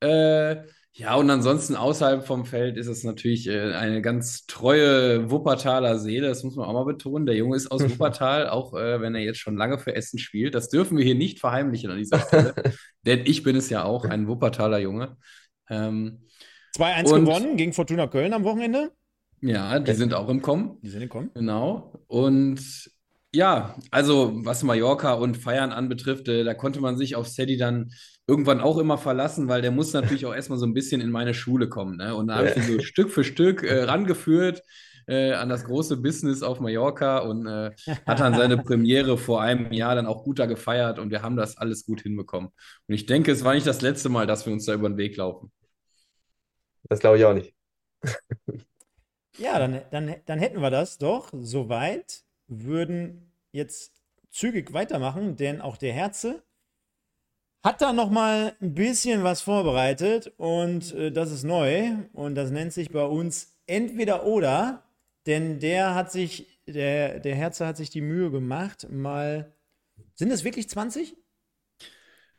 Äh, 0.00 0.56
ja, 0.98 1.14
und 1.14 1.28
ansonsten 1.28 1.76
außerhalb 1.76 2.26
vom 2.26 2.46
Feld 2.46 2.78
ist 2.78 2.86
es 2.86 3.04
natürlich 3.04 3.48
äh, 3.48 3.74
eine 3.74 4.00
ganz 4.00 4.46
treue 4.46 5.30
Wuppertaler 5.30 5.98
Seele, 5.98 6.28
das 6.28 6.42
muss 6.42 6.56
man 6.56 6.64
auch 6.66 6.72
mal 6.72 6.86
betonen. 6.86 7.26
Der 7.26 7.36
Junge 7.36 7.54
ist 7.54 7.70
aus 7.70 7.82
Wuppertal, 7.90 8.48
auch 8.48 8.72
äh, 8.72 8.98
wenn 9.02 9.14
er 9.14 9.20
jetzt 9.20 9.38
schon 9.38 9.58
lange 9.58 9.78
für 9.78 9.94
Essen 9.94 10.18
spielt. 10.18 10.54
Das 10.54 10.70
dürfen 10.70 10.96
wir 10.96 11.04
hier 11.04 11.14
nicht 11.14 11.38
verheimlichen 11.38 11.90
an 11.90 11.98
dieser 11.98 12.20
Stelle, 12.20 12.54
denn 13.04 13.20
ich 13.26 13.42
bin 13.42 13.56
es 13.56 13.68
ja 13.68 13.84
auch, 13.84 14.06
ein 14.06 14.26
Wuppertaler 14.26 14.78
Junge. 14.78 15.18
Ähm, 15.68 16.22
2-1 16.74 17.20
gewonnen 17.20 17.56
gegen 17.58 17.74
Fortuna 17.74 18.06
Köln 18.06 18.32
am 18.32 18.44
Wochenende. 18.44 18.90
Ja, 19.42 19.78
die 19.78 19.92
sind 19.92 20.14
auch 20.14 20.30
im 20.30 20.40
Kommen. 20.40 20.78
Die 20.80 20.88
sind 20.88 21.02
im 21.02 21.10
Kommen. 21.10 21.30
Genau. 21.34 21.92
Und 22.06 22.90
ja, 23.34 23.76
also 23.90 24.32
was 24.46 24.62
Mallorca 24.62 25.12
und 25.12 25.36
Feiern 25.36 25.72
anbetrifft, 25.72 26.28
äh, 26.28 26.42
da 26.42 26.54
konnte 26.54 26.80
man 26.80 26.96
sich 26.96 27.16
auf 27.16 27.28
Sadie 27.28 27.58
dann 27.58 27.90
irgendwann 28.26 28.60
auch 28.60 28.78
immer 28.78 28.98
verlassen, 28.98 29.48
weil 29.48 29.62
der 29.62 29.70
muss 29.70 29.92
natürlich 29.92 30.26
auch 30.26 30.34
erstmal 30.34 30.58
so 30.58 30.66
ein 30.66 30.74
bisschen 30.74 31.00
in 31.00 31.10
meine 31.10 31.34
Schule 31.34 31.68
kommen. 31.68 31.96
Ne? 31.96 32.14
Und 32.14 32.28
da 32.28 32.36
habe 32.36 32.48
ich 32.48 32.56
ihn 32.56 32.62
so 32.62 32.80
Stück 32.80 33.10
für 33.10 33.24
Stück 33.24 33.62
äh, 33.62 33.84
rangeführt 33.84 34.62
äh, 35.06 35.32
an 35.32 35.48
das 35.48 35.64
große 35.64 35.96
Business 35.98 36.42
auf 36.42 36.58
Mallorca 36.58 37.18
und 37.18 37.46
äh, 37.46 37.70
hat 38.06 38.20
dann 38.20 38.34
seine 38.34 38.56
Premiere 38.62 39.16
vor 39.16 39.42
einem 39.42 39.72
Jahr 39.72 39.94
dann 39.94 40.06
auch 40.06 40.24
gut 40.24 40.40
da 40.40 40.46
gefeiert 40.46 40.98
und 40.98 41.10
wir 41.10 41.22
haben 41.22 41.36
das 41.36 41.56
alles 41.56 41.86
gut 41.86 42.02
hinbekommen. 42.02 42.50
Und 42.88 42.94
ich 42.94 43.06
denke, 43.06 43.30
es 43.30 43.44
war 43.44 43.54
nicht 43.54 43.66
das 43.66 43.80
letzte 43.80 44.08
Mal, 44.08 44.26
dass 44.26 44.44
wir 44.44 44.52
uns 44.52 44.66
da 44.66 44.74
über 44.74 44.88
den 44.88 44.98
Weg 44.98 45.16
laufen. 45.16 45.52
Das 46.88 46.98
glaube 46.98 47.18
ich 47.18 47.24
auch 47.24 47.34
nicht. 47.34 47.54
ja, 49.38 49.58
dann, 49.58 49.82
dann, 49.90 50.16
dann 50.26 50.38
hätten 50.38 50.60
wir 50.60 50.70
das 50.70 50.98
doch 50.98 51.30
soweit, 51.32 52.22
würden 52.48 53.32
jetzt 53.52 54.02
zügig 54.30 54.72
weitermachen, 54.72 55.36
denn 55.36 55.60
auch 55.60 55.76
der 55.76 55.92
Herze 55.92 56.42
hat 57.66 57.82
da 57.82 57.92
noch 57.92 58.10
mal 58.10 58.54
ein 58.62 58.74
bisschen 58.74 59.24
was 59.24 59.40
vorbereitet 59.40 60.32
und 60.36 60.94
äh, 60.94 61.10
das 61.10 61.32
ist 61.32 61.42
neu 61.42 61.96
und 62.12 62.36
das 62.36 62.52
nennt 62.52 62.72
sich 62.72 62.90
bei 62.90 63.02
uns 63.02 63.56
entweder 63.66 64.24
oder, 64.24 64.84
denn 65.26 65.58
der 65.58 65.96
hat 65.96 66.12
sich 66.12 66.62
der 66.68 67.18
der 67.18 67.34
Herze 67.34 67.66
hat 67.66 67.76
sich 67.76 67.90
die 67.90 68.02
Mühe 68.02 68.30
gemacht, 68.30 68.86
mal 68.88 69.52
sind 70.14 70.30
es 70.30 70.44
wirklich 70.44 70.68
20? 70.68 71.16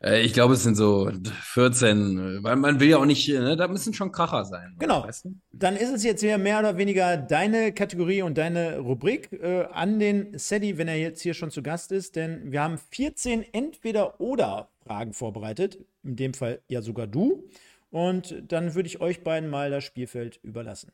Äh, 0.02 0.22
ich 0.22 0.34
glaube, 0.34 0.54
es 0.54 0.64
sind 0.64 0.76
so 0.76 1.12
14, 1.42 2.44
weil 2.44 2.56
man 2.56 2.80
will 2.80 2.90
ja 2.90 2.98
auch 2.98 3.06
nicht, 3.06 3.28
ne, 3.28 3.56
da 3.56 3.68
müssen 3.68 3.94
schon 3.94 4.12
Kracher 4.12 4.46
sein. 4.46 4.76
Genau. 4.80 5.04
Weißt 5.04 5.26
du? 5.26 5.36
Dann 5.52 5.76
ist 5.76 5.92
es 5.92 6.04
jetzt 6.04 6.22
hier 6.22 6.38
mehr 6.38 6.60
oder 6.60 6.78
weniger 6.78 7.18
deine 7.18 7.74
Kategorie 7.74 8.22
und 8.22 8.38
deine 8.38 8.80
Rubrik 8.80 9.32
äh, 9.34 9.66
an 9.72 10.00
den 10.00 10.38
Sedi, 10.38 10.78
wenn 10.78 10.88
er 10.88 10.98
jetzt 10.98 11.22
hier 11.22 11.34
schon 11.34 11.52
zu 11.52 11.64
Gast 11.64 11.92
ist, 11.92 12.16
denn 12.16 12.52
wir 12.52 12.62
haben 12.62 12.78
14 12.78 13.46
Entweder-Oder-Fragen 13.54 15.14
vorbereitet. 15.14 15.80
In 16.04 16.16
dem 16.16 16.34
Fall 16.34 16.62
ja 16.68 16.82
sogar 16.82 17.08
du. 17.08 17.44
Und 17.90 18.44
dann 18.48 18.76
würde 18.76 18.88
ich 18.88 19.02
euch 19.02 19.24
beiden 19.24 19.50
mal 19.50 19.72
das 19.72 19.84
Spielfeld 19.84 20.40
überlassen. 20.44 20.92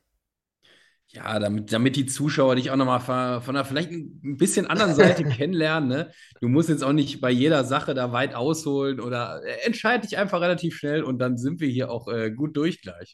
Ja, 1.14 1.38
damit, 1.38 1.72
damit 1.72 1.94
die 1.94 2.06
Zuschauer 2.06 2.56
dich 2.56 2.72
auch 2.72 2.76
nochmal 2.76 2.98
von, 2.98 3.40
von 3.40 3.54
einer 3.54 3.64
vielleicht 3.64 3.90
ein 3.92 4.36
bisschen 4.36 4.66
anderen 4.66 4.94
Seite 4.94 5.22
kennenlernen. 5.24 5.88
Ne? 5.88 6.12
Du 6.40 6.48
musst 6.48 6.68
jetzt 6.68 6.82
auch 6.82 6.92
nicht 6.92 7.20
bei 7.20 7.30
jeder 7.30 7.62
Sache 7.64 7.94
da 7.94 8.10
weit 8.10 8.34
ausholen 8.34 8.98
oder 8.98 9.40
äh, 9.44 9.64
entscheide 9.64 10.06
dich 10.06 10.18
einfach 10.18 10.40
relativ 10.40 10.76
schnell 10.76 11.04
und 11.04 11.20
dann 11.20 11.38
sind 11.38 11.60
wir 11.60 11.68
hier 11.68 11.90
auch 11.90 12.08
äh, 12.08 12.32
gut 12.32 12.56
durch 12.56 12.82
gleich. 12.82 13.12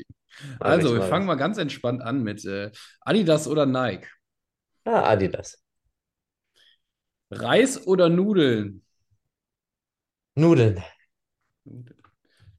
Also, 0.61 0.95
wir 0.95 1.03
fangen 1.03 1.27
mal 1.27 1.35
ganz 1.35 1.59
entspannt 1.59 2.01
an 2.01 2.23
mit 2.23 2.45
äh, 2.47 2.71
Adidas 3.03 3.47
oder 3.47 3.67
Nike? 3.67 4.07
Ah, 4.85 5.11
Adidas. 5.11 5.63
Reis 7.31 7.87
oder 7.87 8.09
Nudeln? 8.09 8.83
Nudeln. 10.37 10.83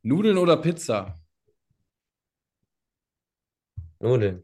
Nudeln 0.04 0.38
oder 0.38 0.58
Pizza? 0.58 1.20
Nudeln. 4.00 4.44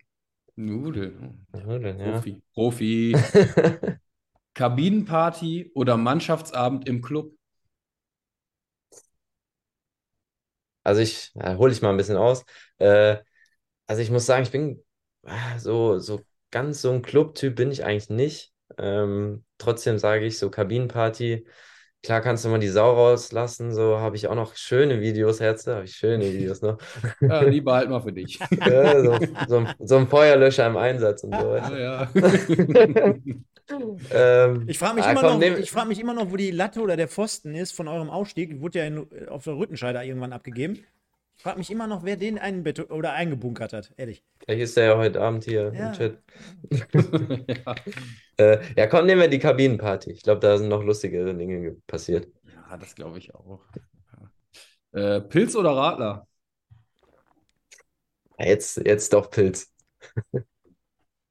Nudeln. 0.57 1.45
Nudeln, 1.53 1.99
ja. 1.99 2.13
Profi. 2.13 2.41
Profi. 2.53 3.15
Kabinenparty 4.55 5.71
oder 5.75 5.97
Mannschaftsabend 5.97 6.87
im 6.87 7.01
Club? 7.01 7.31
Also 10.83 11.01
ich 11.01 11.31
ja, 11.35 11.57
hole 11.57 11.71
ich 11.71 11.81
mal 11.81 11.91
ein 11.91 11.97
bisschen 11.97 12.17
aus. 12.17 12.43
Äh, 12.77 13.17
also 13.87 14.01
ich 14.01 14.09
muss 14.11 14.25
sagen, 14.25 14.43
ich 14.43 14.51
bin 14.51 14.83
ah, 15.23 15.59
so, 15.59 15.99
so 15.99 16.21
ganz 16.51 16.81
so 16.81 16.91
ein 16.91 17.01
Club-Typ 17.01 17.55
bin 17.55 17.71
ich 17.71 17.83
eigentlich 17.85 18.09
nicht. 18.09 18.53
Ähm, 18.77 19.45
trotzdem 19.57 19.99
sage 19.99 20.25
ich 20.25 20.39
so 20.39 20.49
Kabinenparty 20.49 21.45
Klar 22.03 22.21
kannst 22.21 22.45
du 22.45 22.49
mal 22.49 22.59
die 22.59 22.67
Sau 22.67 22.93
rauslassen, 22.93 23.73
so 23.73 23.97
habe 23.99 24.15
ich 24.15 24.27
auch 24.27 24.35
noch 24.35 24.55
schöne 24.55 25.01
Videos, 25.01 25.39
Herze, 25.39 25.75
habe 25.75 25.85
ich 25.85 25.95
schöne 25.95 26.31
Videos 26.31 26.61
noch. 26.61 26.77
Ja, 27.21 27.43
die 27.43 27.61
behalten 27.61 27.91
wir 27.91 28.01
für 28.01 28.13
dich. 28.13 28.39
Ja, 28.65 29.01
so, 29.03 29.17
so, 29.47 29.65
so, 29.79 29.97
ein 29.97 30.07
Feuerlöscher 30.07 30.67
im 30.67 30.77
Einsatz 30.77 31.23
und 31.23 31.33
so. 31.35 31.55
Ja, 31.55 31.77
ja. 31.77 32.09
ähm, 34.11 34.63
ich 34.67 34.77
frage 34.77 34.95
mich, 34.95 35.05
ah, 35.05 35.15
komm, 35.15 35.41
frag 35.65 35.87
mich 35.87 35.99
immer 35.99 36.13
noch, 36.13 36.31
wo 36.31 36.35
die 36.35 36.51
Latte 36.51 36.81
oder 36.81 36.95
der 36.95 37.07
Pfosten 37.07 37.55
ist 37.55 37.71
von 37.71 37.87
eurem 37.87 38.09
Aufstieg. 38.09 38.61
Wurde 38.61 38.79
ja 38.79 38.85
in, 38.85 39.07
auf 39.27 39.43
der 39.43 39.57
Rüttenscheider 39.57 40.03
irgendwann 40.03 40.33
abgegeben. 40.33 40.85
Ich 41.37 41.43
frage 41.43 41.59
mich 41.59 41.69
immer 41.69 41.85
noch, 41.85 42.03
wer 42.03 42.17
den 42.17 42.39
einbett 42.39 42.89
oder 42.89 43.13
eingebunkert 43.13 43.71
hat, 43.71 43.93
ehrlich. 43.95 44.23
Vielleicht 44.39 44.61
ist 44.61 44.75
der 44.75 44.85
ja 44.85 44.97
heute 44.97 45.21
Abend 45.21 45.43
hier 45.43 45.71
ja. 45.73 45.87
im 45.87 45.93
Chat. 45.93 46.23
ja. 47.65 47.75
Äh, 48.39 48.59
ja, 48.75 48.85
komm, 48.85 49.07
nehmen 49.07 49.21
wir 49.21 49.29
die 49.29 49.39
Kabinenparty. 49.39 50.11
Ich 50.11 50.21
glaube, 50.21 50.41
da 50.41 50.59
sind 50.59 50.67
noch 50.67 50.83
lustigere 50.83 51.33
Dinge 51.33 51.75
passiert. 51.87 52.27
Ja, 52.43 52.77
das 52.77 52.93
glaube 52.93 53.17
ich 53.17 53.33
auch. 53.33 53.61
Äh, 54.91 55.21
Pilz 55.21 55.55
oder 55.55 55.71
Radler? 55.75 56.27
Jetzt, 58.37 58.77
jetzt 58.77 59.11
doch 59.11 59.31
Pilz. 59.31 59.73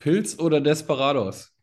Pilz 0.00 0.36
oder 0.40 0.61
Desperados? 0.61 1.55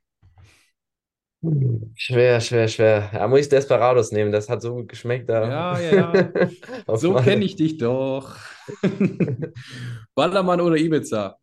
Schwer, 1.95 2.39
schwer, 2.39 2.67
schwer. 2.69 3.09
Ja, 3.13 3.27
muss 3.27 3.41
ich 3.41 3.49
Desperados 3.49 4.11
nehmen, 4.11 4.31
das 4.31 4.47
hat 4.47 4.61
so 4.61 4.75
gut 4.75 4.87
geschmeckt 4.87 5.27
da. 5.29 5.49
Ja, 5.49 5.79
ja, 5.79 6.13
ja. 6.13 6.95
so 6.97 7.15
kenne 7.15 7.43
ich 7.43 7.57
dich 7.57 7.77
doch. 7.77 8.37
Ballermann 10.15 10.61
oder 10.61 10.77
Ibiza? 10.77 11.37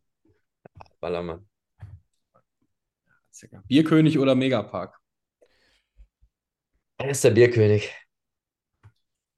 Ballermann. 0.99 1.47
Bierkönig 3.67 4.17
oder 4.17 4.33
Megapark? 4.33 4.97
Er 6.97 7.11
ist 7.11 7.23
der 7.23 7.31
Bierkönig. 7.31 7.93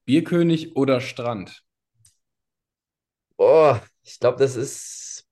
Bierkönig 0.05 0.77
oder 0.77 1.01
Strand? 1.01 1.63
Boah, 3.35 3.81
ich 4.03 4.19
glaube, 4.19 4.37
das 4.37 4.55
ist, 4.55 5.27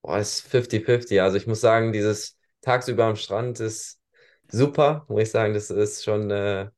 boah, 0.00 0.18
ist 0.18 0.40
50-50. 0.40 1.20
Also 1.20 1.36
ich 1.36 1.46
muss 1.46 1.60
sagen, 1.60 1.92
dieses 1.92 2.38
tagsüber 2.62 3.04
am 3.06 3.16
Strand 3.16 3.60
ist 3.60 4.00
super, 4.50 5.04
muss 5.08 5.22
ich 5.24 5.30
sagen. 5.30 5.54
Das 5.54 5.70
ist 5.70 6.04
schon, 6.04 6.30
äh, 6.30 6.70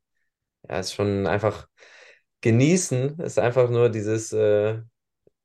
ja, 0.68 0.80
ist 0.80 0.94
schon 0.94 1.26
einfach 1.26 1.68
genießen 2.42 3.20
ist 3.20 3.38
einfach 3.38 3.70
nur 3.70 3.88
dieses 3.88 4.32
äh, 4.32 4.78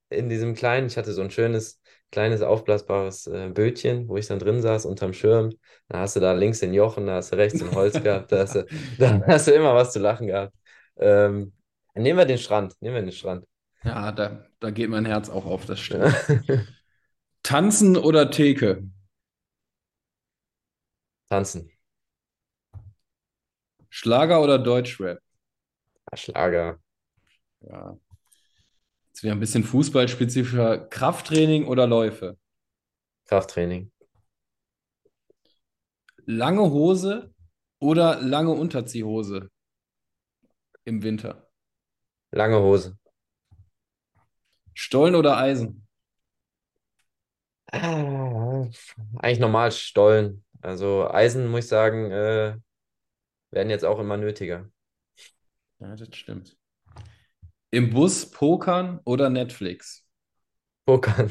in 0.09 0.29
diesem 0.29 0.55
kleinen, 0.55 0.87
ich 0.87 0.97
hatte 0.97 1.13
so 1.13 1.21
ein 1.21 1.31
schönes, 1.31 1.81
kleines 2.11 2.41
aufblasbares 2.41 3.27
äh, 3.27 3.49
Bötchen, 3.49 4.07
wo 4.09 4.17
ich 4.17 4.27
dann 4.27 4.39
drin 4.39 4.61
saß 4.61 4.85
unterm 4.85 5.13
Schirm. 5.13 5.51
Da 5.87 5.99
hast 5.99 6.15
du 6.15 6.19
da 6.19 6.33
links 6.33 6.59
den 6.59 6.73
Jochen, 6.73 7.07
da 7.07 7.15
hast 7.15 7.31
du 7.31 7.37
rechts 7.37 7.59
den 7.59 7.71
Holz 7.73 8.01
gehabt, 8.01 8.31
da 8.31 8.39
hast 8.39 8.55
du, 8.55 8.65
da 8.97 9.21
hast 9.27 9.47
du 9.47 9.51
immer 9.51 9.75
was 9.75 9.93
zu 9.93 9.99
lachen 9.99 10.27
gehabt. 10.27 10.53
Ähm, 10.97 11.53
nehmen 11.95 12.17
wir 12.17 12.25
den 12.25 12.37
Strand, 12.37 12.75
nehmen 12.81 12.95
wir 12.95 13.01
den 13.03 13.11
Strand. 13.11 13.45
Ja, 13.83 14.11
da, 14.11 14.45
da 14.59 14.71
geht 14.71 14.89
mein 14.89 15.05
Herz 15.05 15.29
auch 15.29 15.45
auf, 15.45 15.65
das 15.65 15.79
stimmt. 15.79 16.13
Tanzen 17.43 17.95
oder 17.95 18.31
Theke? 18.31 18.83
Tanzen. 21.29 21.71
Schlager 23.89 24.41
oder 24.41 24.57
Deutschrap? 24.57 25.19
Ja, 26.11 26.17
Schlager. 26.17 26.79
Ja. 27.61 27.97
Jetzt 29.07 29.23
wieder 29.23 29.33
ein 29.33 29.39
bisschen 29.39 29.63
fußballspezifischer. 29.63 30.87
Krafttraining 30.87 31.67
oder 31.67 31.85
Läufe? 31.87 32.37
Krafttraining. 33.25 33.91
Lange 36.25 36.61
Hose 36.71 37.33
oder 37.79 38.19
lange 38.21 38.51
Unterziehhose 38.51 39.49
im 40.85 41.03
Winter? 41.03 41.47
Lange 42.31 42.59
Hose. 42.59 42.97
Stollen 44.73 45.15
oder 45.15 45.37
Eisen? 45.37 45.87
Ah, 47.71 48.67
eigentlich 49.17 49.39
normal 49.39 49.71
Stollen. 49.71 50.43
Also 50.61 51.09
Eisen, 51.09 51.47
muss 51.49 51.65
ich 51.65 51.69
sagen, 51.69 52.11
äh, 52.11 52.57
werden 53.51 53.69
jetzt 53.69 53.85
auch 53.85 53.99
immer 53.99 54.17
nötiger. 54.17 54.69
Ja, 55.79 55.95
das 55.97 56.15
stimmt. 56.15 56.57
Im 57.71 57.89
Bus 57.89 58.29
pokern 58.29 58.99
oder 59.05 59.29
Netflix? 59.31 60.05
Pokern. 60.85 61.29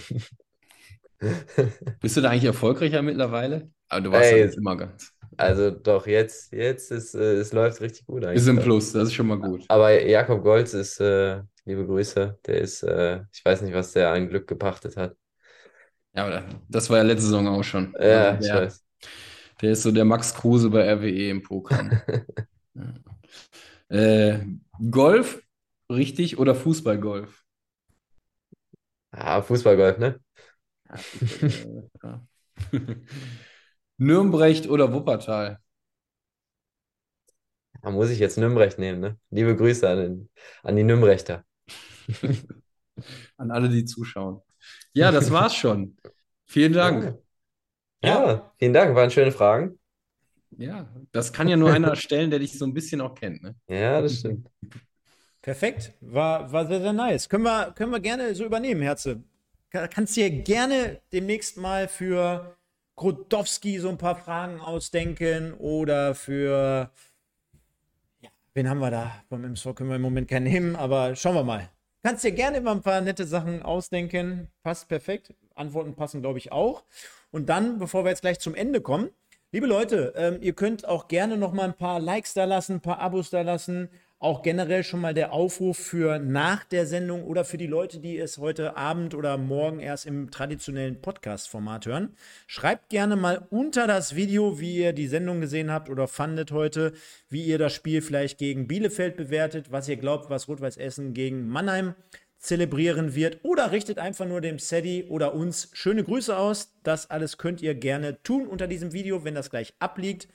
Bist 2.00 2.16
du 2.16 2.20
da 2.20 2.30
eigentlich 2.30 2.44
erfolgreicher 2.44 3.02
mittlerweile? 3.02 3.70
Aber 3.88 4.00
du 4.02 4.12
warst 4.12 4.30
Ey, 4.30 4.40
ja 4.40 4.46
nicht 4.46 4.56
immer 4.56 4.76
ganz. 4.76 5.12
Also 5.36 5.70
doch, 5.70 6.06
jetzt, 6.06 6.52
jetzt 6.52 6.90
ist 6.90 7.14
äh, 7.14 7.34
es 7.36 7.52
läuft 7.52 7.80
richtig 7.80 8.06
gut 8.06 8.24
eigentlich. 8.24 8.42
Ist 8.42 8.48
im 8.48 8.58
Plus, 8.58 8.92
das 8.92 9.08
ist 9.08 9.14
schon 9.14 9.26
mal 9.26 9.38
gut. 9.38 9.64
Aber 9.68 10.02
Jakob 10.06 10.42
Golz 10.42 10.74
ist, 10.74 11.00
äh, 11.00 11.42
liebe 11.64 11.86
Grüße, 11.86 12.38
der 12.46 12.58
ist, 12.60 12.82
äh, 12.82 13.22
ich 13.32 13.44
weiß 13.44 13.62
nicht, 13.62 13.74
was 13.74 13.92
der 13.92 14.10
an 14.12 14.28
Glück 14.28 14.46
gepachtet 14.48 14.96
hat. 14.96 15.16
Ja, 16.14 16.24
aber 16.26 16.44
das 16.68 16.90
war 16.90 16.98
ja 16.98 17.02
letzte 17.04 17.26
Saison 17.26 17.48
auch 17.48 17.62
schon. 17.62 17.96
Ja, 17.98 18.32
Also 18.32 18.36
ich 18.38 18.52
der, 18.52 18.52
weiß. 18.52 18.84
Der 19.60 19.72
ist 19.72 19.82
so 19.82 19.92
der 19.92 20.04
Max 20.04 20.34
Kruse 20.34 20.70
bei 20.70 20.90
RWE 20.92 21.30
im 21.30 21.42
Pokern. 21.42 22.02
Ja. 22.74 22.94
Äh, 23.88 24.44
Golf, 24.90 25.42
richtig, 25.90 26.38
oder 26.38 26.54
Fußballgolf? 26.54 27.44
Ah, 29.12 29.42
Fußballgolf, 29.42 29.98
ne? 29.98 30.20
Nürnberg 33.98 34.68
oder 34.68 34.92
Wuppertal? 34.92 35.58
Da 37.82 37.90
muss 37.90 38.10
ich 38.10 38.18
jetzt 38.18 38.38
Nürnberg 38.38 38.78
nehmen, 38.78 39.00
ne? 39.00 39.18
Liebe 39.30 39.56
Grüße 39.56 39.88
an, 39.88 39.96
den, 39.98 40.30
an 40.62 40.76
die 40.76 40.84
Nürnberger. 40.84 41.44
An 43.36 43.52
alle, 43.52 43.68
die 43.68 43.84
zuschauen. 43.84 44.40
Ja, 44.92 45.12
das 45.12 45.30
war's 45.30 45.54
schon. 45.54 45.96
Vielen 46.46 46.72
Dank. 46.72 47.04
Ja. 47.04 47.18
Ja, 48.02 48.52
vielen 48.58 48.72
Dank, 48.72 48.94
waren 48.94 49.10
schöne 49.10 49.32
Fragen. 49.32 49.78
Ja, 50.56 50.88
das 51.12 51.32
kann 51.32 51.48
ja 51.48 51.56
nur 51.56 51.70
einer 51.72 51.94
stellen, 51.94 52.30
der 52.30 52.38
dich 52.38 52.58
so 52.58 52.64
ein 52.64 52.74
bisschen 52.74 53.00
auch 53.00 53.14
kennt, 53.14 53.42
ne? 53.42 53.54
Ja, 53.68 54.00
das 54.00 54.18
stimmt. 54.18 54.48
Perfekt. 55.42 55.92
War, 56.00 56.50
war 56.52 56.66
sehr, 56.66 56.80
sehr 56.80 56.92
nice. 56.92 57.28
Können 57.28 57.44
wir, 57.44 57.72
können 57.72 57.92
wir 57.92 58.00
gerne 58.00 58.34
so 58.34 58.44
übernehmen, 58.44 58.82
Herze. 58.82 59.22
Ka- 59.70 59.88
Kannst 59.88 60.16
dir 60.16 60.30
gerne 60.30 61.00
demnächst 61.12 61.56
mal 61.56 61.88
für 61.88 62.56
Grudowski 62.96 63.78
so 63.78 63.88
ein 63.88 63.98
paar 63.98 64.16
Fragen 64.16 64.60
ausdenken 64.60 65.54
oder 65.54 66.14
für. 66.14 66.90
Ja, 68.20 68.30
wen 68.54 68.68
haben 68.68 68.78
wir 68.80 68.90
da? 68.90 69.22
Beim 69.28 69.44
MSV 69.44 69.74
können 69.74 69.90
wir 69.90 69.96
im 69.96 70.02
Moment 70.02 70.28
keinen 70.28 70.44
nehmen, 70.44 70.76
aber 70.76 71.14
schauen 71.16 71.34
wir 71.34 71.44
mal. 71.44 71.68
Kannst 72.02 72.24
dir 72.24 72.32
gerne 72.32 72.58
immer 72.58 72.72
ein 72.72 72.82
paar 72.82 73.00
nette 73.00 73.26
Sachen 73.26 73.62
ausdenken. 73.62 74.48
Passt 74.62 74.88
perfekt. 74.88 75.34
Antworten 75.54 75.94
passen, 75.94 76.20
glaube 76.22 76.38
ich, 76.38 76.52
auch. 76.52 76.84
Und 77.30 77.48
dann, 77.48 77.78
bevor 77.78 78.04
wir 78.04 78.10
jetzt 78.10 78.22
gleich 78.22 78.38
zum 78.38 78.54
Ende 78.54 78.80
kommen, 78.80 79.10
liebe 79.52 79.66
Leute, 79.66 80.12
ähm, 80.16 80.38
ihr 80.40 80.54
könnt 80.54 80.86
auch 80.86 81.08
gerne 81.08 81.36
noch 81.36 81.52
mal 81.52 81.64
ein 81.64 81.76
paar 81.76 82.00
Likes 82.00 82.34
da 82.34 82.44
lassen, 82.44 82.74
ein 82.74 82.80
paar 82.80 83.00
Abos 83.00 83.30
da 83.30 83.42
lassen. 83.42 83.90
Auch 84.20 84.42
generell 84.42 84.82
schon 84.82 85.00
mal 85.00 85.14
der 85.14 85.32
Aufruf 85.32 85.78
für 85.78 86.18
nach 86.18 86.64
der 86.64 86.86
Sendung 86.86 87.22
oder 87.22 87.44
für 87.44 87.56
die 87.56 87.68
Leute, 87.68 88.00
die 88.00 88.18
es 88.18 88.38
heute 88.38 88.76
Abend 88.76 89.14
oder 89.14 89.38
morgen 89.38 89.78
erst 89.78 90.06
im 90.06 90.32
traditionellen 90.32 91.00
Podcast-Format 91.00 91.86
hören. 91.86 92.16
Schreibt 92.48 92.88
gerne 92.88 93.14
mal 93.14 93.46
unter 93.50 93.86
das 93.86 94.16
Video, 94.16 94.58
wie 94.58 94.78
ihr 94.78 94.92
die 94.92 95.06
Sendung 95.06 95.40
gesehen 95.40 95.70
habt 95.70 95.88
oder 95.88 96.08
fandet 96.08 96.50
heute, 96.50 96.94
wie 97.28 97.44
ihr 97.44 97.58
das 97.58 97.72
Spiel 97.72 98.02
vielleicht 98.02 98.38
gegen 98.38 98.66
Bielefeld 98.66 99.16
bewertet, 99.16 99.70
was 99.70 99.88
ihr 99.88 99.96
glaubt, 99.96 100.30
was 100.30 100.48
Rot-Weiß 100.48 100.78
Essen 100.78 101.14
gegen 101.14 101.46
Mannheim 101.46 101.94
zelebrieren 102.38 103.14
wird 103.14 103.40
oder 103.42 103.72
richtet 103.72 103.98
einfach 103.98 104.26
nur 104.26 104.40
dem 104.40 104.58
Sadie 104.58 105.04
oder 105.04 105.34
uns 105.34 105.70
schöne 105.72 106.04
Grüße 106.04 106.36
aus. 106.36 106.74
Das 106.82 107.10
alles 107.10 107.36
könnt 107.36 107.60
ihr 107.60 107.74
gerne 107.74 108.22
tun 108.22 108.46
unter 108.46 108.66
diesem 108.66 108.92
Video, 108.92 109.24
wenn 109.24 109.34
das 109.34 109.50
gleich 109.50 109.74
abliegt. 109.80 110.28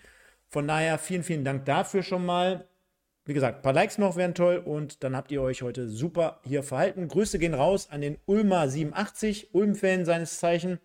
Von 0.50 0.68
daher 0.68 0.98
vielen, 1.00 1.24
vielen 1.24 1.46
Dank 1.46 1.66
dafür 1.66 2.04
schon 2.04 2.26
mal. 2.26 2.68
Wie 3.26 3.34
gesagt, 3.34 3.60
ein 3.60 3.62
paar 3.62 3.74
Likes 3.74 3.98
noch 3.98 4.18
wären 4.18 4.36
toll 4.36 4.58
und 4.58 5.04
dann 5.04 5.16
habt 5.16 5.32
ihr 5.32 5.42
euch 5.42 5.62
heute 5.62 5.88
super 5.88 6.42
hier 6.44 6.62
verhalten. 6.62 7.08
Grüße 7.08 7.40
gehen 7.40 7.54
raus 7.54 7.88
an 7.90 8.02
den 8.02 8.18
Ulmer 8.26 8.68
87, 8.68 9.54
Ulm-Fan 9.54 10.04
seines 10.04 10.40
Zeichen 10.40 10.80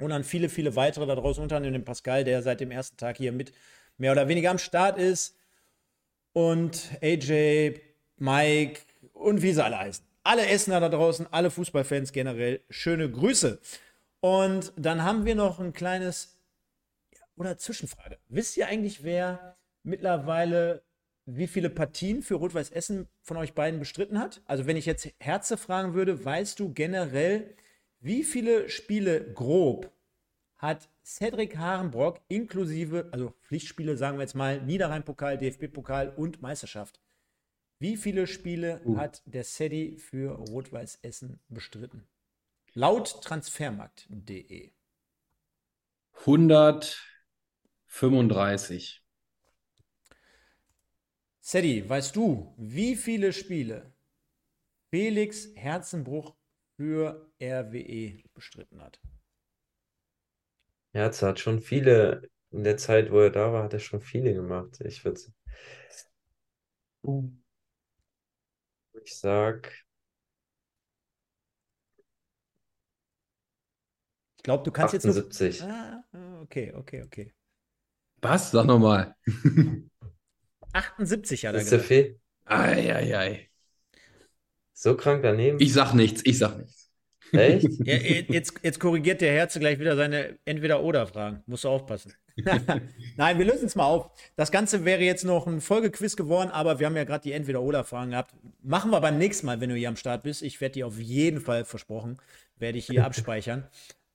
und 0.00 0.10
an 0.10 0.24
viele, 0.24 0.48
viele 0.48 0.74
weitere 0.74 1.06
da 1.06 1.14
draußen, 1.14 1.40
unter 1.40 1.56
anderem 1.56 1.74
den 1.74 1.84
Pascal, 1.84 2.24
der 2.24 2.42
seit 2.42 2.58
dem 2.58 2.72
ersten 2.72 2.96
Tag 2.96 3.18
hier 3.18 3.30
mit 3.30 3.52
mehr 3.98 4.10
oder 4.10 4.26
weniger 4.26 4.50
am 4.50 4.58
Start 4.58 4.98
ist. 4.98 5.36
Und 6.32 6.90
AJ, 7.02 7.80
Mike 8.16 8.80
und 9.12 9.42
wie 9.42 9.52
sie 9.52 9.64
alle 9.64 9.78
heißen. 9.78 10.09
Alle 10.22 10.46
Essener 10.46 10.80
da 10.80 10.88
draußen, 10.88 11.26
alle 11.30 11.50
Fußballfans 11.50 12.12
generell, 12.12 12.62
schöne 12.68 13.10
Grüße. 13.10 13.60
Und 14.20 14.72
dann 14.76 15.02
haben 15.02 15.24
wir 15.24 15.34
noch 15.34 15.60
ein 15.60 15.72
kleines 15.72 16.36
oder 17.36 17.56
Zwischenfrage. 17.56 18.18
Wisst 18.28 18.56
ihr 18.56 18.66
eigentlich, 18.66 19.02
wer 19.02 19.56
mittlerweile 19.82 20.82
wie 21.26 21.46
viele 21.46 21.70
Partien 21.70 22.22
für 22.22 22.34
Rot-Weiß 22.34 22.70
Essen 22.70 23.08
von 23.22 23.36
euch 23.36 23.54
beiden 23.54 23.78
bestritten 23.78 24.18
hat? 24.18 24.42
Also, 24.46 24.66
wenn 24.66 24.76
ich 24.76 24.86
jetzt 24.86 25.08
Herze 25.18 25.56
fragen 25.56 25.94
würde, 25.94 26.24
weißt 26.24 26.58
du 26.60 26.72
generell, 26.72 27.54
wie 28.00 28.24
viele 28.24 28.68
Spiele 28.68 29.32
grob 29.32 29.90
hat 30.56 30.88
Cedric 31.04 31.56
Harenbrock 31.56 32.20
inklusive, 32.28 33.08
also 33.12 33.32
Pflichtspiele, 33.42 33.96
sagen 33.96 34.18
wir 34.18 34.22
jetzt 34.22 34.34
mal, 34.34 34.60
Niederrhein-Pokal, 34.60 35.38
DFB-Pokal 35.38 36.10
und 36.16 36.42
Meisterschaft? 36.42 37.00
Wie 37.80 37.96
viele 37.96 38.26
Spiele 38.26 38.82
Uh. 38.86 38.98
hat 38.98 39.22
der 39.24 39.42
Sedi 39.42 39.96
für 39.96 40.32
Rot-Weiß 40.32 40.98
Essen 41.02 41.40
bestritten? 41.48 42.06
Laut 42.74 43.22
transfermarkt.de. 43.22 44.70
135. 46.26 49.00
Sedi, 51.40 51.88
weißt 51.88 52.14
du, 52.16 52.54
wie 52.56 52.96
viele 52.96 53.32
Spiele 53.32 53.92
Felix 54.90 55.48
Herzenbruch 55.56 56.34
für 56.76 57.30
RWE 57.42 58.22
bestritten 58.34 58.82
hat? 58.82 59.00
Herz 60.92 61.22
hat 61.22 61.40
schon 61.40 61.60
viele, 61.60 62.22
in 62.52 62.64
der 62.64 62.76
Zeit, 62.76 63.10
wo 63.10 63.20
er 63.20 63.30
da 63.30 63.52
war, 63.52 63.64
hat 63.64 63.72
er 63.72 63.80
schon 63.80 64.00
viele 64.00 64.34
gemacht. 64.34 64.80
Ich 64.84 65.04
würde, 65.04 65.20
ich 69.04 69.16
sag, 69.18 69.72
Ich 74.40 74.44
glaube, 74.44 74.64
du 74.64 74.70
kannst 74.70 74.94
jetzt 74.94 75.04
nur. 75.04 75.14
78. 75.14 75.62
Ah, 75.62 76.02
okay, 76.40 76.72
okay, 76.74 77.02
okay. 77.02 77.34
Was? 78.22 78.50
Sag 78.50 78.64
nochmal. 78.66 79.14
78 80.72 81.44
hat 81.46 81.54
er 81.54 81.60
Ist 81.60 81.72
der. 81.72 81.80
Fee 81.80 82.18
Eieiei. 82.46 83.50
so 84.72 84.96
krank 84.96 85.22
daneben? 85.22 85.60
Ich 85.60 85.74
sag 85.74 85.92
nichts, 85.92 86.22
ich 86.24 86.38
sag 86.38 86.56
nichts. 86.56 86.90
Echt? 87.32 87.68
Ja, 87.84 87.96
jetzt, 87.96 88.54
jetzt 88.62 88.80
korrigiert 88.80 89.20
der 89.20 89.32
Herze 89.32 89.60
gleich 89.60 89.78
wieder 89.78 89.94
seine 89.94 90.38
Entweder-Oder-Fragen. 90.46 91.42
Musst 91.46 91.64
du 91.64 91.68
aufpassen. 91.68 92.14
Nein, 93.16 93.38
wir 93.38 93.44
lösen 93.44 93.66
es 93.66 93.74
mal 93.76 93.84
auf. 93.84 94.10
Das 94.36 94.50
Ganze 94.50 94.84
wäre 94.84 95.02
jetzt 95.02 95.24
noch 95.24 95.46
ein 95.46 95.60
Folgequiz 95.60 96.16
geworden, 96.16 96.50
aber 96.50 96.78
wir 96.78 96.86
haben 96.86 96.96
ja 96.96 97.04
gerade 97.04 97.22
die 97.22 97.32
Entweder-Oder-Fragen 97.32 98.10
gehabt. 98.10 98.34
Machen 98.62 98.90
wir 98.90 99.00
beim 99.00 99.18
nächsten 99.18 99.46
Mal, 99.46 99.60
wenn 99.60 99.70
du 99.70 99.76
hier 99.76 99.88
am 99.88 99.96
Start 99.96 100.22
bist. 100.22 100.42
Ich 100.42 100.60
werde 100.60 100.74
die 100.74 100.84
auf 100.84 100.98
jeden 100.98 101.40
Fall 101.40 101.64
versprochen, 101.64 102.18
werde 102.58 102.78
ich 102.78 102.86
hier 102.86 103.04
abspeichern. 103.06 103.66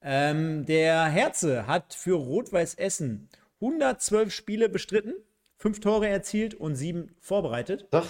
Ähm, 0.01 0.65
der 0.65 1.05
Herze 1.05 1.67
hat 1.67 1.93
für 1.93 2.15
Rot-Weiß 2.15 2.75
Essen 2.75 3.29
112 3.61 4.31
Spiele 4.33 4.69
bestritten, 4.69 5.13
fünf 5.57 5.79
Tore 5.79 6.07
erzielt 6.07 6.53
und 6.53 6.75
sieben 6.75 7.15
vorbereitet. 7.19 7.87
Doch, 7.91 8.07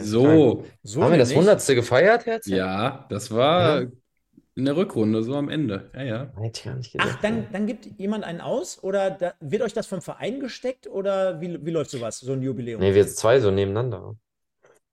So. 0.00 0.64
So 0.82 1.02
Haben 1.02 1.12
wir 1.12 1.18
das 1.18 1.28
nämlich. 1.28 1.46
Hundertste 1.46 1.74
gefeiert, 1.76 2.26
Herz? 2.26 2.46
Ja, 2.46 3.06
das 3.08 3.30
war 3.30 3.82
Ja. 3.82 3.88
In 4.54 4.64
der 4.64 4.76
Rückrunde, 4.76 5.22
so 5.22 5.34
am 5.36 5.48
Ende. 5.48 5.90
Ja, 5.94 6.02
ja. 6.02 6.32
Hätte 6.36 6.58
ich 6.60 6.64
gar 6.64 6.74
nicht 6.76 6.92
gedacht. 6.92 7.08
Ach, 7.12 7.22
dann, 7.22 7.46
dann 7.52 7.66
gibt 7.66 7.86
jemand 7.98 8.24
einen 8.24 8.40
aus 8.40 8.82
oder 8.82 9.10
da, 9.10 9.34
wird 9.40 9.62
euch 9.62 9.72
das 9.72 9.86
vom 9.86 10.02
Verein 10.02 10.40
gesteckt 10.40 10.86
oder 10.86 11.40
wie, 11.40 11.64
wie 11.64 11.70
läuft 11.70 11.90
sowas, 11.90 12.18
so 12.18 12.32
ein 12.32 12.42
Jubiläum? 12.42 12.80
Nee, 12.80 12.94
wir 12.94 13.06
zwei 13.06 13.40
so 13.40 13.50
nebeneinander. 13.50 14.16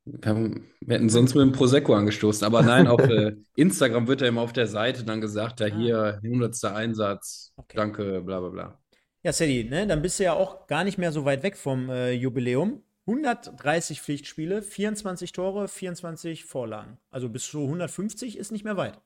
Wir, 0.05 0.29
haben, 0.29 0.67
wir 0.79 0.95
hätten 0.95 1.09
sonst 1.09 1.35
mit 1.35 1.41
dem 1.41 1.51
Prosecco 1.51 1.93
angestoßen. 1.93 2.45
Aber 2.45 2.61
nein, 2.61 2.87
auf 2.87 3.01
äh, 3.01 3.33
Instagram 3.55 4.07
wird 4.07 4.21
ja 4.21 4.27
immer 4.27 4.41
auf 4.41 4.53
der 4.53 4.67
Seite 4.67 5.03
dann 5.03 5.21
gesagt, 5.21 5.59
ja, 5.59 5.67
hier, 5.67 6.19
100. 6.23 6.63
Einsatz, 6.65 7.53
Okay. 7.57 7.75
danke, 7.75 8.21
bla 8.21 8.39
bla 8.39 8.49
bla. 8.49 8.79
Ja, 9.23 9.33
Sadie, 9.33 9.65
ne, 9.65 9.87
dann 9.87 10.01
bist 10.01 10.19
du 10.19 10.23
ja 10.23 10.33
auch 10.33 10.67
gar 10.67 10.83
nicht 10.83 10.97
mehr 10.97 11.11
so 11.11 11.25
weit 11.25 11.43
weg 11.43 11.57
vom 11.57 11.89
äh, 11.89 12.11
Jubiläum. 12.11 12.83
130 13.07 14.01
Pflichtspiele, 14.01 14.61
24 14.61 15.31
Tore, 15.31 15.67
24 15.67 16.45
Vorlagen. 16.45 16.97
Also 17.09 17.29
bis 17.29 17.45
zu 17.45 17.63
150 17.63 18.37
ist 18.37 18.51
nicht 18.51 18.63
mehr 18.65 18.77
weit. 18.77 18.99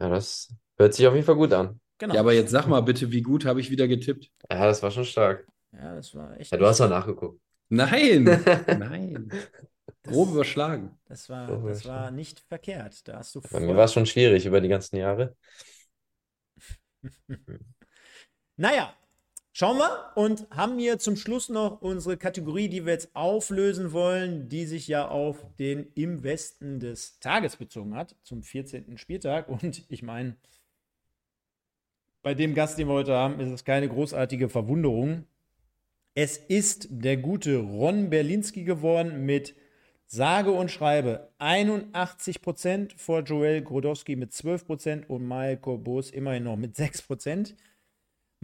Ja, 0.00 0.08
das 0.08 0.54
hört 0.76 0.94
sich 0.94 1.06
auf 1.06 1.14
jeden 1.14 1.26
Fall 1.26 1.36
gut 1.36 1.52
an. 1.52 1.80
Genau. 1.98 2.14
Ja, 2.14 2.20
aber 2.20 2.32
jetzt 2.32 2.50
sag 2.50 2.66
mal 2.66 2.80
bitte, 2.80 3.10
wie 3.12 3.22
gut 3.22 3.44
habe 3.44 3.60
ich 3.60 3.70
wieder 3.70 3.86
getippt? 3.86 4.30
Ja, 4.50 4.66
das 4.66 4.82
war 4.82 4.90
schon 4.90 5.04
stark. 5.04 5.46
Ja, 5.72 5.94
das 5.94 6.14
war 6.14 6.38
echt. 6.38 6.52
Ja, 6.52 6.58
du 6.58 6.66
hast 6.66 6.80
doch 6.80 6.88
nachgeguckt. 6.88 7.40
Nein, 7.68 8.24
nein. 8.78 9.30
Grob 10.04 10.30
überschlagen. 10.30 10.98
Das 11.06 11.28
war, 11.28 11.46
das 11.46 11.86
war 11.86 12.10
nicht 12.10 12.40
verkehrt. 12.40 13.06
Da 13.08 13.18
hast 13.18 13.34
du 13.34 13.40
Bei 13.40 13.60
mir 13.60 13.76
war 13.76 13.84
es 13.84 13.92
schon 13.92 14.06
schwierig 14.06 14.46
über 14.46 14.60
die 14.60 14.68
ganzen 14.68 14.96
Jahre. 14.96 15.36
Naja, 18.56 18.94
schauen 19.54 19.78
wir 19.78 20.10
und 20.16 20.46
haben 20.50 20.78
hier 20.78 20.98
zum 20.98 21.16
Schluss 21.16 21.48
noch 21.48 21.80
unsere 21.80 22.16
Kategorie, 22.16 22.68
die 22.68 22.84
wir 22.84 22.92
jetzt 22.92 23.14
auflösen 23.14 23.92
wollen, 23.92 24.48
die 24.48 24.66
sich 24.66 24.88
ja 24.88 25.08
auf 25.08 25.46
den 25.58 25.86
Im 25.94 26.22
Westen 26.24 26.80
des 26.80 27.20
Tages 27.20 27.56
bezogen 27.56 27.94
hat, 27.94 28.16
zum 28.24 28.42
14. 28.42 28.98
Spieltag. 28.98 29.48
Und 29.48 29.84
ich 29.88 30.02
meine, 30.02 30.36
bei 32.22 32.34
dem 32.34 32.54
Gast, 32.54 32.78
den 32.78 32.88
wir 32.88 32.94
heute 32.94 33.14
haben, 33.14 33.38
ist 33.38 33.50
es 33.50 33.64
keine 33.64 33.88
großartige 33.88 34.48
Verwunderung. 34.48 35.24
Es 36.14 36.36
ist 36.36 36.88
der 36.90 37.16
gute 37.16 37.58
Ron 37.58 38.10
Berlinski 38.10 38.64
geworden 38.64 39.24
mit 39.24 39.54
sage 40.06 40.50
und 40.50 40.70
schreibe 40.70 41.30
81% 41.38 42.96
vor 42.96 43.20
Joel 43.22 43.62
Grodowski 43.62 44.16
mit 44.16 44.32
12% 44.32 45.06
und 45.06 45.24
Malko 45.24 45.78
Boos 45.78 46.10
immerhin 46.10 46.44
noch 46.44 46.56
mit 46.56 46.76
6%. 46.76 47.54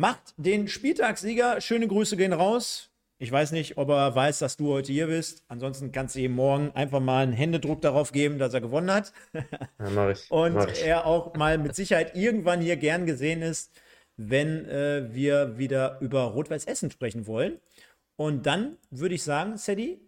Macht 0.01 0.33
den 0.39 0.67
Spieltagssieger. 0.67 1.61
Schöne 1.61 1.87
Grüße 1.87 2.17
gehen 2.17 2.33
raus. 2.33 2.89
Ich 3.19 3.31
weiß 3.31 3.53
nicht, 3.53 3.77
ob 3.77 3.91
er 3.91 4.15
weiß, 4.15 4.39
dass 4.39 4.57
du 4.57 4.73
heute 4.73 4.91
hier 4.91 5.09
bist. 5.09 5.45
Ansonsten 5.49 5.93
kannst 5.93 6.15
du 6.15 6.21
ihm 6.21 6.33
morgen 6.33 6.71
einfach 6.71 7.01
mal 7.01 7.23
einen 7.23 7.35
Händedruck 7.35 7.83
darauf 7.83 8.11
geben, 8.11 8.39
dass 8.39 8.55
er 8.55 8.63
gewonnen 8.63 8.91
hat. 8.91 9.13
Ja, 9.35 9.91
mach 9.91 10.09
ich. 10.09 10.25
Und 10.31 10.55
mach 10.55 10.69
ich. 10.69 10.87
er 10.87 11.05
auch 11.05 11.35
mal 11.35 11.59
mit 11.59 11.75
Sicherheit 11.75 12.17
irgendwann 12.17 12.63
hier 12.63 12.79
gern 12.79 13.05
gesehen 13.05 13.43
ist, 13.43 13.79
wenn 14.17 14.65
äh, 14.71 15.13
wir 15.13 15.59
wieder 15.59 15.99
über 16.01 16.23
Rot-Weiß 16.23 16.65
Essen 16.65 16.91
sprechen 16.91 17.27
wollen. 17.27 17.61
Und 18.17 18.47
dann 18.47 18.79
würde 18.89 19.17
ich 19.17 19.23
sagen, 19.23 19.59
Sadie, 19.59 20.01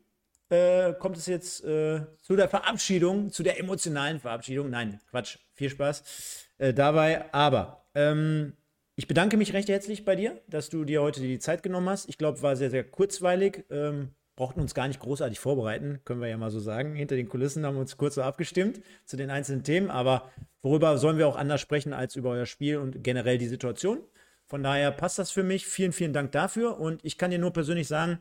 äh, 0.49 0.95
kommt 0.95 1.19
es 1.19 1.27
jetzt 1.27 1.65
äh, 1.65 2.01
zu 2.23 2.35
der 2.35 2.49
Verabschiedung, 2.49 3.31
zu 3.31 3.43
der 3.43 3.61
emotionalen 3.61 4.21
Verabschiedung. 4.21 4.71
Nein, 4.71 5.03
Quatsch, 5.11 5.37
viel 5.53 5.69
Spaß 5.69 6.47
äh, 6.57 6.73
dabei. 6.73 7.31
Aber 7.35 7.85
ähm, 7.95 8.55
ich 8.95 9.07
bedanke 9.07 9.37
mich 9.37 9.53
recht 9.53 9.69
herzlich 9.69 10.05
bei 10.05 10.17
dir, 10.17 10.41
dass 10.49 10.69
du 10.69 10.85
dir 10.85 11.03
heute 11.03 11.21
die 11.21 11.39
Zeit 11.39 11.63
genommen 11.63 11.89
hast. 11.89 12.09
Ich 12.09 12.19
glaube, 12.19 12.43
war 12.43 12.57
sehr, 12.57 12.71
sehr 12.71 12.85
kurzweilig. 12.85 13.65
Ähm, 13.71 14.11
brauchten 14.37 14.61
uns 14.61 14.75
gar 14.75 14.89
nicht 14.89 15.01
großartig 15.01 15.39
vorbereiten, 15.41 16.01
können 16.05 16.21
wir 16.21 16.29
ja 16.29 16.37
mal 16.37 16.51
so 16.51 16.61
sagen. 16.61 16.95
Hinter 16.95 17.17
den 17.17 17.29
Kulissen 17.29 17.65
haben 17.65 17.77
wir 17.77 17.81
uns 17.81 17.97
kurz 17.97 18.15
so 18.15 18.23
abgestimmt 18.23 18.81
zu 19.05 19.17
den 19.17 19.31
einzelnen 19.31 19.63
Themen. 19.63 19.91
Aber 19.91 20.31
worüber 20.63 20.99
sollen 20.99 21.19
wir 21.19 21.29
auch 21.29 21.37
anders 21.37 21.61
sprechen 21.61 21.93
als 21.93 22.17
über 22.17 22.31
euer 22.31 22.47
Spiel 22.47 22.79
und 22.79 23.03
generell 23.05 23.39
die 23.39 23.47
Situation? 23.47 24.01
Von 24.47 24.63
daher 24.63 24.91
passt 24.91 25.19
das 25.19 25.31
für 25.31 25.43
mich. 25.43 25.67
Vielen, 25.67 25.93
vielen 25.93 26.13
Dank 26.13 26.33
dafür. 26.33 26.79
Und 26.79 27.05
ich 27.05 27.17
kann 27.17 27.31
dir 27.31 27.39
nur 27.39 27.53
persönlich 27.53 27.89
sagen, 27.89 28.19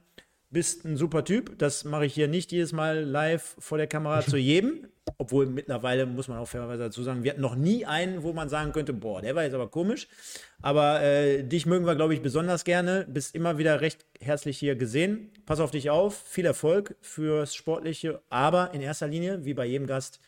bist 0.52 0.86
ein 0.86 0.97
super 0.97 1.24
Typ. 1.24 1.58
Das 1.58 1.86
mache 1.86 2.06
ich 2.06 2.14
hier 2.14 2.28
nicht 2.28 2.52
jedes 2.52 2.74
Mal 2.74 2.99
live 3.04 3.56
vor 3.58 3.78
der 3.78 3.88
Kamera 3.88 4.22
zu 4.26 4.38
jedem. 4.38 4.88
Obwohl 5.18 5.47
mittlerweile 5.47 6.06
muss 6.06 6.28
man 6.28 6.38
auch 6.38 6.47
fairerweise 6.47 6.84
dazu 6.84 7.02
sagen, 7.04 7.24
wir 7.24 7.32
hatten 7.32 7.41
noch 7.41 7.56
nie 7.56 7.86
einen, 7.86 8.24
wo 8.24 8.34
man 8.34 8.49
sagen 8.49 8.72
könnte, 8.72 8.93
boah, 8.93 9.22
der 9.22 9.36
war 9.36 9.43
jetzt 9.43 9.54
aber 9.54 9.70
komisch. 9.70 10.08
Aber 10.62 11.02
äh, 11.02 11.43
dich 11.43 11.66
mögen 11.66 11.86
wir, 11.86 11.95
glaube 11.95 12.14
ich, 12.14 12.22
besonders 12.22 12.64
gerne. 12.64 13.08
Bist 13.10 13.34
immer 13.34 13.58
wieder 13.58 13.82
recht 13.82 14.06
herzlich 14.20 14.58
hier 14.60 14.76
gesehen. 14.76 15.32
Pass 15.45 15.60
auf 15.60 15.72
dich 15.72 15.89
auf. 15.89 16.22
Viel 16.28 16.45
Erfolg 16.45 16.95
fürs 17.02 17.56
Sportliche, 17.56 18.22
aber 18.30 18.74
in 18.74 18.82
erster 18.82 19.08
Linie, 19.08 19.43
wie 19.45 19.54
bei 19.54 19.66
jedem 19.66 19.88
Gast, 19.88 20.20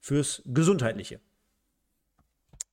fürs 0.00 0.42
Gesundheitliche. 0.46 1.20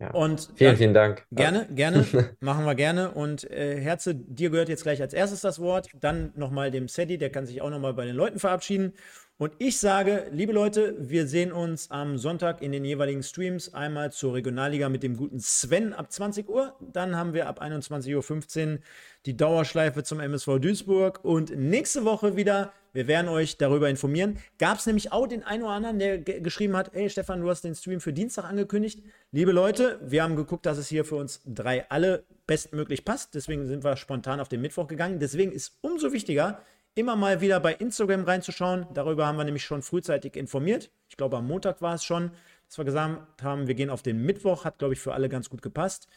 Ja. 0.01 0.09
Und 0.11 0.49
Vielen, 0.55 0.77
vielen 0.77 0.93
Dank. 0.95 1.27
Gerne, 1.31 1.67
gerne. 1.75 2.05
Machen 2.39 2.65
wir 2.65 2.73
gerne. 2.73 3.11
Und 3.11 3.49
äh, 3.51 3.79
Herze, 3.79 4.15
dir 4.15 4.49
gehört 4.49 4.67
jetzt 4.67 4.81
gleich 4.81 4.99
als 4.99 5.13
erstes 5.13 5.41
das 5.41 5.59
Wort. 5.59 5.89
Dann 5.99 6.33
nochmal 6.35 6.71
dem 6.71 6.87
Sadie, 6.87 7.19
der 7.19 7.29
kann 7.29 7.45
sich 7.45 7.61
auch 7.61 7.69
nochmal 7.69 7.93
bei 7.93 8.05
den 8.05 8.15
Leuten 8.15 8.39
verabschieden. 8.39 8.93
Und 9.41 9.53
ich 9.57 9.79
sage, 9.79 10.27
liebe 10.31 10.53
Leute, 10.53 10.95
wir 10.99 11.25
sehen 11.25 11.51
uns 11.51 11.89
am 11.89 12.19
Sonntag 12.19 12.61
in 12.61 12.71
den 12.71 12.85
jeweiligen 12.85 13.23
Streams. 13.23 13.73
Einmal 13.73 14.11
zur 14.11 14.35
Regionalliga 14.35 14.87
mit 14.87 15.01
dem 15.01 15.17
guten 15.17 15.39
Sven 15.39 15.93
ab 15.93 16.11
20 16.11 16.47
Uhr. 16.47 16.75
Dann 16.79 17.15
haben 17.15 17.33
wir 17.33 17.47
ab 17.47 17.59
21.15 17.59 18.73
Uhr 18.73 18.79
die 19.25 19.35
Dauerschleife 19.35 20.03
zum 20.03 20.19
MSV 20.19 20.59
Duisburg. 20.59 21.25
Und 21.25 21.57
nächste 21.57 22.05
Woche 22.05 22.35
wieder, 22.35 22.71
wir 22.93 23.07
werden 23.07 23.29
euch 23.29 23.57
darüber 23.57 23.89
informieren. 23.89 24.37
Gab 24.59 24.77
es 24.77 24.85
nämlich 24.85 25.11
auch 25.11 25.25
den 25.25 25.41
einen 25.41 25.63
oder 25.63 25.71
anderen, 25.71 25.97
der 25.97 26.19
ge- 26.19 26.39
geschrieben 26.41 26.77
hat: 26.77 26.91
Hey 26.93 27.09
Stefan, 27.09 27.41
du 27.41 27.49
hast 27.49 27.63
den 27.63 27.73
Stream 27.73 27.99
für 27.99 28.13
Dienstag 28.13 28.43
angekündigt. 28.45 29.01
Liebe 29.31 29.51
Leute, 29.53 29.99
wir 30.03 30.21
haben 30.21 30.35
geguckt, 30.35 30.67
dass 30.67 30.77
es 30.77 30.87
hier 30.87 31.03
für 31.03 31.15
uns 31.15 31.41
drei 31.47 31.89
alle 31.89 32.25
bestmöglich 32.45 33.05
passt. 33.05 33.33
Deswegen 33.33 33.65
sind 33.65 33.83
wir 33.83 33.97
spontan 33.97 34.39
auf 34.39 34.49
den 34.49 34.61
Mittwoch 34.61 34.85
gegangen. 34.87 35.17
Deswegen 35.17 35.51
ist 35.51 35.79
umso 35.81 36.13
wichtiger, 36.13 36.61
immer 36.95 37.15
mal 37.15 37.41
wieder 37.41 37.59
bei 37.59 37.73
Instagram 37.73 38.23
reinzuschauen. 38.23 38.87
Darüber 38.93 39.27
haben 39.27 39.37
wir 39.37 39.43
nämlich 39.43 39.63
schon 39.63 39.81
frühzeitig 39.81 40.35
informiert. 40.35 40.91
Ich 41.09 41.17
glaube, 41.17 41.37
am 41.37 41.47
Montag 41.47 41.81
war 41.81 41.95
es 41.95 42.03
schon, 42.03 42.31
dass 42.67 42.77
wir 42.77 42.85
gesagt 42.85 43.43
haben, 43.43 43.67
wir 43.67 43.75
gehen 43.75 43.89
auf 43.89 44.01
den 44.01 44.23
Mittwoch. 44.23 44.65
Hat, 44.65 44.79
glaube 44.79 44.93
ich, 44.93 44.99
für 44.99 45.13
alle 45.13 45.29
ganz 45.29 45.49
gut 45.49 45.61
gepasst. 45.61 46.07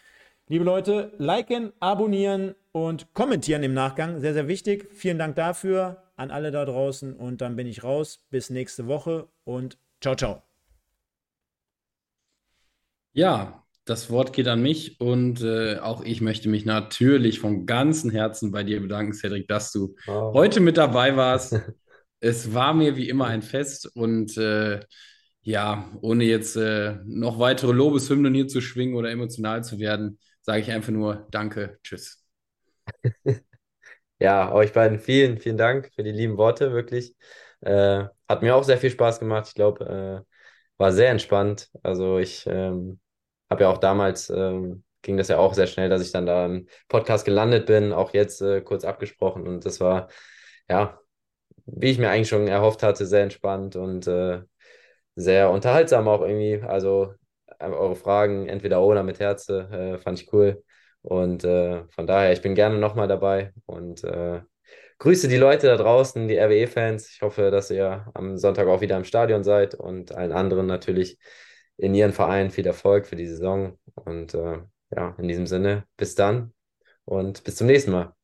Liebe 0.47 0.65
Leute, 0.65 1.13
liken, 1.19 1.73
abonnieren 1.81 2.55
und 2.73 3.15
kommentieren 3.15 3.63
im 3.63 3.73
Nachgang. 3.75 4.21
Sehr, 4.21 4.35
sehr 4.35 4.49
wichtig. 4.49 4.89
Vielen 4.93 5.19
Dank 5.19 5.37
dafür 5.37 6.03
an 6.17 6.31
alle 6.31 6.51
da 6.51 6.65
draußen. 6.65 7.17
Und 7.17 7.41
dann 7.41 7.57
bin 7.57 7.67
ich 7.67 7.83
raus. 7.83 8.25
Bis 8.31 8.51
nächste 8.51 8.87
Woche 8.87 9.29
und 9.45 9.79
ciao, 10.01 10.15
ciao. 10.17 10.43
Ja, 13.13 13.64
das 13.85 14.11
Wort 14.11 14.33
geht 14.33 14.49
an 14.49 14.63
mich 14.63 15.01
und 15.01 15.43
äh, 15.43 15.79
auch 15.79 16.03
ich 16.05 16.21
möchte 16.21 16.49
mich 16.49 16.65
natürlich 16.65 17.41
von 17.41 17.67
ganzem 17.67 18.11
Herzen 18.11 18.51
bei 18.53 18.63
dir 18.65 18.81
bedanken, 18.81 19.13
Cedric, 19.15 19.49
dass 19.49 19.73
du 19.73 19.95
Oh. 20.07 20.35
heute 20.35 20.61
mit 20.61 20.77
dabei 20.77 21.17
warst. 21.17 21.63
Es 22.21 22.55
war 22.55 22.73
mir 22.75 22.97
wie 22.97 23.09
immer 23.11 23.27
ein 23.27 23.43
Fest 23.43 23.91
und 23.97 24.37
äh, 24.39 24.81
ja, 25.43 25.93
ohne 26.01 26.25
jetzt 26.25 26.57
äh, 26.57 26.97
noch 27.05 27.39
weitere 27.39 27.73
Lobeshymnen 27.73 28.35
hier 28.35 28.49
zu 28.49 28.61
schwingen 28.63 28.95
oder 28.95 29.11
emotional 29.11 29.63
zu 29.65 29.79
werden, 29.79 30.19
sage 30.43 30.61
ich 30.63 30.71
einfach 30.73 30.93
nur 30.93 31.27
Danke, 31.31 31.79
tschüss. 31.83 32.25
Ja, 34.21 34.53
euch 34.53 34.73
beiden 34.73 34.99
vielen, 35.01 35.39
vielen 35.39 35.57
Dank 35.59 35.93
für 35.95 36.03
die 36.05 36.13
lieben 36.13 36.37
Worte, 36.39 36.73
wirklich. 36.73 37.17
Äh, 37.61 38.05
hat 38.29 38.43
mir 38.43 38.55
auch 38.57 38.65
sehr 38.65 38.79
viel 38.79 38.91
Spaß 38.91 39.21
gemacht. 39.21 39.49
Ich 39.49 39.55
glaube, 39.55 40.25
äh, 40.27 40.33
war 40.79 40.93
sehr 40.93 41.11
entspannt. 41.11 41.71
Also 41.83 42.19
ich 42.19 42.47
ähm, 42.47 43.01
habe 43.55 43.65
ja 43.65 43.71
auch 43.71 43.79
damals, 43.79 44.31
ähm, 44.31 44.85
ging 45.03 45.17
das 45.17 45.29
ja 45.29 45.39
auch 45.39 45.55
sehr 45.55 45.67
schnell, 45.69 45.89
dass 45.89 46.03
ich 46.03 46.13
dann 46.13 46.27
da 46.27 46.47
im 46.47 46.67
Podcast 46.89 47.25
gelandet 47.25 47.67
bin, 47.67 47.93
auch 47.93 48.13
jetzt 48.15 48.43
äh, 48.43 48.61
kurz 48.63 48.85
abgesprochen. 48.85 49.47
Und 49.47 49.65
das 49.65 49.81
war, 49.81 50.09
ja, 50.69 50.99
wie 51.67 51.91
ich 51.91 51.99
mir 51.99 52.11
eigentlich 52.11 52.29
schon 52.29 52.49
erhofft 52.49 52.83
hatte, 52.83 53.07
sehr 53.07 53.23
entspannt 53.23 53.77
und 53.77 54.07
äh, 54.09 54.43
sehr 55.17 55.51
unterhaltsam 55.51 56.09
auch 56.09 56.23
irgendwie. 56.23 56.63
Also 56.67 57.15
äh, 57.61 57.67
eure 57.67 57.97
Fragen, 57.97 58.49
entweder 58.49 58.83
oder 58.83 59.03
mit 59.05 59.21
Herze, 59.21 59.69
äh, 59.71 59.99
fand 59.99 60.21
ich 60.21 60.33
cool. 60.33 60.65
Und 61.03 61.45
äh, 61.45 61.85
von 61.91 62.07
daher, 62.07 62.33
ich 62.33 62.43
bin 62.43 62.55
gerne 62.55 62.79
nochmal 62.79 63.09
dabei 63.09 63.53
und 63.67 64.03
äh, 64.05 64.41
grüße 64.99 65.29
die 65.29 65.37
Leute 65.37 65.69
da 65.69 65.77
draußen, 65.77 66.27
die 66.29 66.39
RWE-Fans. 66.39 67.11
Ich 67.11 67.23
hoffe, 67.23 67.51
dass 67.51 67.71
ihr 67.71 68.07
am 68.15 68.37
Sonntag 68.39 68.67
auch 68.69 68.81
wieder 68.81 68.97
im 68.97 69.05
Stadion 69.05 69.45
seid 69.45 69.75
und 69.75 70.13
allen 70.13 70.33
anderen 70.33 70.67
natürlich 70.67 71.19
in 71.77 71.95
ihren 71.95 72.13
Vereinen 72.13 72.51
viel 72.51 72.67
Erfolg 72.67 73.07
für 73.07 73.17
die 73.17 73.27
Saison. 73.27 73.79
Und 73.95 74.35
äh, 74.35 74.59
ja, 74.95 75.15
in 75.19 75.29
diesem 75.29 75.47
Sinne, 75.47 75.87
bis 75.97 76.15
dann 76.15 76.53
und 77.05 77.45
bis 77.45 77.57
zum 77.57 77.67
nächsten 77.67 77.93
Mal. 77.93 78.15